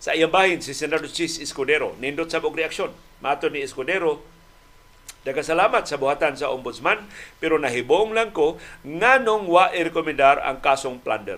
Sa 0.02 0.18
iyang 0.18 0.34
bahin, 0.34 0.66
si 0.66 0.74
Senador 0.74 1.14
Chis 1.14 1.38
Escudero, 1.38 1.94
nindot 2.02 2.26
sa 2.26 2.42
og 2.42 2.58
reaksyon. 2.58 2.90
Mato 3.22 3.54
ni 3.54 3.62
Escudero, 3.62 4.26
Nagkasalamat 5.22 5.86
sa 5.86 6.02
buhatan 6.02 6.34
sa 6.34 6.50
ombudsman, 6.50 7.06
pero 7.38 7.62
nahibong 7.62 8.10
lang 8.10 8.34
ko 8.34 8.58
nganong 8.82 9.46
wa 9.46 9.70
i-rekomendar 9.70 10.42
ang 10.42 10.58
kasong 10.58 10.98
plunder. 10.98 11.38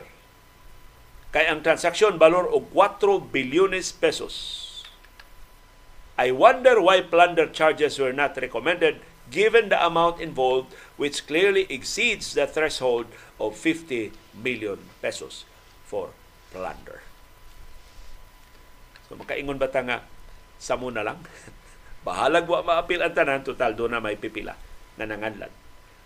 Kay 1.33 1.49
ang 1.49 1.65
transaksyon 1.65 2.21
balor 2.21 2.45
og 2.45 2.69
4 2.69 3.33
bilyones 3.33 3.89
pesos. 3.89 4.61
I 6.13 6.29
wonder 6.29 6.77
why 6.77 7.01
plunder 7.01 7.49
charges 7.49 7.97
were 7.97 8.13
not 8.13 8.37
recommended 8.37 9.01
given 9.33 9.73
the 9.73 9.81
amount 9.81 10.21
involved 10.21 10.69
which 10.93 11.25
clearly 11.25 11.65
exceeds 11.73 12.37
the 12.37 12.45
threshold 12.45 13.09
of 13.41 13.57
50 13.57 14.13
million 14.37 14.77
pesos 15.01 15.49
for 15.89 16.13
plunder. 16.53 17.01
So 19.09 19.17
makaingon 19.17 19.57
ba 19.57 19.73
ta 19.73 19.81
nga 19.81 20.05
samo 20.61 20.93
na 20.93 21.01
lang? 21.01 21.17
Bahalag 22.05 22.45
wa 22.45 22.61
maapil 22.61 23.01
ang 23.01 23.17
tanan, 23.17 23.41
total 23.41 23.73
do 23.73 23.89
na 23.89 23.97
may 23.97 24.21
pipila 24.21 24.53
na 25.01 25.09
nanganlan. 25.09 25.49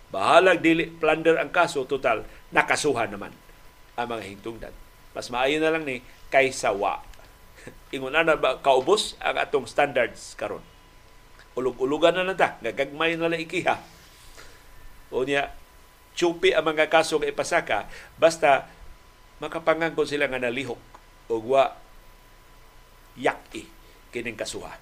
Bahalag 0.08 0.64
dili 0.64 0.88
plunder 0.88 1.36
ang 1.36 1.52
kaso, 1.52 1.84
total 1.84 2.24
nakasuhan 2.48 3.12
naman 3.12 3.36
ang 3.92 4.08
mga 4.08 4.24
hintungdan. 4.24 4.87
Mas 5.18 5.34
maayo 5.34 5.58
na 5.58 5.74
lang 5.74 5.82
ni 5.82 5.98
kaysa 6.30 6.70
wa. 6.70 7.02
Ingon 7.94 8.14
na 8.14 8.38
ba 8.38 8.62
kaubos 8.62 9.18
ang 9.18 9.34
atong 9.34 9.66
standards 9.66 10.38
karon. 10.38 10.62
Ulog-ulugan 11.58 12.14
na 12.14 12.22
na 12.22 12.38
ta, 12.38 12.54
gagagmay 12.62 13.18
na 13.18 13.26
lang 13.26 13.42
ikiha. 13.42 13.82
O 15.10 15.26
niya, 15.26 15.50
chupi 16.14 16.54
ang 16.54 16.70
mga 16.70 16.86
kaso 16.86 17.18
nga 17.18 17.26
ipasaka 17.26 17.90
basta 18.14 18.70
makapangangkon 19.42 20.06
sila 20.06 20.30
nga 20.30 20.38
nalihok 20.38 20.78
o 21.26 21.34
wa 21.42 21.74
yak 23.18 23.50
kining 24.14 24.38
kasuha. 24.38 24.78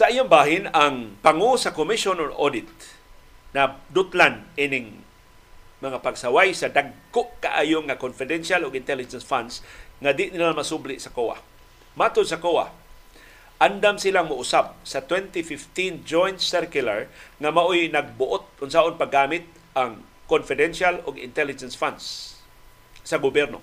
Sa 0.00 0.08
iyong 0.08 0.32
bahin, 0.32 0.64
ang 0.72 1.20
pangu 1.20 1.60
sa 1.60 1.76
Commission 1.76 2.16
on 2.16 2.32
Audit 2.32 2.64
na 3.52 3.76
dutlan 3.92 4.48
ining 4.56 5.04
mga 5.84 6.00
pagsaway 6.00 6.56
sa 6.56 6.72
dagko 6.72 7.36
kaayo 7.36 7.84
nga 7.84 8.00
confidential 8.00 8.64
o 8.64 8.72
intelligence 8.72 9.28
funds 9.28 9.60
nga 10.00 10.16
di 10.16 10.32
nila 10.32 10.56
masubli 10.56 10.96
sa 10.96 11.12
COA. 11.12 11.36
Matod 12.00 12.24
sa 12.24 12.40
COA, 12.40 12.72
andam 13.60 14.00
silang 14.00 14.32
muusab 14.32 14.72
sa 14.88 15.04
2015 15.04 16.00
joint 16.08 16.40
circular 16.40 17.12
nga 17.36 17.52
maoy 17.52 17.92
nagbuot 17.92 18.64
unsaon 18.64 18.96
paggamit 18.96 19.44
ang 19.76 20.00
confidential 20.24 21.04
o 21.04 21.12
intelligence 21.12 21.76
funds 21.76 22.40
sa 23.04 23.20
gobyerno. 23.20 23.60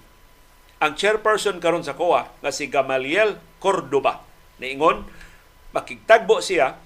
Ang 0.85 0.93
chairperson 0.93 1.57
karon 1.57 1.81
sa 1.81 1.97
COA 1.97 2.29
nga 2.29 2.53
si 2.53 2.69
Gamaliel 2.69 3.41
Cordoba 3.57 4.21
niingon 4.61 5.16
makigtagbo 5.77 6.41
siya 6.41 6.81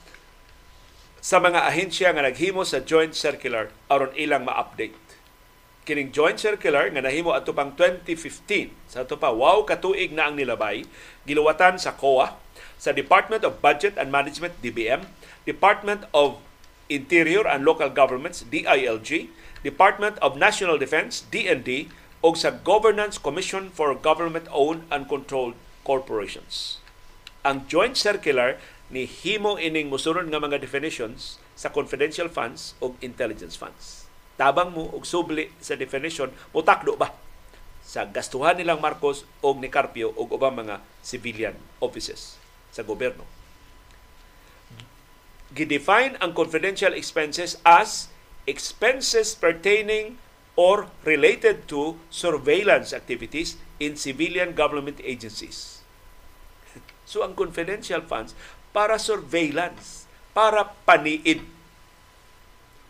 sa 1.24 1.40
mga 1.40 1.64
ahensya 1.64 2.12
nga 2.12 2.28
naghimo 2.28 2.68
sa 2.68 2.84
joint 2.84 3.16
circular 3.16 3.72
aron 3.88 4.12
ilang 4.20 4.44
ma-update. 4.44 4.98
Kining 5.88 6.12
joint 6.12 6.36
circular 6.36 6.92
nga 6.92 7.00
nahimo 7.00 7.32
ato 7.32 7.56
pang 7.56 7.72
2015 7.74 8.92
sa 8.92 9.08
ato 9.08 9.16
pa 9.16 9.32
wow 9.32 9.64
katuig 9.64 10.12
na 10.12 10.28
ang 10.28 10.36
nilabay 10.36 10.84
giluwatan 11.24 11.80
sa 11.80 11.96
COA, 11.96 12.36
sa 12.76 12.92
Department 12.92 13.48
of 13.48 13.64
Budget 13.64 13.96
and 13.96 14.12
Management 14.12 14.58
DBM, 14.60 15.08
Department 15.48 16.10
of 16.12 16.42
Interior 16.92 17.48
and 17.48 17.64
Local 17.64 17.88
Governments 17.88 18.44
DILG, 18.44 19.32
Department 19.64 20.20
of 20.20 20.36
National 20.36 20.76
Defense 20.82 21.24
DND 21.30 21.88
ug 22.22 22.34
sa 22.38 22.54
Governance 22.54 23.18
Commission 23.18 23.70
for 23.74 23.94
Government-Owned 23.94 24.86
and 24.90 25.06
Controlled 25.06 25.58
Corporations. 25.86 26.82
Ang 27.42 27.66
joint 27.66 27.98
circular 27.98 28.62
ni 28.92 29.08
himo 29.08 29.56
ining 29.56 29.88
musunod 29.88 30.28
nga 30.28 30.44
mga 30.44 30.60
definitions 30.60 31.40
sa 31.56 31.72
confidential 31.72 32.28
funds 32.28 32.76
o 32.84 32.94
intelligence 33.00 33.56
funds. 33.56 34.06
Tabang 34.36 34.76
mo 34.76 34.92
og 34.92 35.08
subli 35.08 35.48
sa 35.64 35.80
definition, 35.80 36.32
mutakdo 36.52 37.00
ba 37.00 37.16
sa 37.82 38.06
gastuhan 38.06 38.60
nilang 38.60 38.84
Marcos 38.84 39.26
o 39.42 39.56
ni 39.58 39.72
Carpio 39.72 40.14
o 40.14 40.28
ubang 40.28 40.54
mga 40.54 40.84
civilian 41.02 41.56
offices 41.82 42.38
sa 42.70 42.86
gobyerno. 42.86 43.26
Gidefine 45.52 46.16
ang 46.24 46.32
confidential 46.32 46.96
expenses 46.96 47.60
as 47.68 48.08
expenses 48.48 49.36
pertaining 49.36 50.16
or 50.56 50.88
related 51.04 51.68
to 51.68 52.00
surveillance 52.08 52.96
activities 52.96 53.60
in 53.80 53.96
civilian 53.96 54.56
government 54.56 55.00
agencies. 55.04 55.84
So 57.12 57.28
ang 57.28 57.36
confidential 57.36 58.00
funds 58.08 58.32
para 58.72 58.96
surveillance, 58.98 60.08
para 60.36 60.72
paniid. 60.88 61.44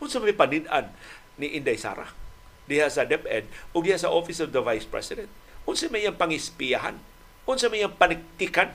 Unsa 0.02 0.18
may 0.18 0.34
panidan 0.34 0.90
ni 1.38 1.54
Inday 1.58 1.78
Sara 1.78 2.10
diha 2.66 2.86
sa 2.86 3.02
DepEd 3.06 3.46
o 3.74 3.82
diha 3.82 3.98
sa 3.98 4.10
Office 4.10 4.38
of 4.42 4.54
the 4.54 4.62
Vice 4.62 4.86
President. 4.86 5.30
Unsa 5.66 5.90
may 5.90 6.06
iyang 6.06 6.18
pangispiyahan? 6.18 6.98
Unsa 7.46 7.70
may 7.70 7.82
iyang 7.82 7.94
paniktikan? 7.94 8.74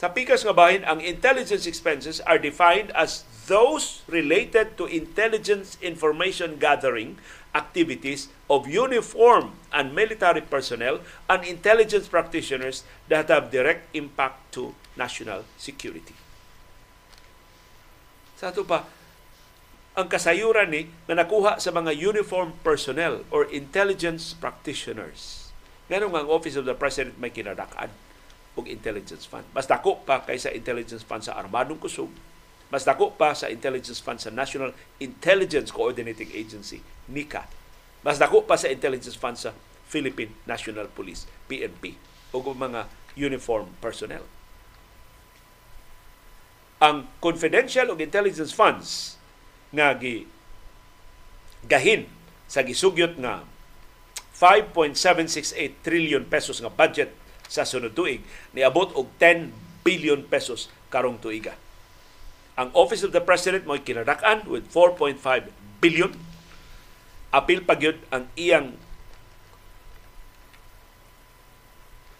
Sa 0.00 0.08
pikas 0.08 0.48
nga 0.48 0.56
bahin, 0.56 0.80
ang 0.88 1.04
intelligence 1.04 1.68
expenses 1.68 2.24
are 2.24 2.40
defined 2.40 2.88
as 2.96 3.28
those 3.44 4.00
related 4.08 4.80
to 4.80 4.88
intelligence 4.88 5.76
information 5.84 6.56
gathering 6.56 7.20
activities 7.50 8.30
of 8.46 8.70
uniform 8.70 9.58
and 9.74 9.94
military 9.94 10.42
personnel 10.42 11.02
and 11.26 11.42
intelligence 11.42 12.06
practitioners 12.06 12.86
that 13.10 13.26
have 13.26 13.50
direct 13.50 13.90
impact 13.94 14.38
to 14.54 14.74
national 14.94 15.42
security. 15.58 16.14
Sa 18.38 18.54
ito 18.54 18.62
pa, 18.64 18.86
ang 19.98 20.06
kasayuran 20.06 20.70
ni 20.70 20.88
na 21.10 21.18
nakuha 21.18 21.58
sa 21.58 21.74
mga 21.74 21.92
uniform 21.92 22.54
personnel 22.62 23.26
or 23.28 23.44
intelligence 23.50 24.32
practitioners. 24.32 25.50
Ganun 25.90 26.14
ang 26.14 26.30
Office 26.30 26.54
of 26.54 26.64
the 26.64 26.72
President 26.78 27.18
may 27.18 27.34
kinadakaan 27.34 27.90
og 28.54 28.64
intelligence 28.70 29.26
fund. 29.26 29.44
Mas 29.50 29.66
dako 29.66 30.02
pa 30.06 30.22
kaysa 30.22 30.54
intelligence 30.54 31.02
fund 31.02 31.26
sa 31.26 31.34
Armadong 31.34 31.82
Kusog. 31.82 32.10
Mas 32.70 32.86
dako 32.86 33.14
pa 33.18 33.34
sa 33.34 33.50
intelligence 33.50 33.98
fund 33.98 34.22
sa 34.22 34.30
National 34.30 34.70
Intelligence 35.02 35.74
Coordinating 35.74 36.30
Agency, 36.30 36.78
NICA 37.10 37.60
mas 38.00 38.16
dako 38.16 38.48
pa 38.48 38.56
sa 38.56 38.72
intelligence 38.72 39.16
fund 39.16 39.36
sa 39.36 39.52
Philippine 39.90 40.32
National 40.48 40.88
Police, 40.88 41.28
PNP, 41.50 41.98
o 42.32 42.40
mga 42.40 42.88
uniform 43.18 43.68
personnel. 43.82 44.24
Ang 46.80 47.12
confidential 47.20 47.92
o 47.92 47.98
intelligence 48.00 48.56
funds 48.56 49.20
nga 49.68 49.92
gi 49.92 50.24
gahin 51.68 52.08
sa 52.48 52.64
gisugyot 52.64 53.20
nga 53.20 53.44
5.768 54.32 55.84
trillion 55.84 56.24
pesos 56.24 56.64
nga 56.64 56.72
budget 56.72 57.12
sa 57.44 57.68
sunod 57.68 57.92
tuig 57.92 58.24
niabot 58.56 58.96
og 58.96 59.12
10 59.20 59.52
billion 59.84 60.24
pesos 60.24 60.72
karong 60.88 61.20
tuiga. 61.20 61.52
Ang 62.60 62.68
Office 62.76 63.00
of 63.00 63.16
the 63.16 63.24
President 63.24 63.64
mo 63.64 63.80
kinadak-an 63.80 64.44
with 64.44 64.68
4.5 64.68 65.16
billion. 65.80 66.12
Apil 67.32 67.64
pagyud 67.64 67.96
ang 68.12 68.28
iyang 68.36 68.76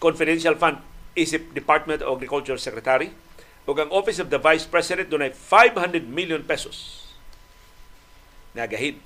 confidential 0.01 0.57
fund 0.57 0.81
isip 1.13 1.53
Department 1.53 2.01
of 2.01 2.17
Agriculture 2.17 2.57
Secretary. 2.57 3.13
Ug 3.69 3.77
ang 3.77 3.93
Office 3.93 4.17
of 4.17 4.33
the 4.33 4.41
Vice 4.41 4.65
President 4.65 5.13
dunay 5.13 5.29
500 5.29 6.09
million 6.09 6.41
pesos. 6.41 7.13
Nagahid 8.57 8.97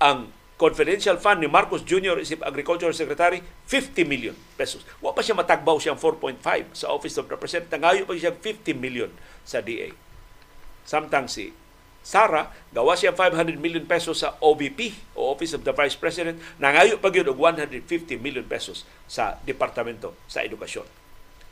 ang 0.00 0.32
confidential 0.62 1.18
fund 1.18 1.42
ni 1.42 1.50
Marcos 1.50 1.82
Jr. 1.82 2.22
isip 2.22 2.38
Agriculture 2.46 2.94
Secretary 2.94 3.42
50 3.66 4.06
million 4.06 4.38
pesos. 4.54 4.86
Wa 5.02 5.10
pa 5.10 5.18
siya 5.18 5.34
matagbaw 5.34 5.74
siyang 5.82 5.98
4.5 5.98 6.38
sa 6.78 6.94
Office 6.94 7.18
of 7.18 7.26
the 7.26 7.34
President. 7.34 7.66
Tangayo 7.66 8.06
pa 8.06 8.14
siya 8.14 8.30
50 8.30 8.70
million 8.78 9.10
sa 9.42 9.58
DA. 9.58 9.90
Samtang 10.86 11.26
si 11.26 11.50
Sara, 12.02 12.50
gawa 12.74 12.94
siya 12.98 13.14
500 13.14 13.58
million 13.62 13.82
pesos 13.86 14.22
sa 14.22 14.38
OVP 14.42 14.94
o 15.18 15.30
Office 15.34 15.54
of 15.54 15.62
the 15.62 15.70
Vice 15.70 15.94
President, 15.94 16.34
nangayo 16.58 16.98
pa 16.98 17.14
og 17.14 17.38
150 17.38 18.18
million 18.18 18.42
pesos 18.42 18.82
sa 19.06 19.38
Departamento 19.46 20.18
sa 20.26 20.42
Edukasyon. 20.42 20.82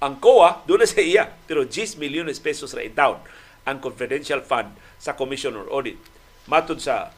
Ang 0.02 0.18
COA, 0.18 0.66
doon 0.66 0.82
sa 0.82 0.98
iya, 0.98 1.30
pero 1.46 1.62
10 1.62 2.02
milyones 2.02 2.42
pesos 2.42 2.74
ra 2.74 2.82
down 2.90 3.22
ang 3.62 3.78
confidential 3.78 4.42
fund 4.42 4.74
sa 4.98 5.14
Commission 5.14 5.54
on 5.54 5.70
Audit. 5.70 6.02
Matod 6.50 6.82
sa 6.82 7.14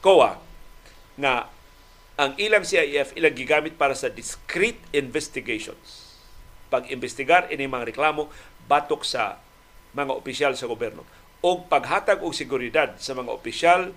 COA 0.00 0.49
nga 1.20 1.52
ang 2.20 2.36
ilang 2.36 2.64
CIF 2.64 3.16
ilang 3.16 3.32
gigamit 3.36 3.76
para 3.76 3.96
sa 3.96 4.12
discrete 4.12 4.80
investigations. 4.92 6.16
Pag-investigar 6.68 7.48
ini 7.48 7.64
mga 7.68 7.92
reklamo 7.94 8.28
batok 8.68 9.04
sa 9.04 9.40
mga 9.96 10.12
opisyal 10.14 10.52
sa 10.54 10.70
gobyerno 10.70 11.02
og 11.40 11.72
paghatag 11.72 12.20
og 12.20 12.36
seguridad 12.36 12.94
sa 13.00 13.16
mga 13.16 13.32
opisyal 13.32 13.96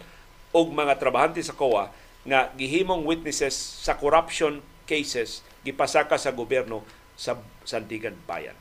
og 0.56 0.68
mga 0.72 0.96
trabahante 0.96 1.44
sa 1.44 1.54
COA 1.54 1.92
nga 2.24 2.56
gihimong 2.56 3.04
witnesses 3.04 3.54
sa 3.56 4.00
corruption 4.00 4.64
cases 4.88 5.44
gipasaka 5.68 6.16
sa 6.16 6.32
gobyerno 6.32 6.88
sa 7.20 7.36
Sandigan 7.68 8.16
Bayan. 8.24 8.56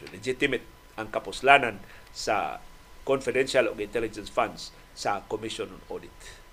So 0.00 0.08
legitimate 0.10 0.64
ang 0.96 1.12
kapuslanan 1.12 1.84
sa 2.10 2.64
confidential 3.04 3.68
o 3.68 3.76
intelligence 3.76 4.32
funds 4.32 4.72
sa 4.96 5.20
Commission 5.28 5.68
on 5.68 5.82
Audit. 5.92 6.43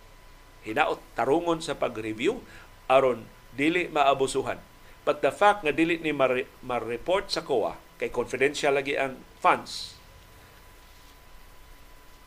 Hinaot 0.61 1.01
tarungon 1.17 1.59
sa 1.59 1.77
pag-review 1.77 2.41
aron 2.85 3.25
dili 3.55 3.89
maabusuhan. 3.89 4.61
But 5.01 5.25
the 5.25 5.33
fact 5.33 5.65
nga 5.65 5.73
dili 5.73 5.97
ni 5.97 6.13
ma-report 6.13 7.33
sa 7.33 7.41
COA 7.41 7.77
kay 7.97 8.13
confidential 8.13 8.73
lagi 8.77 8.97
ang 8.97 9.17
funds 9.41 9.97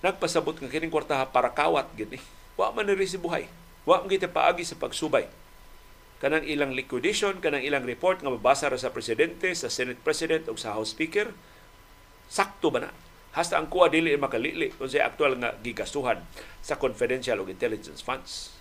nagpasabot 0.05 0.61
nga 0.61 0.69
kining 0.69 0.93
kwartaha 0.93 1.24
para 1.32 1.48
kawat 1.48 1.89
gini. 1.97 2.20
Wa 2.61 2.70
man 2.77 2.86
ni 2.86 3.09
buhay. 3.16 3.48
Wa 3.89 4.05
man 4.05 4.12
kita 4.12 4.28
paagi 4.28 4.66
sa 4.66 4.77
pagsubay 4.77 5.24
kanang 6.24 6.48
ilang 6.48 6.73
liquidation, 6.73 7.36
kanang 7.36 7.61
ilang 7.61 7.85
report 7.85 8.24
nga 8.24 8.32
mabasa 8.32 8.73
ra 8.73 8.81
sa 8.81 8.89
presidente, 8.89 9.52
sa 9.52 9.69
Senate 9.69 10.01
President 10.01 10.48
o 10.48 10.56
sa 10.56 10.73
House 10.73 10.97
Speaker, 10.97 11.36
sakto 12.32 12.73
ba 12.73 12.89
na? 12.89 12.90
Hasta 13.35 13.59
ang 13.59 13.66
kuha 13.66 13.90
dili 13.90 14.15
makalili 14.15 14.70
kung 14.70 14.86
sa 14.86 15.11
aktual 15.11 15.35
nga 15.43 15.59
gigastuhan 15.59 16.23
sa 16.62 16.78
confidential 16.78 17.43
o 17.43 17.51
intelligence 17.51 17.98
funds. 17.98 18.55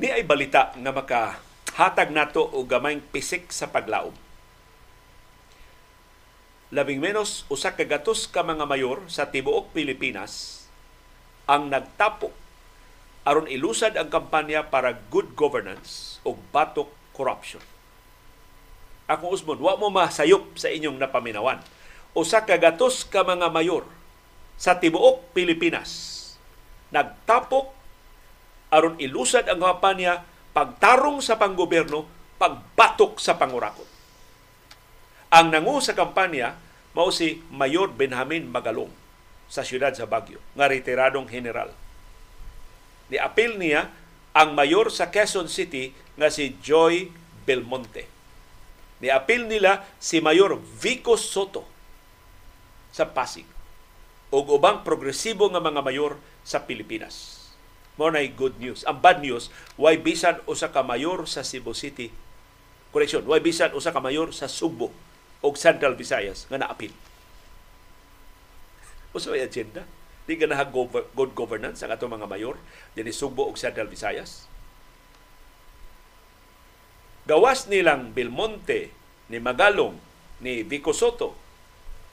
Ni 0.00 0.10
ay 0.10 0.26
balita 0.26 0.74
nga 0.74 0.90
makahatag 0.90 2.10
nato 2.10 2.42
og 2.50 2.66
gamayng 2.66 3.04
pisik 3.14 3.54
sa 3.54 3.70
paglaom. 3.70 4.16
Labing 6.74 6.98
menos 6.98 7.46
usa 7.46 7.78
ka 7.78 7.86
gatos 7.86 8.26
ka 8.26 8.42
mga 8.42 8.66
mayor 8.66 9.06
sa 9.06 9.30
tibuok 9.30 9.70
Pilipinas 9.70 10.59
ang 11.50 11.66
nagtapo 11.66 12.30
aron 13.26 13.50
ilusad 13.50 13.98
ang 13.98 14.06
kampanya 14.06 14.70
para 14.70 14.94
good 15.10 15.34
governance 15.34 16.22
o 16.22 16.38
batok 16.54 16.86
corruption. 17.10 17.60
Ako 19.10 19.34
usmon, 19.34 19.58
wa 19.58 19.74
mo 19.74 19.90
masayop 19.90 20.54
sa 20.54 20.70
inyong 20.70 20.94
napaminawan. 20.94 21.58
Usa 22.14 22.46
ka 22.46 22.54
gatos 22.54 23.02
ka 23.02 23.26
mga 23.26 23.50
mayor 23.50 23.82
sa 24.54 24.78
tibuok 24.78 25.34
Pilipinas 25.34 26.10
nagtapok 26.90 27.70
aron 28.70 28.98
ilusad 29.02 29.46
ang 29.46 29.62
kampanya 29.62 30.26
pagtarong 30.54 31.22
sa 31.22 31.38
panggobyerno, 31.38 32.06
pagbatok 32.38 33.18
sa 33.18 33.38
pangurakot. 33.38 33.86
Ang 35.30 35.54
nangu 35.54 35.78
sa 35.78 35.94
kampanya 35.94 36.58
mao 36.90 37.14
si 37.14 37.38
Mayor 37.54 37.94
Benjamin 37.94 38.50
Magalong 38.50 38.90
sa 39.50 39.66
siyudad 39.66 39.90
sa 39.92 40.06
Baguio, 40.06 40.38
nga 40.54 40.70
retiradong 40.70 41.26
general. 41.26 41.74
Ni-apil 43.10 43.58
niya 43.58 43.90
ang 44.30 44.54
mayor 44.54 44.94
sa 44.94 45.10
Quezon 45.10 45.50
City 45.50 45.90
nga 46.14 46.30
si 46.30 46.54
Joy 46.62 47.10
Belmonte. 47.42 48.06
Ni-apil 49.02 49.50
nila 49.50 49.82
si 49.98 50.22
Mayor 50.22 50.54
Vico 50.78 51.18
Soto 51.18 51.66
sa 52.94 53.10
Pasig 53.10 53.48
ug 54.30 54.46
ubang 54.54 54.86
progresibo 54.86 55.50
nga 55.50 55.58
mga 55.58 55.82
mayor 55.82 56.14
sa 56.46 56.62
Pilipinas 56.62 57.40
mo 58.00 58.08
na 58.08 58.24
good 58.24 58.56
news. 58.56 58.80
Ang 58.88 59.04
bad 59.04 59.20
news, 59.20 59.52
why 59.76 60.00
bisan 60.00 60.40
usa 60.48 60.72
ka 60.72 60.80
mayor 60.80 61.28
sa 61.28 61.44
Cebu 61.44 61.76
City. 61.76 62.08
Correction, 62.88 63.28
why 63.28 63.44
bisan 63.44 63.76
usa 63.76 63.92
ka 63.92 64.00
mayor 64.00 64.32
sa 64.32 64.48
Subo 64.48 64.88
o 65.44 65.52
Central 65.52 65.92
Visayas 66.00 66.48
nga 66.48 66.56
naapil. 66.56 66.96
Usa 69.10 69.34
may 69.34 69.42
agenda. 69.42 69.86
Di 70.28 70.38
na 70.46 70.62
good 70.62 71.34
governance 71.34 71.82
ang 71.82 71.90
atong 71.90 72.14
mga 72.14 72.30
mayor 72.30 72.54
dinhi 72.94 73.10
Subo 73.10 73.50
o 73.50 73.56
Central 73.58 73.90
Visayas. 73.90 74.46
Gawas 77.26 77.66
nilang 77.66 78.14
Belmonte, 78.14 78.94
ni 79.26 79.42
Magalong, 79.42 79.98
ni 80.38 80.62
Vico 80.62 80.94
Soto, 80.94 81.34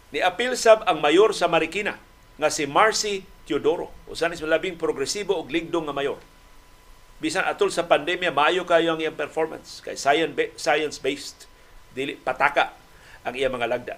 ni 0.09 0.21
apil 0.21 0.57
sab 0.57 0.81
ang 0.89 0.97
mayor 0.97 1.33
sa 1.33 1.45
Marikina 1.45 1.97
nga 2.37 2.49
si 2.49 2.65
Marcy 2.65 3.21
Teodoro. 3.45 3.93
Usa 4.09 4.29
ni 4.29 4.37
labing 4.37 4.77
progresibo 4.77 5.37
ug 5.37 5.49
ligdong 5.53 5.85
nga 5.89 5.95
mayor. 5.95 6.17
Bisan 7.17 7.45
atol 7.49 7.73
sa 7.73 7.89
pandemya, 7.89 8.29
maayo 8.29 8.61
kayo 8.65 8.93
ang 8.93 9.01
iyang 9.01 9.17
performance. 9.17 9.81
Kay 9.81 9.97
science-based, 10.57 11.49
dili 11.97 12.13
pataka 12.13 12.77
ang 13.25 13.33
iyang 13.33 13.57
mga 13.57 13.69
lagda. 13.69 13.95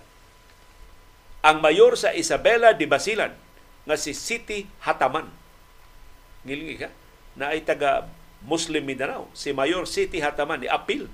Ang 1.39 1.63
mayor 1.63 1.95
sa 1.95 2.11
Isabela 2.11 2.75
de 2.75 2.83
Basilan, 2.83 3.31
nga 3.87 3.95
si 3.95 4.11
City 4.11 4.67
Hataman. 4.83 5.31
Ngilingi 6.43 6.75
ka? 6.77 6.89
Na 7.39 7.55
ay 7.55 7.63
taga 7.63 8.11
Muslim 8.43 8.83
Mindanao. 8.83 9.31
Si 9.31 9.55
Mayor 9.55 9.87
City 9.87 10.19
Hataman 10.19 10.63
ni 10.63 10.67
apil 10.67 11.07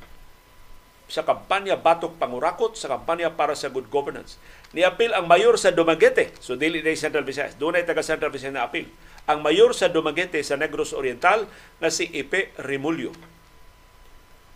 sa 1.06 1.22
kampanya 1.22 1.78
Batok 1.78 2.18
Pangurakot 2.18 2.74
sa 2.74 2.90
kampanya 2.90 3.30
para 3.30 3.54
sa 3.54 3.70
good 3.70 3.86
governance. 3.94 4.42
Ni-apil 4.74 5.14
ang 5.14 5.30
mayor 5.30 5.54
sa 5.56 5.70
Dumaguete, 5.70 6.34
so 6.42 6.58
dili 6.58 6.82
na 6.82 6.98
Central 6.98 7.24
Visayas, 7.24 7.56
doon 7.62 7.78
ay 7.78 7.86
taga 7.86 8.02
Central 8.02 8.34
Visayas 8.34 8.58
na 8.58 8.66
apil. 8.66 8.90
Ang 9.30 9.46
mayor 9.46 9.72
sa 9.78 9.90
Dumaguete 9.90 10.42
sa 10.42 10.58
Negros 10.58 10.98
Oriental 10.98 11.46
na 11.78 11.94
si 11.94 12.10
Ipe 12.10 12.54
Rimulyo. 12.58 13.14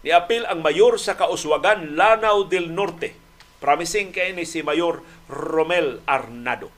Ni-apil 0.02 0.50
ang 0.50 0.66
mayor 0.66 0.98
sa 0.98 1.14
Kauswagan, 1.14 1.94
Lanao 1.94 2.50
del 2.50 2.74
Norte. 2.74 3.14
Promising 3.60 4.15
kay 4.15 4.31
ni 4.31 4.48
si 4.48 4.64
Mayor 4.64 5.03
Romel 5.27 5.99
Arnado. 6.07 6.72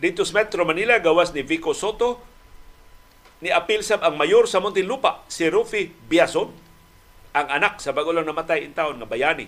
Dito 0.00 0.26
sa 0.26 0.42
Metro 0.42 0.66
Manila, 0.66 0.98
gawas 0.98 1.30
ni 1.30 1.46
Vico 1.46 1.70
Soto, 1.76 2.18
ni 3.44 3.54
apil 3.54 3.86
sab 3.86 4.02
ang 4.02 4.16
mayor 4.18 4.50
sa 4.50 4.58
Muntinlupa, 4.58 5.22
si 5.30 5.46
Rufi 5.46 5.88
Biason 5.88 6.50
ang 7.30 7.46
anak 7.46 7.78
sa 7.78 7.94
bago 7.94 8.10
namatay 8.10 8.66
in 8.66 8.74
town 8.74 8.98
nga 8.98 9.06
bayani 9.06 9.46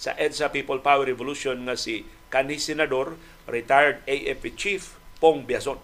sa 0.00 0.16
EDSA 0.16 0.48
People 0.48 0.80
Power 0.80 1.04
Revolution 1.04 1.68
nga 1.68 1.76
si 1.76 2.08
kanhi 2.32 2.56
senador 2.56 3.20
retired 3.44 4.00
AFP 4.08 4.56
chief 4.56 4.96
Pong 5.20 5.44
Biason. 5.44 5.76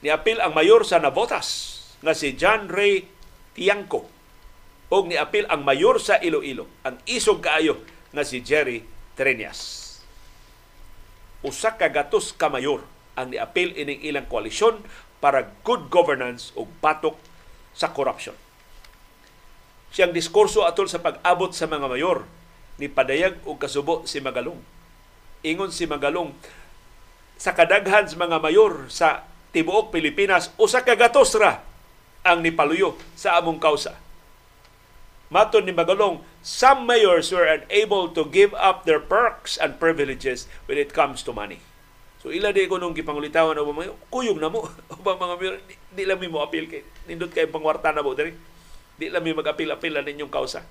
Niapil 0.00 0.40
ang 0.40 0.56
mayor 0.56 0.86
sa 0.88 0.96
Navotas 0.96 1.76
nga 2.00 2.16
si 2.16 2.32
John 2.38 2.70
Ray 2.70 3.04
Tiangco 3.52 4.17
o 4.88 5.04
niapil 5.04 5.44
ang 5.48 5.64
mayor 5.64 6.00
sa 6.00 6.16
Iloilo 6.20 6.68
ang 6.84 6.96
isog 7.04 7.44
kaayo 7.44 7.80
nga 8.12 8.24
si 8.24 8.40
Jerry 8.40 8.84
Treñas. 9.14 9.84
Usa 11.44 11.76
ka 11.76 11.92
gatos 11.92 12.32
ka 12.34 12.48
mayor 12.48 12.82
ang 13.14 13.30
niapil 13.30 13.76
ining 13.76 14.00
ilang 14.02 14.26
koalisyon 14.26 14.80
para 15.18 15.52
good 15.62 15.92
governance 15.92 16.50
o 16.56 16.64
batok 16.80 17.18
sa 17.76 17.92
corruption 17.92 18.34
siyang 19.92 20.12
diskurso 20.12 20.68
atol 20.68 20.88
sa 20.88 21.00
pag-abot 21.00 21.52
sa 21.52 21.68
mga 21.68 21.88
mayor 21.88 22.24
ni 22.78 22.86
padayag 22.86 23.40
og 23.48 23.58
kasubo 23.58 24.06
si 24.06 24.22
Magalong. 24.22 24.60
Ingon 25.42 25.72
si 25.72 25.88
Magalong 25.88 26.34
sa 27.38 27.54
kadaghan 27.54 28.06
sa 28.06 28.18
mga 28.18 28.38
mayor 28.42 28.86
sa 28.92 29.26
tibuok 29.54 29.90
Pilipinas 29.90 30.52
usa 30.60 30.84
ka 30.84 30.94
gatos 30.94 31.34
ra 31.38 31.64
ang 32.22 32.44
nipaluyo 32.44 32.98
sa 33.16 33.40
among 33.40 33.58
kausa. 33.58 33.96
Maton 35.28 35.68
ni 35.68 35.76
Magalong, 35.76 36.24
some 36.40 36.88
mayors 36.88 37.28
were 37.28 37.44
unable 37.44 38.08
to 38.08 38.24
give 38.24 38.56
up 38.56 38.88
their 38.88 39.00
perks 39.00 39.60
and 39.60 39.76
privileges 39.76 40.48
when 40.64 40.80
it 40.80 40.96
comes 40.96 41.20
to 41.20 41.36
money. 41.36 41.60
So 42.18 42.32
ila 42.34 42.50
di 42.50 42.66
ko 42.66 42.80
nung 42.80 42.96
gipangulitawan 42.96 43.60
o 43.60 43.68
mga 43.70 43.94
kuyog 44.10 44.40
na 44.40 44.50
mo. 44.50 44.66
O 44.90 44.98
mga 45.04 45.36
mayor, 45.38 45.54
di, 45.68 45.74
di 45.94 46.02
lang 46.08 46.18
mo 46.32 46.42
appeal 46.42 46.66
kay 46.66 46.82
nindot 47.06 47.30
kay 47.30 47.46
pangwarta 47.46 47.94
na 47.94 48.02
mo 48.02 48.16
diri 48.16 48.34
Di 48.98 49.06
lang 49.06 49.22
may 49.22 49.30
mag-apil-apil 49.30 49.94
na 49.94 50.02
ninyong 50.02 50.32
kausa. 50.32 50.66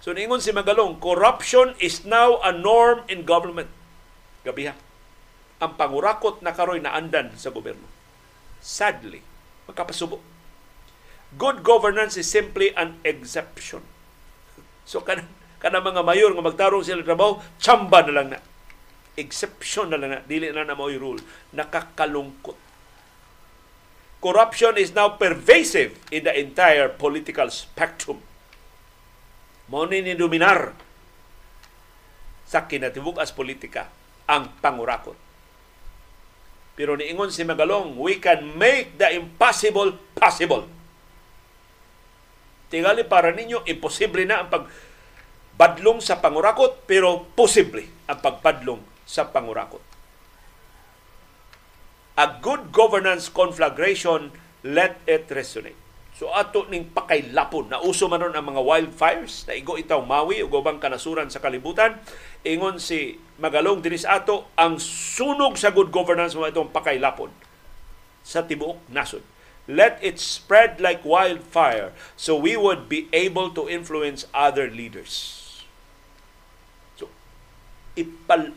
So 0.00 0.16
ningon 0.16 0.40
si 0.40 0.56
Magalong, 0.56 0.96
corruption 0.96 1.76
is 1.76 2.08
now 2.08 2.40
a 2.40 2.48
norm 2.48 3.04
in 3.12 3.28
government. 3.28 3.68
Gabiha. 4.40 4.72
Ang 5.60 5.76
pangurakot 5.76 6.40
na 6.40 6.56
karoy 6.56 6.80
na 6.80 6.96
andan 6.96 7.36
sa 7.36 7.52
gobyerno. 7.52 7.84
Sadly, 8.64 9.20
magkapasubo. 9.68 10.29
Good 11.38 11.62
governance 11.62 12.18
is 12.18 12.26
simply 12.26 12.74
an 12.74 12.98
exception. 13.06 13.86
So 14.88 15.04
kan 15.04 15.26
kana 15.62 15.78
mga 15.78 16.02
mayor 16.02 16.34
nga 16.34 16.42
magtarong 16.42 16.82
sila 16.82 17.06
trabaho, 17.06 17.38
chamba 17.62 18.02
na 18.06 18.12
lang 18.14 18.28
na. 18.34 18.40
Exception 19.14 19.92
na 19.92 20.00
lang 20.00 20.10
na. 20.10 20.20
Dili 20.26 20.50
na 20.50 20.66
na 20.66 20.74
mo 20.74 20.90
rule. 20.90 21.22
Nakakalungkot 21.54 22.70
corruption 24.20 24.76
is 24.76 24.92
now 24.92 25.16
pervasive 25.16 25.96
in 26.12 26.28
the 26.28 26.32
entire 26.36 26.92
political 26.92 27.48
spectrum. 27.48 28.20
Mo 29.72 29.88
ni 29.88 30.04
dominar 30.12 30.76
sa 32.44 32.68
kinatibuk 32.68 33.16
as 33.16 33.32
politika 33.32 33.88
ang 34.28 34.52
pangurakot. 34.60 35.16
Pero 36.76 36.94
niingon 36.96 37.32
si 37.32 37.42
Magalong, 37.44 37.96
we 37.96 38.20
can 38.20 38.56
make 38.56 38.96
the 39.00 39.08
impossible 39.16 39.96
possible. 40.16 40.68
Tingali 42.70 43.02
para 43.02 43.34
ninyo, 43.34 43.66
imposible 43.66 44.22
na 44.22 44.46
ang 44.46 44.48
pagbadlong 44.48 45.98
sa 45.98 46.22
pangurakot, 46.22 46.86
pero 46.86 47.26
posible 47.34 47.90
ang 48.06 48.22
pagpadlong 48.22 48.80
sa 49.02 49.26
pangurakot. 49.26 49.82
A 52.14 52.38
good 52.38 52.70
governance 52.70 53.26
conflagration, 53.26 54.30
let 54.62 55.02
it 55.10 55.26
resonate. 55.34 55.76
So 56.20 56.28
ato 56.36 56.68
ning 56.68 56.92
pakaylapon 56.92 57.72
na 57.72 57.80
uso 57.80 58.04
man 58.04 58.20
ang 58.20 58.36
mga 58.44 58.60
wildfires 58.60 59.48
na 59.48 59.56
igo 59.56 59.80
itaw 59.80 60.04
Maui 60.04 60.44
ug 60.44 60.52
ubang 60.52 60.76
kanasuran 60.76 61.32
sa 61.32 61.40
kalibutan. 61.40 61.96
Ingon 62.44 62.76
si 62.76 63.16
Magalong 63.40 63.80
dinis 63.80 64.04
ato 64.04 64.52
ang 64.52 64.76
sunog 64.76 65.56
sa 65.56 65.72
good 65.72 65.88
governance 65.88 66.36
mo 66.36 66.44
itong 66.44 66.76
pakaylapon 66.76 67.32
sa 68.20 68.44
tibuok 68.44 68.84
nasod 68.92 69.24
Let 69.70 70.02
it 70.02 70.18
spread 70.18 70.82
like 70.82 71.06
wildfire 71.06 71.94
so 72.18 72.34
we 72.34 72.58
would 72.58 72.90
be 72.90 73.06
able 73.14 73.54
to 73.54 73.70
influence 73.70 74.26
other 74.34 74.66
leaders. 74.66 75.46
So, 76.98 77.06
ipal 77.94 78.50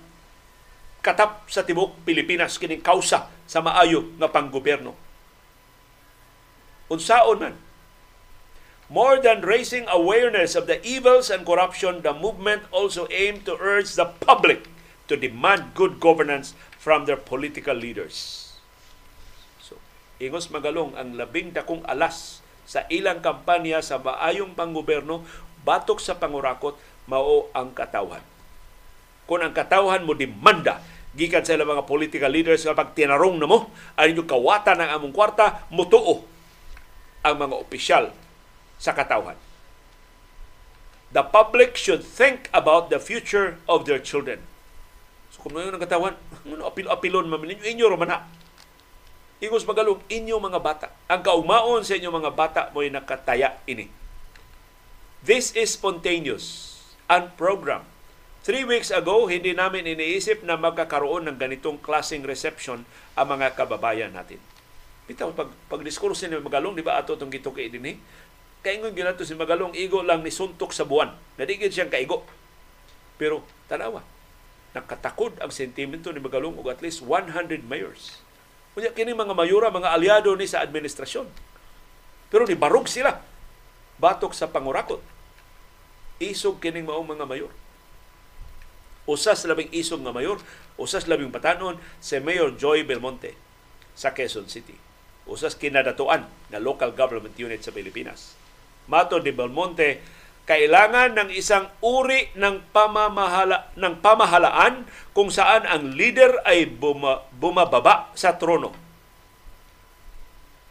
katap 1.06 1.45
sa 1.53 1.61
tibok 1.61 2.02
Pilipinas 2.02 2.57
kining 2.57 2.81
kausa 2.81 3.30
sa 3.45 3.61
maayo 3.61 4.10
nga 4.18 4.26
panggobyerno. 4.34 4.98
Unsaon 6.90 7.38
man, 7.38 7.56
More 8.94 9.18
than 9.19 9.41
raising 9.41 9.88
awareness 9.88 10.56
of 10.56 10.68
the 10.68 10.77
evils 10.85 11.30
and 11.30 11.45
corruption, 11.45 12.02
the 12.02 12.14
movement 12.14 12.64
also 12.72 13.07
aimed 13.10 13.45
to 13.45 13.57
urge 13.57 13.95
the 13.95 14.06
public 14.06 14.68
to 15.07 15.15
demand 15.15 15.73
good 15.73 15.99
governance 15.99 16.53
from 16.77 17.06
their 17.06 17.18
political 17.18 17.73
leaders. 17.73 18.43
Ingos 20.23 20.47
magalong 20.55 20.95
ang 20.95 21.19
labing 21.19 21.51
dakong 21.51 21.83
alas 21.83 22.39
sa 22.63 22.87
ilang 22.87 23.19
kampanya 23.19 23.83
sa 23.83 23.99
maayong 23.99 24.55
panggoberno 24.55 25.27
batok 25.67 25.99
sa 25.99 26.15
pangurakot 26.15 26.79
mao 27.11 27.51
ang 27.51 27.75
katawhan. 27.75 28.23
Kung 29.27 29.43
ang 29.43 29.51
katawhan 29.51 30.07
mo 30.07 30.15
demanda 30.15 30.79
gikan 31.11 31.43
sa 31.43 31.59
ilang 31.59 31.75
mga 31.75 31.83
political 31.83 32.31
leaders 32.31 32.63
nga 32.63 32.71
pag 32.71 32.95
tinarong 32.95 33.35
na 33.35 33.51
mo, 33.51 33.67
ay 33.99 34.15
inyo 34.15 34.23
kawatan 34.23 34.79
ng 34.79 34.91
among 34.95 35.11
kwarta, 35.11 35.67
mutuo 35.67 36.23
ang 37.19 37.35
mga 37.35 37.55
opisyal 37.59 38.15
sa 38.79 38.95
katawhan. 38.95 39.35
The 41.11 41.27
public 41.27 41.75
should 41.75 42.01
think 42.01 42.47
about 42.55 42.87
the 42.87 42.97
future 42.97 43.59
of 43.67 43.83
their 43.83 43.99
children. 43.99 44.39
So 45.35 45.43
kung 45.43 45.59
ngayon 45.59 45.75
ang 45.75 45.83
katawan, 45.83 46.15
ano 46.47 46.63
apil-apilon 46.63 47.27
man 47.27 47.43
ninyo, 47.43 47.67
inyo 47.67 47.91
raman 47.91 48.23
na. 49.44 49.48
Ingos 49.52 49.68
magalong 49.68 49.99
inyo 50.07 50.40
mga 50.40 50.64
bata. 50.64 50.88
Ang 51.11 51.20
kaumaon 51.20 51.84
sa 51.84 51.99
inyo 51.99 52.07
mga 52.07 52.32
bata 52.32 52.61
mo'y 52.72 52.88
nakataya 52.88 53.60
ini. 53.68 53.91
This 55.20 55.52
is 55.52 55.76
spontaneous, 55.76 56.80
unprogrammed. 57.11 57.91
Three 58.44 58.68
weeks 58.68 58.91
ago, 58.91 59.32
hindi 59.32 59.56
namin 59.56 59.88
iniisip 59.88 60.44
na 60.44 60.60
magkakaroon 60.60 61.32
ng 61.32 61.40
ganitong 61.40 61.80
klaseng 61.80 62.28
reception 62.28 62.84
ang 63.15 63.28
mga 63.32 63.56
kababayan 63.56 64.11
natin. 64.11 64.36
Bitaw, 65.07 65.32
pag, 65.32 65.48
pag 65.72 65.80
diskurso 65.80 66.28
ni 66.28 66.36
Magalong, 66.36 66.76
di 66.76 66.84
ba 66.84 66.99
ato 66.99 67.15
itong 67.15 67.32
gituki 67.32 67.72
din 67.72 67.88
eh? 67.88 67.95
Kaingon 68.60 68.95
ginato 68.95 69.24
si 69.24 69.32
Magalong, 69.36 69.72
igo 69.76 70.03
lang 70.03 70.28
ni 70.28 70.32
suntok 70.32 70.76
sa 70.76 70.84
buwan. 70.84 71.15
Nadigid 71.40 71.72
siyang 71.72 71.91
kaigo. 71.91 72.28
Pero, 73.15 73.48
tanawa, 73.72 74.03
nakatakod 74.76 75.40
ang 75.40 75.52
sentimento 75.52 76.11
ni 76.11 76.20
Magalong 76.20 76.60
og 76.60 76.68
at 76.68 76.84
least 76.84 76.99
100 76.99 77.64
mayors. 77.64 78.22
Kunya 78.73 78.91
kini 78.93 79.13
mga 79.13 79.37
mayura, 79.37 79.69
mga 79.69 79.93
aliado 79.93 80.33
ni 80.33 80.49
sa 80.49 80.65
administrasyon. 80.65 81.29
Pero 82.33 82.49
ni 82.49 82.57
barog 82.57 82.89
sila. 82.89 83.21
Batok 84.01 84.33
sa 84.33 84.49
pangurakot. 84.49 85.01
Isog 86.17 86.57
kining 86.57 86.89
maong 86.89 87.05
mga 87.05 87.29
mayor. 87.29 87.53
Usas 89.05 89.43
labing 89.43 89.69
isog 89.75 89.99
nga 89.99 90.15
mayor, 90.15 90.39
usas 90.79 91.11
labing 91.11 91.27
patanon 91.27 91.75
si 91.99 92.17
Mayor 92.23 92.55
Joy 92.55 92.87
Belmonte 92.87 93.35
sa 93.99 94.15
Quezon 94.15 94.47
City. 94.47 94.79
Usas 95.27 95.59
kinadatuan 95.59 96.25
na 96.47 96.63
local 96.63 96.95
government 96.95 97.35
unit 97.35 97.59
sa 97.63 97.75
Pilipinas 97.75 98.39
Mato 98.87 99.19
de 99.19 99.31
Belmonte, 99.31 100.03
kailangan 100.44 101.15
ng 101.15 101.30
isang 101.32 101.72
uri 101.80 102.28
ng 102.36 102.68
pamamahala 102.76 103.72
ng 103.80 103.95
pamahalaan 104.03 104.84
kung 105.15 105.32
saan 105.32 105.64
ang 105.64 105.95
leader 105.95 106.44
ay 106.44 106.68
buma, 106.68 107.24
bumababa 107.32 108.11
sa 108.11 108.36
trono. 108.36 108.76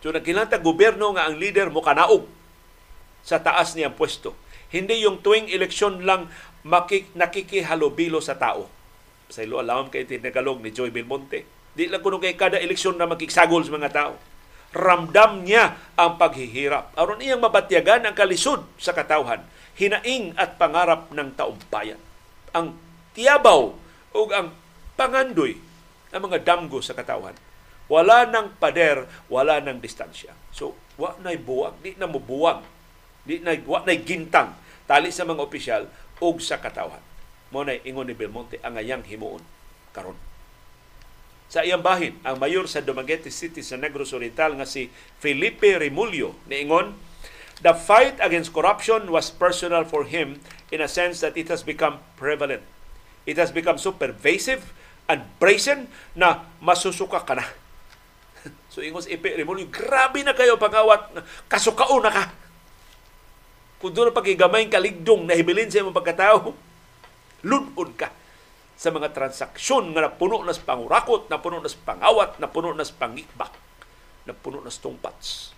So 0.05 0.13
nagkinanta 0.13 0.61
gobyerno 0.61 1.17
nga 1.17 1.25
ang 1.25 1.41
leader 1.41 1.73
mo 1.73 1.81
kanaog 1.81 2.29
sa 3.25 3.41
taas 3.41 3.73
niyang 3.73 3.97
pwesto. 3.97 4.37
Hindi 4.69 5.05
yung 5.05 5.25
tuwing 5.25 5.49
eleksyon 5.49 6.05
lang 6.05 6.29
makik, 6.69 7.17
nakikihalubilo 7.17 8.21
sa 8.21 8.37
tao. 8.37 8.69
Sa 9.33 9.41
ilo 9.41 9.57
alam 9.57 9.89
kay 9.89 10.05
tinagalog 10.05 10.61
ni 10.61 10.75
Joy 10.75 10.93
Belmonte. 10.93 11.49
Di 11.73 11.89
lang 11.89 12.05
kuno 12.05 12.21
kay 12.21 12.37
kada 12.37 12.61
eleksyon 12.61 13.01
na 13.01 13.09
makiksagol 13.09 13.65
sa 13.65 13.73
mga 13.73 13.93
tao 13.93 14.13
ramdam 14.73 15.45
niya 15.45 15.77
ang 15.95 16.17
paghihirap. 16.17 16.97
Aron 16.97 17.21
iyang 17.21 17.45
mabatyagan 17.45 18.09
ang 18.09 18.17
kalisod 18.17 18.65
sa 18.81 18.97
katawhan, 18.97 19.45
hinaing 19.79 20.37
at 20.37 20.61
pangarap 20.61 21.09
ng 21.13 21.29
taumbayan. 21.37 22.01
Ang 22.53 22.77
tiyabaw 23.17 23.73
o 24.13 24.19
ang 24.33 24.53
pangandoy 24.97 25.57
ng 26.13 26.21
mga 26.21 26.39
damgo 26.45 26.85
sa 26.85 26.93
katawhan. 26.93 27.37
Wala 27.89 28.29
ng 28.29 28.57
pader, 28.57 29.05
wala 29.29 29.61
ng 29.61 29.81
distansya. 29.81 30.33
So, 30.53 30.77
wa 30.97 31.17
na'y 31.21 31.41
buwag, 31.41 31.81
di 31.81 31.97
na 31.97 32.09
mubuwag, 32.09 32.65
di 33.25 33.41
na, 33.41 33.57
wa 33.65 33.85
na'y 33.85 34.05
gintang 34.05 34.57
tali 34.85 35.09
sa 35.09 35.25
mga 35.25 35.41
opisyal 35.41 35.89
o 36.23 36.37
sa 36.39 36.61
katawhan. 36.61 37.03
Mo 37.53 37.65
na 37.65 37.77
ingon 37.77 38.09
ni 38.09 38.17
Belmonte 38.17 38.61
ang 38.65 38.77
ayang 38.81 39.05
himuon 39.05 39.45
karon 39.93 40.17
sa 41.53 41.61
iyang 41.61 41.85
bahin 41.85 42.17
ang 42.25 42.41
mayor 42.41 42.65
sa 42.65 42.81
Dumaguete 42.81 43.29
City 43.29 43.61
sa 43.61 43.77
Negros 43.77 44.17
Oriental 44.17 44.57
nga 44.57 44.65
si 44.65 44.89
Felipe 45.21 45.77
Remulio 45.77 46.33
niingon 46.49 46.97
The 47.63 47.79
fight 47.79 48.19
against 48.19 48.51
corruption 48.51 49.07
was 49.07 49.31
personal 49.31 49.87
for 49.87 50.03
him 50.03 50.43
in 50.75 50.83
a 50.83 50.91
sense 50.91 51.23
that 51.23 51.39
it 51.39 51.47
has 51.47 51.63
become 51.63 52.03
prevalent. 52.19 52.67
It 53.23 53.39
has 53.39 53.55
become 53.55 53.79
so 53.79 53.95
pervasive 53.95 54.75
and 55.07 55.23
brazen 55.39 55.87
na 56.19 56.43
masusuka 56.59 57.23
ka 57.23 57.39
na. 57.39 57.47
so 58.73 58.83
ingos 58.83 59.07
Ipe 59.07 59.39
Remulio, 59.39 59.71
grabe 59.71 60.27
na 60.27 60.35
kayo 60.35 60.59
pangawat, 60.59 61.15
kasukao 61.47 62.03
na 62.03 62.11
ka. 62.11 62.25
Kung 63.79 63.95
doon 63.95 64.11
pagigamay 64.11 64.67
kaligdong 64.67 65.31
na 65.31 65.39
hibilin 65.39 65.71
sa 65.71 65.87
imong 65.87 65.95
pagkatao, 65.95 66.51
lunod 67.49 67.95
ka 67.95 68.11
sa 68.75 68.91
mga 68.91 69.15
transaksyon 69.15 69.95
nga 69.95 70.11
napuno 70.11 70.43
na 70.43 70.51
sa 70.51 70.67
pangurakot, 70.67 71.31
napuno 71.31 71.63
na 71.63 71.71
sa 71.71 71.79
pangawat, 71.79 72.43
napuno 72.43 72.75
na 72.75 72.83
sa 72.83 72.99
pangikbak, 72.99 73.55
napuno 74.27 74.59
na 74.59 74.71
sa 74.75 74.83
tungpats. 74.83 75.55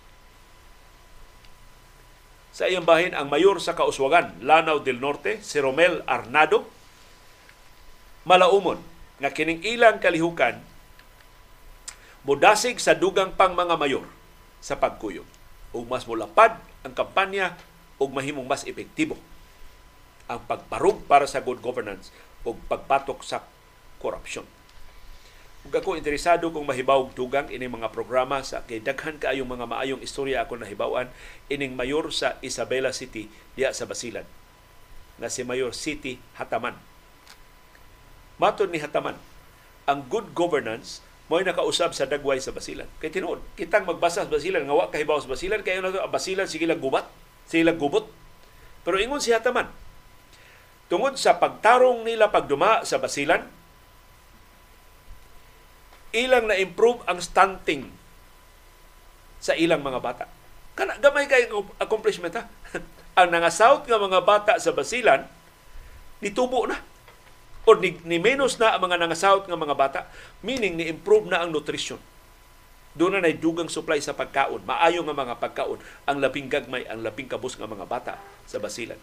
Sa 2.54 2.70
iyang 2.70 2.86
bahin, 2.86 3.18
ang 3.18 3.26
mayor 3.26 3.58
sa 3.58 3.74
Kauswagan, 3.74 4.38
Lanao 4.38 4.78
del 4.78 5.02
Norte, 5.02 5.42
si 5.42 5.58
Romel 5.58 6.06
Arnado, 6.06 6.62
malaumon 8.22 8.78
nga 9.18 9.34
kining 9.34 9.66
ilang 9.66 9.98
kalihukan 9.98 10.62
mudasig 12.22 12.78
sa 12.78 12.94
dugang 12.94 13.34
pang 13.34 13.58
mga 13.58 13.74
mayor 13.74 14.06
sa 14.62 14.78
pagkuyog. 14.78 15.26
Ug 15.74 15.84
mas 15.90 16.06
mulapad 16.06 16.54
ang 16.86 16.94
kampanya 16.94 17.58
ug 17.98 18.14
mahimong 18.14 18.46
mas 18.46 18.62
epektibo 18.62 19.18
ang 20.30 20.38
pagparug 20.46 21.04
para 21.10 21.26
sa 21.26 21.42
good 21.42 21.58
governance 21.58 22.14
o 22.46 22.54
pagpatok 22.54 23.20
sa 23.26 23.42
korupsyon. 23.98 24.53
Ug 25.64 25.72
ako 25.72 25.96
interesado 25.96 26.52
kung 26.52 26.68
mahibaw 26.68 27.08
dugang 27.16 27.48
ini 27.48 27.64
mga 27.64 27.88
programa 27.88 28.44
sa 28.44 28.60
kay 28.68 28.84
daghan 28.84 29.16
kaayong 29.16 29.48
mga 29.48 29.64
maayong 29.64 30.04
istorya 30.04 30.44
ako 30.44 30.60
nahibawan 30.60 31.08
ining 31.48 31.72
mayor 31.72 32.12
sa 32.12 32.36
Isabela 32.44 32.92
City 32.92 33.32
diya 33.56 33.72
sa 33.72 33.88
Basilan 33.88 34.28
na 35.16 35.32
si 35.32 35.40
Mayor 35.40 35.72
City 35.72 36.20
Hataman. 36.36 36.76
Matod 38.36 38.68
ni 38.68 38.82
Hataman, 38.82 39.16
ang 39.88 40.04
good 40.12 40.36
governance 40.36 41.00
mo 41.32 41.40
nakausab 41.40 41.96
sa 41.96 42.04
dagway 42.04 42.44
sa 42.44 42.52
Basilan. 42.52 42.90
Kay 43.00 43.08
tinuod, 43.08 43.40
kitang 43.56 43.88
magbasa 43.88 44.28
sa 44.28 44.32
Basilan 44.32 44.68
nga 44.68 44.76
wa 44.76 44.92
kahibaw 44.92 45.16
sa 45.24 45.32
Basilan 45.32 45.64
kay 45.64 45.80
na 45.80 45.88
to 45.88 46.04
Basilan 46.12 46.44
sige 46.44 46.68
lang 46.68 46.82
gubat, 46.82 47.08
sige 47.48 47.64
lang 47.64 47.80
gubot. 47.80 48.04
Pero 48.84 49.00
ingon 49.00 49.24
si 49.24 49.32
Hataman, 49.32 49.72
tungod 50.92 51.16
sa 51.16 51.40
pagtarong 51.40 52.04
nila 52.04 52.28
pagduma 52.28 52.84
sa 52.84 53.00
basilan 53.00 53.48
ilang 56.14 56.46
na 56.46 56.54
improve 56.54 57.02
ang 57.10 57.18
stunting 57.18 57.90
sa 59.42 59.58
ilang 59.58 59.82
mga 59.82 60.00
bata. 60.00 60.24
Kana 60.78 60.96
gamay 61.02 61.26
kay 61.26 61.50
accomplishment 61.82 62.34
ha? 62.38 62.46
Ang 63.20 63.30
nangasawt 63.30 63.86
nga 63.86 63.94
mga 63.94 64.26
bata 64.26 64.52
sa 64.58 64.74
basilan 64.74 65.22
nitubo 66.18 66.66
na. 66.66 66.82
O 67.62 67.78
ni, 67.78 67.94
ni 68.02 68.18
menos 68.18 68.58
na 68.58 68.74
ang 68.74 68.82
mga 68.82 68.98
nangasawt 68.98 69.46
nga 69.46 69.54
mga 69.54 69.76
bata. 69.78 70.00
Meaning 70.42 70.74
ni 70.74 70.84
improve 70.90 71.30
na 71.30 71.46
ang 71.46 71.54
nutrition 71.54 72.02
doon 72.94 73.18
na 73.18 73.30
dugang 73.34 73.66
supply 73.70 73.98
sa 73.98 74.14
pagkaon. 74.14 74.62
Maayo 74.62 75.02
nga 75.02 75.14
mga 75.14 75.34
pagkaon. 75.42 75.78
Ang 76.06 76.16
labing 76.22 76.46
gagmay 76.46 76.86
ang 76.86 77.02
labing 77.02 77.26
kabus 77.26 77.58
nga 77.58 77.70
mga 77.70 77.86
bata 77.86 78.14
sa 78.46 78.62
basilan. 78.62 78.98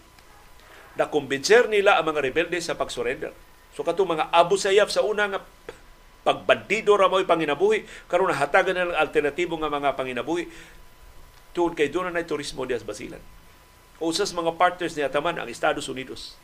Na 0.96 1.08
kumbinser 1.08 1.68
nila 1.68 2.00
ang 2.00 2.08
mga 2.12 2.24
rebelde 2.24 2.60
sa 2.60 2.76
pag-surrender. 2.76 3.36
So 3.76 3.84
katong 3.84 4.16
mga 4.16 4.32
Abu 4.32 4.56
Sayyaf 4.60 4.92
sa 4.92 5.04
una 5.04 5.28
nga 5.28 5.40
pagbandido 6.22 6.93
ra 6.98 7.10
mo'y 7.10 7.26
panginabuhi, 7.26 7.85
karon 8.06 8.30
nahatagan 8.30 8.77
na 8.77 8.84
alternatibo 9.02 9.57
nga 9.57 9.73
mga 9.73 9.98
panginabuhi 9.98 10.45
tuod 11.52 11.76
kay 11.76 11.91
doon 11.91 12.14
na 12.14 12.23
turismo 12.23 12.64
dias 12.64 12.85
Basilan. 12.85 13.19
Usas 14.02 14.34
mga 14.34 14.56
partners 14.57 14.95
ni 14.98 15.03
Ataman 15.06 15.38
ang 15.38 15.49
Estados 15.52 15.85
Unidos. 15.91 16.39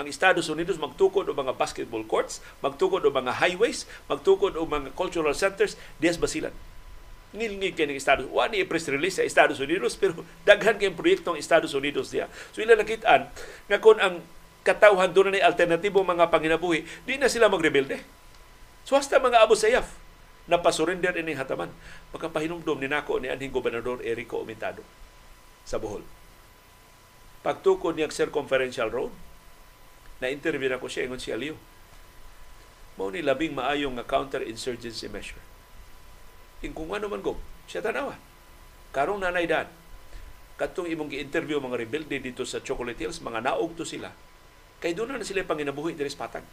Ang 0.00 0.08
Estados 0.08 0.48
Unidos 0.48 0.80
magtukod 0.80 1.28
og 1.28 1.36
mga 1.36 1.58
basketball 1.60 2.06
courts, 2.08 2.40
magtukod 2.64 3.04
og 3.04 3.12
mga 3.12 3.36
highways, 3.42 3.84
magtukod 4.08 4.56
og 4.56 4.66
mga 4.70 4.96
cultural 4.96 5.36
centers 5.36 5.76
dias 6.00 6.16
Basilan. 6.16 6.54
ngilngig 7.32 7.74
kay 7.74 7.88
ng 7.88 7.96
Estados 7.96 8.28
Unidos. 8.28 8.36
Wani 8.36 8.64
press 8.68 8.86
release 8.92 9.16
sa 9.16 9.24
Estados 9.24 9.58
Unidos 9.58 9.96
pero 10.00 10.20
daghan 10.44 10.76
kay 10.76 10.92
proyekto 10.92 11.32
ng 11.32 11.40
Estados 11.40 11.72
Unidos 11.72 12.12
diya. 12.12 12.28
So 12.52 12.60
ila 12.60 12.76
nakitaan 12.76 13.32
nga 13.66 13.78
kung 13.80 13.96
ang 13.98 14.20
katawhan 14.62 15.10
doon 15.10 15.34
na 15.34 15.42
alternatibo 15.42 16.04
mga 16.06 16.30
panginabuhi, 16.30 16.86
di 17.08 17.18
na 17.18 17.26
sila 17.26 17.50
magrebelde. 17.50 18.21
So 18.82 18.98
hasta 18.98 19.22
mga 19.22 19.42
Abu 19.42 19.54
Sayyaf 19.54 19.86
na 20.50 20.58
pasurrender 20.58 21.14
ining 21.14 21.38
hataman. 21.38 21.70
Pagkapahinumdom 22.10 22.82
ni 22.82 22.90
nako 22.90 23.22
ni 23.22 23.30
anhing 23.30 23.54
gobernador 23.54 24.02
Erico 24.02 24.42
Umitado 24.42 24.82
sa 25.62 25.78
Bohol. 25.78 26.02
Pagtukod 27.42 27.94
niya 27.94 28.10
circumferential 28.10 28.90
road, 28.90 29.14
na 30.22 30.30
interview 30.30 30.70
na 30.70 30.78
ko 30.78 30.86
siya 30.86 31.10
ingon 31.10 31.18
si 31.18 31.34
Aliyo. 31.34 31.58
Mao 32.94 33.10
ni 33.10 33.18
labing 33.18 33.58
maayong 33.58 33.98
nga 33.98 34.06
counter-insurgency 34.06 35.10
measure. 35.10 35.42
Ing 36.62 36.70
kung 36.70 36.94
ano 36.94 37.10
man 37.10 37.18
go, 37.18 37.34
siya 37.66 37.82
tanawa. 37.82 38.14
Karong 38.94 39.18
nanay 39.18 39.50
daan, 39.50 39.66
katong 40.54 40.86
imong 40.86 41.10
gi-interview 41.10 41.58
mga 41.58 41.80
rebelde 41.82 42.22
dito 42.22 42.46
sa 42.46 42.62
Chocolate 42.62 43.02
Hills, 43.02 43.18
mga 43.18 43.42
naog 43.42 43.74
to 43.74 43.82
sila. 43.82 44.14
Kay 44.78 44.94
doon 44.94 45.18
na 45.18 45.26
sila 45.26 45.42
panginabuhi 45.42 45.98
diri 45.98 46.06
sa 46.06 46.30
patag. 46.30 46.46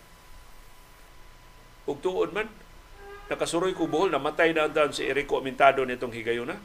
Ug 1.90 1.98
tuod 2.06 2.30
man, 2.30 2.46
nakasuroy 3.34 3.74
ko 3.74 3.90
buhol, 3.90 4.14
namatay 4.14 4.54
na 4.54 4.70
ang 4.70 4.94
si 4.94 5.10
Erico 5.10 5.42
Amintado 5.42 5.82
nitong 5.82 6.14
higayon 6.14 6.54
na. 6.54 6.62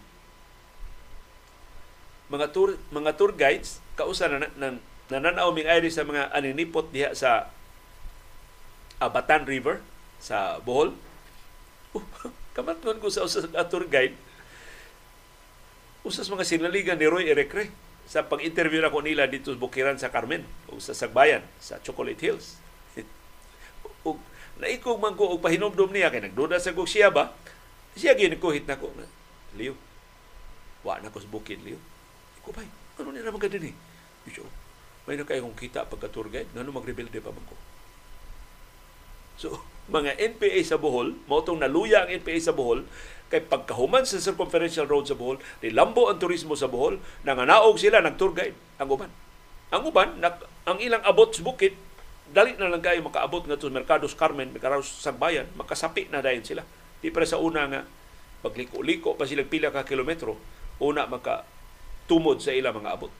Mga 2.28 2.52
tour, 2.52 2.76
mga 2.92 3.16
tour 3.16 3.32
guides, 3.32 3.80
kausa 3.96 4.28
na, 4.28 4.52
na, 4.60 4.76
nananaw 5.08 5.48
ming 5.56 5.68
airi 5.68 5.88
sa 5.88 6.04
mga 6.04 6.28
aninipot 6.32 6.92
diha 6.92 7.16
sa 7.16 7.48
Abatan 9.00 9.48
River 9.48 9.80
sa 10.20 10.60
Bohol. 10.60 10.92
Uh, 11.96 12.04
ko 13.02 13.08
sa 13.08 13.24
usas 13.24 13.48
tour 13.68 13.84
guide. 13.88 14.16
Usas 16.04 16.28
mga 16.28 16.44
sinaligan 16.44 17.00
ni 17.00 17.08
Roy 17.08 17.32
Erecre 17.32 17.72
sa 18.04 18.24
pag-interview 18.28 18.84
na 18.84 18.92
ko 18.92 19.00
nila 19.00 19.24
dito 19.24 19.52
sa 19.52 19.60
Bukiran 19.60 19.96
sa 19.96 20.12
Carmen 20.12 20.44
o 20.68 20.76
sa 20.76 20.92
Sagbayan 20.92 21.40
sa 21.56 21.80
Chocolate 21.80 22.20
Hills. 22.20 22.60
ug 24.08 24.20
naikog 24.58 25.02
man 25.02 25.18
ko 25.18 25.34
og 25.34 25.42
pahinomdom 25.42 25.90
niya 25.90 26.12
kay 26.12 26.22
nagduda 26.22 26.62
sa 26.62 26.76
kog 26.76 26.86
siya 26.86 27.10
ba? 27.10 27.34
Siya 27.94 28.14
ginikuhit 28.14 28.66
na 28.66 28.78
ko 28.78 28.90
na 28.94 29.06
Leo 29.54 29.74
wa 30.82 30.98
na 30.98 31.10
ko 31.10 31.18
sa 31.18 31.30
bukid 31.30 31.62
Leo. 31.62 31.78
Ko 32.42 32.54
bay 32.54 32.66
ano 33.00 33.10
ni 33.10 33.22
ra 33.22 33.34
maganda 33.34 33.58
ni 33.58 33.74
Bicho 34.22 34.46
may 35.04 35.18
na 35.18 35.26
kayong 35.26 35.52
kita 35.58 35.84
pagka 35.84 36.08
tour 36.08 36.30
guide 36.30 36.48
ngano 36.54 36.70
magrebelde 36.70 37.18
pa 37.18 37.34
man 37.34 37.44
ko? 37.46 37.56
So 39.40 39.48
mga 39.90 40.16
NPA 40.16 40.60
sa 40.64 40.80
Bohol 40.80 41.18
mao 41.26 41.44
tong 41.44 41.60
naluya 41.60 42.06
ang 42.06 42.10
NPA 42.10 42.38
sa 42.40 42.56
Bohol 42.56 42.86
kay 43.28 43.42
pagkahuman 43.42 44.06
sa 44.06 44.22
circumferential 44.22 44.86
road 44.86 45.10
sa 45.10 45.18
Bohol 45.18 45.42
nilambo 45.60 46.06
ang 46.08 46.22
turismo 46.22 46.54
sa 46.54 46.70
Bohol 46.70 47.02
nanganaog 47.26 47.76
sila 47.76 47.98
nag 48.00 48.16
tour 48.16 48.32
guide. 48.32 48.56
Ang 48.78 48.88
uban 48.94 49.10
ang 49.74 49.82
uban 49.84 50.22
ang 50.64 50.78
ilang 50.78 51.02
abot 51.02 51.28
sa 51.34 51.42
bukid 51.42 51.74
dali 52.34 52.58
na 52.58 52.66
lang 52.66 52.82
kayo 52.82 52.98
makaabot 53.06 53.46
nga 53.46 53.54
to 53.54 53.70
Mercados 53.70 54.18
Carmen, 54.18 54.50
Mercados 54.50 54.90
Sagbayan, 54.98 55.46
makasapi 55.54 56.10
na 56.10 56.18
dayon 56.18 56.42
sila. 56.42 56.66
Di 56.98 57.14
para 57.14 57.22
sa 57.22 57.38
una 57.38 57.62
nga 57.70 57.86
pagliko-liko 58.42 59.14
pa 59.14 59.22
sila 59.22 59.46
pila 59.46 59.70
ka 59.70 59.86
kilometro, 59.86 60.34
una 60.82 61.06
maka 61.06 61.46
tumod 62.10 62.42
sa 62.42 62.50
ilang 62.50 62.82
mga 62.82 62.90
abot. 62.90 63.14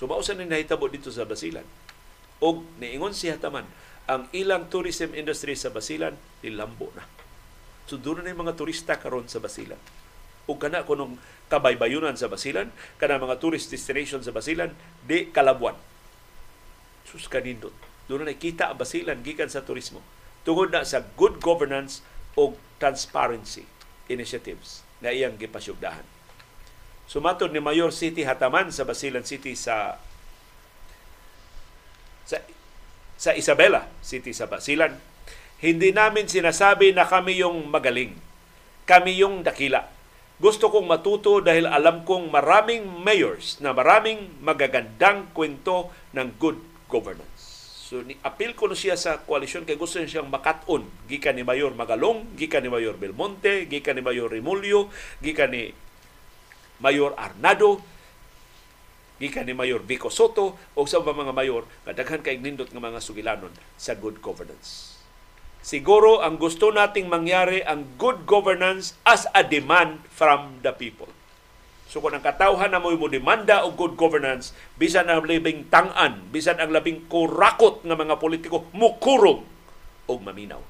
So 0.00 0.08
mausan 0.08 0.40
ni 0.40 0.48
nahitabo 0.48 0.88
dito 0.88 1.12
sa 1.12 1.28
Basilan. 1.28 1.68
Og 2.40 2.64
niingon 2.80 3.12
siya 3.12 3.36
taman, 3.36 3.68
ang 4.08 4.26
ilang 4.32 4.72
tourism 4.72 5.12
industry 5.12 5.52
sa 5.52 5.68
Basilan 5.68 6.16
nilambo 6.40 6.88
na. 6.96 7.04
So 7.84 8.00
doon 8.00 8.24
na 8.24 8.32
yung 8.32 8.48
mga 8.48 8.56
turista 8.56 8.96
karon 8.96 9.28
sa 9.28 9.44
Basilan. 9.44 9.78
O 10.48 10.56
kana 10.56 10.88
kunong 10.88 11.20
kabaybayunan 11.52 12.16
sa 12.16 12.32
Basilan, 12.32 12.72
kana 12.96 13.20
mga 13.20 13.38
tourist 13.38 13.68
destination 13.68 14.24
sa 14.24 14.32
Basilan, 14.32 14.72
di 15.04 15.28
kalabuan. 15.28 15.76
Sus 17.06 17.28
kanindot 17.28 17.91
doon 18.10 18.26
na 18.26 18.34
nakita 18.34 18.72
ang 18.72 18.78
basilan 18.78 19.20
gikan 19.22 19.50
sa 19.50 19.62
turismo 19.62 20.02
tungod 20.42 20.74
na 20.74 20.82
sa 20.82 21.02
good 21.14 21.38
governance 21.38 22.02
o 22.34 22.56
transparency 22.82 23.68
initiatives 24.10 24.82
na 24.98 25.14
iyang 25.14 25.38
gipasyugdahan. 25.38 26.04
Sumatod 27.06 27.52
ni 27.52 27.60
Mayor 27.60 27.92
City 27.92 28.24
Hataman 28.24 28.72
sa 28.72 28.86
Basilan 28.88 29.26
City 29.26 29.54
sa 29.54 29.98
sa, 32.26 32.38
sa 33.18 33.30
Isabela 33.34 33.90
City 34.00 34.32
sa 34.32 34.48
Basilan, 34.48 34.96
hindi 35.62 35.94
namin 35.94 36.26
sinasabi 36.26 36.90
na 36.90 37.06
kami 37.06 37.38
yung 37.38 37.70
magaling. 37.70 38.18
Kami 38.82 39.22
yung 39.22 39.46
dakila. 39.46 39.86
Gusto 40.42 40.74
kong 40.74 40.90
matuto 40.90 41.38
dahil 41.38 41.70
alam 41.70 42.02
kong 42.02 42.34
maraming 42.34 42.82
mayors 42.82 43.62
na 43.62 43.70
maraming 43.70 44.42
magagandang 44.42 45.30
kwento 45.30 45.94
ng 46.18 46.34
good 46.34 46.58
governance. 46.90 47.31
So 47.92 48.00
ni 48.00 48.16
apil 48.24 48.56
ko 48.56 48.72
no 48.72 48.72
siya 48.72 48.96
sa 48.96 49.20
koalisyon 49.20 49.68
kay 49.68 49.76
gusto 49.76 50.00
niya 50.00 50.16
siyang 50.16 50.32
makat-on 50.32 50.88
gikan 51.12 51.36
ni 51.36 51.44
Mayor 51.44 51.76
Magalong, 51.76 52.24
gikan 52.40 52.64
ni 52.64 52.72
Mayor 52.72 52.96
Belmonte, 52.96 53.68
gikan 53.68 54.00
ni 54.00 54.02
Mayor 54.02 54.32
Remulyo, 54.32 54.88
gikan 55.20 55.52
ni 55.52 55.76
Mayor 56.80 57.12
Arnado, 57.20 57.84
gikan 59.20 59.44
ni 59.44 59.52
Mayor 59.52 59.84
Vico 59.84 60.08
Soto 60.08 60.56
o 60.72 60.88
sa 60.88 61.04
mga 61.04 61.36
mayor 61.36 61.68
nga 61.84 61.92
daghan 61.92 62.24
kay 62.24 62.40
nindot 62.40 62.72
nga 62.72 62.80
mga 62.80 63.04
sugilanon 63.04 63.52
sa 63.76 63.92
good 63.92 64.24
governance. 64.24 64.96
Siguro 65.60 66.24
ang 66.24 66.40
gusto 66.40 66.72
nating 66.72 67.12
mangyari 67.12 67.60
ang 67.60 68.00
good 68.00 68.24
governance 68.24 68.96
as 69.04 69.28
a 69.36 69.44
demand 69.44 70.00
from 70.08 70.64
the 70.64 70.72
people. 70.72 71.12
So 71.92 72.00
kung 72.00 72.16
ang 72.16 72.24
katawhan 72.24 72.72
na 72.72 72.80
mo 72.80 72.88
mo 72.96 73.04
demanda 73.04 73.68
og 73.68 73.76
good 73.76 74.00
governance, 74.00 74.56
bisan 74.80 75.12
ang 75.12 75.28
labing 75.28 75.68
tangan, 75.68 76.24
bisan 76.32 76.56
ang 76.56 76.72
labing 76.72 77.04
kurakot 77.04 77.84
nga 77.84 77.92
mga 77.92 78.16
politiko, 78.16 78.64
mukurong 78.72 79.44
og 80.08 80.18
maminaw. 80.24 80.64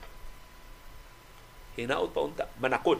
Hinaot 1.78 2.10
pa 2.10 2.26
unta, 2.26 2.50
manakod. 2.58 2.98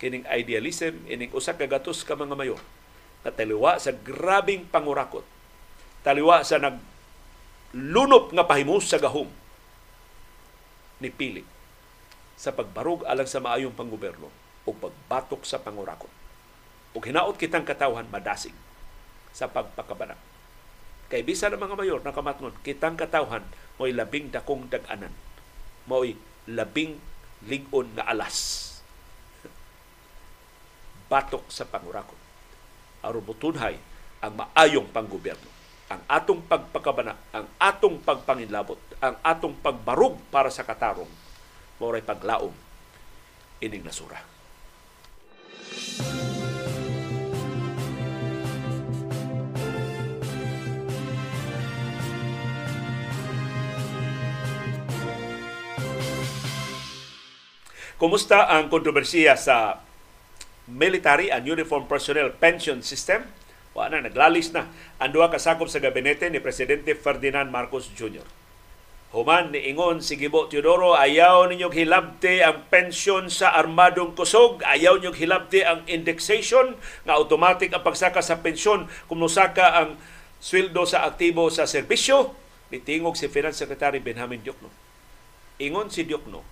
Kining 0.00 0.24
idealism, 0.32 1.04
ining 1.12 1.28
usa 1.36 1.52
ka 1.52 1.68
gatos 1.68 2.00
ka 2.08 2.16
mga 2.16 2.40
mayor, 2.40 2.62
na 3.20 3.28
taliwa 3.28 3.76
sa 3.76 3.92
grabing 3.92 4.64
pangurakot. 4.64 5.28
Taliwa 6.00 6.40
sa 6.40 6.56
nag 6.56 6.80
lunop 7.76 8.32
nga 8.32 8.48
pahimus 8.48 8.88
sa 8.88 8.96
gahom 8.96 9.28
ni 11.04 11.12
Pili 11.12 11.44
sa 12.32 12.56
pagbarog 12.56 13.04
alang 13.04 13.28
sa 13.28 13.44
maayong 13.44 13.76
panggoberno 13.76 14.37
o 14.68 14.76
pagbatok 14.76 15.48
sa 15.48 15.56
pangurakot. 15.56 16.12
O 16.92 17.00
hinaot 17.00 17.40
kitang 17.40 17.64
katawhan 17.64 18.04
madasig 18.12 18.52
sa 19.32 19.48
pagpakabana. 19.48 20.20
Kay 21.08 21.24
bisa 21.24 21.48
ng 21.48 21.56
mga 21.56 21.78
mayor 21.80 22.00
na 22.04 22.12
kamatngon, 22.12 22.52
kitang 22.60 23.00
katawhan 23.00 23.40
mo'y 23.80 23.96
labing 23.96 24.28
dakong 24.28 24.68
dag-anan. 24.68 25.12
Mo'y 25.88 26.20
labing 26.44 27.00
ligon 27.48 27.88
nga 27.96 28.04
alas. 28.12 28.68
Batok 31.10 31.48
sa 31.48 31.64
pangurakot. 31.64 32.20
Aron 33.00 33.24
mutunhay 33.24 33.80
ang 34.20 34.36
maayong 34.36 34.92
panggobyerno. 34.92 35.48
Ang 35.88 36.04
atong 36.04 36.44
pagpakabana, 36.44 37.16
ang 37.32 37.48
atong 37.56 38.04
pagpanginlabot, 38.04 38.76
ang 39.00 39.16
atong 39.24 39.56
pagbarug 39.64 40.20
para 40.28 40.52
sa 40.52 40.60
katarong, 40.60 41.08
mo'y 41.80 42.04
paglaom 42.04 42.52
ining 43.64 43.80
nasura. 43.80 44.37
Kumusta 57.98 58.46
ang 58.46 58.70
kontrobersiya 58.70 59.34
sa 59.34 59.82
military 60.70 61.34
and 61.34 61.42
uniform 61.42 61.90
personnel 61.90 62.30
pension 62.30 62.78
system? 62.78 63.26
Wa 63.74 63.90
na 63.90 63.98
naglalis 63.98 64.54
na 64.54 64.70
ang 65.02 65.10
duha 65.10 65.26
ka 65.26 65.42
sakop 65.42 65.66
sa 65.66 65.82
gabinete 65.82 66.30
ni 66.30 66.38
presidente 66.38 66.94
Ferdinand 66.94 67.50
Marcos 67.50 67.90
Jr. 67.98 68.37
Human 69.08 69.56
ni 69.56 69.72
Ingon 69.72 70.04
si 70.04 70.20
Gibo 70.20 70.52
Teodoro, 70.52 70.92
ayaw 70.92 71.48
ninyong 71.48 71.72
hilabte 71.72 72.44
ang 72.44 72.68
pensyon 72.68 73.32
sa 73.32 73.56
armadong 73.56 74.12
kusog, 74.12 74.60
ayaw 74.68 75.00
ninyong 75.00 75.16
hilabte 75.16 75.64
ang 75.64 75.80
indexation 75.88 76.76
nga 77.08 77.16
automatic 77.16 77.72
ang 77.72 77.80
pagsaka 77.80 78.20
sa 78.20 78.44
pensyon 78.44 78.84
kung 79.08 79.16
nusaka 79.16 79.80
ang 79.80 79.96
sweldo 80.44 80.84
sa 80.84 81.08
aktibo 81.08 81.48
sa 81.48 81.64
serbisyo. 81.64 82.36
Nitingog 82.68 83.16
si 83.16 83.32
Finance 83.32 83.64
Secretary 83.64 83.96
Benjamin 83.96 84.44
Diokno. 84.44 84.68
Ingon 85.56 85.88
si 85.88 86.04
Diokno, 86.04 86.44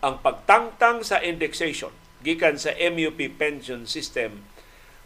ang 0.00 0.24
pagtangtang 0.24 1.04
sa 1.04 1.20
indexation 1.20 1.92
gikan 2.24 2.56
sa 2.56 2.72
MUP 2.80 3.20
pension 3.36 3.84
system 3.84 4.40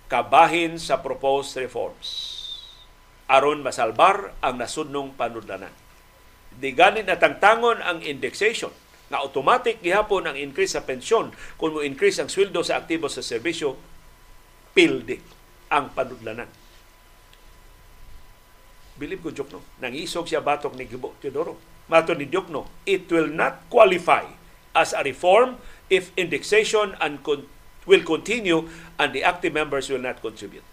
kabahin 0.07 0.79
sa 0.79 1.03
proposed 1.03 1.59
reforms 1.59 2.39
aron 3.27 3.67
masalbar 3.67 4.31
ang 4.39 4.63
nasudnong 4.63 5.19
panudlanan 5.19 5.75
di 6.59 6.75
gani 6.75 7.07
natangtangon 7.07 7.79
ang 7.79 8.03
indexation 8.03 8.75
nga 9.09 9.23
automatic 9.23 9.81
gihapon 9.81 10.27
ang 10.27 10.37
increase 10.37 10.75
sa 10.75 10.83
pensyon 10.85 11.31
kung 11.57 11.73
mo 11.73 11.81
increase 11.81 12.19
ang 12.19 12.29
sweldo 12.29 12.61
sa 12.67 12.83
aktibo 12.83 13.07
sa 13.07 13.23
serbisyo 13.23 13.79
pilde 14.75 15.23
ang 15.71 15.95
panudlanan 15.95 16.51
Bilib 18.99 19.23
ko 19.23 19.31
Jokno, 19.31 19.63
nangisog 19.79 20.27
siya 20.27 20.43
batok 20.43 20.75
ni 20.75 20.83
Gibo 20.91 21.15
Teodoro. 21.23 21.55
Mato 21.87 22.13
ni 22.19 22.27
Jokno, 22.27 22.67
it 22.83 23.07
will 23.15 23.31
not 23.31 23.71
qualify 23.71 24.27
as 24.75 24.91
a 24.91 25.07
reform 25.07 25.57
if 25.87 26.11
indexation 26.19 26.99
and 26.99 27.23
con- 27.23 27.47
will 27.87 28.03
continue 28.03 28.67
and 28.99 29.15
the 29.15 29.23
active 29.23 29.55
members 29.55 29.87
will 29.87 30.03
not 30.03 30.19
contribute. 30.19 30.67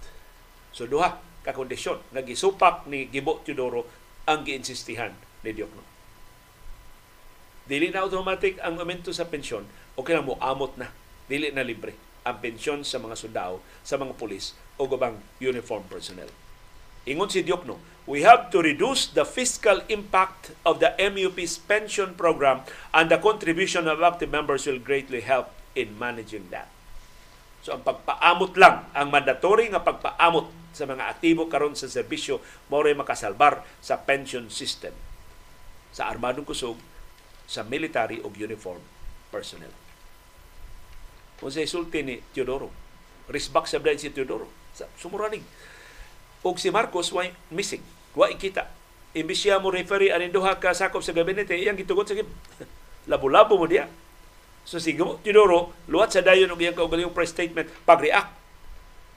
So 0.74 0.90
duha 0.90 1.22
ka 1.46 1.54
kondisyon 1.54 2.02
nga 2.12 2.26
gisupak 2.26 2.90
ni 2.90 3.08
Gibo 3.08 3.40
Teodoro 3.46 3.86
ang 4.26 4.42
giinsistihan 4.42 5.14
ni 5.46 5.54
Diokno. 5.54 5.86
Dili 7.66 7.90
na 7.90 8.06
automatic 8.06 8.62
ang 8.62 8.78
aumento 8.82 9.10
sa 9.10 9.26
pensyon, 9.26 9.66
okay 9.98 10.14
lang 10.18 10.26
mo 10.26 10.38
amot 10.42 10.78
na. 10.78 10.90
Dili 11.26 11.50
na 11.50 11.66
libre 11.66 11.98
ang 12.26 12.42
pensyon 12.42 12.82
sa 12.82 12.98
mga 12.98 13.14
sundao, 13.18 13.62
sa 13.86 14.02
mga 14.02 14.18
pulis 14.18 14.58
o 14.82 14.90
gubang 14.90 15.22
uniform 15.38 15.86
personnel. 15.86 16.30
Ingon 17.06 17.30
si 17.30 17.46
Diokno, 17.46 17.78
we 18.10 18.26
have 18.26 18.50
to 18.50 18.62
reduce 18.62 19.10
the 19.14 19.26
fiscal 19.26 19.86
impact 19.94 20.58
of 20.66 20.82
the 20.82 20.94
MUP's 20.98 21.62
pension 21.62 22.18
program 22.18 22.66
and 22.94 23.14
the 23.14 23.22
contribution 23.22 23.86
of 23.86 24.02
active 24.02 24.34
members 24.34 24.66
will 24.66 24.82
greatly 24.82 25.22
help 25.22 25.54
in 25.78 25.94
managing 26.02 26.50
that. 26.50 26.70
So 27.62 27.78
ang 27.78 27.86
pagpaamot 27.86 28.58
lang, 28.58 28.90
ang 28.94 29.14
mandatory 29.14 29.70
nga 29.70 29.86
pagpaamot 29.86 30.50
sa 30.74 30.90
mga 30.90 31.18
aktibo 31.18 31.46
karon 31.50 31.78
sa 31.78 31.90
serbisyo 31.90 32.42
mao 32.70 32.86
makasalbar 32.86 33.66
sa 33.82 34.02
pension 34.02 34.50
system 34.50 34.94
sa 35.96 36.12
armadong 36.12 36.44
kusog, 36.44 36.76
sa 37.48 37.64
military 37.64 38.20
o 38.20 38.28
uniform 38.28 38.84
personnel. 39.32 39.72
Kung 41.40 41.48
sa 41.48 41.64
isulti 41.64 42.04
ni 42.04 42.20
Teodoro, 42.36 42.68
risbak 43.32 43.64
sa 43.72 43.80
si 43.96 44.12
Teodoro, 44.12 44.52
sumuranig 45.00 45.44
ug 46.46 46.60
si 46.62 46.70
Marcos 46.70 47.10
way 47.10 47.34
missing 47.50 47.82
wa 48.14 48.30
ikita 48.30 48.70
imbis 49.18 49.42
siya 49.42 49.58
mo 49.58 49.74
referee 49.74 50.14
anin 50.14 50.30
duha 50.30 50.62
ka 50.62 50.78
sakop 50.78 51.02
sa 51.02 51.16
gabinete 51.16 51.58
iyang 51.58 51.80
gitugot 51.80 52.06
sa 52.06 52.14
labo-labo 53.10 53.56
mo 53.56 53.66
diya. 53.66 53.90
So 54.66 54.82
si 54.82 54.98
Tidoro 54.98 55.74
luwat 55.90 56.14
sa 56.14 56.26
dayon 56.26 56.52
og 56.52 56.60
iyang 56.60 56.76
kaugalingong 56.76 57.16
press 57.16 57.32
statement 57.32 57.70
pag-react 57.86 58.34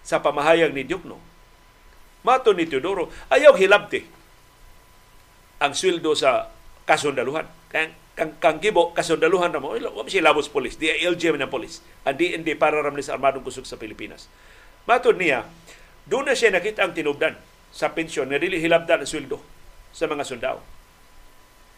sa 0.04 0.20
pamahayag 0.20 0.72
ni 0.72 0.84
Diokno. 0.84 1.18
Mato 2.24 2.54
ni 2.54 2.64
Tidoro 2.64 3.10
ayaw 3.28 3.56
hilabti 3.58 4.04
ang 5.58 5.74
sweldo 5.74 6.14
sa 6.14 6.46
kasundaluhan. 6.88 7.44
Kang 7.68 7.92
kang 8.16 8.32
kang 8.40 8.58
gibo 8.64 8.96
kasundaluhan 8.96 9.52
na 9.52 9.60
mo. 9.60 9.76
Wa 9.76 10.08
si 10.08 10.24
labos 10.24 10.48
polis? 10.48 10.80
Di 10.80 10.88
LGM 11.04 11.36
na 11.36 11.52
polis. 11.52 11.84
Ang 12.08 12.16
DND 12.16 12.56
para 12.56 12.80
ramli 12.80 13.04
sa 13.04 13.20
armadong 13.20 13.44
kusog 13.44 13.68
sa 13.68 13.76
Pilipinas. 13.76 14.32
Mato 14.88 15.12
niya 15.12 15.44
doon 16.08 16.32
na 16.32 16.34
siya 16.34 16.48
nakita 16.48 16.88
ang 16.88 16.96
tinubdan 16.96 17.36
sa 17.68 17.92
pensyon 17.92 18.32
nga 18.32 18.40
dili 18.40 18.56
hilabdan 18.56 19.04
ang 19.04 19.10
sweldo 19.10 19.36
sa 19.92 20.08
mga 20.08 20.24
sundao. 20.24 20.64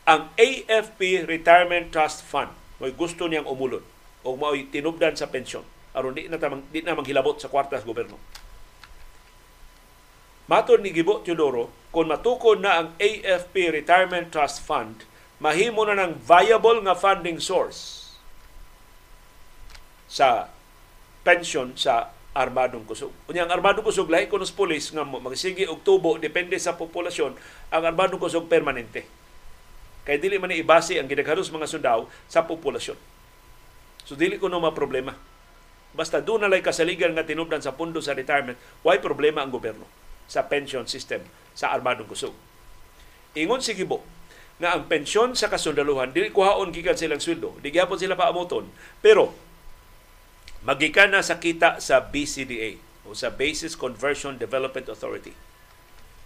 Ang 0.07 0.31
AFP 0.39 1.27
Retirement 1.27 1.91
Trust 1.91 2.23
Fund 2.23 2.55
may 2.79 2.95
gusto 2.95 3.27
niyang 3.27 3.51
umulod 3.51 3.83
o 4.23 4.39
mao'y 4.39 4.71
tinubdan 4.71 5.19
sa 5.19 5.29
pensyon. 5.29 5.67
Aron 5.93 6.15
di 6.15 6.31
na 6.31 6.39
tamang 6.39 6.63
di 6.71 6.81
na 6.87 6.95
manghilabot 6.95 7.37
sa 7.43 7.51
kwarta 7.51 7.77
sa 7.77 7.85
gobyerno. 7.85 8.17
Matod 10.47 10.83
ni 10.83 10.91
Gibo 10.91 11.23
Teodoro, 11.23 11.71
kung 11.91 12.07
matukod 12.07 12.63
na 12.63 12.83
ang 12.83 12.89
AFP 13.03 13.75
Retirement 13.75 14.31
Trust 14.31 14.63
Fund, 14.63 15.03
mahimo 15.43 15.83
na 15.83 15.99
ng 15.99 16.23
viable 16.23 16.79
nga 16.87 16.95
funding 16.95 17.43
source 17.43 18.15
sa 20.07 20.51
pension 21.27 21.75
sa 21.75 22.15
armadong 22.31 22.87
kusog. 22.87 23.11
Unya 23.27 23.43
ang 23.43 23.51
armadong 23.51 23.83
kusog 23.83 24.07
lahi 24.07 24.31
kunos 24.31 24.55
pulis 24.55 24.95
nga 24.95 25.03
magsige 25.03 25.67
og 25.67 25.83
tubo 25.83 26.15
depende 26.15 26.55
sa 26.63 26.79
populasyon, 26.79 27.35
ang 27.75 27.83
armadong 27.83 28.23
kusog 28.23 28.47
permanente. 28.47 29.03
Kay 30.07 30.23
dili 30.23 30.39
man 30.39 30.55
ibase 30.55 30.95
ang 30.97 31.11
gidaghanos 31.11 31.51
mga 31.51 31.67
sundao 31.67 32.07
sa 32.31 32.47
populasyon. 32.47 32.99
So 34.07 34.15
dili 34.15 34.39
ko 34.39 34.47
no 34.47 34.63
problema. 34.71 35.19
Basta 35.91 36.23
doon 36.23 36.47
nalay 36.47 36.63
kasaligan 36.63 37.19
nga 37.19 37.27
tinubdan 37.27 37.59
sa 37.59 37.75
pundo 37.75 37.99
sa 37.99 38.15
retirement, 38.15 38.55
why 38.87 39.03
problema 39.03 39.43
ang 39.43 39.51
gobyerno 39.51 39.83
sa 40.31 40.47
pension 40.47 40.87
system 40.87 41.27
sa 41.61 41.77
armadong 41.77 42.09
kusog. 42.09 42.33
Ingon 43.37 43.61
si 43.61 43.77
Gibo 43.77 44.01
nga 44.57 44.73
ang 44.73 44.89
pensyon 44.89 45.37
sa 45.37 45.53
kasundaluhan 45.53 46.17
dili 46.17 46.33
kuhaon 46.33 46.73
gikan 46.73 46.97
silang 46.97 47.21
sweldo, 47.21 47.61
di 47.61 47.69
gyapon 47.69 48.01
sila 48.01 48.17
paamoton, 48.17 48.65
pero 49.05 49.37
magikan 50.65 51.13
na 51.13 51.21
sa 51.21 51.37
kita 51.37 51.85
sa 51.85 52.01
BCDA 52.09 52.81
o 53.05 53.13
sa 53.13 53.29
Basis 53.29 53.77
Conversion 53.77 54.41
Development 54.41 54.89
Authority 54.89 55.37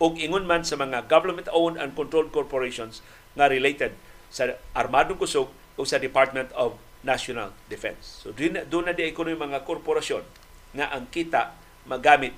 ug 0.03 0.19
ingon 0.19 0.47
man 0.47 0.67
sa 0.67 0.75
mga 0.75 1.07
government-owned 1.07 1.79
and 1.79 1.95
controlled 1.95 2.35
corporations 2.35 2.99
nga 3.39 3.47
related 3.47 3.95
sa 4.31 4.59
armadong 4.75 5.19
kusog 5.19 5.51
o 5.79 5.87
sa 5.87 6.03
Department 6.03 6.51
of 6.59 6.75
National 7.07 7.55
Defense. 7.71 8.27
So 8.27 8.35
doon 8.35 8.59
na, 8.59 8.67
na 8.67 8.93
di 8.97 9.15
ko 9.15 9.23
mga 9.23 9.63
korporasyon 9.63 10.27
nga 10.75 10.91
ang 10.91 11.07
kita 11.15 11.55
magamit 11.87 12.35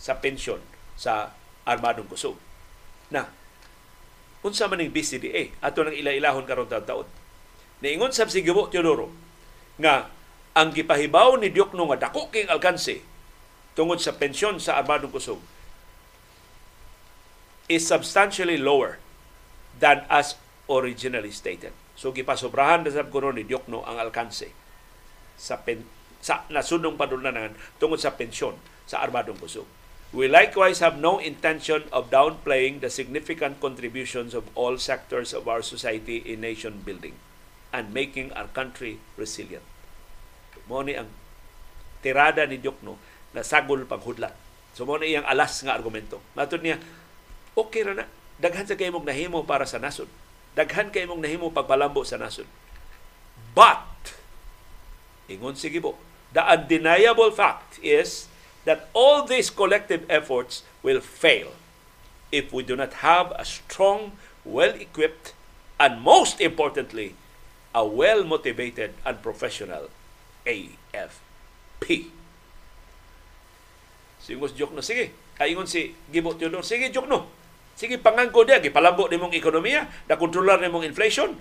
sa 0.00 0.16
pensyon 0.16 0.64
sa 0.96 1.36
armadong 1.64 2.08
kusog. 2.08 2.36
Na, 3.12 3.28
unsa 4.44 4.68
man 4.68 4.80
ning 4.80 4.92
BCDA 4.92 5.56
ato 5.64 5.84
nang 5.84 5.96
ila-ilahon 5.96 6.44
karon 6.44 6.68
taon-taon. 6.68 7.08
Niingon 7.80 8.12
sa 8.12 8.28
si 8.28 8.44
Gibo 8.44 8.68
Teodoro 8.68 9.12
nga 9.80 10.08
ang 10.54 10.70
gipahibaw 10.70 11.34
ni 11.40 11.50
Diokno 11.50 11.90
nga 11.90 12.08
dako 12.08 12.30
king 12.30 12.46
alkanse 12.46 13.02
tungod 13.74 13.98
sa 13.98 14.14
pensyon 14.14 14.62
sa 14.62 14.78
armadong 14.78 15.10
kusog 15.10 15.42
is 17.66 17.82
substantially 17.82 18.60
lower 18.60 19.00
than 19.80 20.06
as 20.06 20.38
originally 20.70 21.34
stated. 21.34 21.74
So 21.98 22.14
gipasobrahan 22.14 22.86
na 22.86 22.94
sab 22.94 23.10
kuno 23.10 23.34
ni 23.34 23.42
Diokno 23.42 23.82
ang 23.82 23.98
alkanse 23.98 24.52
sa 25.34 25.58
pen, 25.58 25.82
sa 26.22 26.46
nasudong 26.48 26.94
padulanan 26.94 27.58
tungod 27.82 27.98
sa 27.98 28.14
pensyon 28.14 28.54
sa 28.86 29.02
armadong 29.02 29.40
kusog. 29.40 29.66
We 30.14 30.30
likewise 30.30 30.78
have 30.78 30.94
no 30.94 31.18
intention 31.18 31.90
of 31.90 32.06
downplaying 32.06 32.78
the 32.78 32.86
significant 32.86 33.58
contributions 33.58 34.30
of 34.30 34.46
all 34.54 34.78
sectors 34.78 35.34
of 35.34 35.50
our 35.50 35.58
society 35.58 36.22
in 36.22 36.46
nation 36.46 36.86
building 36.86 37.18
and 37.74 37.90
making 37.90 38.30
our 38.38 38.46
country 38.46 39.02
resilient. 39.18 39.66
Mo 40.70 40.86
ang 40.86 41.10
tirada 41.98 42.46
ni 42.46 42.62
Diokno 42.62 42.94
na 43.34 43.42
sagol 43.42 43.82
paghudlat. 43.90 44.38
So 44.78 44.86
mo 44.86 45.02
ni 45.02 45.18
iyang 45.18 45.26
alas 45.26 45.58
nga 45.66 45.74
argumento. 45.74 46.22
Matod 46.38 46.62
niya, 46.62 46.78
okay 47.58 47.82
ra 47.82 47.98
na. 47.98 48.06
Daghan 48.38 48.70
sa 48.70 48.78
kay 48.78 48.94
mong 48.94 49.10
nahimo 49.10 49.42
para 49.42 49.66
sa 49.66 49.82
nasod. 49.82 50.06
Daghan 50.54 50.94
kay 50.94 51.10
mong 51.10 51.26
nahimo 51.26 51.50
pagpalambo 51.50 52.06
sa 52.06 52.22
nasod. 52.22 52.46
But, 53.50 54.14
ingon 55.26 55.58
sige 55.58 55.82
po, 55.82 55.98
the 56.30 56.42
undeniable 56.42 57.34
fact 57.34 57.82
is 57.82 58.30
that 58.64 58.88
all 58.92 59.24
these 59.24 59.48
collective 59.50 60.04
efforts 60.08 60.64
will 60.82 61.00
fail 61.00 61.52
if 62.32 62.52
we 62.52 62.62
do 62.64 62.74
not 62.74 63.04
have 63.04 63.30
a 63.38 63.44
strong, 63.44 64.16
well-equipped, 64.44 65.32
and 65.78 66.00
most 66.02 66.40
importantly, 66.40 67.14
a 67.74 67.84
well-motivated 67.84 68.94
and 69.04 69.22
professional 69.22 69.90
AFP. 70.46 72.10
Singos 74.24 74.56
joke 74.56 74.72
no, 74.72 74.80
sige. 74.80 75.12
Kaingon 75.36 75.68
si 75.68 75.92
Gibo 76.08 76.32
Teodor, 76.32 76.64
sige 76.64 76.88
joke 76.88 77.10
no. 77.10 77.28
Sige 77.74 77.98
pangangko 77.98 78.46
dia, 78.46 78.62
gipalambo 78.62 79.10
ni 79.10 79.18
mong 79.18 79.34
ekonomiya, 79.34 79.90
na 80.06 80.14
kontrolar 80.14 80.62
ni 80.62 80.70
mong 80.70 80.86
inflation, 80.86 81.34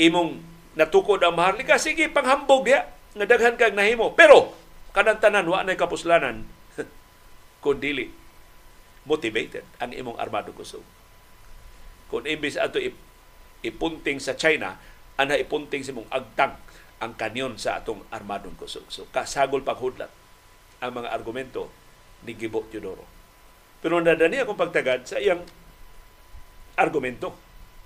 imong 0.00 0.40
natukod 0.74 1.20
ang 1.20 1.36
maharlika, 1.36 1.76
sige 1.76 2.08
panghambog 2.08 2.64
dia, 2.64 2.88
nga 3.12 3.24
daghan 3.28 3.56
kag 3.60 3.76
nahimo. 3.76 4.16
Pero, 4.16 4.56
kanang 4.96 5.20
tanan, 5.20 5.44
wa 5.44 5.60
na 5.60 5.76
kapuslanan, 5.76 6.48
kung 7.62 7.76
dili 7.76 8.08
motivated 9.04 9.68
ang 9.76 9.92
imong 9.92 10.16
armado 10.16 10.56
kusog. 10.56 10.82
Kung 12.08 12.24
imbis 12.24 12.56
ato 12.56 12.80
ipunting 13.60 14.16
sa 14.16 14.32
China, 14.34 14.80
ana 15.20 15.36
ipunting 15.36 15.84
sa 15.84 15.92
mong 15.92 16.08
agtang 16.08 16.56
ang 16.96 17.12
kanyon 17.12 17.60
sa 17.60 17.76
atong 17.80 18.08
armadong 18.08 18.56
kusog. 18.56 18.88
So 18.88 19.04
kasagol 19.12 19.60
paghudlat 19.60 20.08
ang 20.80 20.92
mga 20.96 21.12
argumento 21.12 21.68
ni 22.24 22.32
Gibo 22.32 22.64
Teodoro. 22.72 23.04
Pero 23.84 24.00
nadani 24.00 24.40
akong 24.40 24.56
pagtagad 24.56 25.04
sa 25.04 25.20
iyang 25.20 25.44
argumento 26.76 27.36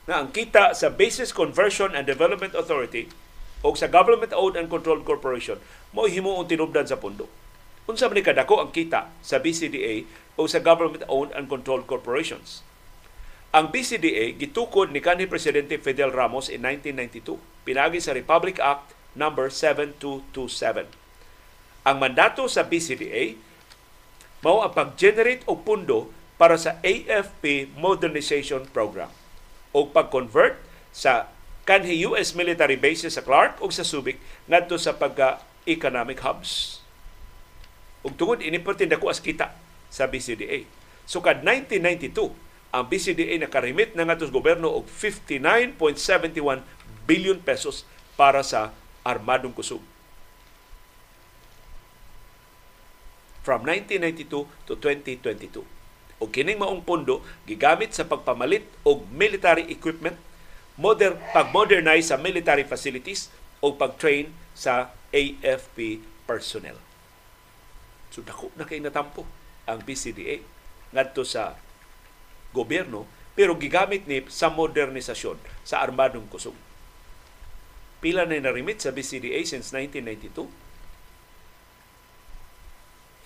na 0.06 0.22
ang 0.22 0.30
kita 0.30 0.74
sa 0.78 0.94
Basis 0.94 1.34
Conversion 1.34 1.94
and 1.94 2.06
Development 2.06 2.54
Authority 2.54 3.10
o 3.60 3.76
sa 3.76 3.88
Government 3.88 4.32
Owned 4.32 4.56
and 4.56 4.72
Controlled 4.72 5.04
Corporation 5.04 5.60
mo 5.92 6.08
himuong 6.08 6.48
tinubdan 6.48 6.88
sa 6.88 6.96
pundo. 6.96 7.28
Unsa 7.90 8.06
man 8.06 8.22
kadako 8.22 8.62
ang 8.62 8.70
kita 8.70 9.10
sa 9.20 9.42
BCDA 9.42 10.06
o 10.38 10.46
sa 10.46 10.62
Government 10.62 11.02
Owned 11.10 11.34
and 11.34 11.50
Controlled 11.50 11.90
Corporations. 11.90 12.62
Ang 13.50 13.74
BCDA 13.74 14.38
gitukod 14.38 14.94
ni 14.94 15.02
kanhi 15.02 15.26
presidente 15.26 15.74
Fidel 15.74 16.14
Ramos 16.14 16.46
in 16.46 16.62
1992 16.62 17.66
pinagi 17.66 17.98
sa 17.98 18.14
Republic 18.14 18.62
Act 18.62 18.94
number 19.18 19.50
7227. 19.50 20.86
Ang 21.82 21.96
mandato 21.98 22.46
sa 22.46 22.62
BCDA 22.62 23.34
mao 24.40 24.62
ang 24.62 24.72
pag-generate 24.72 25.42
og 25.50 25.66
pundo 25.66 26.14
para 26.40 26.56
sa 26.56 26.78
AFP 26.80 27.74
Modernization 27.76 28.64
Program 28.70 29.10
o 29.74 29.90
pag-convert 29.90 30.56
sa 30.94 31.28
kanhi 31.70 32.02
US 32.10 32.34
military 32.34 32.74
bases 32.74 33.14
sa 33.14 33.22
Clark 33.22 33.62
o 33.62 33.70
sa 33.70 33.86
Subic 33.86 34.18
ngadto 34.50 34.74
sa 34.74 34.98
pagka 34.98 35.38
economic 35.70 36.18
hubs. 36.26 36.82
Ug 38.02 38.18
tungod 38.18 38.42
ini 38.42 38.58
ko 38.98 39.06
as 39.06 39.22
kita 39.22 39.54
sa 39.86 40.10
BCDA. 40.10 40.66
So 41.06 41.22
kad 41.22 41.46
1992 41.46 42.50
ang 42.74 42.84
BCDA 42.90 43.38
nakarimit 43.38 43.94
na 43.94 44.02
nga 44.02 44.18
gobyerno 44.18 44.66
og 44.66 44.90
59.71 44.90 46.66
billion 47.06 47.38
pesos 47.38 47.86
para 48.18 48.42
sa 48.42 48.74
armadong 49.06 49.54
kusog. 49.54 49.82
From 53.46 53.62
1992 53.62 54.46
to 54.66 54.72
2022. 54.74 55.62
O 56.20 56.28
kining 56.28 56.60
maong 56.60 56.82
pondo 56.82 57.22
gigamit 57.46 57.94
sa 57.96 58.04
pagpamalit 58.04 58.66
og 58.84 59.06
military 59.08 59.70
equipment, 59.72 60.18
modern 60.78 61.18
pag-modernize 61.34 62.12
sa 62.12 62.20
military 62.20 62.62
facilities 62.62 63.32
o 63.58 63.74
pag-train 63.74 64.30
sa 64.54 64.94
AFP 65.10 66.04
personnel. 66.28 66.78
So 68.10 68.22
dako 68.22 68.50
na 68.58 68.66
kay 68.66 68.82
natampo 68.82 69.26
ang 69.66 69.82
BCDA 69.82 70.42
ngadto 70.90 71.22
sa 71.22 71.54
gobyerno 72.50 73.06
pero 73.34 73.54
gigamit 73.54 74.04
ni 74.10 74.26
sa 74.26 74.50
modernisasyon 74.50 75.38
sa 75.62 75.80
armadong 75.80 76.26
kusog. 76.26 76.54
Pila 78.02 78.26
na 78.26 78.40
narimit 78.42 78.82
sa 78.82 78.90
BCDA 78.90 79.44
since 79.46 79.70
1992? 79.72 80.50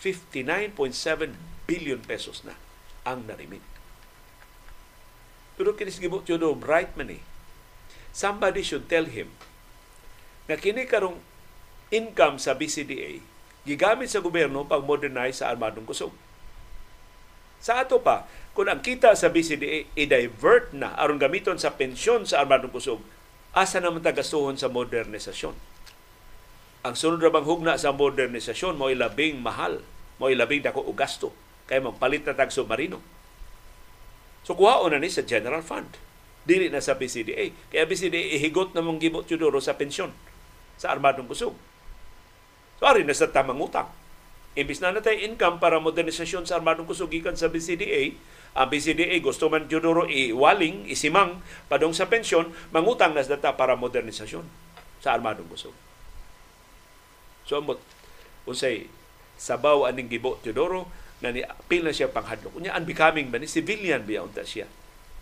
59.7 0.05 1.33
billion 1.65 1.97
pesos 2.05 2.45
na 2.45 2.53
ang 3.09 3.25
narimit. 3.25 3.65
Pero 5.57 5.73
kinis 5.73 6.03
gibot 6.03 6.27
yun 6.29 6.45
bright 6.61 6.93
man 6.99 7.15
eh. 7.15 7.23
Somebody 8.15 8.63
should 8.63 8.87
tell 8.87 9.11
him 9.11 9.35
nga 10.47 10.55
kini 10.55 10.87
karong 10.87 11.19
income 11.91 12.39
sa 12.39 12.55
BCDA 12.55 13.19
gigamit 13.67 14.13
sa 14.13 14.23
gobyerno 14.23 14.63
pag 14.63 14.87
modernize 14.87 15.43
sa 15.43 15.51
armadong 15.51 15.89
kusog. 15.89 16.15
Sa 17.65 17.81
ato 17.81 17.99
pa, 18.05 18.29
kung 18.53 18.69
ang 18.69 18.85
kita 18.85 19.17
sa 19.17 19.33
BCDA 19.33 19.89
i-divert 19.97 20.77
na 20.77 20.93
aron 21.01 21.17
gamiton 21.17 21.57
sa 21.57 21.75
pensyon 21.75 22.29
sa 22.29 22.45
armadong 22.45 22.71
kusog, 22.71 23.01
asa 23.57 23.81
naman 23.81 24.05
tagasuhon 24.05 24.61
sa 24.61 24.69
modernisasyon? 24.69 25.57
Ang 26.85 26.95
sunod 26.95 27.25
ra 27.25 27.33
bang 27.33 27.49
hugna 27.49 27.81
sa 27.81 27.97
modernisasyon 27.97 28.77
mo 28.77 28.93
labing 28.93 29.41
mahal, 29.41 29.81
mo 30.21 30.29
labing 30.29 30.61
dako 30.61 30.85
og 30.85 30.95
gasto 30.95 31.33
kay 31.65 31.81
magpalit 31.81 32.29
na 32.29 32.37
tag 32.37 32.53
submarino. 32.53 33.01
So 34.45 34.53
kuhaon 34.53 34.93
na 34.93 35.01
ni 35.01 35.09
sa 35.09 35.25
general 35.25 35.65
fund. 35.65 35.97
Dili 36.45 36.69
na 36.69 36.85
sa 36.85 36.97
BCDA. 36.97 37.53
Kaya 37.73 37.89
BCDA 37.89 38.37
ihigot 38.37 38.77
na 38.77 38.85
mong 38.85 39.01
gibot 39.01 39.25
yudoro 39.25 39.61
sa 39.65 39.77
pensyon 39.77 40.13
sa 40.77 40.93
armadong 40.93 41.29
kusog. 41.29 41.57
So 42.77 42.85
ari 42.85 43.05
na 43.05 43.17
sa 43.17 43.33
tamang 43.33 43.61
utang 43.61 43.89
Imbis 44.55 44.79
na 44.79 44.95
natay 44.95 45.27
income 45.27 45.59
para 45.59 45.83
modernisasyon 45.83 46.47
sa 46.47 46.63
armadong 46.63 46.87
kusugikan 46.87 47.35
sa 47.35 47.51
BCDA, 47.51 48.15
ang 48.55 48.71
BCDA 48.71 49.19
gusto 49.19 49.51
man 49.51 49.67
judoro 49.67 50.07
iwaling, 50.07 50.87
isimang 50.87 51.43
padong 51.67 51.91
sa 51.91 52.07
pensyon, 52.07 52.55
mangutang 52.71 53.19
nas 53.19 53.27
data 53.27 53.51
para 53.59 53.75
modernisasyon 53.75 54.47
sa 55.03 55.11
armadong 55.11 55.51
kusog. 55.51 55.75
So 57.51 57.59
amot 57.59 57.83
unsay 58.47 58.87
sabaw 59.35 59.91
aning 59.91 60.07
gibo 60.07 60.39
Teodoro 60.39 60.87
na 61.19 61.35
ni 61.35 61.43
na 61.43 61.91
siya 61.91 62.15
panghadlok. 62.15 62.55
Unya 62.55 62.79
unbecoming 62.79 63.35
ba 63.35 63.43
ni 63.43 63.51
civilian 63.51 64.07
biya 64.07 64.23
unta 64.23 64.47
siya 64.47 64.71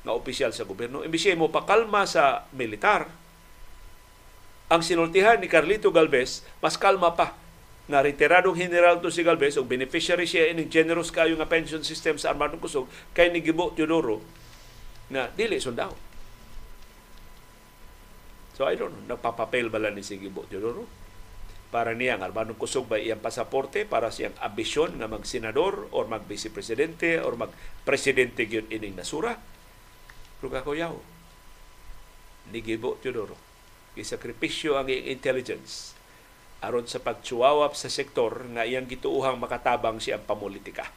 nga 0.03 0.13
opisyal 0.15 0.51
sa 0.51 0.67
gobyerno. 0.67 1.07
Imbis 1.07 1.27
siya 1.27 1.39
mo 1.39 1.51
pakalma 1.51 2.07
sa 2.07 2.47
militar, 2.55 3.07
ang 4.73 4.81
sinultihan 4.81 5.37
ni 5.37 5.53
Carlito 5.53 5.93
Galvez 5.93 6.41
mas 6.65 6.81
kalma 6.81 7.13
pa 7.13 7.37
nga 7.93 8.01
retiradong 8.01 8.57
general 8.57 9.05
to 9.05 9.13
si 9.13 9.21
Galvez 9.21 9.61
o 9.61 9.69
beneficiary 9.69 10.25
siya 10.25 10.49
ining 10.49 10.73
generous 10.73 11.13
kayo 11.13 11.37
nga 11.37 11.51
pension 11.51 11.85
system 11.85 12.17
sa 12.17 12.33
Armadong 12.33 12.63
Kusog 12.63 12.89
kay 13.13 13.29
ni 13.29 13.45
Gibo 13.45 13.77
Teodoro 13.77 14.25
na 15.13 15.29
dili 15.29 15.61
sundao. 15.61 15.93
So 18.57 18.65
I 18.65 18.81
don't 18.81 18.97
know, 18.97 19.13
nagpapapel 19.13 19.69
bala 19.69 19.93
ni 19.93 20.01
si 20.01 20.17
Gibo 20.17 20.49
Teodoro 20.49 20.89
para 21.69 21.93
niya 21.93 22.17
ang 22.17 22.33
Armadong 22.33 22.57
Kusog 22.57 22.89
ba 22.89 22.97
iyang 22.97 23.21
pasaporte 23.21 23.85
para 23.85 24.09
siyang 24.09 24.33
ambisyon 24.41 24.97
nga 24.97 25.09
mag-senador 25.11 25.93
or 25.93 26.09
mag-vice-presidente 26.09 27.21
or 27.21 27.37
mag-presidente 27.37 28.49
gyud 28.49 28.73
ining 28.73 28.97
nasura. 28.97 29.37
Pero 30.43 30.59
kako 30.59 30.75
yaw, 30.75 30.97
ni 32.51 32.59
Gibo 32.67 32.99
Teodoro, 32.99 33.39
isakripisyo 33.95 34.75
ang 34.75 34.91
iyang 34.91 35.15
intelligence. 35.15 35.95
Aron 36.67 36.91
sa 36.91 36.99
pagtsuwawap 36.99 37.79
sa 37.79 37.87
sektor 37.87 38.51
nga 38.51 38.67
iyang 38.67 38.91
gituuhang 38.91 39.39
makatabang 39.39 40.03
siyang 40.03 40.27
pamulitika. 40.27 40.91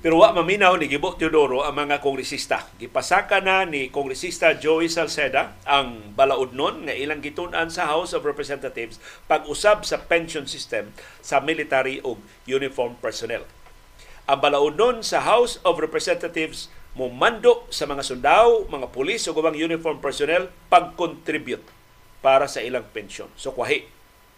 Pero 0.00 0.16
wa 0.16 0.32
maminaw 0.32 0.80
ni 0.80 0.88
Gibo 0.88 1.12
Teodoro 1.12 1.60
ang 1.60 1.76
mga 1.76 2.00
kongresista. 2.00 2.64
Gipasaka 2.80 3.44
na 3.44 3.68
ni 3.68 3.92
kongresista 3.92 4.56
Joey 4.56 4.88
Salceda 4.88 5.52
ang 5.68 6.16
balaod 6.16 6.56
nun 6.56 6.88
nga 6.88 6.96
ilang 6.96 7.20
gitun-an 7.20 7.68
sa 7.68 7.84
House 7.84 8.16
of 8.16 8.24
Representatives 8.24 8.96
pag-usab 9.28 9.84
sa 9.84 10.00
pension 10.00 10.48
system 10.48 10.96
sa 11.20 11.44
military 11.44 12.00
o 12.00 12.16
uniform 12.48 12.96
personnel. 12.96 13.44
Ang 14.24 14.40
balaod 14.40 14.80
nun 14.80 14.96
sa 15.04 15.20
House 15.20 15.60
of 15.68 15.76
Representatives 15.76 16.72
mo 16.96 17.12
mando 17.12 17.68
sa 17.68 17.84
mga 17.84 18.00
sundao, 18.00 18.64
mga 18.72 18.96
pulis 18.96 19.28
o 19.28 19.36
gubang 19.36 19.52
uniform 19.52 20.00
personnel 20.00 20.48
pag-contribute 20.72 21.68
para 22.24 22.48
sa 22.48 22.64
ilang 22.64 22.88
pensyon. 22.88 23.28
So 23.36 23.52
kwahi 23.52 23.84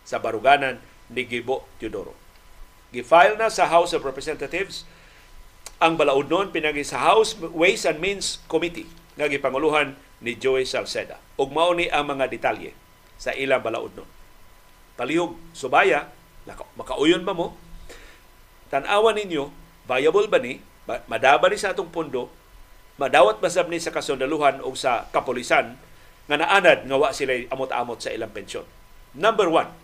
sa 0.03 0.19
baruganan 0.19 0.83
ni 1.07 1.23
Gibo 1.23 1.71
Teodoro. 1.79 2.19
Gifile 2.91 3.39
na 3.39 3.47
sa 3.47 3.71
House 3.71 3.95
of 3.95 4.03
Representatives 4.03 4.83
ang 5.83 5.99
balaod 5.99 6.31
noon 6.31 6.55
pinagi 6.55 6.87
sa 6.87 7.03
House 7.03 7.35
Ways 7.43 7.83
and 7.83 7.99
Means 7.99 8.39
Committee 8.47 8.87
nga 9.19 9.27
gipanguluhan 9.27 9.99
ni 10.23 10.39
Joey 10.39 10.63
Salceda. 10.63 11.19
Ug 11.35 11.51
mao 11.51 11.75
ni 11.75 11.91
ang 11.91 12.07
mga 12.07 12.31
detalye 12.31 12.71
sa 13.19 13.35
ilang 13.35 13.67
balaod 13.67 13.91
noon. 13.99 14.07
Palihog 14.95 15.35
subaya, 15.51 16.07
makauyon 16.79 17.27
ba 17.27 17.35
mo? 17.35 17.59
Tan-awan 18.71 19.19
ninyo, 19.19 19.51
viable 19.91 20.31
ba 20.31 20.39
ni? 20.39 20.63
Madaba 20.87 21.51
ni 21.51 21.59
sa 21.59 21.75
atong 21.75 21.91
pondo, 21.91 22.31
madawat 23.03 23.43
basab 23.43 23.67
ni 23.67 23.83
sa 23.83 23.91
kasundaluhan 23.91 24.63
o 24.63 24.71
sa 24.79 25.11
kapulisan 25.11 25.75
nga 26.31 26.37
naanad 26.39 26.87
nga 26.87 26.95
wa 26.95 27.11
sila 27.11 27.35
amot-amot 27.51 27.99
sa 27.99 28.15
ilang 28.15 28.31
pensyon. 28.31 28.63
Number 29.19 29.51
one, 29.51 29.75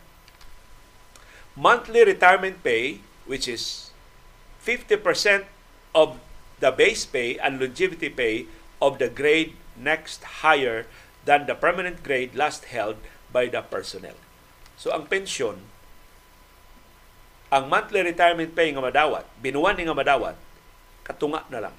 monthly 1.58 2.06
retirement 2.06 2.62
pay, 2.62 3.02
which 3.26 3.50
is 3.50 3.90
50% 4.62 5.57
of 5.98 6.22
the 6.62 6.70
base 6.70 7.02
pay 7.02 7.34
and 7.42 7.58
longevity 7.58 8.06
pay 8.06 8.46
of 8.78 9.02
the 9.02 9.10
grade 9.10 9.58
next 9.74 10.22
higher 10.46 10.86
than 11.26 11.50
the 11.50 11.58
permanent 11.58 12.06
grade 12.06 12.38
last 12.38 12.70
held 12.70 13.02
by 13.34 13.50
the 13.50 13.62
personnel. 13.66 14.14
So 14.78 14.94
ang 14.94 15.10
pensyon, 15.10 15.66
ang 17.50 17.66
monthly 17.66 18.06
retirement 18.06 18.54
pay 18.54 18.70
nga 18.70 18.82
madawat, 18.84 19.26
binuwan 19.42 19.74
ni 19.74 19.90
nga 19.90 19.98
madawat, 19.98 20.38
katunga 21.02 21.42
na 21.50 21.66
lang 21.66 21.76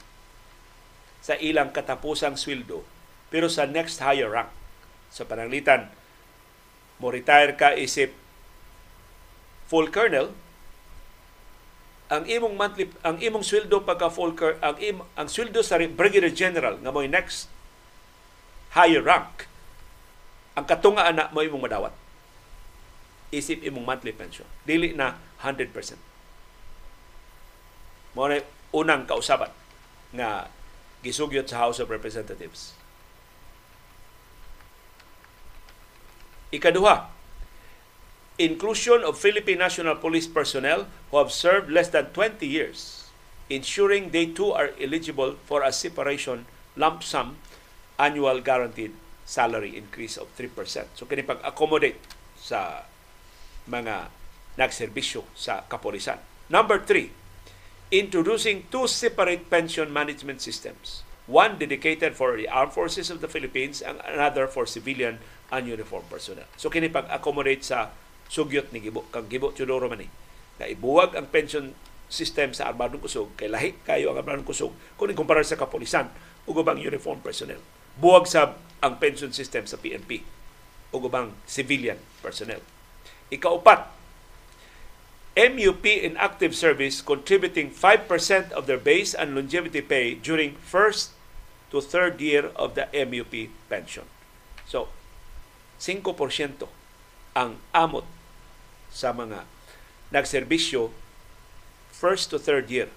sa 1.23 1.39
ilang 1.39 1.71
katapusang 1.71 2.35
sweldo 2.35 2.83
pero 3.29 3.47
sa 3.47 3.69
next 3.69 4.01
higher 4.01 4.27
rank. 4.27 4.51
Sa 5.13 5.25
pananglitan, 5.25 5.89
mo 6.97 7.13
retire 7.13 7.53
ka 7.53 7.73
isip 7.77 8.13
full 9.69 9.89
colonel, 9.93 10.33
ang 12.10 12.26
imong 12.26 12.57
monthly 12.57 12.90
ang 13.06 13.22
imong 13.22 13.45
sweldo 13.45 13.86
pagka 13.86 14.10
full 14.10 14.34
ang 14.65 14.76
im, 14.81 15.06
ang 15.14 15.30
sweldo 15.30 15.61
sa 15.61 15.77
brigadier 15.77 16.34
general 16.34 16.81
nga 16.81 16.90
mo'y 16.90 17.06
next 17.06 17.45
higher 18.73 19.02
rank. 19.02 19.45
Ang 20.57 20.65
katunga 20.65 21.06
ana 21.06 21.30
mo 21.30 21.45
imong 21.45 21.69
madawat. 21.69 21.94
Isip 23.30 23.61
imong 23.61 23.86
monthly 23.86 24.10
pension. 24.10 24.49
Dili 24.65 24.98
na 24.98 25.22
100% 25.45 25.69
mo 28.18 28.26
na 28.26 28.41
unang 28.73 29.06
kausaban 29.06 29.53
nga 30.14 30.49
gisugyot 31.06 31.45
sa 31.45 31.61
House 31.64 31.77
of 31.77 31.94
Representatives. 31.94 32.73
Ikaduha, 36.49 37.14
inclusion 38.39 39.03
of 39.03 39.19
Philippine 39.19 39.59
National 39.59 39.99
Police 39.99 40.25
personnel 40.25 40.87
who 41.11 41.19
have 41.19 41.29
served 41.29 41.69
less 41.69 41.91
than 41.91 42.07
20 42.15 42.47
years, 42.47 43.11
ensuring 43.51 44.15
they 44.15 44.25
too 44.31 44.55
are 44.55 44.71
eligible 44.79 45.35
for 45.43 45.61
a 45.61 45.75
separation 45.75 46.47
lump 46.79 47.03
sum 47.03 47.35
annual 47.99 48.39
guaranteed 48.39 48.95
salary 49.27 49.75
increase 49.75 50.15
of 50.15 50.31
3%. 50.39 50.95
So 50.95 51.05
kini 51.05 51.27
pag-accommodate 51.27 51.99
sa 52.39 52.87
mga 53.67 54.07
nagserbisyo 54.55 55.27
sa 55.35 55.67
kapolisan. 55.67 56.23
Number 56.47 56.79
three, 56.79 57.11
introducing 57.91 58.65
two 58.71 58.87
separate 58.87 59.51
pension 59.51 59.91
management 59.91 60.39
systems. 60.39 61.03
One 61.29 61.61
dedicated 61.61 62.17
for 62.17 62.33
the 62.33 62.49
armed 62.49 62.73
forces 62.73 63.11
of 63.13 63.21
the 63.21 63.29
Philippines 63.29 63.83
and 63.85 64.01
another 64.01 64.49
for 64.49 64.65
civilian 64.65 65.21
and 65.51 65.67
uniform 65.67 66.07
personnel. 66.09 66.49
So 66.57 66.71
kini 66.73 66.89
pag-accommodate 66.89 67.61
sa 67.61 67.93
sugyot 68.30 68.69
ni 68.69 68.80
Gibo, 68.80 69.10
kang 69.10 69.26
Gibo 69.26 69.49
Teodoro 69.51 69.89
man 69.89 70.06
na 70.61 70.69
ibuwag 70.69 71.18
ang 71.18 71.27
pension 71.34 71.73
system 72.10 72.53
sa 72.53 72.69
armadong 72.69 73.01
kusog 73.01 73.34
kay 73.34 73.49
lahi 73.49 73.73
kayo 73.85 74.14
ang 74.14 74.22
armadong 74.22 74.45
kusog 74.45 74.73
kung 74.95 75.10
ikumpara 75.10 75.41
sa 75.41 75.57
kapolisan 75.57 76.14
ug 76.45 76.61
ubang 76.61 76.77
uniform 76.77 77.19
personnel. 77.26 77.61
Buwag 77.97 78.30
sa 78.30 78.56
ang 78.80 79.01
pension 79.01 79.34
system 79.34 79.65
sa 79.65 79.81
PNP 79.81 80.22
ug 80.93 81.01
ubang 81.06 81.34
civilian 81.49 81.97
personnel. 82.22 82.61
Ikaupat, 83.30 83.93
MUP 85.38 85.85
in 85.85 86.18
active 86.18 86.57
service 86.57 86.99
contributing 86.99 87.69
5% 87.72 88.51
of 88.51 88.65
their 88.65 88.81
base 88.81 89.14
and 89.14 89.38
longevity 89.38 89.80
pay 89.80 90.18
during 90.18 90.57
first 90.60 91.15
to 91.69 91.80
third 91.80 92.18
year 92.19 92.49
of 92.57 92.73
the 92.73 92.89
MUP 92.91 93.53
pension. 93.69 94.10
So, 94.65 94.89
5% 95.80 96.03
ang 97.38 97.61
amot 97.72 98.03
sa 98.89 99.13
mga 99.13 99.45
nagserbisyo 100.09 100.89
first 101.93 102.33
to 102.33 102.37
third 102.41 102.69
year 102.69 102.89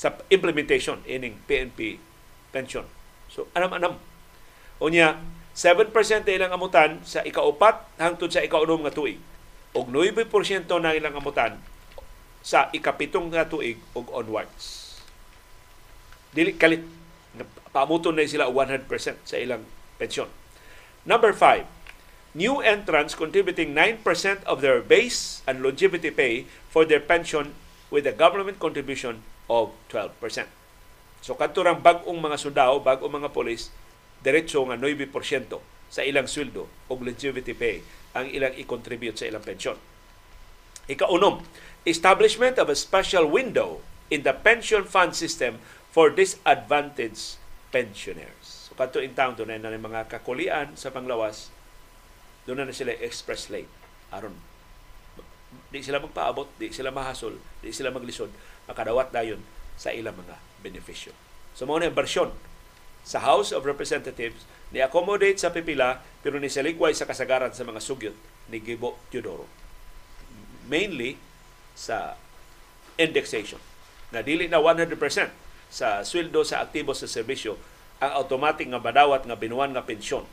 sa 0.00 0.16
implementation 0.32 1.04
ining 1.04 1.40
PNP 1.44 2.00
pension. 2.50 2.88
So, 3.28 3.46
anam-anam. 3.52 4.00
Unya, 4.80 5.20
7% 5.52 5.92
na 6.24 6.32
ilang 6.32 6.56
amutan 6.56 7.04
sa 7.04 7.20
ikaupat 7.20 7.84
hangtod 8.00 8.32
sa 8.32 8.40
ikaunom 8.40 8.80
nga 8.86 8.94
tuig. 8.94 9.20
Og 9.76 9.86
9% 9.92 10.24
na 10.80 10.96
ilang 10.96 11.14
amutan 11.14 11.60
sa 12.40 12.72
ikapitong 12.72 13.28
nga 13.28 13.44
tuig 13.44 13.76
og 13.92 14.08
onwards. 14.08 14.96
Dili 16.32 16.56
kalit 16.56 16.80
paamuton 17.70 18.16
na 18.16 18.26
sila 18.26 18.50
100% 18.50 18.88
sa 19.22 19.36
ilang 19.38 19.62
pensyon. 20.00 20.32
Number 21.06 21.36
5, 21.36 21.66
new 22.34 22.62
entrants 22.62 23.18
contributing 23.18 23.74
9% 23.74 24.04
of 24.46 24.62
their 24.62 24.78
base 24.78 25.42
and 25.50 25.62
longevity 25.62 26.10
pay 26.14 26.46
for 26.70 26.86
their 26.86 27.02
pension 27.02 27.54
with 27.90 28.06
a 28.06 28.14
government 28.14 28.62
contribution 28.62 29.22
of 29.50 29.74
12%. 29.90 30.46
So 31.20 31.34
kanturang 31.34 31.82
bag-ong 31.82 32.22
mga 32.22 32.38
sundao, 32.38 32.78
bag-ong 32.80 33.20
mga 33.20 33.34
polis, 33.34 33.74
diretso 34.22 34.62
nga 34.70 34.78
9% 34.78 35.10
sa 35.90 36.06
ilang 36.06 36.30
sweldo 36.30 36.70
o 36.86 36.92
longevity 36.94 37.52
pay 37.52 37.82
ang 38.14 38.30
ilang 38.30 38.54
i-contribute 38.54 39.18
sa 39.18 39.26
ilang 39.26 39.42
pensyon. 39.42 39.76
Ikaunom, 40.86 41.42
establishment 41.82 42.58
of 42.58 42.70
a 42.70 42.78
special 42.78 43.26
window 43.26 43.82
in 44.10 44.22
the 44.22 44.34
pension 44.34 44.86
fund 44.86 45.14
system 45.14 45.58
for 45.90 46.10
disadvantaged 46.10 47.38
pensioners. 47.74 48.70
So 48.70 48.78
kanto 48.78 49.02
in 49.02 49.14
town 49.14 49.34
doon 49.34 49.58
na 49.58 49.74
mga 49.74 50.06
kakulian 50.10 50.78
sa 50.78 50.94
panglawas 50.94 51.50
doon 52.50 52.66
na 52.66 52.74
sila 52.74 52.90
express 52.98 53.46
lane. 53.46 53.70
Aron 54.10 54.34
di 55.70 55.82
sila 55.82 56.02
magpaabot, 56.02 56.50
di 56.58 56.70
sila 56.70 56.94
mahasol, 56.94 57.38
di 57.62 57.74
sila 57.74 57.90
maglisod, 57.94 58.30
makadawat 58.70 59.10
dayon 59.10 59.42
sa 59.74 59.90
ilang 59.94 60.14
mga 60.18 60.38
benepisyo. 60.62 61.14
So 61.54 61.66
mo 61.66 61.78
na 61.78 61.90
bersyon 61.90 62.34
sa 63.02 63.22
House 63.22 63.50
of 63.50 63.66
Representatives 63.66 64.46
ni 64.70 64.78
accommodate 64.78 65.40
sa 65.40 65.50
pipila 65.50 66.04
pero 66.22 66.38
ni 66.38 66.52
salikway 66.52 66.94
sa 66.94 67.08
kasagaran 67.08 67.50
sa 67.50 67.66
mga 67.66 67.82
sugyot 67.82 68.14
ni 68.52 68.62
Gibo 68.62 69.00
Teodoro. 69.10 69.48
Mainly 70.70 71.18
sa 71.74 72.14
indexation 73.00 73.58
na 74.14 74.22
dili 74.22 74.46
na 74.46 74.62
100% 74.62 74.94
sa 75.70 76.02
sweldo 76.02 76.42
sa 76.42 76.62
aktibo 76.62 76.92
sa 76.94 77.10
serbisyo 77.10 77.56
ang 78.02 78.20
automatic 78.20 78.68
nga 78.70 78.82
badawat 78.82 79.26
nga 79.26 79.38
binuan 79.38 79.72
nga 79.74 79.86
pensyon 79.86 80.26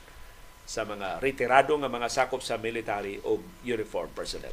sa 0.67 0.83
mga 0.83 1.23
retirado 1.23 1.79
nga 1.79 1.87
mga 1.87 2.11
sakop 2.11 2.43
sa 2.43 2.59
military 2.59 3.23
o 3.23 3.39
uniform 3.63 4.11
personnel. 4.11 4.51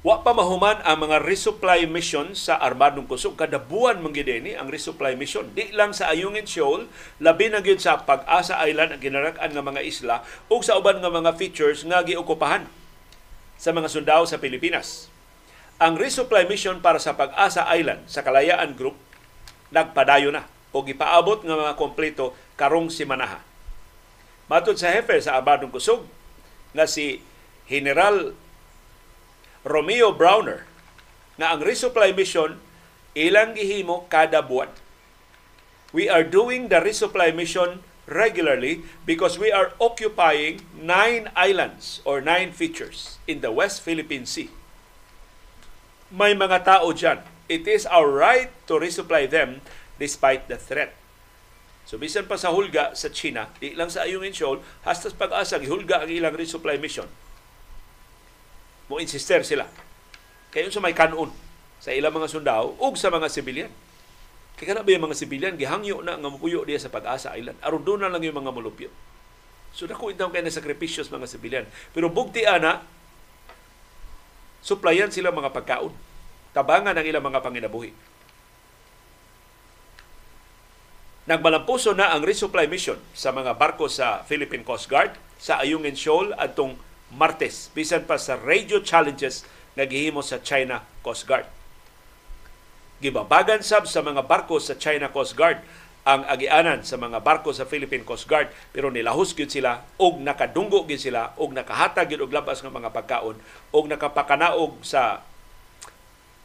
Wa 0.00 0.24
pa 0.24 0.32
mahuman 0.32 0.80
ang 0.80 1.04
mga 1.04 1.20
resupply 1.20 1.84
mission 1.84 2.32
sa 2.32 2.56
armadong 2.56 3.04
kusog 3.04 3.36
kada 3.36 3.60
buwan 3.60 4.00
man 4.00 4.16
ni 4.16 4.56
ang 4.56 4.72
resupply 4.72 5.12
mission. 5.12 5.52
Di 5.52 5.76
lang 5.76 5.92
sa 5.92 6.08
Ayungin 6.08 6.48
Shoal, 6.48 6.88
labi 7.20 7.52
na 7.52 7.60
gyud 7.60 7.84
sa 7.84 8.00
Pag-asa 8.00 8.56
Island 8.64 8.96
ang 8.96 9.02
ginarak-an 9.04 9.52
nga 9.52 9.60
mga 9.60 9.84
isla 9.84 10.24
ug 10.48 10.64
sa 10.64 10.80
uban 10.80 11.04
nga 11.04 11.12
mga 11.12 11.36
features 11.36 11.84
nga 11.84 12.00
giokupahan 12.00 12.64
sa 13.60 13.76
mga 13.76 13.92
sundao 13.92 14.24
sa 14.24 14.40
Pilipinas. 14.40 15.12
Ang 15.76 16.00
resupply 16.00 16.48
mission 16.48 16.80
para 16.80 16.96
sa 16.96 17.12
Pag-asa 17.12 17.68
Island 17.68 18.08
sa 18.08 18.24
Kalayaan 18.24 18.72
Group 18.72 18.96
nagpadayo 19.68 20.32
na 20.32 20.48
o 20.72 20.80
gipaabot 20.80 21.44
nga 21.44 21.60
mga 21.60 21.76
kompleto 21.76 22.32
karong 22.56 22.88
simanaha. 22.88 23.44
Matod 24.48 24.80
sa 24.80 24.96
hefe 24.96 25.20
sa 25.20 25.36
Armadong 25.36 25.68
Kusog 25.68 26.08
nga 26.72 26.88
si 26.88 27.20
General 27.68 28.32
Romeo 29.60 30.08
Browner 30.16 30.64
na 31.36 31.52
ang 31.52 31.60
resupply 31.60 32.16
mission 32.16 32.56
ilang 33.12 33.52
gihimo 33.52 34.08
kada 34.08 34.40
buwan. 34.40 34.72
We 35.92 36.08
are 36.08 36.24
doing 36.24 36.72
the 36.72 36.80
resupply 36.80 37.36
mission 37.36 37.84
regularly 38.08 38.88
because 39.04 39.36
we 39.36 39.52
are 39.52 39.76
occupying 39.76 40.64
nine 40.72 41.28
islands 41.36 42.00
or 42.08 42.24
nine 42.24 42.56
features 42.56 43.20
in 43.28 43.44
the 43.44 43.52
West 43.52 43.84
Philippine 43.84 44.24
Sea. 44.24 44.48
May 46.08 46.32
mga 46.32 46.64
tao 46.64 46.88
dyan. 46.96 47.20
It 47.50 47.68
is 47.68 47.84
our 47.84 48.08
right 48.08 48.48
to 48.64 48.80
resupply 48.80 49.28
them 49.28 49.60
despite 50.00 50.48
the 50.48 50.56
threat. 50.56 50.96
So 51.84 52.00
bisan 52.00 52.24
pa 52.24 52.40
sa 52.40 52.48
hulga 52.48 52.96
sa 52.96 53.12
China, 53.12 53.52
di 53.60 53.76
lang 53.76 53.92
sa 53.92 54.08
Ayungin 54.08 54.32
Shoal, 54.32 54.64
hasta 54.88 55.12
pag-asa, 55.12 55.60
hulga 55.60 56.06
ang 56.06 56.08
ilang 56.08 56.32
resupply 56.32 56.80
mission 56.80 57.10
mo 58.90 58.98
insister 58.98 59.46
sila. 59.46 59.70
Kayo 60.50 60.66
sa 60.74 60.82
may 60.82 60.90
kanon 60.90 61.30
sa 61.78 61.94
ilang 61.94 62.10
mga 62.10 62.26
sundao 62.26 62.74
ug 62.74 62.98
sa 62.98 63.06
mga 63.06 63.30
sibilyan. 63.30 63.70
Kaya 64.58 64.74
na 64.74 64.82
ba 64.82 64.90
yung 64.90 65.06
mga 65.06 65.16
sibilyan, 65.16 65.54
gihangyo 65.54 66.02
na 66.02 66.18
nga 66.18 66.28
mupuyo 66.28 66.66
diya 66.66 66.82
sa 66.82 66.90
pag-asa 66.90 67.32
island. 67.38 67.56
Aron 67.62 67.86
doon 67.86 68.02
na 68.02 68.10
lang 68.10 68.20
yung 68.20 68.36
mga 68.36 68.50
mulupyo. 68.50 68.90
So 69.70 69.86
dako 69.86 70.10
intaw 70.10 70.28
kay 70.34 70.42
na 70.42 70.50
sakripisyo 70.50 71.06
sa 71.06 71.14
mga 71.14 71.30
sibilyan. 71.30 71.66
Pero 71.94 72.10
bugti 72.10 72.42
ana, 72.42 72.82
suplayan 74.60 75.14
sila 75.14 75.30
mga 75.30 75.54
pagkaon. 75.54 75.94
Tabangan 76.50 76.98
ang 76.98 77.06
ilang 77.06 77.22
mga 77.22 77.40
panginabuhi. 77.46 77.94
Nagmalampuso 81.30 81.94
na 81.94 82.10
ang 82.10 82.26
resupply 82.26 82.66
mission 82.66 82.98
sa 83.14 83.30
mga 83.30 83.54
barko 83.54 83.86
sa 83.86 84.26
Philippine 84.26 84.66
Coast 84.66 84.90
Guard 84.90 85.14
sa 85.38 85.62
Ayungin 85.62 85.94
Shoal 85.94 86.34
atong 86.34 86.74
Martes 87.10 87.74
bisan 87.74 88.06
pa 88.06 88.18
sa 88.18 88.38
radio 88.38 88.78
challenges 88.78 89.42
nga 89.74 89.86
gihimo 89.86 90.22
sa 90.22 90.38
China 90.38 90.86
Coast 91.02 91.26
Guard. 91.26 91.46
Gibabagan 93.00 93.64
sab 93.64 93.88
sa 93.88 94.04
mga 94.04 94.28
barko 94.28 94.60
sa 94.60 94.76
China 94.76 95.10
Coast 95.10 95.34
Guard 95.34 95.58
ang 96.04 96.24
agianan 96.24 96.80
sa 96.80 96.96
mga 96.96 97.20
barko 97.20 97.52
sa 97.52 97.68
Philippine 97.68 98.06
Coast 98.06 98.24
Guard 98.24 98.48
pero 98.72 98.88
nilahos 98.88 99.36
gyud 99.36 99.52
sila 99.52 99.84
og 100.00 100.20
nakadunggo 100.20 100.88
gyud 100.88 101.00
sila 101.00 101.36
og 101.36 101.52
nakahatag 101.52 102.08
gyud 102.08 102.24
og 102.24 102.32
labas 102.32 102.64
nga 102.64 102.72
mga 102.72 102.92
pagkaon 102.92 103.36
og 103.74 103.84
nakapakanaog 103.88 104.80
sa 104.80 105.20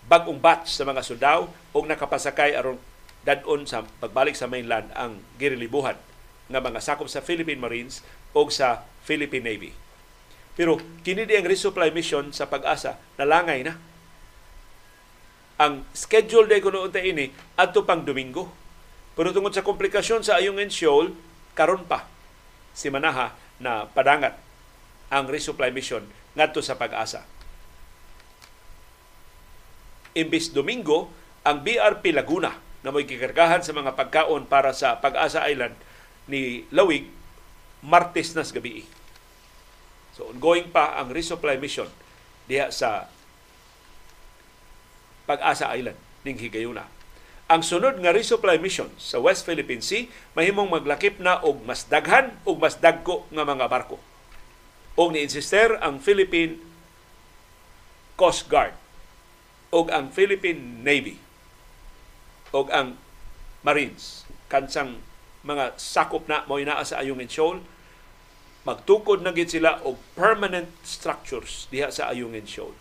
bagong 0.05 0.37
batch 0.37 0.75
sa 0.75 0.83
mga 0.83 1.01
sundao 1.01 1.47
og 1.71 1.83
nakapasakay 1.87 2.55
aron 2.57 2.77
dadon 3.25 3.65
sa 3.65 3.81
pagbalik 3.99 4.37
sa 4.37 4.45
mainland 4.45 4.91
ang 4.93 5.17
girilibuhan 5.41 5.97
nga 6.45 6.61
mga 6.61 6.79
sakop 6.83 7.09
sa 7.09 7.25
Philippine 7.25 7.57
Marines 7.57 8.05
o 8.37 8.45
sa 8.53 8.85
Philippine 9.01 9.45
Navy. 9.45 9.84
Pero 10.55 10.79
kini 11.03 11.27
di 11.27 11.35
ang 11.35 11.47
resupply 11.47 11.91
mission 11.91 12.31
sa 12.31 12.47
pag-asa 12.47 12.95
nalangay 13.19 13.67
na. 13.67 13.75
Ang 15.59 15.87
schedule 15.95 16.47
day 16.47 16.59
kuno 16.63 16.83
unta 16.83 16.99
ini 16.99 17.31
adto 17.59 17.83
pang 17.83 18.03
Domingo. 18.03 18.51
Pero 19.15 19.31
tungod 19.31 19.55
sa 19.55 19.63
komplikasyon 19.63 20.27
sa 20.27 20.39
Ayungin 20.39 20.71
Shoal, 20.71 21.15
karon 21.55 21.87
pa 21.87 22.07
si 22.75 22.91
Manaha 22.91 23.31
na 23.63 23.87
padangat 23.87 24.35
ang 25.07 25.31
resupply 25.31 25.71
mission 25.71 26.03
ngadto 26.35 26.59
sa 26.59 26.75
pag-asa. 26.75 27.23
Imbis 30.15 30.51
Domingo, 30.51 31.11
ang 31.43 31.63
BRP 31.63 32.15
Laguna 32.15 32.55
na 32.83 32.89
may 32.91 33.03
kikargahan 33.03 33.63
sa 33.63 33.75
mga 33.75 33.95
pagkaon 33.99 34.47
para 34.47 34.71
sa 34.71 34.99
Pag-asa 35.03 35.43
Island 35.47 35.75
ni 36.31 36.63
Lawig, 36.71 37.11
Martes 37.83 38.31
nas 38.33 38.55
gabi. 38.55 38.87
So 40.15 40.31
ongoing 40.31 40.71
pa 40.71 40.95
ang 40.95 41.11
resupply 41.11 41.59
mission 41.59 41.91
diha 42.47 42.71
sa 42.71 43.11
Pag-asa 45.27 45.73
Island 45.75 45.99
ning 46.23 46.39
Higayuna. 46.39 46.87
Ang 47.45 47.61
sunod 47.61 47.99
nga 48.01 48.15
resupply 48.15 48.57
mission 48.57 48.89
sa 48.97 49.19
West 49.21 49.43
Philippine 49.45 49.83
Sea 49.83 50.07
mahimong 50.33 50.71
maglakip 50.71 51.19
na 51.19 51.37
og 51.43 51.61
mas 51.67 51.85
daghan 51.85 52.33
og 52.47 52.63
mas 52.63 52.79
dagko 52.79 53.27
nga 53.29 53.43
mga 53.43 53.67
barko. 53.67 53.99
Og 54.95 55.11
ni-insister 55.11 55.75
ang 55.83 55.99
Philippine 55.99 56.57
Coast 58.15 58.47
Guard 58.47 58.73
og 59.75 59.91
ang 59.91 60.09
Philippine 60.15 60.81
Navy 60.81 61.19
og 62.55 62.71
ang 62.71 62.95
Marines 63.65 64.23
kansang 64.47 65.03
mga 65.43 65.75
sakop 65.75 66.25
na 66.31 66.47
mo 66.47 66.57
naa 66.61 66.81
sa 66.87 67.03
Ayungin 67.03 67.29
Shoal 67.29 67.59
magtukod 68.65 69.21
na 69.21 69.29
gid 69.29 69.53
sila 69.53 69.77
og 69.85 70.01
permanent 70.17 70.67
structures 70.81 71.69
diha 71.69 71.93
sa 71.93 72.09
Ayungin 72.09 72.49
Shoal. 72.49 72.73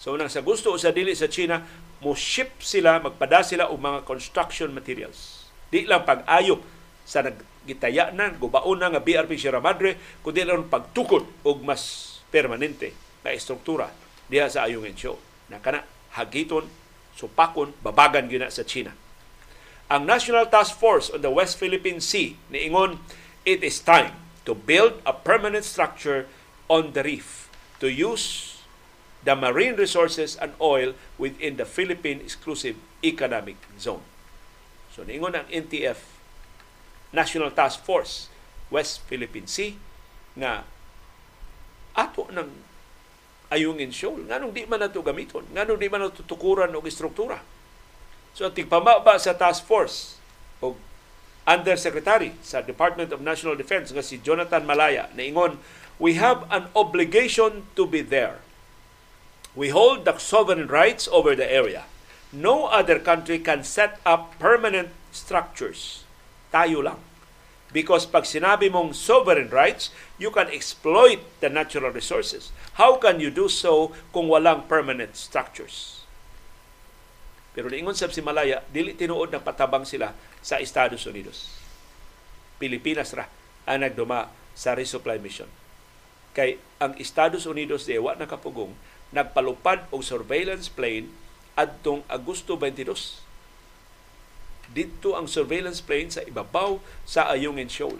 So 0.00 0.16
nang 0.16 0.32
sa 0.32 0.40
gusto 0.40 0.72
o 0.72 0.80
sa 0.80 0.96
dili 0.96 1.12
sa 1.12 1.28
China, 1.28 1.60
mo 2.00 2.16
ship 2.16 2.64
sila, 2.64 2.96
magpada 2.96 3.44
sila 3.44 3.68
og 3.68 3.76
mga 3.76 4.08
construction 4.08 4.72
materials. 4.72 5.48
Di 5.68 5.84
lang 5.84 6.08
pag-ayo 6.08 6.64
sa 7.04 7.20
naggitaya 7.20 8.16
na, 8.16 8.32
gubaon 8.32 8.80
na 8.80 8.92
nga 8.96 9.04
BRP 9.04 9.36
Sierra 9.36 9.60
Madre, 9.60 10.00
kundi 10.24 10.40
lang 10.40 10.72
pagtukod 10.72 11.44
og 11.44 11.60
mas 11.60 12.16
permanente 12.32 12.96
na 13.20 13.36
estruktura 13.36 13.92
diha 14.32 14.48
sa 14.48 14.64
Ayungin 14.64 14.96
Shoal. 14.96 15.20
Na 15.52 15.60
kana 15.60 15.84
hagiton, 16.16 16.64
supakon, 17.12 17.76
babagan 17.84 18.24
gina 18.32 18.48
sa 18.48 18.64
China. 18.64 18.96
Ang 19.92 20.08
National 20.08 20.48
Task 20.48 20.80
Force 20.80 21.12
on 21.12 21.20
the 21.20 21.30
West 21.30 21.60
Philippine 21.60 22.00
Sea 22.00 22.40
niingon, 22.48 22.98
it 23.44 23.60
is 23.60 23.84
time 23.84 24.25
to 24.46 24.54
build 24.54 25.02
a 25.04 25.12
permanent 25.12 25.66
structure 25.66 26.30
on 26.70 26.94
the 26.94 27.02
reef 27.02 27.50
to 27.82 27.90
use 27.90 28.56
the 29.26 29.34
marine 29.34 29.74
resources 29.74 30.38
and 30.38 30.54
oil 30.62 30.94
within 31.18 31.58
the 31.58 31.66
Philippine 31.66 32.22
Exclusive 32.22 32.78
Economic 33.02 33.58
Zone. 33.76 34.02
So 34.94 35.02
niingon 35.02 35.34
ang 35.34 35.50
NTF 35.50 35.98
National 37.10 37.50
Task 37.50 37.82
Force 37.82 38.30
West 38.70 39.02
Philippine 39.10 39.50
Sea 39.50 39.74
nga 40.38 40.62
ato 41.98 42.30
ng 42.30 42.48
ayungin 43.50 43.90
shoal. 43.90 44.22
Nganong 44.26 44.54
di 44.54 44.62
man 44.66 44.82
nato 44.82 45.02
gamiton? 45.02 45.46
Nganong 45.50 45.78
di 45.78 45.90
man 45.90 46.06
nato 46.06 46.22
tukuran 46.22 46.70
og 46.74 46.86
istruktura? 46.86 47.42
So 48.36 48.46
ang 48.46 48.54
tigpamaba 48.54 49.18
sa 49.18 49.34
task 49.34 49.64
force 49.64 50.20
Undersecretary 51.46 52.34
sa 52.42 52.60
Department 52.60 53.14
of 53.14 53.22
National 53.22 53.54
Defense 53.54 53.94
nga 53.94 54.02
si 54.02 54.18
Jonathan 54.18 54.66
Malaya 54.66 55.06
naingon, 55.14 55.62
we 55.96 56.18
have 56.18 56.44
an 56.50 56.66
obligation 56.74 57.64
to 57.78 57.86
be 57.86 58.02
there 58.02 58.42
We 59.56 59.70
hold 59.72 60.04
the 60.04 60.18
sovereign 60.18 60.68
rights 60.68 61.08
over 61.08 61.34
the 61.34 61.50
area. 61.50 61.88
No 62.30 62.66
other 62.68 63.00
country 63.00 63.38
can 63.40 63.64
set 63.64 63.98
up 64.04 64.38
permanent 64.38 64.92
structures. 65.10 66.04
Tayo 66.52 66.84
lang. 66.84 67.00
Because 67.72 68.04
pag 68.04 68.28
sinabi 68.28 68.68
mong 68.68 68.92
sovereign 68.92 69.48
rights, 69.48 69.88
you 70.20 70.28
can 70.28 70.52
exploit 70.52 71.24
the 71.40 71.48
natural 71.48 71.88
resources. 71.88 72.52
How 72.76 73.00
can 73.00 73.16
you 73.16 73.32
do 73.32 73.48
so 73.48 73.96
kung 74.12 74.28
walang 74.28 74.68
permanent 74.68 75.16
structures? 75.16 75.95
Pero 77.56 77.72
niingon 77.72 77.96
sab 77.96 78.12
si 78.12 78.20
Malaya, 78.20 78.60
dili 78.68 78.92
tinuod 78.92 79.32
na 79.32 79.40
patabang 79.40 79.88
sila 79.88 80.12
sa 80.44 80.60
Estados 80.60 81.08
Unidos. 81.08 81.48
Pilipinas 82.60 83.16
ra 83.16 83.32
ang 83.64 83.80
nagduma 83.80 84.28
sa 84.52 84.76
resupply 84.76 85.16
mission. 85.16 85.48
Kay 86.36 86.60
ang 86.76 86.92
Estados 87.00 87.48
Unidos 87.48 87.88
di 87.88 87.96
wa 87.96 88.12
nakapugong 88.12 88.76
nagpalupad 89.08 89.88
og 89.88 90.04
surveillance 90.04 90.68
plane 90.68 91.08
adtong 91.56 92.04
Agosto 92.12 92.60
22. 92.60 93.24
Dito 94.76 95.16
ang 95.16 95.24
surveillance 95.24 95.80
plane 95.80 96.12
sa 96.12 96.20
ibabaw 96.28 96.76
sa 97.08 97.32
Ayungin 97.32 97.72
Shoal. 97.72 97.96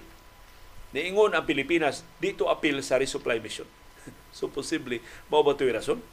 Niingon 0.92 1.32
ang 1.32 1.48
Pilipinas 1.48 2.04
dito 2.20 2.52
apil 2.52 2.84
sa 2.84 3.00
resupply 3.00 3.40
mission. 3.40 3.64
so 4.36 4.52
posible 4.52 5.00
mao 5.32 5.40
ba 5.40 5.56
to'y 5.56 5.72
rason 5.72 6.04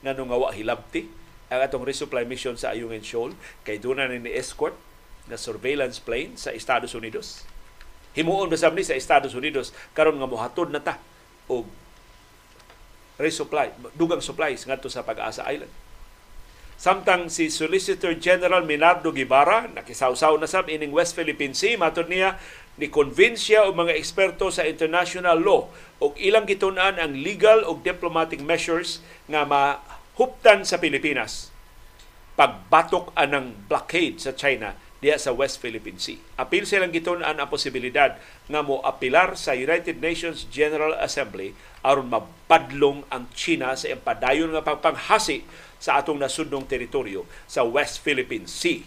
nga 0.00 0.16
nga 0.16 0.38
wa 0.40 0.50
hilabti 0.50 1.06
ang 1.52 1.60
atong 1.60 1.84
resupply 1.84 2.24
mission 2.24 2.56
sa 2.56 2.72
Ayungin 2.72 3.04
Shoal 3.04 3.36
kay 3.68 3.76
doon 3.76 4.00
ni 4.08 4.32
escort 4.32 4.72
na 5.28 5.36
surveillance 5.36 6.00
plane 6.00 6.40
sa 6.40 6.56
Estados 6.56 6.96
Unidos. 6.96 7.44
Himuon 8.16 8.48
ba 8.48 8.56
ni 8.72 8.84
sa 8.84 8.96
Estados 8.96 9.36
Unidos 9.36 9.76
karon 9.92 10.16
nga 10.16 10.28
mohatod 10.28 10.72
na 10.72 10.80
ta 10.80 10.96
og 11.52 11.68
resupply, 13.20 13.70
dugang 13.92 14.24
supplies 14.24 14.64
ngadto 14.64 14.88
sa 14.88 15.04
Pag-asa 15.04 15.44
Island. 15.46 15.70
Samtang 16.82 17.30
si 17.30 17.46
Solicitor 17.46 18.18
General 18.18 18.66
Minardo 18.66 19.14
Guevara, 19.14 19.70
nakisawsaw 19.70 20.34
na 20.42 20.50
sab 20.50 20.66
ining 20.66 20.90
West 20.90 21.14
Philippine 21.14 21.54
Sea, 21.54 21.78
matod 21.78 22.10
niya, 22.10 22.42
ni 22.80 22.88
convince 22.88 23.46
siya 23.52 23.68
og 23.68 23.76
mga 23.76 23.94
eksperto 23.94 24.48
sa 24.48 24.64
international 24.64 25.36
law 25.38 25.68
og 26.00 26.16
ilang 26.16 26.48
gitun-an 26.48 26.96
ang 26.96 27.12
legal 27.12 27.62
og 27.68 27.84
diplomatic 27.84 28.40
measures 28.40 29.04
nga 29.28 29.44
mahuptan 30.12 30.68
sa 30.68 30.76
Pilipinas 30.76 31.48
pagbatok 32.36 33.16
anang 33.16 33.56
blockade 33.64 34.20
sa 34.20 34.36
China 34.36 34.76
diya 35.02 35.18
sa 35.18 35.34
West 35.34 35.58
Philippine 35.58 35.98
Sea. 35.98 36.20
Apil 36.38 36.68
silang 36.68 36.94
gitun-an 36.94 37.40
ang 37.40 37.48
posibilidad 37.50 38.14
nga 38.46 38.60
mo 38.62 38.78
apilar 38.84 39.34
sa 39.34 39.56
United 39.56 39.98
Nations 39.98 40.46
General 40.46 40.94
Assembly 41.00 41.56
aron 41.82 42.12
mapadlong 42.12 43.02
ang 43.10 43.26
China 43.34 43.74
sa 43.74 43.90
impadayon 43.90 44.54
nga 44.54 44.62
pagpanghasi 44.62 45.42
sa 45.82 45.98
atong 45.98 46.20
nasudnong 46.20 46.68
teritoryo 46.68 47.26
sa 47.50 47.66
West 47.66 47.98
Philippine 48.04 48.46
Sea. 48.46 48.84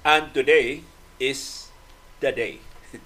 And 0.00 0.32
today 0.32 0.80
is 1.20 1.68
the 2.24 2.32
day 2.32 2.64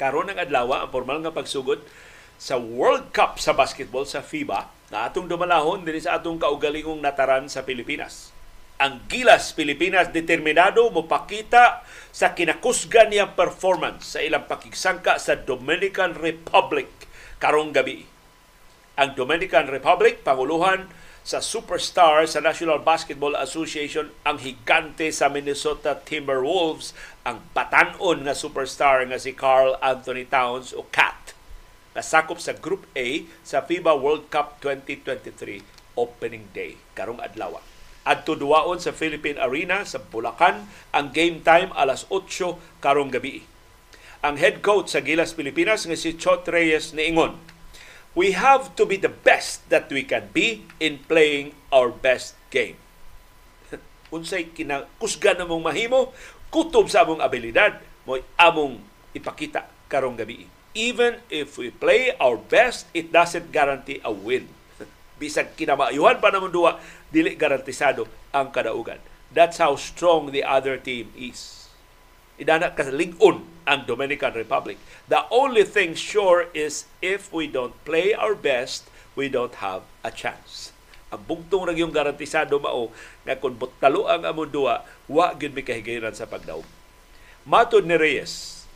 karon 0.00 0.26
ang 0.26 0.42
adlaw 0.42 0.74
ang 0.74 0.90
formal 0.90 1.22
nga 1.22 1.30
pagsugod 1.30 1.86
sa 2.34 2.58
World 2.58 3.14
Cup 3.14 3.38
sa 3.38 3.54
basketball 3.54 4.02
sa 4.02 4.26
FIBA 4.26 4.66
na 4.90 5.06
atong 5.06 5.30
dumalahon 5.30 5.86
dinhi 5.86 6.02
sa 6.02 6.18
atong 6.18 6.42
kaugalingong 6.42 6.98
nataran 6.98 7.46
sa 7.46 7.62
Pilipinas. 7.62 8.34
Ang 8.82 9.06
Gilas 9.06 9.54
Pilipinas 9.54 10.10
determinado 10.10 10.90
mo 10.90 11.06
pakita 11.06 11.86
sa 12.10 12.34
kinakusgan 12.34 13.14
niyang 13.14 13.38
performance 13.38 14.18
sa 14.18 14.18
ilang 14.18 14.50
pakigsangka 14.50 15.22
sa 15.22 15.38
Dominican 15.38 16.18
Republic 16.18 16.90
karong 17.38 17.70
gabi. 17.70 18.02
Ang 18.98 19.14
Dominican 19.14 19.70
Republic 19.70 20.26
panguluhan 20.26 20.90
sa 21.22 21.38
superstar 21.38 22.26
sa 22.26 22.42
National 22.42 22.82
Basketball 22.82 23.38
Association 23.38 24.10
ang 24.26 24.42
higante 24.42 25.14
sa 25.14 25.30
Minnesota 25.30 25.94
Timberwolves 25.94 26.90
ang 27.22 27.46
batanon 27.54 28.26
nga 28.26 28.34
superstar 28.34 29.06
nga 29.06 29.18
si 29.22 29.30
Carl 29.30 29.78
Anthony 29.78 30.26
Towns 30.26 30.74
o 30.74 30.82
KAT 30.90 31.38
kasakop 31.94 32.42
sa 32.42 32.58
Group 32.58 32.90
A 32.98 33.22
sa 33.46 33.62
FIBA 33.62 33.94
World 33.94 34.26
Cup 34.34 34.58
2023 34.58 35.62
opening 35.94 36.50
day 36.50 36.80
karong 36.98 37.22
adlaw. 37.22 37.60
Adto 38.02 38.34
duwaon 38.34 38.82
sa 38.82 38.90
Philippine 38.90 39.38
Arena 39.38 39.86
sa 39.86 40.02
Bulacan 40.02 40.66
ang 40.90 41.14
game 41.14 41.38
time 41.38 41.70
alas 41.78 42.02
8 42.10 42.82
karong 42.82 43.14
gabi. 43.14 43.46
Ang 44.26 44.42
head 44.42 44.58
coach 44.58 44.90
sa 44.90 45.02
Gilas 45.02 45.38
Pilipinas 45.38 45.86
nga 45.86 45.94
si 45.94 46.18
Chot 46.18 46.46
Reyes 46.50 46.94
niingon, 46.94 47.38
we 48.12 48.36
have 48.36 48.76
to 48.76 48.84
be 48.84 49.00
the 49.00 49.08
best 49.08 49.64
that 49.72 49.88
we 49.88 50.04
can 50.04 50.28
be 50.32 50.68
in 50.76 51.00
playing 51.08 51.56
our 51.72 51.88
best 51.88 52.36
game. 52.52 52.76
Unsay 54.14 54.52
kinakusgan 54.52 55.40
na 55.40 55.48
mong 55.48 55.64
mahimo, 55.64 56.12
kutob 56.52 56.92
sa 56.92 57.08
among 57.08 57.24
abilidad, 57.24 57.80
mo 58.04 58.20
among 58.36 58.80
ipakita 59.16 59.64
karong 59.88 60.16
gabi. 60.16 60.44
Even 60.72 61.20
if 61.28 61.60
we 61.60 61.68
play 61.68 62.16
our 62.16 62.36
best, 62.36 62.88
it 62.96 63.12
doesn't 63.12 63.52
guarantee 63.52 64.00
a 64.04 64.12
win. 64.12 64.48
Bisag 65.20 65.56
kinamaayuhan 65.56 66.20
pa 66.20 66.32
naman 66.32 66.52
duwa, 66.52 66.80
dili 67.12 67.36
garantisado 67.36 68.08
ang 68.32 68.52
kadaugan. 68.52 69.00
That's 69.32 69.56
how 69.56 69.76
strong 69.80 70.28
the 70.28 70.44
other 70.44 70.76
team 70.76 71.08
is 71.16 71.61
idana 72.42 72.74
ka 72.74 72.90
ligon 72.90 73.46
ang 73.62 73.86
Dominican 73.86 74.34
Republic. 74.34 74.74
The 75.06 75.30
only 75.30 75.62
thing 75.62 75.94
sure 75.94 76.50
is 76.50 76.90
if 76.98 77.30
we 77.30 77.46
don't 77.46 77.78
play 77.86 78.10
our 78.10 78.34
best, 78.34 78.90
we 79.14 79.30
don't 79.30 79.62
have 79.62 79.86
a 80.02 80.10
chance. 80.10 80.74
Ang 81.14 81.22
bugtong 81.28 81.70
ra 81.70 81.72
yung 81.76 81.94
garantisado 81.94 82.58
mao 82.58 82.90
nga 83.22 83.38
kung 83.38 83.54
butalo 83.54 84.10
ang 84.10 84.26
among 84.26 84.50
duwa, 84.50 84.82
wa 85.06 85.30
gyud 85.38 85.54
mi 85.54 85.62
kahigayon 85.62 86.10
sa 86.16 86.26
pagdaog. 86.26 86.66
Matod 87.46 87.86
ni 87.86 87.94
Reyes, 87.94 88.66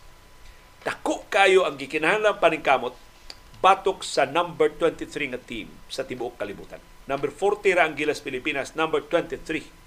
dako 0.86 1.26
kayo 1.26 1.66
ang 1.66 1.74
gikinahanglan 1.74 2.38
paningkamot 2.38 2.94
batok 3.58 4.04
sa 4.06 4.28
number 4.28 4.70
23 4.78 5.32
nga 5.34 5.40
team 5.40 5.72
sa 5.90 6.06
tibuok 6.06 6.38
kalibutan. 6.38 6.78
Number 7.08 7.32
40 7.32 7.74
ra 7.74 7.82
ang 7.88 7.96
Gilas 7.96 8.22
Pilipinas, 8.22 8.76
number 8.78 9.02
23 9.02 9.85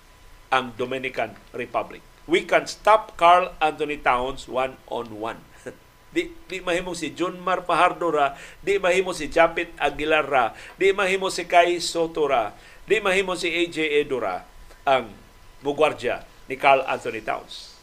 ang 0.50 0.74
Dominican 0.76 1.38
Republic. 1.54 2.02
We 2.30 2.46
can 2.46 2.70
stop 2.70 3.18
Carl 3.18 3.58
Anthony 3.58 3.98
Towns 4.02 4.46
one 4.46 4.78
on 4.90 5.18
one. 5.18 5.42
Di, 6.14 6.34
di 6.50 6.58
mahimo 6.62 6.98
si 6.98 7.14
John 7.14 7.38
Mar 7.38 7.62
Fajardo 7.62 8.10
ra, 8.10 8.34
di 8.66 8.82
mahimo 8.82 9.14
si 9.14 9.30
Japit 9.30 9.70
Aguilar 9.78 10.26
ra, 10.26 10.46
di 10.74 10.90
mahimo 10.90 11.30
si 11.30 11.46
Kai 11.46 11.78
Soto 11.78 12.26
ra, 12.26 12.50
di 12.82 12.98
mahimo 12.98 13.38
si 13.38 13.46
AJ 13.46 13.78
Edora 14.02 14.42
ang 14.90 15.14
mugwardya 15.62 16.26
ni 16.50 16.58
Carl 16.58 16.82
Anthony 16.90 17.22
Towns. 17.22 17.78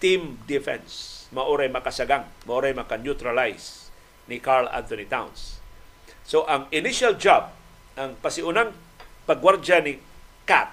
Team 0.00 0.40
defense, 0.48 1.28
maoray 1.36 1.68
makasagang, 1.68 2.24
maoray 2.48 2.72
maka-neutralize 2.72 3.92
ni 4.24 4.40
Carl 4.40 4.72
Anthony 4.72 5.04
Towns. 5.04 5.60
So 6.24 6.48
ang 6.48 6.72
initial 6.72 7.20
job, 7.20 7.52
ang 7.94 8.16
pasiunang 8.24 8.72
pagwardya 9.28 9.84
ni 9.84 10.00
Cat, 10.48 10.72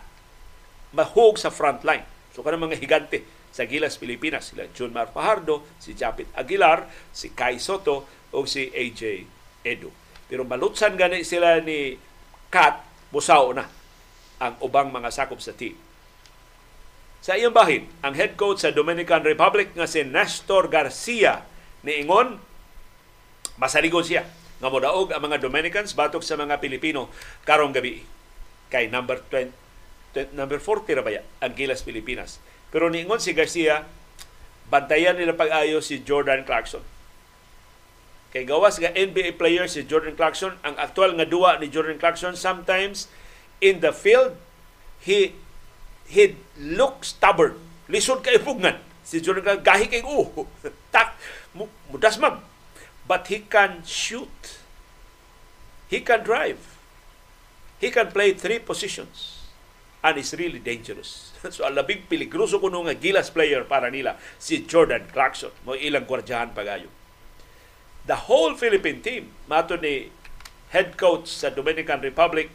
mahog 0.94 1.36
sa 1.42 1.50
front 1.50 1.82
line. 1.84 2.06
So 2.34 2.42
kanang 2.42 2.70
mga 2.70 2.80
higante 2.82 3.26
sa 3.54 3.70
Gilas 3.70 4.02
Pilipinas. 4.02 4.50
Sila 4.54 4.66
John 4.74 4.94
Mar 4.94 5.14
Fajardo, 5.14 5.66
si 5.78 5.94
Japit 5.94 6.30
Aguilar, 6.34 6.90
si 7.14 7.34
Kai 7.34 7.62
Soto 7.62 8.10
o 8.34 8.46
si 8.50 8.70
AJ 8.74 9.26
Edu. 9.62 9.94
Pero 10.26 10.42
malutsan 10.46 10.98
gani 10.98 11.22
sila 11.22 11.62
ni 11.62 11.94
Kat, 12.50 12.86
busaw 13.14 13.54
na 13.54 13.66
ang 14.42 14.58
ubang 14.62 14.90
mga 14.90 15.10
sakop 15.10 15.42
sa 15.42 15.54
team. 15.54 15.78
Sa 17.24 17.40
iyong 17.40 17.56
bahin, 17.56 17.88
ang 18.04 18.14
head 18.20 18.36
coach 18.36 18.62
sa 18.62 18.76
Dominican 18.76 19.24
Republic 19.24 19.72
nga 19.74 19.88
si 19.88 20.04
Nestor 20.04 20.68
Garcia 20.68 21.48
ni 21.88 22.04
Ingon, 22.04 22.36
masaligon 23.56 24.04
siya 24.04 24.28
nga 24.60 24.68
modaog 24.68 25.16
ang 25.16 25.24
mga 25.24 25.40
Dominicans 25.40 25.96
batok 25.96 26.20
sa 26.20 26.36
mga 26.36 26.60
Pilipino 26.60 27.08
karong 27.48 27.72
gabi 27.72 28.04
kay 28.68 28.92
number 28.92 29.24
20, 29.32 29.63
number 30.34 30.62
40 30.62 30.98
ra 30.98 31.02
ba 31.02 31.22
ang 31.42 31.54
Gilas 31.58 31.82
Pilipinas 31.82 32.38
pero 32.74 32.90
niingon 32.90 33.22
si 33.22 33.38
Garcia, 33.38 33.86
bantayan 34.74 35.14
nila 35.14 35.38
pag-ayo 35.38 35.78
si 35.78 36.02
Jordan 36.02 36.42
Clarkson. 36.42 36.82
Kay 38.34 38.50
gawas 38.50 38.82
nga 38.82 38.90
NBA 38.90 39.38
player 39.38 39.70
si 39.70 39.86
Jordan 39.86 40.18
Clarkson, 40.18 40.58
ang 40.66 40.74
aktual 40.82 41.14
nga 41.14 41.30
duwa 41.30 41.62
ni 41.62 41.70
Jordan 41.70 42.02
Clarkson 42.02 42.34
sometimes 42.34 43.06
in 43.62 43.78
the 43.86 43.94
field 43.94 44.34
he 44.98 45.38
he 46.10 46.34
look 46.58 47.06
stubborn. 47.06 47.62
Lisod 47.86 48.26
kay 48.26 48.42
pugnan. 48.42 48.82
Si 49.06 49.22
Jordan 49.22 49.46
Clarkson 49.46 49.70
gahi 49.70 49.86
kay 49.86 50.02
uh, 50.02 50.26
tak 50.96 51.14
mudasmag. 51.94 52.42
But 53.06 53.30
he 53.30 53.46
can 53.46 53.86
shoot. 53.86 54.58
He 55.94 56.02
can 56.02 56.26
drive. 56.26 56.58
He 57.78 57.94
can 57.94 58.10
play 58.10 58.34
three 58.34 58.58
positions 58.58 59.43
and 60.04 60.20
is 60.20 60.36
really 60.36 60.60
dangerous. 60.60 61.32
so 61.56 61.64
ang 61.64 61.80
labing 61.80 62.04
peligroso 62.12 62.60
kuno 62.60 62.84
nga 62.84 62.94
gilas 62.94 63.32
player 63.32 63.64
para 63.64 63.88
nila 63.88 64.20
si 64.36 64.68
Jordan 64.68 65.08
Clarkson 65.08 65.56
mo 65.64 65.74
ilang 65.74 66.04
gwardyahan 66.04 66.52
pagayo. 66.52 66.92
The 68.04 68.28
whole 68.28 68.60
Philippine 68.60 69.00
team 69.00 69.32
mato 69.48 69.80
ni 69.80 70.12
head 70.76 71.00
coach 71.00 71.32
sa 71.32 71.48
Dominican 71.48 72.04
Republic 72.04 72.52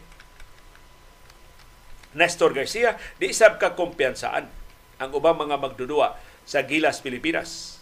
Nestor 2.12 2.52
Garcia 2.52 3.00
di 3.16 3.32
sab 3.32 3.56
ka 3.56 3.72
kumpiyansaan 3.72 4.44
ang 5.00 5.10
ubang 5.16 5.40
mga 5.40 5.56
magdudua 5.56 6.20
sa 6.44 6.60
Gilas 6.64 7.00
Pilipinas. 7.00 7.80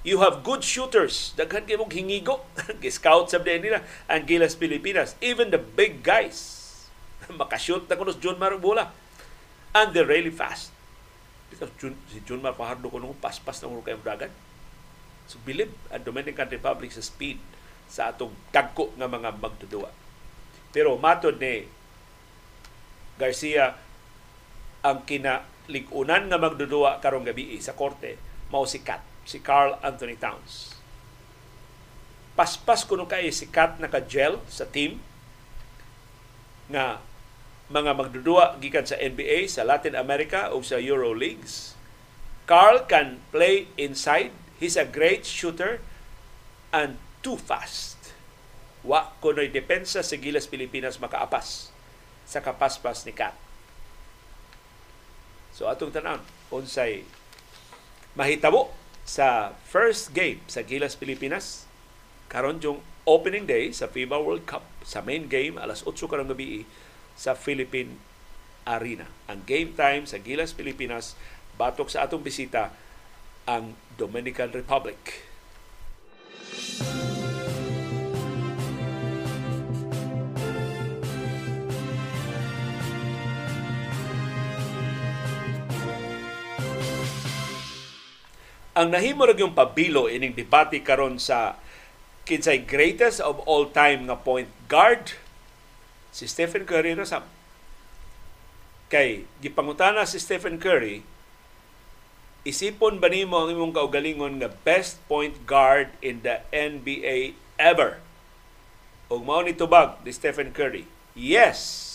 You 0.00 0.24
have 0.24 0.40
good 0.46 0.64
shooters. 0.64 1.36
Daghan 1.36 1.68
kay 1.68 1.76
mong 1.76 1.92
hingigo. 1.92 2.40
Scout 2.96 3.28
sab 3.28 3.44
nila 3.44 3.84
ang 4.08 4.22
Gilas 4.24 4.56
Pilipinas. 4.56 5.18
Even 5.18 5.50
the 5.50 5.60
big 5.60 6.00
guys 6.06 6.60
makashoot 7.40 7.86
na 7.86 7.98
kuno 7.98 8.14
John 8.16 8.38
Marubula. 8.38 8.90
And 9.70 9.94
they're 9.94 10.08
really 10.08 10.34
fast. 10.34 10.74
Because 11.50 11.70
Jun, 11.78 11.98
si 12.10 12.22
Jun 12.22 12.42
Marfajardo 12.42 12.90
ko 12.90 12.98
nung 12.98 13.18
paspas 13.18 13.58
na 13.58 13.70
muro 13.70 13.82
kayong 13.82 14.06
dagan. 14.06 14.30
So 15.30 15.38
bilib 15.42 15.70
ang 15.90 16.02
Dominican 16.02 16.50
Republic 16.50 16.90
sa 16.90 17.02
speed 17.02 17.38
sa 17.90 18.14
atong 18.14 18.34
dagko 18.54 18.94
nga 18.98 19.10
mga 19.10 19.38
magdudua. 19.38 19.90
Pero 20.70 20.94
matod 20.98 21.38
ni 21.42 21.66
Garcia 23.18 23.74
ang 24.80 25.02
kinaligunan 25.04 26.30
nga 26.30 26.38
magdudua 26.38 27.02
karong 27.02 27.26
gabi 27.26 27.58
sa 27.58 27.74
korte 27.74 28.16
mao 28.50 28.66
si 28.66 28.82
Kat, 28.82 29.02
si 29.26 29.38
Carl 29.42 29.78
Anthony 29.82 30.18
Towns. 30.18 30.74
Paspas 32.34 32.86
kuno 32.86 33.06
kay 33.06 33.30
si 33.30 33.50
Kat 33.50 33.78
naka-gel 33.82 34.38
sa 34.46 34.66
team 34.66 35.02
nga 36.70 37.02
mga 37.70 37.94
magdudua 37.94 38.58
gikan 38.58 38.82
sa 38.82 38.98
NBA, 38.98 39.46
sa 39.46 39.62
Latin 39.62 39.94
America 39.94 40.50
o 40.50 40.58
sa 40.58 40.82
Euro 40.82 41.14
Leagues. 41.14 41.78
Carl 42.50 42.82
can 42.90 43.22
play 43.30 43.70
inside. 43.78 44.34
He's 44.58 44.74
a 44.74 44.82
great 44.82 45.22
shooter 45.22 45.78
and 46.74 46.98
too 47.22 47.38
fast. 47.38 48.10
Wa 48.82 49.14
kuno'y 49.22 49.54
depensa 49.54 50.02
sa 50.02 50.18
Gilas 50.18 50.50
Pilipinas 50.50 50.98
makaapas 50.98 51.70
sa 52.26 52.42
kapaspas 52.42 53.06
ni 53.06 53.14
Kat. 53.14 53.38
So 55.54 55.70
atong 55.70 55.94
tanan 55.94 56.26
unsay 56.50 57.06
mahitabo 58.18 58.74
sa 59.06 59.54
first 59.70 60.10
game 60.10 60.42
sa 60.50 60.66
Gilas 60.66 60.98
Pilipinas 60.98 61.70
karon 62.26 62.58
yung 62.58 62.82
opening 63.06 63.46
day 63.46 63.70
sa 63.70 63.86
FIBA 63.86 64.18
World 64.18 64.46
Cup 64.46 64.66
sa 64.82 65.02
main 65.02 65.26
game 65.30 65.58
alas 65.58 65.82
8 65.86 65.94
karong 66.06 66.30
gabi 66.30 66.66
sa 67.20 67.36
Philippine 67.36 68.00
Arena. 68.64 69.04
Ang 69.28 69.44
game 69.44 69.76
time 69.76 70.08
sa 70.08 70.16
Gilas, 70.16 70.56
Pilipinas, 70.56 71.20
batok 71.60 71.92
sa 71.92 72.08
atong 72.08 72.24
bisita 72.24 72.72
ang 73.44 73.76
Dominican 74.00 74.48
Republic. 74.56 75.28
Ang 88.80 88.96
nahimo 88.96 89.28
ra 89.28 89.36
yung 89.36 89.52
pabilo 89.52 90.08
ining 90.08 90.32
debate 90.32 90.80
karon 90.80 91.20
sa 91.20 91.60
kinsay 92.24 92.64
greatest 92.64 93.20
of 93.20 93.36
all 93.44 93.68
time 93.68 94.08
nga 94.08 94.16
point 94.16 94.48
guard 94.72 95.19
si 96.10 96.26
Stephen 96.26 96.66
Curry 96.66 96.94
na 96.98 97.06
sam. 97.06 97.24
Kay 98.90 99.26
gipangutana 99.38 100.02
si 100.06 100.18
Stephen 100.18 100.58
Curry, 100.58 101.06
isipon 102.42 102.98
ba 102.98 103.06
nimo 103.06 103.38
ang 103.38 103.50
imong 103.54 103.74
kaugalingon 103.74 104.42
nga 104.42 104.50
best 104.66 104.98
point 105.06 105.46
guard 105.46 105.94
in 106.02 106.26
the 106.26 106.42
NBA 106.50 107.38
ever? 107.58 108.02
Ug 109.10 109.22
mao 109.22 109.42
ni 109.42 109.54
tubag 109.54 110.02
ni 110.02 110.10
Stephen 110.10 110.50
Curry. 110.50 110.86
Yes. 111.14 111.88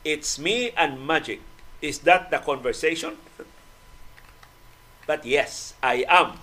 It's 0.00 0.40
me 0.40 0.72
and 0.80 0.96
Magic. 1.02 1.44
Is 1.84 2.06
that 2.08 2.32
the 2.32 2.40
conversation? 2.40 3.20
But 5.04 5.26
yes, 5.26 5.74
I 5.82 6.06
am 6.08 6.40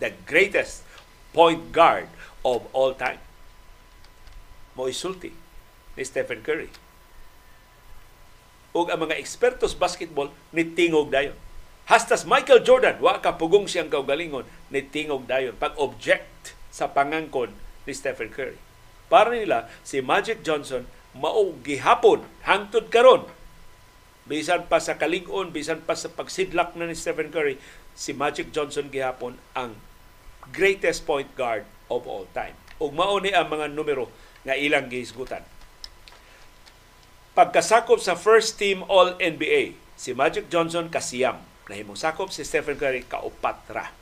the 0.00 0.16
greatest 0.26 0.82
point 1.36 1.70
guard 1.70 2.08
of 2.42 2.66
all 2.72 2.96
time. 2.96 3.20
Mo 4.74 4.88
isulti 4.88 5.45
ni 5.96 6.04
Stephen 6.04 6.44
Curry. 6.44 6.68
Ug 8.76 8.92
ang 8.92 9.08
mga 9.08 9.16
ekspertos 9.16 9.72
basketball 9.72 10.28
ni 10.52 10.68
tingog 10.68 11.08
dayon. 11.08 11.34
Hastas 11.88 12.28
Michael 12.28 12.60
Jordan, 12.60 13.00
wa 13.00 13.16
ka 13.24 13.40
pugong 13.40 13.64
siyang 13.64 13.88
kaugalingon 13.88 14.44
ni 14.68 14.84
tingog 14.84 15.24
dayon 15.24 15.56
pag-object 15.56 16.52
sa 16.68 16.92
pangangkon 16.92 17.56
ni 17.88 17.92
Stephen 17.96 18.28
Curry. 18.28 18.60
Para 19.08 19.32
nila, 19.32 19.72
si 19.80 20.04
Magic 20.04 20.44
Johnson 20.44 20.84
mao 21.16 21.56
gihapon 21.64 22.20
hangtod 22.44 22.92
karon 22.92 23.24
bisan 24.28 24.66
pa 24.66 24.82
sa 24.82 24.98
kalig-on, 24.98 25.54
bisan 25.54 25.80
pa 25.80 25.96
sa 25.96 26.12
pagsidlak 26.12 26.74
na 26.74 26.90
ni 26.90 26.98
Stephen 26.98 27.30
Curry, 27.30 27.56
si 27.94 28.12
Magic 28.12 28.50
Johnson 28.50 28.90
gihapon 28.90 29.38
ang 29.54 29.78
greatest 30.50 31.06
point 31.06 31.30
guard 31.38 31.62
of 31.86 32.04
all 32.04 32.26
time. 32.34 32.58
Ug 32.82 32.92
mao 32.92 33.16
ni 33.22 33.30
ang 33.32 33.48
mga 33.48 33.72
numero 33.72 34.10
nga 34.42 34.58
ilang 34.58 34.90
gihisgutan 34.90 35.55
pagkasakop 37.36 38.00
sa 38.00 38.16
first 38.16 38.56
team 38.56 38.80
All-NBA, 38.88 39.76
si 39.92 40.16
Magic 40.16 40.48
Johnson 40.48 40.88
kasiyam. 40.88 41.36
Nahimong 41.68 42.00
sakop 42.00 42.32
si 42.32 42.48
Stephen 42.48 42.80
Curry 42.80 43.04
kaupat 43.04 43.60
ra. 43.68 43.92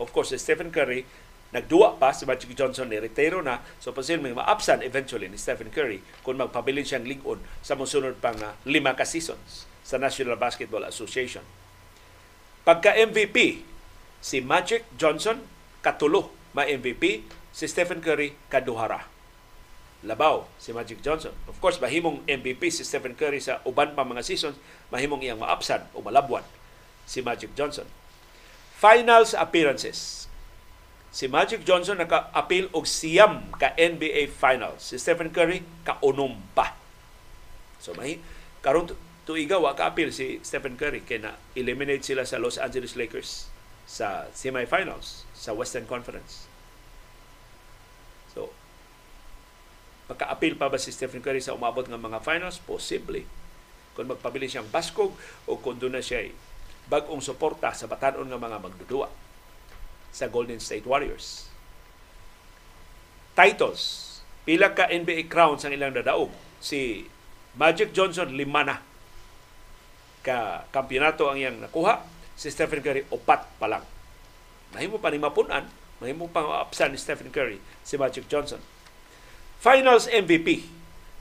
Of 0.00 0.10
course, 0.16 0.32
si 0.32 0.40
Stephen 0.40 0.72
Curry 0.72 1.04
Nagduwa 1.54 1.94
pa 2.02 2.10
si 2.10 2.26
Magic 2.26 2.50
Johnson 2.58 2.90
ni 2.90 2.98
retiro 2.98 3.38
na 3.38 3.62
so 3.78 3.94
posibleng 3.94 4.34
ma-absent 4.34 4.82
eventually 4.82 5.30
ni 5.30 5.38
Stephen 5.38 5.70
Curry 5.70 6.02
kung 6.26 6.34
magpabilin 6.34 6.82
siyang 6.82 7.06
ligon 7.06 7.38
sa 7.62 7.78
musunod 7.78 8.18
pang 8.18 8.34
uh, 8.42 8.58
lima 8.66 8.98
ka 8.98 9.06
seasons 9.06 9.62
sa 9.86 9.94
National 9.94 10.34
Basketball 10.34 10.82
Association. 10.82 11.46
Pagka 12.66 12.98
MVP, 12.98 13.62
si 14.18 14.42
Magic 14.42 14.82
Johnson 14.98 15.46
katulo 15.78 16.34
ma 16.58 16.66
MVP, 16.66 17.22
si 17.54 17.70
Stephen 17.70 18.02
Curry 18.02 18.34
kaduhara. 18.50 19.13
Labaw 20.04 20.46
si 20.60 20.70
Magic 20.70 21.00
Johnson. 21.00 21.32
Of 21.48 21.58
course, 21.58 21.80
mahimong 21.80 22.22
MVP 22.28 22.68
si 22.68 22.84
Stephen 22.84 23.16
Curry 23.16 23.40
sa 23.40 23.64
uban 23.64 23.96
pa 23.96 24.04
mga 24.04 24.22
seasons, 24.22 24.60
mahimong 24.92 25.24
iyang 25.24 25.40
maabsan 25.40 25.88
o 25.96 26.04
malabwan 26.04 26.44
si 27.08 27.24
Magic 27.24 27.56
Johnson. 27.56 27.88
Finals 28.76 29.32
appearances 29.32 30.24
Si 31.14 31.30
Magic 31.30 31.62
Johnson 31.62 31.94
naka-appeal 32.02 32.74
og 32.74 32.90
siyam 32.90 33.46
ka 33.54 33.70
NBA 33.78 34.34
Finals. 34.34 34.90
Si 34.90 34.98
Stephen 34.98 35.30
Curry 35.30 35.62
kaunom 35.86 36.34
pa. 36.58 36.74
So 37.78 37.94
may 37.94 38.18
karon 38.66 38.90
tuiga 39.22 39.62
wa 39.62 39.78
ka-appeal 39.78 40.10
si 40.10 40.42
Stephen 40.42 40.74
Curry 40.74 41.06
kay 41.06 41.22
na 41.22 41.38
eliminate 41.54 42.02
sila 42.02 42.26
sa 42.26 42.42
Los 42.42 42.58
Angeles 42.58 42.98
Lakers 42.98 43.46
sa 43.86 44.26
semifinals 44.34 45.22
sa 45.38 45.54
Western 45.54 45.86
Conference. 45.86 46.50
So 48.34 48.50
maka-appeal 50.10 50.60
pa 50.60 50.68
ba 50.68 50.76
si 50.76 50.92
Stephen 50.92 51.24
Curry 51.24 51.40
sa 51.40 51.56
umabot 51.56 51.88
ng 51.88 51.96
mga 51.96 52.20
finals? 52.20 52.60
Posible. 52.60 53.24
Kung 53.96 54.10
magpabili 54.10 54.50
siyang 54.50 54.68
baskog 54.68 55.14
o 55.48 55.56
kung 55.56 55.80
doon 55.80 55.96
na 55.96 56.04
siya 56.04 56.28
bag-ong 56.84 57.24
suporta 57.24 57.72
sa 57.72 57.88
batanon 57.88 58.28
nga 58.28 58.36
mga 58.36 58.60
magdudua 58.60 59.08
sa 60.12 60.28
Golden 60.28 60.60
State 60.60 60.84
Warriors. 60.84 61.48
Titles. 63.32 63.82
Pila 64.44 64.76
ka 64.76 64.92
NBA 64.92 65.32
crowns 65.32 65.64
ang 65.64 65.72
ilang 65.72 65.96
nadaog. 65.96 66.28
Si 66.60 67.08
Magic 67.56 67.96
Johnson, 67.96 68.28
lima 68.36 68.62
na 68.62 68.76
ka 70.24 70.64
kampyonato 70.72 71.28
ang 71.28 71.36
iyang 71.36 71.60
nakuha. 71.60 72.00
Si 72.34 72.48
Stephen 72.48 72.80
Curry, 72.80 73.04
upat 73.12 73.46
pa 73.60 73.68
lang. 73.68 73.84
Mahimo 74.72 74.98
pa 74.98 75.12
ni 75.12 75.20
mapunan, 75.20 75.68
mahimo 76.02 76.26
pang 76.32 76.50
apsan 76.50 76.90
ni 76.90 76.98
Stephen 76.98 77.30
Curry, 77.30 77.60
si 77.86 77.94
Magic 77.94 78.26
Johnson. 78.26 78.58
Finals 79.64 80.12
MVP. 80.12 80.60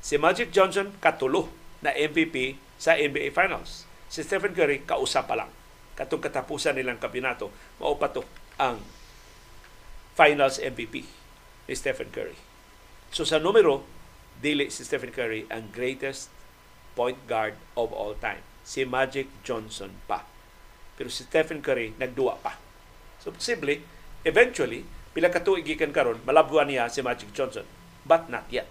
Si 0.04 0.20
Magic 0.20 0.52
Johnson, 0.52 0.92
katulo 1.00 1.48
na 1.80 1.96
MVP 1.96 2.60
sa 2.76 2.92
NBA 2.92 3.32
Finals. 3.32 3.88
Si 4.12 4.20
Stephen 4.20 4.52
Curry, 4.52 4.84
kausa 4.84 5.24
pa 5.24 5.40
lang. 5.40 5.48
Katong 5.96 6.20
katapusan 6.20 6.76
nilang 6.76 7.00
kampyonato, 7.00 7.56
maupatok 7.80 8.28
ang 8.60 8.84
Finals 10.20 10.60
MVP 10.60 11.08
ni 11.72 11.74
Stephen 11.80 12.12
Curry. 12.12 12.36
So 13.16 13.24
sa 13.24 13.40
numero, 13.40 13.88
dili 14.44 14.68
si 14.68 14.84
Stephen 14.84 15.16
Curry 15.16 15.48
ang 15.48 15.72
greatest 15.72 16.28
point 17.00 17.24
guard 17.24 17.56
of 17.80 17.96
all 17.96 18.20
time. 18.20 18.44
Si 18.68 18.84
Magic 18.84 19.32
Johnson 19.48 19.96
pa. 20.04 20.28
Pero 21.00 21.08
si 21.08 21.24
Stephen 21.24 21.64
Curry 21.64 21.96
nagduwa 21.96 22.36
pa. 22.44 22.60
So 23.24 23.32
posible, 23.32 23.80
eventually, 24.28 24.84
pila 25.16 25.32
ka 25.32 25.40
tuig 25.40 25.64
gikan 25.64 25.96
karon, 25.96 26.20
malabuan 26.28 26.68
niya 26.68 26.92
si 26.92 27.00
Magic 27.00 27.32
Johnson. 27.32 27.83
But 28.04 28.28
not 28.28 28.48
yet. 28.52 28.68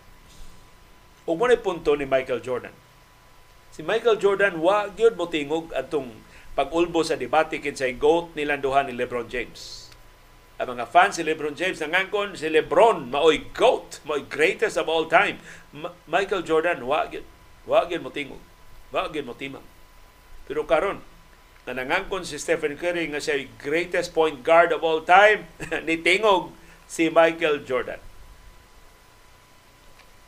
Ug 1.24 1.38
mo 1.38 1.46
punto 1.60 1.94
ni 1.94 2.04
Michael 2.04 2.42
Jordan. 2.42 2.74
Si 3.72 3.80
Michael 3.80 4.20
Jordan 4.20 4.60
wa 4.60 4.90
gyud 4.92 5.16
mo 5.16 5.30
tingog 5.30 5.72
atong 5.72 6.12
pag-ulbo 6.52 7.00
sa 7.00 7.16
debate 7.16 7.56
kinsay 7.56 7.96
GOAT 7.96 8.36
nilang 8.36 8.60
duha 8.60 8.84
ni 8.84 8.92
LeBron 8.92 9.30
James. 9.30 9.88
Ang 10.60 10.76
mga 10.76 10.84
fans 10.92 11.16
si 11.16 11.24
LeBron 11.24 11.56
James 11.56 11.80
nangangkon 11.80 12.36
si 12.36 12.52
LeBron 12.52 13.08
maoy 13.08 13.48
GOAT, 13.56 14.04
maoy 14.04 14.28
greatest 14.28 14.76
of 14.76 14.92
all 14.92 15.08
time. 15.08 15.40
Ma- 15.72 15.96
Michael 16.04 16.44
Jordan 16.44 16.84
wa 16.84 17.08
gyud 17.08 17.24
wa 17.64 17.88
gyud 17.88 18.04
mo 18.04 18.12
tingog. 18.12 18.42
Wa 18.92 19.08
gyud 19.08 19.24
mo 19.24 19.32
timang. 19.32 19.64
Pero 20.44 20.68
karon 20.68 21.00
na 21.64 21.72
nangangkon 21.72 22.26
si 22.26 22.36
Stephen 22.36 22.74
Curry 22.74 23.08
nga 23.08 23.22
siya 23.22 23.46
greatest 23.56 24.10
point 24.10 24.42
guard 24.42 24.74
of 24.74 24.82
all 24.82 25.06
time, 25.06 25.46
ni 25.88 25.96
tingog 25.96 26.50
si 26.84 27.08
Michael 27.08 27.62
Jordan. 27.64 28.11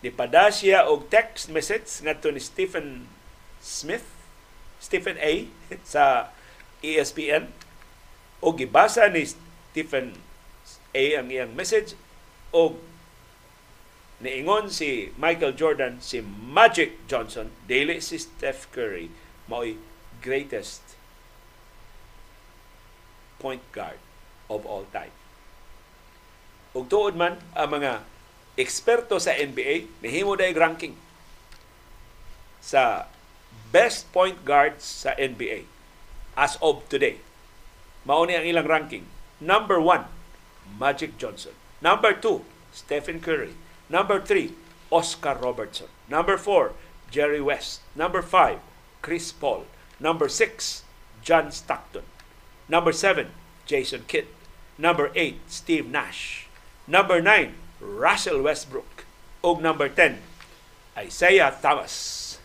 Nipada 0.05 0.53
siya 0.53 0.85
og 0.85 1.09
text 1.09 1.49
message 1.49 1.89
ngadto 2.05 2.29
ni 2.29 2.37
Stephen 2.37 3.09
Smith 3.65 4.05
Stephen 4.77 5.17
A. 5.17 5.49
sa 5.97 6.29
ESPN 6.85 7.49
o 8.45 8.53
gibasa 8.53 9.09
ni 9.09 9.25
Stephen 9.25 10.13
A. 10.93 11.05
ang 11.17 11.33
iyang 11.33 11.57
message 11.57 11.97
o 12.53 12.77
niingon 14.21 14.69
si 14.69 15.09
Michael 15.17 15.57
Jordan 15.57 16.05
si 16.05 16.21
Magic 16.29 17.09
Johnson 17.09 17.49
dili 17.65 17.97
si 18.05 18.21
Steph 18.21 18.69
Curry 18.77 19.09
mao'y 19.49 19.81
greatest 20.21 21.01
point 23.41 23.65
guard 23.73 24.01
of 24.53 24.69
all 24.69 24.85
time. 24.93 25.13
Ug 26.77 26.89
tuod 26.93 27.17
man 27.17 27.41
ang 27.57 27.73
mga 27.73 28.05
eksperto 28.55 29.19
sa 29.19 29.35
NBA 29.35 30.03
nihimo 30.03 30.39
dayeg 30.39 30.55
ranking 30.55 30.95
sa 32.63 33.11
best 33.75 34.09
point 34.15 34.47
guards 34.47 34.87
sa 34.87 35.13
NBA 35.19 35.67
as 36.39 36.59
of 36.63 36.87
today. 36.89 37.19
Mauni 38.07 38.37
ang 38.37 38.47
ilang 38.47 38.69
ranking. 38.69 39.05
Number 39.41 39.81
one, 39.81 40.07
Magic 40.79 41.17
Johnson. 41.19 41.57
Number 41.81 42.13
two, 42.13 42.45
Stephen 42.73 43.21
Curry. 43.21 43.57
Number 43.89 44.21
three, 44.21 44.55
Oscar 44.91 45.37
Robertson. 45.41 45.89
Number 46.09 46.37
four, 46.37 46.73
Jerry 47.11 47.41
West. 47.41 47.81
Number 47.95 48.23
five, 48.23 48.61
Chris 49.03 49.33
Paul. 49.33 49.67
Number 50.01 50.29
six, 50.29 50.83
John 51.23 51.51
Stockton. 51.53 52.05
Number 52.69 52.93
seven, 52.93 53.33
Jason 53.67 54.05
Kidd. 54.09 54.27
Number 54.79 55.11
eight, 55.15 55.41
Steve 55.47 55.87
Nash. 55.87 56.49
Number 56.87 57.21
nine, 57.21 57.55
Russell 57.85 58.43
Westbrook. 58.43 59.07
Og 59.43 59.63
number 59.63 59.89
10, 59.89 60.17
Isaiah 61.07 61.53
Thomas. 61.63 62.41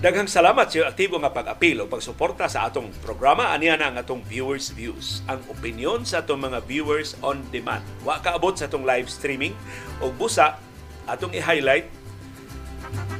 Daghang 0.00 0.32
salamat 0.32 0.64
sa 0.64 0.88
aktibo 0.88 1.20
nga 1.20 1.28
pag-apil 1.28 1.76
o 1.76 1.84
pagsuporta 1.84 2.48
sa 2.48 2.64
atong 2.64 2.88
programa. 3.04 3.52
Aniya 3.52 3.76
na 3.76 3.92
ang 3.92 4.00
atong 4.00 4.24
viewers' 4.24 4.72
views. 4.72 5.20
Ang 5.28 5.44
opinion 5.52 6.08
sa 6.08 6.24
atong 6.24 6.40
mga 6.40 6.64
viewers 6.64 7.20
on 7.20 7.44
demand. 7.52 7.84
Wa 8.00 8.16
kaabot 8.16 8.56
sa 8.56 8.64
atong 8.64 8.88
live 8.88 9.12
streaming 9.12 9.52
o 10.00 10.08
busa 10.08 10.56
atong 11.04 11.36
i-highlight 11.36 11.84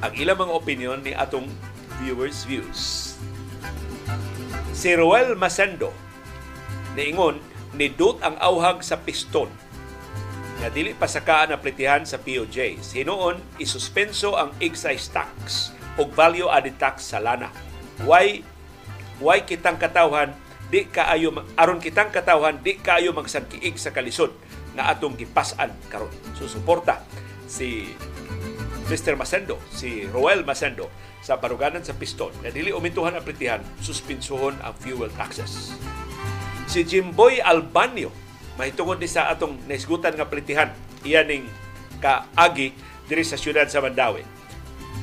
ang 0.00 0.12
ilang 0.16 0.40
mga 0.40 0.56
opinion 0.56 0.98
ni 1.04 1.12
atong 1.12 1.52
viewers' 2.00 2.48
views. 2.48 3.12
Si 4.72 4.96
Roel 4.96 5.36
Masendo 5.36 5.92
niingon 6.96 7.44
ni 7.76 7.92
Dut 7.92 8.24
ang 8.24 8.40
auhag 8.40 8.80
sa 8.80 8.96
piston 8.96 9.52
nga 10.64 10.72
dili 10.72 10.96
pasakaan 10.96 11.52
na 11.52 11.60
plitihan 11.60 12.08
sa 12.08 12.16
POJ. 12.16 12.80
Hinuon 12.96 13.36
isuspenso 13.60 14.32
ang 14.40 14.56
excise 14.64 15.12
tax 15.12 15.76
og 16.00 16.08
value 16.16 16.48
added 16.48 16.80
tax 16.80 17.12
sa 17.12 17.20
lana. 17.20 17.52
Why 18.08 18.40
why 19.20 19.44
kitang 19.44 19.76
katawhan 19.76 20.32
di 20.72 20.88
kaayo 20.88 21.36
aron 21.60 21.76
kitang 21.76 22.08
katawhan 22.08 22.64
di 22.64 22.80
kaayo 22.80 23.12
magsangkiig 23.12 23.76
sa 23.76 23.92
kalisod 23.92 24.32
nga 24.72 24.88
atong 24.88 25.20
gipasan 25.20 25.68
karon. 25.92 26.08
Susuporta 26.32 27.04
si 27.44 27.92
Mr. 28.88 29.14
Masendo, 29.14 29.60
si 29.70 30.08
Roel 30.08 30.42
Masendo 30.42 30.88
sa 31.20 31.36
baruganan 31.36 31.84
sa 31.84 31.94
piston 31.94 32.32
na 32.40 32.48
dili 32.48 32.72
umintuhan 32.72 33.14
ang 33.14 33.22
pritihan, 33.22 33.60
suspinsuhon 33.84 34.56
ang 34.64 34.74
fuel 34.80 35.12
taxes. 35.14 35.76
Si 36.66 36.82
Jimboy 36.82 37.38
Albanio, 37.44 38.10
mahitungod 38.58 38.98
ni 38.98 39.06
sa 39.06 39.30
atong 39.30 39.58
naisgutan 39.70 40.16
nga 40.16 40.26
pritihan, 40.26 40.70
iyaning 41.06 41.46
kaagi 42.02 42.72
diri 43.06 43.22
sa 43.26 43.38
syudad 43.38 43.66
sa 43.66 43.82
Mandawi 43.82 44.39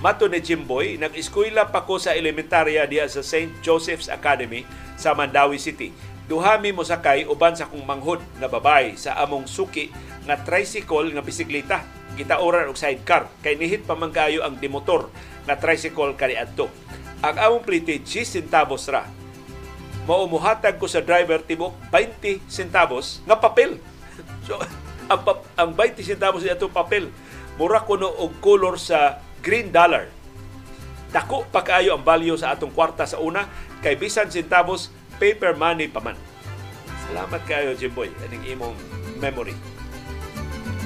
Mato 0.07 0.23
ni 0.31 0.39
Jimboy, 0.39 0.95
nag-eskwela 0.95 1.67
pa 1.67 1.83
ko 1.83 1.99
sa 1.99 2.15
elementarya 2.15 2.87
diya 2.87 3.11
sa 3.11 3.19
St. 3.19 3.59
Joseph's 3.59 4.07
Academy 4.07 4.63
sa 4.95 5.11
Mandawi 5.11 5.59
City. 5.59 5.91
Duhami 6.31 6.71
mo 6.71 6.87
sakay 6.87 7.27
uban 7.27 7.59
sa 7.59 7.67
kong 7.67 7.83
manghod 7.83 8.23
na 8.39 8.47
babay 8.47 8.95
sa 8.95 9.19
among 9.19 9.51
suki 9.51 9.91
nga 10.23 10.39
tricycle 10.39 11.11
nga 11.11 11.19
bisikleta. 11.19 11.83
Kita 12.15 12.39
oran 12.39 12.71
og 12.71 12.79
sidecar 12.79 13.27
kay 13.43 13.59
nihit 13.59 13.83
pa 13.83 13.99
man 13.99 14.15
kayo 14.15 14.47
ang 14.47 14.55
dimotor 14.55 15.11
nga 15.43 15.59
tricycle 15.59 16.15
kaniadto. 16.15 16.71
Ang 17.19 17.35
among 17.43 17.67
plite 17.67 17.99
10 17.99 18.07
centavos 18.23 18.87
ra. 18.87 19.03
Mao 20.07 20.23
muhatag 20.23 20.79
ko 20.79 20.87
sa 20.87 21.03
driver 21.03 21.43
tibok 21.43 21.75
20 21.91 22.47
centavos 22.47 23.19
nga 23.27 23.35
papel. 23.35 23.75
So 24.47 24.55
ang, 25.11 25.19
ang 25.59 25.75
20 25.75 25.99
centavos 25.99 26.47
atong 26.47 26.71
papel 26.71 27.11
mura 27.59 27.83
kuno 27.83 28.07
og 28.07 28.39
color 28.39 28.79
sa 28.79 29.26
green 29.47 29.71
dollar. 29.71 30.11
Dako 31.15 31.47
pa 31.47 31.63
kaayo 31.63 31.95
ang 31.95 32.03
value 32.03 32.35
sa 32.35 32.51
atong 32.51 32.75
kwarta 32.75 33.07
sa 33.07 33.15
una 33.23 33.47
kay 33.79 33.95
bisan 33.95 34.27
centavos 34.27 34.91
paper 35.15 35.55
money 35.55 35.87
pa 35.87 36.03
man. 36.03 36.19
Salamat 37.07 37.39
kayo 37.47 37.71
Jimboy 37.71 38.11
aning 38.27 38.43
imong 38.43 38.75
memory. 39.23 39.55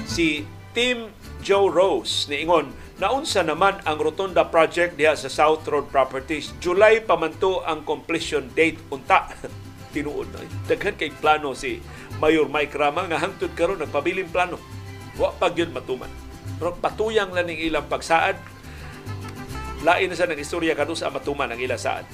Si 0.06 0.46
Tim 0.70 1.10
Joe 1.42 1.66
Rose 1.66 2.30
niingon 2.30 2.70
naunsa 3.02 3.42
naman 3.42 3.82
ang 3.82 3.98
Rotunda 3.98 4.46
project 4.46 4.94
diha 4.94 5.18
sa 5.18 5.26
South 5.26 5.66
Road 5.66 5.90
Properties. 5.90 6.54
July 6.62 7.02
pa 7.02 7.18
man 7.18 7.34
to 7.42 7.58
ang 7.66 7.82
completion 7.82 8.46
date 8.54 8.78
unta. 8.94 9.26
Tinuod 9.92 10.30
na. 10.30 10.46
Daghan 10.70 10.94
kay 10.94 11.10
plano 11.10 11.50
si 11.58 11.82
Mayor 12.22 12.46
Mike 12.46 12.78
Rama 12.78 13.10
nga 13.10 13.18
hangtod 13.18 13.50
karon 13.58 13.82
nagpabiling 13.82 14.30
plano. 14.30 14.62
Wa 15.18 15.34
pa 15.34 15.50
gyud 15.50 15.74
matuman. 15.74 16.08
Pero 16.62 16.78
patuyang 16.78 17.34
lang 17.34 17.50
ning 17.50 17.58
ilang 17.58 17.90
pagsaad. 17.90 18.51
Lain 19.82 20.06
na 20.06 20.14
sa 20.14 20.30
nang 20.30 20.38
istorya 20.38 20.78
kadto 20.78 20.94
sa 20.94 21.10
matuman 21.10 21.50
ang 21.50 21.58
ilang 21.58 21.80
saad. 21.80 22.06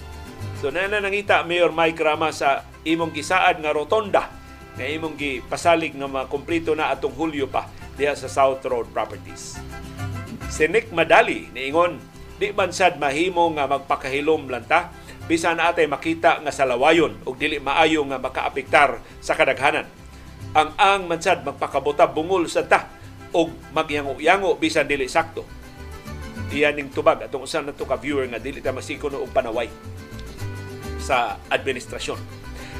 So 0.59 0.73
na 0.73 0.89
na 0.89 1.05
nangita 1.05 1.45
Mayor 1.45 1.71
Mike 1.71 2.01
Rama 2.01 2.33
sa 2.33 2.65
imong 2.83 3.13
gisaad 3.13 3.61
nga 3.61 3.77
rotonda 3.77 4.33
nga 4.75 4.85
imong 4.89 5.15
gipasalig 5.21 5.93
nga 5.93 6.09
makumpleto 6.09 6.73
na 6.73 6.89
atong 6.89 7.13
Hulyo 7.13 7.47
pa 7.47 7.69
diha 8.01 8.17
sa 8.17 8.31
South 8.31 8.65
Road 8.65 8.89
Properties. 8.91 9.61
Si 10.49 10.65
Nick 10.65 10.95
Madali 10.97 11.53
niingon, 11.53 12.01
di 12.41 12.55
man 12.57 12.73
sad 12.73 12.97
mahimo 12.97 13.53
nga 13.53 13.69
magpakahilom 13.69 14.49
lanta 14.49 14.95
bisan 15.29 15.61
atay 15.61 15.85
makita 15.85 16.41
nga 16.41 16.55
salawayon 16.55 17.21
ug 17.29 17.37
dili 17.37 17.61
maayo 17.61 18.01
nga 18.09 18.17
makaapektar 18.17 19.03
sa 19.21 19.37
kadaghanan. 19.37 19.85
Ang 20.57 20.73
ang 20.81 21.05
mansad 21.05 21.45
magpakabuta 21.45 22.09
bungol 22.09 22.49
sa 22.49 22.65
ta 22.65 22.89
og 23.37 23.53
magyango-yango 23.77 24.57
bisan 24.57 24.89
dili 24.89 25.05
sakto. 25.05 25.58
Iyan 26.53 26.75
ning 26.79 26.89
tubag. 26.93 27.21
Atong 27.25 27.45
usa 27.45 27.61
nato 27.61 27.85
ka 27.85 28.01
viewer 28.01 28.25
nga 28.29 28.41
dili 28.41 28.65
ta 28.65 28.73
masikono 28.73 29.21
og 29.21 29.33
panaway 29.33 29.69
sa 31.01 31.41
administrasyon. 31.53 32.21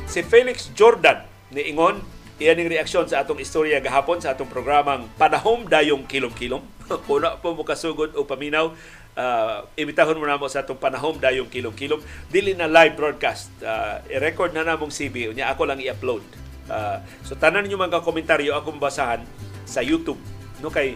Si 0.09 0.25
Felix 0.25 0.73
Jordan 0.73 1.25
niingon 1.53 2.01
iyan 2.39 2.57
ning 2.57 2.71
reaksyon 2.71 3.09
sa 3.09 3.25
atong 3.25 3.43
istorya 3.43 3.81
gahapon 3.83 4.21
sa 4.23 4.33
atong 4.33 4.49
programang 4.49 5.11
Panahom 5.21 5.69
Dayong 5.69 6.09
Kilom-Kilom. 6.09 6.63
Una 7.13 7.37
po 7.37 7.53
mo 7.53 7.67
kasugod 7.67 8.17
o 8.17 8.25
paminaw 8.25 8.73
uh, 9.19 9.67
imitahon 9.75 10.17
mo 10.17 10.25
na 10.25 10.39
mo 10.39 10.47
sa 10.47 10.63
atong 10.63 10.79
panahom 10.79 11.19
dayong 11.19 11.51
kilom-kilom. 11.51 11.99
Dili 12.31 12.55
na 12.55 12.71
live 12.71 12.95
broadcast. 12.95 13.51
Uh, 13.59 13.99
i-record 14.07 14.55
na 14.55 14.63
namong 14.63 14.95
CB 14.95 15.35
unya 15.35 15.51
ako 15.51 15.67
lang 15.67 15.83
i-upload. 15.83 16.23
Uh, 16.71 17.03
so 17.27 17.35
tanan 17.35 17.67
niyo 17.67 17.81
mga 17.81 18.05
komentaryo 18.05 18.55
akong 18.55 18.79
basahan 18.79 19.27
sa 19.67 19.83
YouTube. 19.83 20.21
No 20.63 20.71
kay 20.71 20.95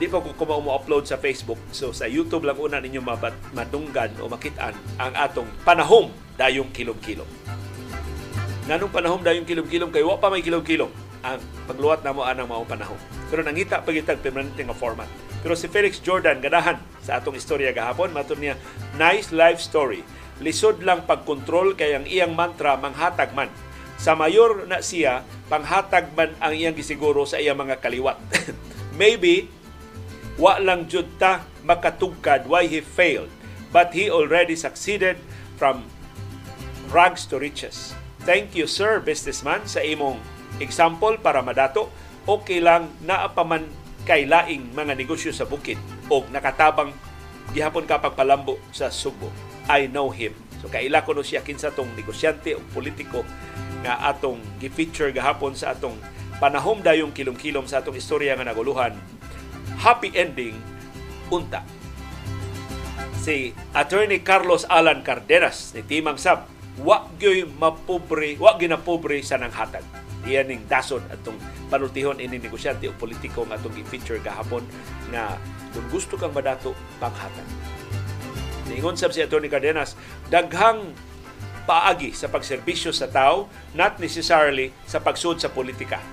di 0.00 0.08
pa 0.08 0.24
ko 0.24 0.32
kuma 0.32 0.56
upload 0.72 1.04
sa 1.04 1.20
Facebook 1.20 1.60
so 1.76 1.92
sa 1.92 2.08
YouTube 2.08 2.48
lang 2.48 2.56
una 2.56 2.80
ninyo 2.80 3.04
mabat 3.04 3.36
madunggan 3.52 4.16
o 4.24 4.32
makitaan 4.32 4.72
ang 4.96 5.12
atong 5.12 5.48
panahom 5.60 6.08
dayong 6.40 6.72
kilom-kilom 6.72 7.28
nganong 8.64 8.92
panahom 8.92 9.20
dayong 9.20 9.44
kilom-kilom 9.44 9.92
kay 9.92 10.00
wa 10.00 10.16
pa 10.16 10.32
may 10.32 10.40
kilom-kilom 10.40 10.88
ang 11.20 11.36
pagluwat 11.68 12.00
na 12.00 12.16
mo 12.16 12.24
anang 12.24 12.48
mao 12.48 12.64
panahon 12.64 12.96
pero 13.28 13.44
nangita 13.44 13.84
pagitag 13.84 14.24
permanente 14.24 14.64
nga 14.64 14.72
format 14.72 15.30
pero 15.40 15.56
si 15.56 15.72
Felix 15.72 16.00
Jordan, 16.04 16.40
ganahan 16.44 16.76
sa 17.00 17.16
atong 17.16 17.36
istorya 17.36 17.72
gahapon, 17.72 18.12
matun 18.12 18.44
niya, 18.44 18.60
nice 19.00 19.32
life 19.32 19.60
story. 19.60 20.04
Lisod 20.40 20.84
lang 20.84 21.04
pagkontrol 21.08 21.76
kay 21.76 21.96
ang 21.96 22.04
iyang 22.04 22.36
mantra 22.36 22.76
manghatag 22.76 23.32
man. 23.32 23.48
Sa 24.00 24.16
mayor 24.16 24.64
na 24.64 24.80
siya, 24.80 25.24
panghatag 25.48 26.12
man 26.16 26.32
ang 26.40 26.52
iyang 26.56 26.76
gisiguro 26.76 27.24
sa 27.24 27.40
iyang 27.40 27.56
mga 27.56 27.80
kaliwat. 27.80 28.20
Maybe, 29.00 29.48
wa 30.40 30.56
lang 30.56 30.88
jud 30.88 31.04
ta 31.20 31.44
makatugkad 31.68 32.48
why 32.48 32.64
he 32.64 32.80
failed, 32.80 33.28
but 33.68 33.92
he 33.92 34.08
already 34.08 34.56
succeeded 34.56 35.20
from 35.60 35.84
rags 36.88 37.28
to 37.28 37.36
riches. 37.36 37.92
Thank 38.24 38.56
you, 38.56 38.64
sir, 38.64 39.04
businessman, 39.04 39.68
sa 39.68 39.84
imong 39.84 40.16
example 40.64 41.20
para 41.20 41.44
madato. 41.44 41.92
Okay 42.24 42.64
lang 42.64 42.88
naapaman 43.04 43.68
kay 44.08 44.24
laing 44.24 44.72
mga 44.72 44.96
negosyo 44.96 45.28
sa 45.32 45.44
bukid 45.44 45.76
o 46.08 46.24
nakatabang 46.32 46.92
gihapon 47.52 47.84
ka 47.84 48.00
pagpalambo 48.00 48.56
sa 48.72 48.88
Subo. 48.88 49.28
I 49.68 49.92
know 49.92 50.08
him. 50.08 50.32
So 50.64 50.68
kaila 50.68 51.04
ko 51.04 51.16
no 51.16 51.24
siya 51.24 51.44
kinsa 51.44 51.72
tong 51.72 51.92
negosyante 51.96 52.56
o 52.56 52.60
politiko 52.72 53.24
nga 53.80 54.12
atong 54.12 54.40
gi-feature 54.60 55.12
gahapon 55.12 55.56
sa 55.56 55.72
atong 55.72 55.96
panahom 56.36 56.84
dayong 56.84 57.12
kilom-kilom 57.12 57.64
sa 57.64 57.80
atong 57.80 57.96
istorya 57.96 58.36
nga 58.36 58.44
naguluhan. 58.44 58.96
Happy 59.80 60.12
ending 60.12 60.60
unta. 61.32 61.64
Si 63.16 63.56
Attorney 63.72 64.20
Carlos 64.20 64.68
Alan 64.68 65.00
Cardenas 65.00 65.72
ni 65.72 65.80
Timang 65.80 66.20
Sab 66.20 66.44
wa 66.84 67.08
gyoy 67.16 67.48
mapobre, 67.48 68.36
wa 68.36 68.60
ginapobre 68.60 69.24
sa 69.24 69.40
nang 69.40 69.52
hatag 69.52 69.84
Iyan 70.28 70.52
ning 70.52 70.62
dason 70.68 71.00
atong 71.08 71.40
panultihon 71.72 72.20
ini 72.20 72.36
negosyante 72.36 72.92
o 72.92 72.96
politiko 72.96 73.48
nga 73.48 73.56
atong 73.56 73.72
i-feature 73.80 74.20
gahapon 74.20 74.60
nga 75.08 75.40
kung 75.72 75.88
gusto 75.88 76.20
kang 76.20 76.36
madato 76.36 76.76
panghatag. 77.00 77.48
Ningon 78.68 79.00
sab 79.00 79.16
si 79.16 79.24
Atty. 79.24 79.48
Cardenas, 79.48 79.96
daghang 80.28 80.92
paagi 81.64 82.12
sa 82.12 82.28
pagserbisyo 82.28 82.92
sa 82.92 83.08
tao, 83.08 83.48
not 83.72 83.96
necessarily 83.96 84.76
sa 84.84 85.00
pagsud 85.00 85.40
sa 85.40 85.48
politika. 85.48 86.04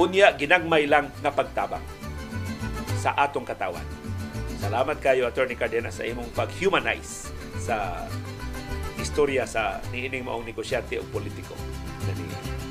Unya, 0.00 0.32
ginagmay 0.32 0.88
lang 0.88 1.12
nga 1.20 1.30
pagtabang 1.30 1.84
sa 3.04 3.12
atong 3.20 3.44
katawan. 3.44 3.84
Salamat 4.64 4.96
kayo, 4.96 5.28
Atty. 5.28 5.52
Cardenas, 5.60 6.00
sa 6.00 6.08
imong 6.08 6.32
pag-humanize 6.32 7.28
sa 7.60 8.08
istorya 8.96 9.44
sa 9.44 9.84
niining 9.92 10.24
maong 10.24 10.48
negosyante 10.48 10.96
o 10.96 11.04
politiko. 11.12 11.52
Na 12.08 12.16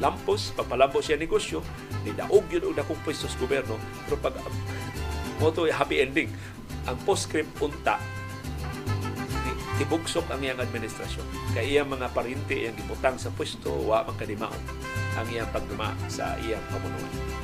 lampos, 0.09 0.49
papalampos 0.57 1.05
siya 1.05 1.21
negosyo, 1.21 1.61
ni 2.01 2.17
daog 2.17 2.49
yun 2.49 2.65
og 2.65 2.73
dakong 2.73 2.97
pwesto 3.05 3.29
sa 3.29 3.37
gobyerno, 3.37 3.77
pero 4.09 4.17
pag 4.17 4.33
mo 5.37 5.53
happy 5.53 6.01
ending, 6.01 6.33
ang 6.89 6.97
postscript 7.05 7.53
unta 7.61 8.01
tibugsok 9.77 10.25
ang 10.33 10.41
iyang 10.41 10.61
administrasyon. 10.61 11.25
Kay 11.53 11.77
iyang 11.77 11.89
mga 11.93 12.09
parinti 12.13 12.65
iyang 12.65 12.77
gibutang 12.77 13.21
sa 13.21 13.29
pwesto, 13.33 13.69
wa 13.69 14.01
man 14.05 14.49
ang 15.13 15.27
iyang 15.29 15.49
pagduma 15.53 15.93
sa 16.09 16.33
iyang 16.41 16.61
pamunuan. 16.73 17.42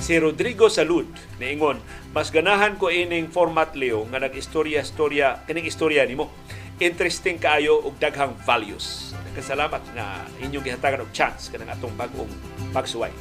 Si 0.00 0.16
Rodrigo 0.16 0.72
Salud 0.72 1.04
niingon, 1.36 1.76
mas 2.16 2.32
ganahan 2.32 2.80
ko 2.80 2.88
ining 2.88 3.28
format 3.28 3.76
Leo 3.76 4.08
nga 4.08 4.16
nag-istorya-istorya 4.16 5.44
kining 5.44 5.68
istorya 5.68 6.08
nimo. 6.08 6.32
Interesting 6.80 7.36
kaayo 7.36 7.84
og 7.84 8.00
daghang 8.00 8.32
values 8.48 9.12
Kasalamat 9.36 9.84
na 9.92 10.24
inyong 10.40 10.64
gihatagan 10.64 11.04
og 11.04 11.12
chance 11.12 11.52
kanang 11.52 11.68
atong 11.68 11.92
bag-ong 12.00 12.32
pagsuway. 12.72 13.12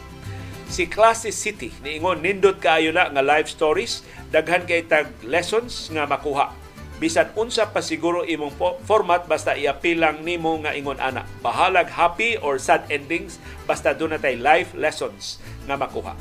Si 0.71 0.87
Classy 0.87 1.35
City 1.35 1.67
niingon 1.83 2.23
nindot 2.23 2.63
kaayo 2.63 2.95
na 2.95 3.11
nga 3.11 3.27
live 3.27 3.51
stories 3.51 4.07
daghan 4.31 4.63
kay 4.63 4.87
tag 4.87 5.11
lessons 5.27 5.91
nga 5.91 6.07
makuha 6.07 6.55
bisan 6.99 7.27
unsa 7.35 7.67
pa 7.71 7.83
siguro 7.83 8.23
imong 8.23 8.55
format 8.87 9.27
basta 9.27 9.55
iapilang 9.55 10.23
nimo 10.23 10.55
nga 10.63 10.75
ingon 10.75 10.99
ana 10.99 11.23
bahalag 11.43 11.91
happy 11.91 12.35
or 12.39 12.55
sad 12.59 12.83
endings 12.87 13.39
basta 13.67 13.95
doon 13.95 14.15
natay 14.15 14.35
life 14.39 14.71
lessons 14.75 15.39
nga 15.63 15.79
makuha 15.79 16.15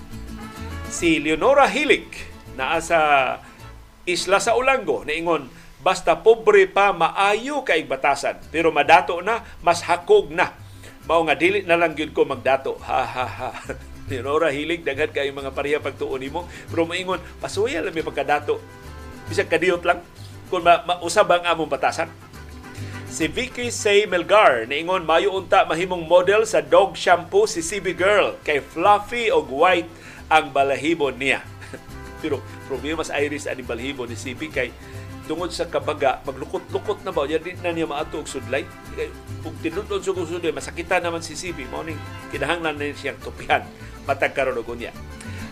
si 0.88 1.20
Leonora 1.20 1.68
Hilik 1.68 2.08
naa 2.56 2.80
sa 2.82 3.00
isla 4.08 4.40
sa 4.40 4.56
Ulango 4.56 5.04
niingon 5.04 5.48
Basta 5.78 6.18
pobre 6.18 6.66
pa, 6.66 6.90
maayo 6.90 7.62
kay 7.62 7.86
batasan. 7.86 8.34
Pero 8.50 8.74
madato 8.74 9.22
na, 9.22 9.46
mas 9.62 9.86
hakog 9.86 10.34
na. 10.34 10.58
Mao 11.06 11.22
nga 11.22 11.38
dili 11.38 11.62
na 11.62 11.78
lang 11.78 11.94
gyud 11.94 12.10
ko 12.10 12.26
magdato. 12.26 12.76
Ha 12.82 13.02
ha 13.06 13.26
ha. 13.26 13.50
Ni 14.10 14.18
Nora 14.18 14.50
hilig 14.50 14.82
daghan 14.82 15.14
kay 15.14 15.30
mga 15.30 15.54
pareha 15.54 15.78
pagtuon 15.78 16.18
nimo. 16.18 16.50
Pero 16.66 16.82
moingon, 16.82 17.22
pasuya 17.38 17.78
lang 17.78 17.94
may 17.94 18.02
pagkadato. 18.02 18.58
Bisag 19.30 19.46
kadiyot 19.46 19.86
lang 19.86 20.02
kung 20.50 20.66
ma- 20.66 20.82
mausab 20.82 21.30
ang 21.30 21.46
among 21.46 21.70
batasan. 21.70 22.10
Si 23.08 23.24
Vicky 23.30 23.70
Say 23.72 24.04
Melgar 24.04 24.68
niingon 24.68 25.06
mayo 25.06 25.32
unta 25.32 25.64
mahimong 25.64 26.04
model 26.04 26.44
sa 26.44 26.60
dog 26.60 26.92
shampoo 26.92 27.48
si 27.48 27.64
CB 27.64 27.96
Girl 27.96 28.36
kay 28.44 28.60
fluffy 28.60 29.32
og 29.32 29.48
white 29.48 29.88
ang 30.28 30.52
balahibo 30.52 31.08
niya. 31.12 31.44
Pero 32.22 32.44
problema 32.68 33.04
sa 33.04 33.20
iris 33.20 33.48
ani 33.48 33.64
balahibo 33.64 34.04
ni 34.04 34.16
CB 34.16 34.40
kay 34.52 34.70
tungod 35.28 35.52
sa 35.52 35.68
kabaga, 35.68 36.24
maglukot-lukot 36.24 37.04
na 37.04 37.12
ba? 37.12 37.28
Yan 37.28 37.44
din 37.44 37.60
na 37.60 37.68
niya 37.68 37.84
maato 37.84 38.24
og 38.24 38.28
sudlay. 38.28 38.64
Kung 39.44 39.52
tinudod 39.60 40.00
sa 40.00 40.16
sudlay, 40.16 40.56
masakita 40.56 41.04
naman 41.04 41.20
si 41.20 41.36
Sibi. 41.36 41.68
Mao 41.68 41.84
ning 41.84 42.00
kinahanglan 42.32 42.80
na 42.80 42.96
siyang 42.96 43.20
tupihan. 43.20 43.60
Matag 44.08 44.32
karon 44.32 44.56
unya. 44.64 44.88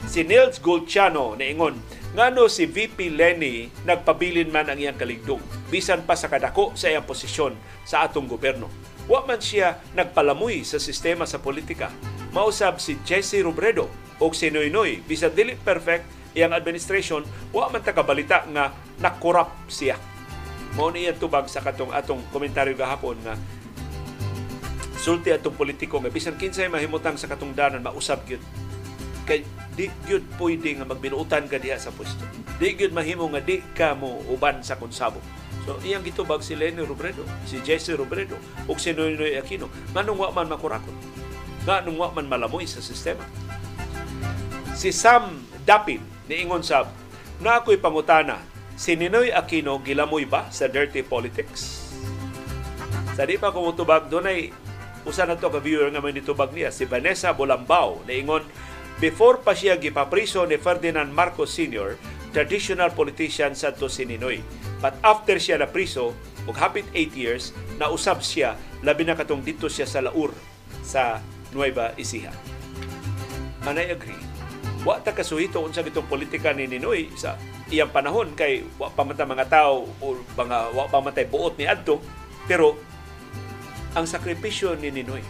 Si 0.08 0.24
Nils 0.24 0.62
Golciano 0.64 1.36
niingon, 1.36 1.76
ngano 2.16 2.48
si 2.48 2.64
VP 2.64 3.12
Lenny 3.12 3.68
nagpabilin 3.84 4.48
man 4.48 4.70
ang 4.70 4.80
iyang 4.80 4.96
kaligdong 4.96 5.42
bisan 5.68 6.06
pa 6.06 6.14
sa 6.14 6.30
kadako 6.30 6.72
sa 6.78 6.88
iyang 6.88 7.04
posisyon 7.04 7.52
sa 7.84 8.06
atong 8.06 8.30
gobyerno. 8.30 8.70
Wa 9.06 9.22
man 9.22 9.38
siya 9.38 9.78
nagpalamuy 9.94 10.66
sa 10.66 10.82
sistema 10.82 11.26
sa 11.30 11.38
politika. 11.38 11.94
Mausab 12.34 12.82
si 12.82 12.98
Jesse 13.06 13.38
Robredo 13.38 13.86
og 14.18 14.34
si 14.34 14.50
Noynoy. 14.50 15.02
Bisan 15.06 15.30
dili 15.30 15.54
perfect, 15.54 16.34
iyang 16.34 16.52
administration, 16.52 17.22
wa 17.54 17.70
man 17.70 17.86
ta 17.86 17.94
kabalita 17.94 18.42
nga 18.50 18.74
nakorap 18.98 19.54
siya. 19.70 19.94
Mao 20.74 20.90
ni 20.90 21.08
tubag 21.16 21.46
sa 21.48 21.62
katong 21.62 21.94
atong 21.94 22.20
komentaryo 22.34 22.76
gahapon 22.76 23.16
nga 23.24 23.38
sulti 25.00 25.30
atong 25.30 25.54
politiko 25.54 26.02
nga 26.02 26.10
bisan 26.10 26.34
kinsay 26.34 26.66
mahimutang 26.66 27.14
sa 27.14 27.30
katungdanan 27.30 27.78
mausab 27.78 28.26
gyud 28.26 28.42
kay 29.22 29.46
di 29.78 29.86
gyud 30.08 30.24
pwede 30.40 30.72
nga 30.78 30.88
magbinuutan 30.88 31.46
ka 31.46 31.60
diha 31.60 31.76
sa 31.76 31.92
pwesto. 31.92 32.24
Di 32.56 32.74
gyud 32.74 32.90
mahimo 32.96 33.28
nga 33.28 33.42
di 33.44 33.60
ka 33.76 33.92
mo 33.92 34.22
uban 34.32 34.64
sa 34.64 34.80
konsabo. 34.80 35.20
So 35.66 35.74
iyang 35.82 36.06
gitubag 36.06 36.46
si 36.46 36.54
Lenny 36.54 36.86
Robredo, 36.86 37.26
si 37.42 37.58
Jesse 37.58 37.98
Robredo, 37.98 38.38
ug 38.70 38.78
si 38.78 38.94
Noynoy 38.94 39.34
Aquino. 39.34 39.66
Manong 39.90 40.22
wa 40.22 40.30
man 40.30 40.46
makurakot. 40.46 40.94
Nga 41.66 41.82
nung 41.82 41.98
wa 41.98 42.14
man 42.14 42.30
malamoy 42.30 42.70
sa 42.70 42.78
sistema. 42.78 43.26
Si 44.78 44.94
Sam 44.94 45.42
Dapin 45.66 45.98
niingon 46.30 46.62
sab 46.62 46.86
na 47.42 47.58
ako'y 47.58 47.82
pangutana 47.82 48.38
si 48.78 48.94
Ninoy 48.94 49.34
Aquino 49.34 49.82
gilamoy 49.82 50.22
ba 50.22 50.46
sa 50.54 50.70
dirty 50.70 51.02
politics? 51.02 51.90
Sa 53.18 53.26
di 53.26 53.34
pa 53.34 53.50
kumutubag, 53.50 54.06
doon 54.06 54.30
ay 54.30 54.54
usa 55.02 55.26
na 55.26 55.34
to 55.34 55.50
ka 55.50 55.58
viewer 55.58 55.90
nga 55.90 55.98
may 55.98 56.14
nitubag 56.14 56.54
niya 56.54 56.70
si 56.70 56.86
Vanessa 56.86 57.34
Bolambao 57.34 58.06
niingon 58.06 58.46
Before 58.96 59.44
pa 59.44 59.52
siya 59.52 59.76
gipapriso 59.76 60.48
ni 60.48 60.56
Ferdinand 60.56 61.12
Marcos 61.12 61.52
Sr., 61.52 62.00
traditional 62.36 62.92
politician 62.92 63.56
sa 63.56 63.72
to 63.72 63.88
si 63.88 64.04
Ninoy. 64.04 64.44
But 64.84 65.00
after 65.00 65.40
siya 65.40 65.64
na 65.64 65.72
priso, 65.72 66.12
ug 66.44 66.52
hapit 66.52 66.84
8 66.92 67.16
years, 67.16 67.56
nausab 67.80 68.20
siya 68.20 68.60
labi 68.84 69.08
na 69.08 69.16
katong 69.16 69.40
dito 69.40 69.72
siya 69.72 69.88
sa 69.88 70.04
Laur 70.04 70.36
sa 70.84 71.24
Nueva 71.56 71.96
Ecija. 71.96 72.28
Manay 73.64 73.88
agree. 73.88 74.20
Wa 74.84 75.00
ta 75.00 75.16
kasuhito 75.16 75.64
unsa 75.64 75.80
gitong 75.80 76.04
politika 76.12 76.52
ni 76.52 76.68
Ninoy 76.68 77.08
sa 77.16 77.40
iyang 77.72 77.88
panahon 77.88 78.36
kay 78.36 78.68
wa 78.76 78.92
pa 78.92 79.02
mga 79.02 79.48
tao 79.48 79.88
o 80.04 80.06
mga 80.36 80.76
wa 80.76 80.84
pa 80.92 81.00
man 81.00 81.16
buot 81.16 81.56
ni 81.56 81.66
adto 81.66 81.98
pero 82.46 82.78
ang 83.98 84.06
sakripisyo 84.06 84.78
ni 84.78 84.94
Ninoy 84.94 85.24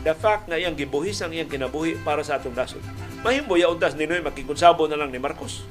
the 0.00 0.16
fact 0.16 0.48
na 0.48 0.56
iyang 0.56 0.72
gibuhis 0.72 1.20
ang 1.20 1.36
iyang 1.36 1.52
kinabuhi 1.52 2.00
para 2.00 2.24
sa 2.24 2.40
atong 2.40 2.56
nasod 2.56 2.80
Mahimo 3.20 3.60
ya 3.60 3.68
untas 3.68 3.92
ni 3.92 4.08
Noy 4.08 4.24
makikonsabo 4.24 4.88
na 4.90 4.98
lang 4.98 5.14
ni 5.14 5.20
Marcos. 5.22 5.62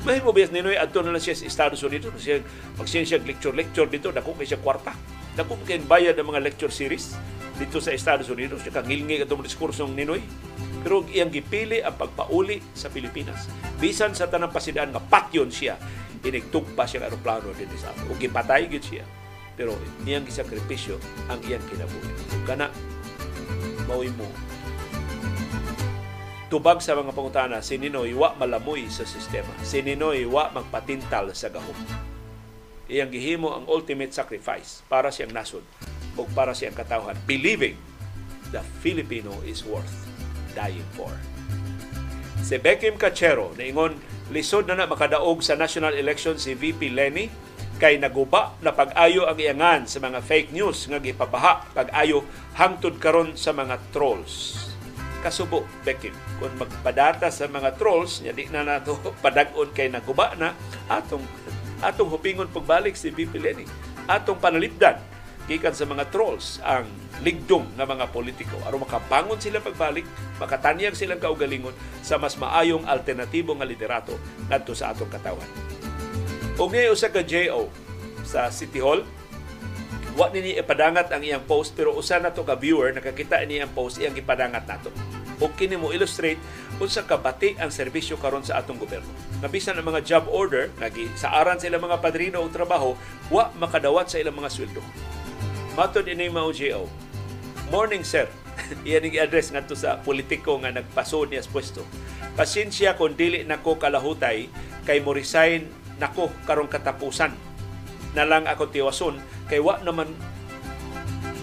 Mahimo 0.00 0.32
biyas 0.32 0.48
ni 0.48 0.64
Noy 0.64 0.80
adto 0.80 1.04
na 1.04 1.12
lang 1.12 1.20
siya 1.20 1.36
sa 1.36 1.44
Estados 1.44 1.84
Unidos. 1.84 2.16
Siya 2.16 2.40
magsiyan 2.80 3.04
siya 3.04 3.18
lecture 3.20 3.52
lecture 3.52 3.84
dito 3.84 4.08
dako 4.08 4.32
kay 4.32 4.48
siya 4.48 4.56
kwarta. 4.56 4.96
Dako 5.36 5.60
kay 5.68 5.76
bayad 5.84 6.16
ng 6.16 6.24
mga 6.24 6.40
lecture 6.40 6.72
series 6.72 7.20
dito 7.60 7.84
sa 7.84 7.92
Estados 7.92 8.32
Unidos. 8.32 8.64
Siya 8.64 8.80
kangilngi 8.80 9.20
atong 9.20 9.44
diskurso 9.44 9.84
ni 9.84 10.08
Noy. 10.08 10.24
Pero 10.80 11.04
iyang 11.12 11.28
gipili 11.28 11.84
ang 11.84 12.00
pagpauli 12.00 12.64
sa 12.72 12.88
Pilipinas. 12.88 13.52
Bisan 13.76 14.16
sa 14.16 14.32
tanang 14.32 14.48
pasidaan 14.48 14.96
nga 14.96 15.04
patyon 15.04 15.52
siya, 15.52 15.76
inigtugpa 16.24 16.88
siya 16.88 17.04
ang 17.04 17.12
aeroplano 17.12 17.52
din 17.52 17.68
sa 17.76 17.92
ato. 17.92 18.08
O 18.08 18.16
gipatay 18.16 18.72
gid 18.72 18.80
siya. 18.80 19.04
Pero 19.52 19.76
iyang 20.08 20.24
gisakripisyo 20.24 20.96
ang 21.28 21.44
iyang 21.44 21.60
kinabuhi. 21.68 22.08
Kana, 22.48 22.72
mawin 23.84 24.16
mo 24.16 24.24
tubag 26.50 26.82
sa 26.82 26.98
mga 26.98 27.14
pangutana, 27.14 27.62
si 27.62 27.78
Ninoy 27.78 28.10
wa 28.10 28.34
malamoy 28.34 28.90
sa 28.90 29.06
sistema. 29.06 29.54
Si 29.62 29.78
Ninoy 29.86 30.26
wa 30.26 30.50
magpatintal 30.50 31.30
sa 31.30 31.46
gahom. 31.46 31.78
Iyang 32.90 33.14
gihimo 33.14 33.54
ang 33.54 33.70
ultimate 33.70 34.10
sacrifice 34.10 34.82
para 34.90 35.14
siyang 35.14 35.30
nasod 35.30 35.62
o 36.18 36.26
para 36.34 36.50
siyang 36.50 36.74
katawhan, 36.74 37.14
believing 37.22 37.78
the 38.50 38.58
Filipino 38.82 39.30
is 39.46 39.62
worth 39.62 40.10
dying 40.58 40.82
for. 40.98 41.14
Si 42.42 42.58
Beckham 42.58 42.98
Cachero, 42.98 43.54
naingon, 43.54 43.94
lisod 44.34 44.66
na 44.66 44.74
na 44.74 44.90
makadaog 44.90 45.46
sa 45.46 45.54
national 45.54 45.94
election 45.94 46.34
si 46.34 46.58
VP 46.58 46.90
Lenny 46.90 47.30
kay 47.78 47.94
naguba 48.02 48.58
na 48.58 48.74
pag-ayo 48.74 49.30
ang 49.30 49.38
iangan 49.38 49.86
sa 49.86 50.02
mga 50.02 50.18
fake 50.18 50.50
news 50.50 50.90
nga 50.90 50.98
gipabaha 50.98 51.64
pag-ayo 51.72 52.26
hangtod 52.58 52.98
karon 53.00 53.38
sa 53.38 53.56
mga 53.56 53.80
trolls 53.94 54.69
kasubo 55.20 55.68
Beckham. 55.84 56.16
Kung 56.40 56.52
magpadata 56.56 57.28
sa 57.28 57.46
mga 57.46 57.76
trolls, 57.76 58.24
nya 58.24 58.32
di 58.32 58.48
na 58.48 58.64
nato 58.64 58.98
padag-on 59.24 59.70
kay 59.72 59.92
naguba 59.92 60.34
na 60.36 60.56
atong 60.88 61.22
atong 61.80 62.12
hupingon 62.12 62.48
pagbalik 62.52 62.96
si 62.96 63.12
VP 63.12 63.36
Lenny. 63.40 63.64
Atong 64.08 64.40
panalipdan 64.40 65.00
gikan 65.48 65.74
sa 65.74 65.88
mga 65.88 66.08
trolls 66.12 66.60
ang 66.62 66.86
ligdong 67.26 67.66
nga 67.74 67.82
mga 67.82 68.06
politiko 68.14 68.54
aron 68.64 68.86
makabangon 68.86 69.40
sila 69.42 69.58
pagbalik 69.58 70.06
makatanyag 70.38 70.94
silang 70.94 71.18
kaugalingon 71.18 71.74
sa 72.06 72.22
mas 72.22 72.38
maayong 72.38 72.86
alternatibo 72.86 73.52
nga 73.58 73.66
liderato 73.66 74.14
ngadto 74.46 74.72
sa 74.72 74.94
atong 74.94 75.10
katawan. 75.10 75.48
Og 76.60 76.68
ni 76.70 76.86
usa 76.92 77.08
ka 77.08 77.24
JO 77.24 77.72
sa 78.22 78.52
City 78.52 78.78
Hall 78.78 79.02
wa 80.18 80.26
nini 80.30 80.58
ipadangat 80.58 81.12
ang 81.14 81.22
iyang 81.22 81.44
post 81.46 81.74
pero 81.78 81.94
usa 81.94 82.18
na 82.18 82.34
to 82.34 82.42
ka 82.42 82.58
viewer 82.58 82.90
nakakita 82.90 83.38
ni 83.46 83.62
ang 83.62 83.70
post 83.70 84.02
iyang 84.02 84.14
ipadangat 84.18 84.66
nato 84.66 84.90
o 85.40 85.48
kini 85.48 85.74
mo 85.74 85.90
illustrate 85.90 86.38
unsa 86.78 87.02
kabati 87.02 87.56
ang 87.56 87.72
serbisyo 87.72 88.20
karon 88.20 88.44
sa 88.44 88.60
atong 88.60 88.76
gobyerno. 88.76 89.08
Nabisan 89.40 89.80
ang 89.80 89.88
mga 89.88 90.04
job 90.04 90.24
order, 90.28 90.68
nagi 90.76 91.08
saaran 91.16 91.56
sa 91.56 91.72
ilang 91.72 91.88
mga 91.88 92.00
padrino 92.04 92.44
og 92.44 92.52
trabaho, 92.52 92.92
wa 93.32 93.48
makadawat 93.56 94.12
sa 94.12 94.20
ilang 94.20 94.36
mga 94.36 94.52
sweldo. 94.52 94.84
Matod 95.74 96.08
ini 96.08 96.28
mao 96.28 96.52
GO. 96.52 96.84
Morning 97.72 98.04
sir. 98.04 98.28
Iyan 98.86 99.08
ang 99.08 99.16
address 99.24 99.48
ngadto 99.48 99.72
sa 99.72 99.96
politiko 100.04 100.60
nga 100.60 100.68
nagpasod 100.72 101.32
niya 101.32 101.40
sa 101.40 101.52
pwesto. 101.52 101.82
Pasensya 102.36 102.96
kung 103.00 103.16
dili 103.16 103.40
nako 103.44 103.80
kalahutay 103.80 104.48
kay 104.84 105.00
mo 105.00 105.16
resign 105.16 105.68
nako 105.96 106.28
karong 106.44 106.68
katapusan 106.68 107.32
na 108.14 108.26
lang 108.26 108.46
ako 108.46 108.70
tiwason. 108.70 109.18
Kay 109.46 109.62
wa 109.62 109.78
naman 109.82 110.10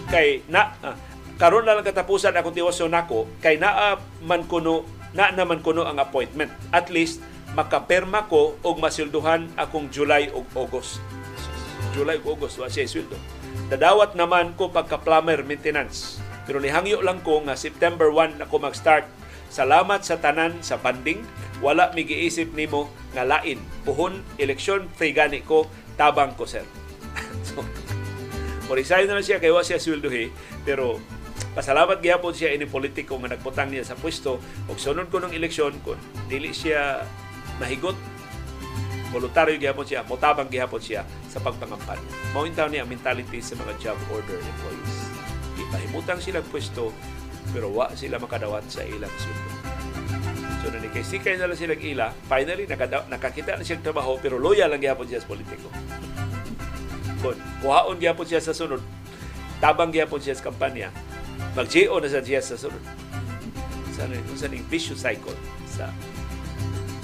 kay 0.08 0.40
na 0.48 0.72
ah, 0.80 0.96
karon 1.36 1.68
na 1.68 1.76
lang 1.76 1.84
katapusan 1.84 2.32
akong 2.32 2.56
tiwason 2.56 2.88
nako 2.88 3.28
kay 3.44 3.60
naa 3.60 4.00
man 4.24 4.48
kuno 4.48 4.88
na 5.12 5.32
naman 5.32 5.60
kuno 5.60 5.84
ang 5.84 6.00
appointment. 6.00 6.52
At 6.72 6.88
least 6.92 7.24
makaperma 7.56 8.28
ko 8.28 8.60
og 8.60 8.76
masilduhan 8.80 9.48
akong 9.56 9.88
July 9.88 10.28
ug 10.32 10.44
August. 10.52 11.00
July 11.96 12.20
ug 12.20 12.36
August 12.36 12.60
wa 12.60 12.68
siya 12.68 12.84
sweldo 12.84 13.16
dadawat 13.68 14.16
naman 14.16 14.56
ko 14.56 14.72
pagka 14.72 15.00
plumber 15.00 15.44
maintenance. 15.44 16.20
Pero 16.48 16.64
nihangyo 16.64 17.04
lang 17.04 17.20
ko 17.20 17.44
nga 17.44 17.52
September 17.52 18.08
1 18.08 18.40
ako 18.40 18.56
mag-start. 18.64 19.04
Salamat 19.52 20.00
sa 20.04 20.16
tanan 20.16 20.56
sa 20.64 20.80
banding. 20.80 21.20
Wala 21.60 21.92
mi 21.92 22.08
giisip 22.08 22.56
nimo 22.56 22.88
nga 23.12 23.28
lain. 23.28 23.60
Puhon 23.84 24.24
eleksyon 24.40 24.88
free 24.96 25.12
gani 25.12 25.44
ko 25.44 25.68
tabang 25.98 26.38
ko 26.38 26.46
sir. 26.46 26.62
So, 27.48 27.64
Morisay 28.68 29.08
na 29.08 29.24
siya 29.24 29.40
kay 29.40 29.48
wa 29.48 29.64
siya 29.64 29.80
sweldohi 29.80 30.28
pero 30.60 31.00
pasalamat 31.56 32.04
gyapon 32.04 32.36
siya 32.36 32.52
ini 32.52 32.68
politiko 32.68 33.16
nga 33.16 33.32
nagputang 33.32 33.72
niya 33.72 33.82
sa 33.88 33.96
pwesto 33.96 34.36
ug 34.68 34.76
sunod 34.76 35.08
ko 35.08 35.24
ng 35.24 35.32
eleksyon 35.32 35.72
kun 35.80 35.96
dili 36.28 36.52
siya 36.52 37.00
mahigot 37.56 37.96
voluntaryo 39.08 39.56
gyapon 39.56 39.88
siya 39.88 40.04
motabang 40.04 40.52
gyapon 40.52 40.84
siya 40.84 41.00
sa 41.32 41.40
pagpangampan 41.40 41.96
mao 42.36 42.44
intaw 42.44 42.68
ni 42.68 42.76
ang 42.76 42.86
mentality 42.92 43.40
sa 43.40 43.56
mga 43.56 43.72
job 43.80 43.98
order 44.12 44.36
employees. 44.36 44.94
Ipahimutang 45.56 46.20
sila 46.20 46.44
pwesto 46.44 46.92
pero 47.52 47.72
wa 47.72 47.90
sila 47.96 48.20
makadawat 48.20 48.64
sa 48.68 48.84
ilang 48.84 49.12
sweldo 49.18 49.50
So 50.58 50.74
na 50.74 50.82
ni 50.82 50.90
kay 50.90 51.06
sikay 51.06 51.38
na 51.38 51.46
lang 51.46 51.54
silang 51.54 51.78
ila, 51.78 52.10
finally 52.26 52.66
nakada, 52.66 53.06
nakakita 53.06 53.54
na 53.54 53.62
siyang 53.62 53.80
trabaho 53.80 54.18
pero 54.18 54.42
loyal 54.42 54.66
lang 54.74 54.82
gyapon 54.82 55.06
siya 55.06 55.22
sa 55.22 55.30
politiko. 55.30 55.70
Kon 57.22 57.38
kuhaon 57.62 57.96
gyapon 58.02 58.26
siya 58.26 58.42
sa 58.42 58.50
sunod. 58.50 58.82
Tabang 59.62 59.94
gyapon 59.94 60.18
siya 60.18 60.34
sa 60.34 60.50
kampanya. 60.50 60.90
mag-GO 61.54 62.02
na 62.02 62.10
sa 62.10 62.18
siya 62.22 62.42
sa 62.42 62.58
sunod. 62.58 62.82
Sa 63.94 64.10
sa 64.10 64.46
ning 64.50 64.66
vicious 64.66 64.98
cycle 64.98 65.34
sa 65.70 65.94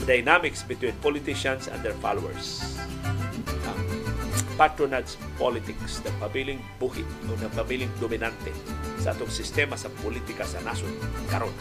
dynamics 0.04 0.60
between 0.66 0.92
politicians 1.00 1.70
and 1.70 1.80
their 1.80 1.96
followers 2.04 2.76
patronage 4.54 5.18
politics 5.36 6.00
na 6.06 6.10
pabiling 6.22 6.62
buhit 6.78 7.06
o 7.26 7.34
na 7.38 7.50
pabiling 7.52 7.90
dominante 7.98 8.54
sa 9.02 9.10
atong 9.12 9.30
sistema 9.30 9.74
sa 9.74 9.90
politika 10.02 10.46
sa 10.46 10.62
nasod 10.62 10.90
karon 11.26 11.52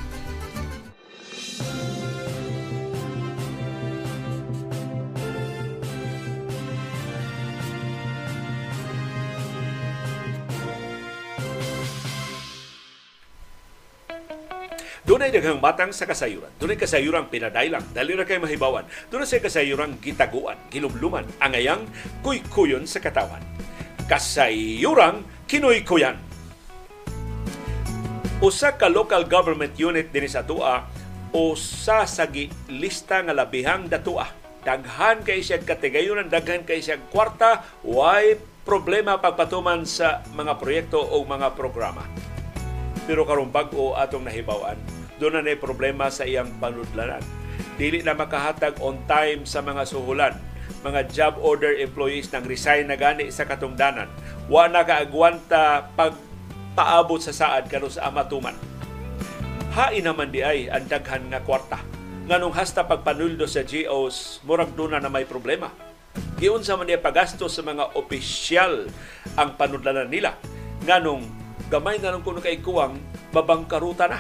Dunay 15.14 15.30
daghang 15.30 15.61
matang 15.61 15.93
sa 15.93 16.09
kasayuran. 16.09 16.50
Dunay 16.58 16.74
kasayuran 16.74 17.30
pinadailang, 17.30 17.85
dali 17.93 18.17
ra 18.17 18.25
kay 18.25 18.42
mahibawan. 18.42 18.82
Dunay 19.14 19.30
sa 19.30 19.38
kasayuran 19.38 20.01
gitaguan, 20.01 20.58
gilumluman, 20.74 21.22
angayang 21.38 21.85
kuykuyon 22.25 22.90
sa 22.90 22.98
katawan. 22.98 23.45
Kasayuran 24.09 25.22
kinoy-kuyan. 25.45 26.17
Usa 28.42 28.74
ka 28.74 28.90
local 28.90 29.30
government 29.30 29.77
unit 29.77 30.09
dinhi 30.09 30.25
sa 30.25 30.42
Tua 30.42 30.82
usa 31.30 32.09
sa 32.09 32.25
lista 32.74 33.22
nga 33.22 33.38
labihang 33.38 33.85
datua. 33.85 34.25
Daghan 34.66 35.22
kay 35.22 35.45
siya 35.45 35.61
katigayon, 35.61 36.25
daghan 36.25 36.66
kay 36.66 36.82
siya 36.82 36.98
kwarta, 37.14 37.61
why 37.85 38.33
problema 38.66 39.22
pagpatuman 39.22 39.85
sa 39.85 40.25
mga 40.33 40.58
proyekto 40.58 40.98
o 40.98 41.22
mga 41.22 41.53
programa. 41.53 42.01
Pero 43.06 43.30
karong 43.30 43.53
bag-o 43.53 43.93
atong 43.93 44.25
nahibawan, 44.25 45.02
doon 45.24 45.40
na 45.40 45.56
problema 45.56 46.11
sa 46.11 46.27
iyang 46.27 46.52
panudlanan. 46.60 47.24
Dili 47.80 48.03
na 48.03 48.11
makahatag 48.11 48.84
on 48.84 49.00
time 49.08 49.48
sa 49.48 49.64
mga 49.64 49.88
suhulan. 49.88 50.35
Mga 50.84 51.02
job 51.16 51.34
order 51.40 51.72
employees 51.80 52.27
nang 52.35 52.43
resign 52.43 52.92
na 52.92 53.00
gani 53.00 53.32
sa 53.32 53.48
katungdanan. 53.48 54.11
Wa 54.52 54.68
na 54.68 54.84
kaagwanta 54.84 55.88
pag 55.95 56.11
paabot 56.76 57.24
sa 57.24 57.32
saad 57.32 57.72
kano 57.72 57.88
sa 57.88 58.11
amatuman. 58.11 58.58
Hain 59.80 60.03
naman 60.03 60.35
di 60.35 60.43
ay 60.43 60.68
ang 60.68 60.85
daghan 60.92 61.32
nga 61.32 61.40
kwarta. 61.40 61.80
Nganong 62.27 62.53
hasta 62.53 62.84
pagpanuldo 62.84 63.48
sa 63.48 63.64
GOs, 63.64 64.43
murag 64.43 64.76
doon 64.76 65.00
na 65.00 65.08
may 65.08 65.24
problema 65.24 65.72
Giunsa 66.38 66.77
man 66.77 66.85
niya 66.85 67.02
pagasto 67.02 67.48
sa 67.50 67.64
mga 67.64 67.95
opisyal 67.98 68.92
ang 69.40 69.56
panudlanan 69.58 70.11
nila. 70.11 70.38
Nganong 70.85 71.24
gamay 71.72 71.98
na 71.98 72.14
lang 72.14 72.22
kuno 72.22 72.43
kay 72.43 72.60
kuwang 72.61 73.00
mabangkaruta 73.32 74.11
na. 74.11 74.19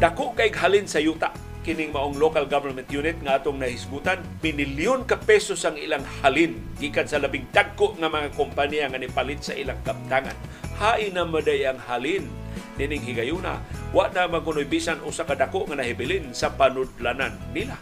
Dako 0.00 0.32
kay 0.32 0.48
halin 0.48 0.88
sa 0.88 0.96
yuta. 0.96 1.28
Kining 1.60 1.92
maong 1.92 2.16
local 2.16 2.48
government 2.48 2.88
unit 2.88 3.20
nga 3.20 3.36
atong 3.36 3.60
nahisgutan 3.60 4.24
pinilyon 4.40 5.04
ka 5.04 5.20
pesos 5.20 5.60
ang 5.68 5.76
ilang 5.76 6.00
halin. 6.24 6.56
Gikan 6.80 7.04
sa 7.04 7.20
labing 7.20 7.44
dagko 7.52 8.00
nga 8.00 8.08
mga 8.08 8.32
kompanya 8.32 8.88
nga 8.88 8.96
nipalit 8.96 9.44
sa 9.44 9.52
ilang 9.52 9.76
kaptangan. 9.84 10.32
Hain 10.80 11.12
na 11.12 11.28
maday 11.28 11.68
ang 11.68 11.76
halin. 11.84 12.24
Nining 12.80 13.04
higayuna 13.04 13.60
wa 13.92 14.08
na 14.08 14.24
magunoy 14.24 14.64
bisan 14.64 15.04
usa 15.04 15.28
ka 15.28 15.36
dako 15.36 15.68
nga 15.68 15.76
nahibilin 15.76 16.32
sa 16.32 16.48
panudlanan 16.48 17.36
nila. 17.52 17.76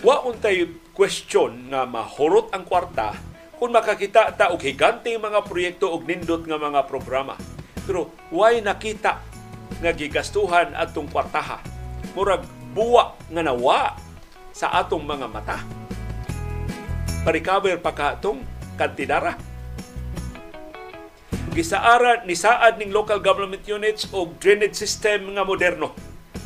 Wa 0.00 0.24
untay 0.24 0.88
question 0.96 1.68
nga 1.68 1.84
mahurot 1.84 2.48
ang 2.48 2.64
kwarta 2.64 3.12
kung 3.60 3.76
makakita 3.76 4.32
ta 4.40 4.56
og 4.56 4.64
higante 4.64 5.12
mga 5.12 5.44
proyekto 5.44 5.92
og 5.92 6.08
nindot 6.08 6.48
nga 6.48 6.56
mga 6.56 6.88
programa. 6.88 7.36
Pero 7.84 8.08
why 8.32 8.64
nakita 8.64 9.33
nga 9.80 9.90
gigastuhan 9.94 10.74
atong 10.74 11.10
kwartaha? 11.10 11.62
Murag 12.14 12.46
buwa 12.74 13.14
nga 13.30 13.42
nawa 13.42 13.98
sa 14.54 14.70
atong 14.78 15.02
mga 15.02 15.26
mata. 15.30 15.58
Parikaber 17.22 17.78
pa 17.80 17.94
ka 17.94 18.18
atong 18.18 18.42
kantidara. 18.76 19.34
Gisaara 21.54 22.26
ni 22.26 22.34
saad 22.34 22.82
ning 22.82 22.90
local 22.90 23.22
government 23.22 23.62
units 23.64 24.10
og 24.10 24.42
drainage 24.42 24.74
system 24.74 25.38
nga 25.38 25.46
moderno 25.46 25.94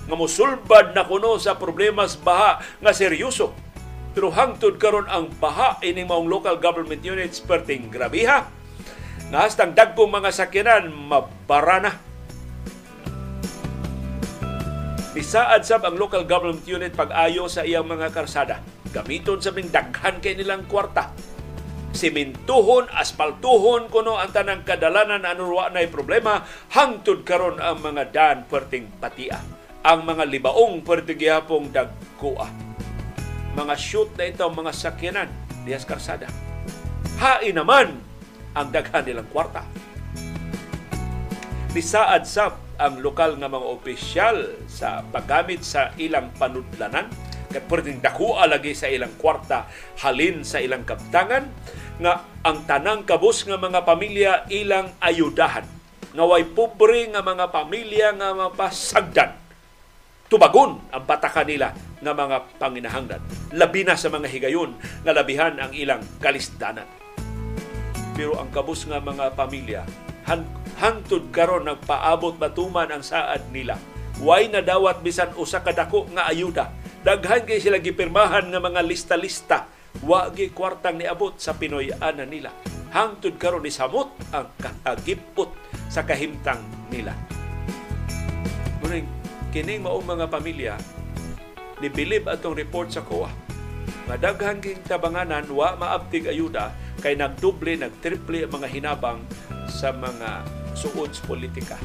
nga 0.09 0.17
mosulbad 0.17 0.97
na 0.97 1.05
kuno 1.05 1.37
sa 1.37 1.61
problemas 1.61 2.17
baha 2.17 2.65
nga 2.81 2.93
seryoso. 2.97 3.53
Pero 4.17 4.33
hangtod 4.33 4.81
karon 4.81 5.05
ang 5.05 5.29
baha 5.37 5.77
ining 5.85 6.09
maong 6.09 6.27
local 6.27 6.57
government 6.57 7.05
units 7.05 7.45
perting 7.45 7.93
grabiha. 7.93 8.49
Nga 9.29 9.39
hastang 9.39 9.77
dagkong 9.77 10.09
mga 10.09 10.33
sakyanan 10.33 10.89
mabara 10.89 12.01
Bisaad 15.19 15.67
sab 15.67 15.83
ang 15.83 15.99
local 15.99 16.23
government 16.23 16.63
unit 16.63 16.95
pag-ayo 16.95 17.51
sa 17.51 17.67
iyang 17.67 17.91
mga 17.91 18.15
karsada. 18.15 18.63
Gamiton 18.95 19.43
sa 19.43 19.51
ming 19.51 19.67
daghan 19.67 20.23
kay 20.23 20.39
nilang 20.39 20.71
kwarta 20.71 21.11
simintuhon, 21.89 22.87
aspaltuhon 22.95 23.91
kuno 23.91 24.21
ang 24.21 24.31
tanang 24.31 24.63
kadalanan 24.63 25.27
ano 25.27 25.51
wa 25.51 25.67
problema 25.91 26.47
hangtod 26.71 27.27
karon 27.27 27.59
ang 27.59 27.83
mga 27.83 28.15
dan 28.15 28.37
perting 28.47 28.87
patia 29.03 29.43
ang 29.83 30.05
mga 30.05 30.29
libaong 30.29 30.85
pwede 30.85 31.17
gihapong 31.17 31.73
dagkua. 31.73 32.45
Mga 33.57 33.75
shoot 33.81 34.11
na 34.21 34.29
ito, 34.29 34.45
mga 34.45 34.73
sakyanan, 34.75 35.31
diyas 35.65 35.89
karsada. 35.89 36.29
Hain 37.19 37.57
naman 37.57 37.97
ang 38.53 38.69
daghan 38.69 39.09
nilang 39.09 39.27
kwarta. 39.33 39.65
Bisaad 41.73 42.29
sab 42.29 42.68
ang 42.79 43.03
lokal 43.03 43.37
nga 43.37 43.51
mga 43.51 43.67
opisyal 43.67 44.39
sa 44.71 45.03
paggamit 45.03 45.67
sa 45.67 45.93
ilang 45.99 46.31
panudlanan 46.39 47.11
kay 47.51 47.61
pwedeng 47.67 47.99
dakua 47.99 48.47
lagi 48.47 48.73
sa 48.73 48.87
ilang 48.87 49.13
kwarta 49.19 49.67
halin 50.01 50.47
sa 50.47 50.63
ilang 50.63 50.87
kaptangan 50.87 51.51
nga 51.99 52.23
ang 52.47 52.65
tanang 52.65 53.03
kabus 53.03 53.45
nga 53.45 53.59
mga 53.59 53.83
pamilya 53.83 54.33
ilang 54.49 54.95
ayudahan 55.03 55.67
nga 56.15 56.25
way 56.25 56.47
pobre 56.47 57.11
nga 57.11 57.21
mga 57.21 57.51
pamilya 57.51 58.15
nga 58.15 58.31
mapasagdan 58.33 59.49
tubagon 60.29 60.79
ang 60.93 61.03
bataka 61.09 61.43
nila 61.43 61.73
nga 61.99 62.13
mga 62.15 62.37
panginahanglan. 62.61 63.23
Labi 63.57 63.83
na 63.83 63.99
sa 63.99 64.13
mga 64.13 64.29
higayon 64.31 64.77
nga 65.03 65.13
labihan 65.17 65.57
ang 65.59 65.73
ilang 65.75 66.05
kalisdanan. 66.23 66.87
Pero 68.15 68.39
ang 68.39 68.51
kabus 68.53 68.87
nga 68.87 69.01
mga 69.01 69.35
pamilya, 69.35 69.83
hangtod 70.79 71.33
karon 71.33 71.65
nagpaabot 71.65 72.37
matuman 72.37 72.93
ang 72.93 73.01
saad 73.01 73.49
nila. 73.49 73.81
Way 74.21 74.51
na 74.53 74.61
dawat 74.61 75.01
bisan 75.01 75.33
usa 75.39 75.63
ka 75.63 75.73
dako 75.73 76.11
nga 76.13 76.29
ayuda. 76.29 76.75
Daghan 77.07 77.47
kay 77.47 77.63
sila 77.63 77.79
gipirmahan 77.79 78.51
nga 78.51 78.61
mga 78.61 78.83
lista-lista. 78.83 79.71
Wa 80.05 80.29
gi 80.31 80.53
kwartang 80.53 80.99
niabot 80.99 81.39
sa 81.39 81.55
Pinoy 81.57 81.95
ana 81.97 82.27
nila. 82.27 82.53
Hangtod 82.93 83.39
karon 83.39 83.65
ni 83.65 83.73
samot 83.73 84.11
ang 84.35 84.53
kahagipot 84.59 85.55
sa 85.89 86.03
kahimtang 86.05 86.61
nila. 86.91 87.15
Muning 88.85 89.09
kining 89.49 89.81
maong 89.81 90.05
mga 90.05 90.27
pamilya 90.29 90.75
nibilib 91.81 92.27
atong 92.29 92.59
report 92.59 92.93
sa 92.93 93.01
COA 93.07 93.31
nga 94.09 94.17
daghan 94.17 94.61
king 94.61 94.81
tabanganan 94.85 95.47
wa 95.53 95.77
maabtig 95.77 96.29
ayuda 96.29 96.73
kay 96.99 97.15
nagduble 97.15 97.77
nagtriple 97.79 98.45
ang 98.45 98.53
mga 98.53 98.69
hinabang 98.69 99.21
sa 99.69 99.95
mga 99.95 100.43
suod 100.75 101.13
politika 101.29 101.79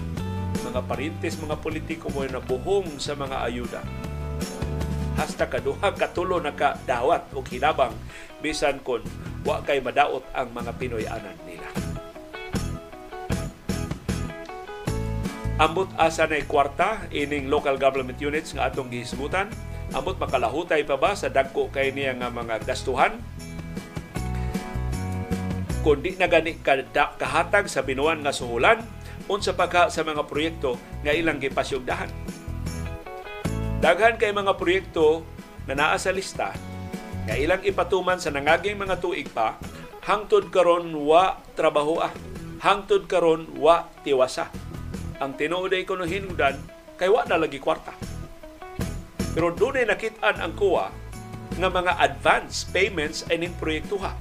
mga 0.63 0.81
parintes 0.87 1.37
mga 1.37 1.59
politiko 1.59 2.07
mo 2.09 2.23
na 2.23 2.39
buhong 2.39 2.97
sa 2.97 3.13
mga 3.13 3.45
ayuda 3.45 3.81
hasta 5.13 5.45
kaduha 5.45 5.93
katulo 5.93 6.41
na 6.41 6.55
ka 6.55 6.79
dawat 6.89 7.29
og 7.37 7.45
hinabang 7.51 7.93
bisan 8.41 8.81
kon 8.81 9.05
wa 9.45 9.61
kay 9.61 9.83
madaot 9.83 10.23
ang 10.33 10.49
mga 10.55 10.71
Pinoy 10.79 11.05
anan 11.05 11.37
nila 11.45 11.69
Ambot 15.61 15.85
asa 16.01 16.25
na 16.25 16.41
kwarta 16.43 17.05
ining 17.13 17.45
local 17.45 17.77
government 17.77 18.17
units 18.17 18.57
nga 18.57 18.73
atong 18.73 18.89
gihisgutan. 18.89 19.53
Ambot 19.93 20.17
makalahutay 20.17 20.81
pa 20.81 20.97
ba 20.97 21.13
sa 21.13 21.29
dagko 21.29 21.69
kay 21.69 21.93
niya 21.93 22.17
nga 22.17 22.33
mga 22.33 22.65
gastuhan? 22.65 23.21
Kung 25.83 25.99
di 25.99 26.15
na 26.15 26.31
gani 26.31 26.55
kahatag 26.63 27.67
sa 27.67 27.83
binuan 27.83 28.23
nga 28.23 28.31
suhulan, 28.31 28.79
unsa 29.27 29.51
pa 29.51 29.67
ka 29.67 29.91
sa 29.91 30.07
mga 30.07 30.23
proyekto 30.31 30.79
nga 31.03 31.11
ilang 31.11 31.43
gipasyugdahan. 31.43 32.07
Daghan 33.83 34.15
kay 34.15 34.31
mga 34.31 34.55
proyekto 34.55 35.27
na 35.67 35.75
naa 35.75 35.99
sa 35.99 36.15
lista 36.15 36.55
nga 37.27 37.35
ilang 37.35 37.59
ipatuman 37.67 38.15
sa 38.15 38.31
nangaging 38.31 38.79
mga 38.79 39.03
tuig 39.03 39.27
pa 39.27 39.59
hangtod 40.07 40.47
karon 40.55 40.95
wa 41.03 41.43
trabaho 41.51 41.99
ah 41.99 42.15
hangtod 42.63 43.07
karon 43.11 43.51
wa 43.59 43.91
tiwasa 44.07 44.47
ang 45.19 45.35
tinuod 45.35 45.71
ay 45.75 45.83
kuno 45.83 46.07
hinungdan 46.07 46.59
kay 46.95 47.11
wa 47.11 47.27
na 47.27 47.39
lagi 47.39 47.59
kwarta. 47.59 47.91
Pero 49.35 49.51
doon 49.51 49.83
ay 49.83 49.87
nakitaan 49.91 50.39
ang 50.39 50.55
kuwa 50.55 50.91
nga 51.59 51.67
mga 51.67 51.99
advance 51.99 52.63
payments 52.71 53.27
ay 53.27 53.43
ning 53.43 53.55
proyektuha. 53.59 54.15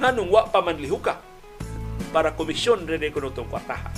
Nga 0.00 0.16
nung 0.16 0.32
wa 0.32 0.48
pa 0.48 0.64
man 0.64 0.80
lihuka 0.80 1.20
para 2.08 2.32
komisyon 2.32 2.88
rin 2.88 3.04
ay 3.04 3.12
kuno 3.12 3.28
kwartaha. 3.30 3.92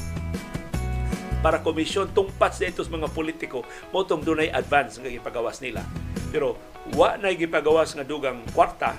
Para 1.38 1.62
komisyon 1.62 2.10
tungpat 2.10 2.58
sa 2.58 2.66
itos 2.66 2.90
mga 2.90 3.06
politiko 3.14 3.62
mo 3.94 4.02
tong 4.02 4.26
dunay 4.26 4.50
advance 4.50 4.98
nga 4.98 5.06
gipagawas 5.06 5.62
nila. 5.62 5.86
Pero 6.34 6.58
wa 6.98 7.14
na 7.14 7.30
gipagawas 7.30 7.94
nga 7.94 8.02
dugang 8.02 8.42
kwarta 8.50 8.98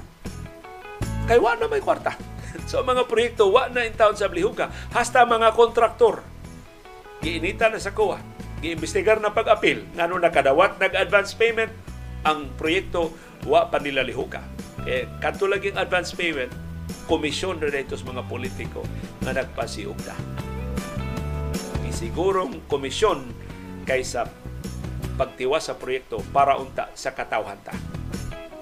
kay 1.28 1.40
wa 1.40 1.60
na 1.60 1.68
may 1.68 1.84
kwarta. 1.84 2.16
so 2.72 2.80
mga 2.88 3.04
proyekto 3.04 3.52
wa 3.52 3.68
na 3.68 3.84
in 3.84 3.96
town 4.00 4.16
sa 4.16 4.32
lihuka 4.32 4.72
hasta 4.96 5.28
mga 5.28 5.52
kontraktor 5.60 6.24
giinita 7.24 7.72
na 7.72 7.80
sa 7.80 7.96
COA, 7.96 8.20
giimbestigar 8.60 9.24
na 9.24 9.32
pag-apil, 9.32 9.88
ngano 9.96 10.20
nakadawat 10.20 10.76
nag-advance 10.76 11.32
payment, 11.40 11.72
ang 12.28 12.52
proyekto 12.60 13.16
wa 13.48 13.72
pa 13.72 13.80
nila 13.80 14.04
lihuka. 14.04 14.44
Eh, 14.84 15.08
kanto 15.24 15.48
laging 15.48 15.80
advance 15.80 16.12
payment, 16.12 16.52
komisyon 17.06 17.60
na 17.60 17.70
dito 17.70 17.96
sa 17.96 18.06
mga 18.10 18.24
politiko 18.26 18.82
nga 19.24 19.32
nagpasiugda. 19.36 20.16
Isigurong 21.88 22.66
komisyon 22.66 23.30
kaysa 23.84 24.26
pagtiwa 25.14 25.62
sa 25.62 25.78
proyekto 25.78 26.24
para 26.34 26.58
unta 26.58 26.90
sa 26.98 27.14
katawhan 27.14 27.60
ta. 27.62 27.76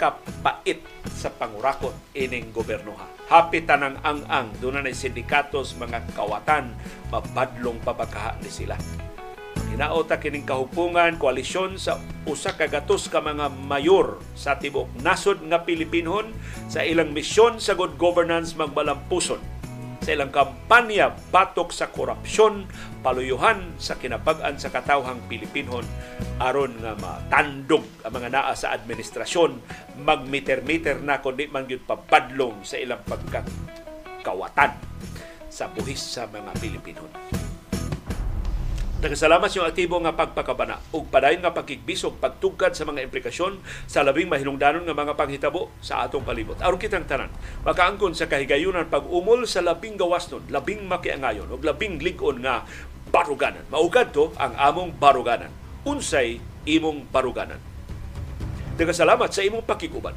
makapait 0.01 0.81
sa 1.05 1.29
pangurakot 1.29 1.93
ining 2.17 2.49
goberno 2.49 2.97
ha. 2.97 3.05
Happy 3.29 3.61
tanang 3.61 4.01
ang-ang 4.01 4.49
doon 4.57 4.81
na 4.81 4.89
sindikatos 4.89 5.77
mga 5.77 6.01
kawatan 6.17 6.73
mabadlong 7.13 7.77
pabagkaha 7.85 8.41
ni 8.41 8.49
sila. 8.49 8.73
Hinaota 9.71 10.19
kining 10.19 10.43
kahupungan 10.43 11.15
koalisyon 11.15 11.79
sa 11.79 11.95
usa 12.27 12.51
ka 12.59 12.67
gatos 12.67 13.07
ka 13.07 13.23
mga 13.23 13.47
mayor 13.65 14.19
sa 14.35 14.59
tibok 14.59 14.91
nasod 14.99 15.39
nga 15.47 15.63
Pilipinhon 15.63 16.35
sa 16.67 16.83
ilang 16.83 17.15
misyon 17.15 17.57
sa 17.57 17.73
good 17.79 17.95
governance 17.95 18.51
magbalampuson 18.59 19.39
sa 20.01 20.17
ilang 20.17 20.33
kampanya 20.33 21.13
batok 21.29 21.69
sa 21.69 21.93
korupsyon, 21.93 22.65
paluyuhan 23.05 23.77
sa 23.77 24.01
kinabag-an 24.01 24.57
sa 24.57 24.73
katawhang 24.73 25.21
Pilipinhon 25.29 25.85
aron 26.41 26.73
nga 26.81 26.97
matandog 26.97 27.85
ang 28.01 28.17
mga 28.17 28.33
naa 28.33 28.53
sa 28.57 28.73
administrasyon 28.73 29.61
magmeter-meter 30.01 30.97
na 31.05 31.21
kundi 31.21 31.45
man 31.53 31.69
gyud 31.69 31.85
papadlong 31.85 32.65
sa 32.65 32.81
ilang 32.81 33.05
pagkakawatan 33.05 34.73
sa 35.53 35.69
buhis 35.69 36.01
sa 36.01 36.25
mga 36.25 36.49
Pilipinhon. 36.57 37.50
Nagasalamat 39.01 39.49
yung 39.57 39.65
aktibo 39.65 39.97
nga 39.97 40.13
pagpakabana 40.13 40.77
ug 40.93 41.09
padayon 41.09 41.41
nga 41.41 41.49
pagkigbisog 41.49 42.21
pagtugkad 42.21 42.77
sa 42.77 42.85
mga 42.85 43.01
implikasyon 43.09 43.57
sa 43.89 44.05
labing 44.05 44.29
mahinungdanon 44.29 44.85
nga 44.85 44.93
mga 44.93 45.17
panghitabo 45.17 45.73
sa 45.81 46.05
atong 46.05 46.21
palibot. 46.21 46.53
Aron 46.61 46.77
kitang 46.77 47.09
tanan, 47.09 47.33
makaangkon 47.65 48.13
sa 48.13 48.29
kahigayunan 48.29 48.93
pag-umol 48.93 49.49
sa 49.49 49.65
labing 49.65 49.97
gawasnon, 49.97 50.45
labing 50.53 50.85
makiangayon 50.85 51.49
ug 51.49 51.65
labing 51.65 51.97
lig-on 51.97 52.45
nga 52.45 52.61
baruganan. 53.09 53.65
Maugad 53.73 54.13
to 54.13 54.29
ang 54.37 54.53
among 54.53 54.93
baruganan. 54.93 55.49
Unsay 55.81 56.37
imong 56.69 57.09
baruganan. 57.09 57.57
Nagasalamat 58.77 59.33
sa 59.33 59.41
imong 59.41 59.65
pakikuban. 59.65 60.13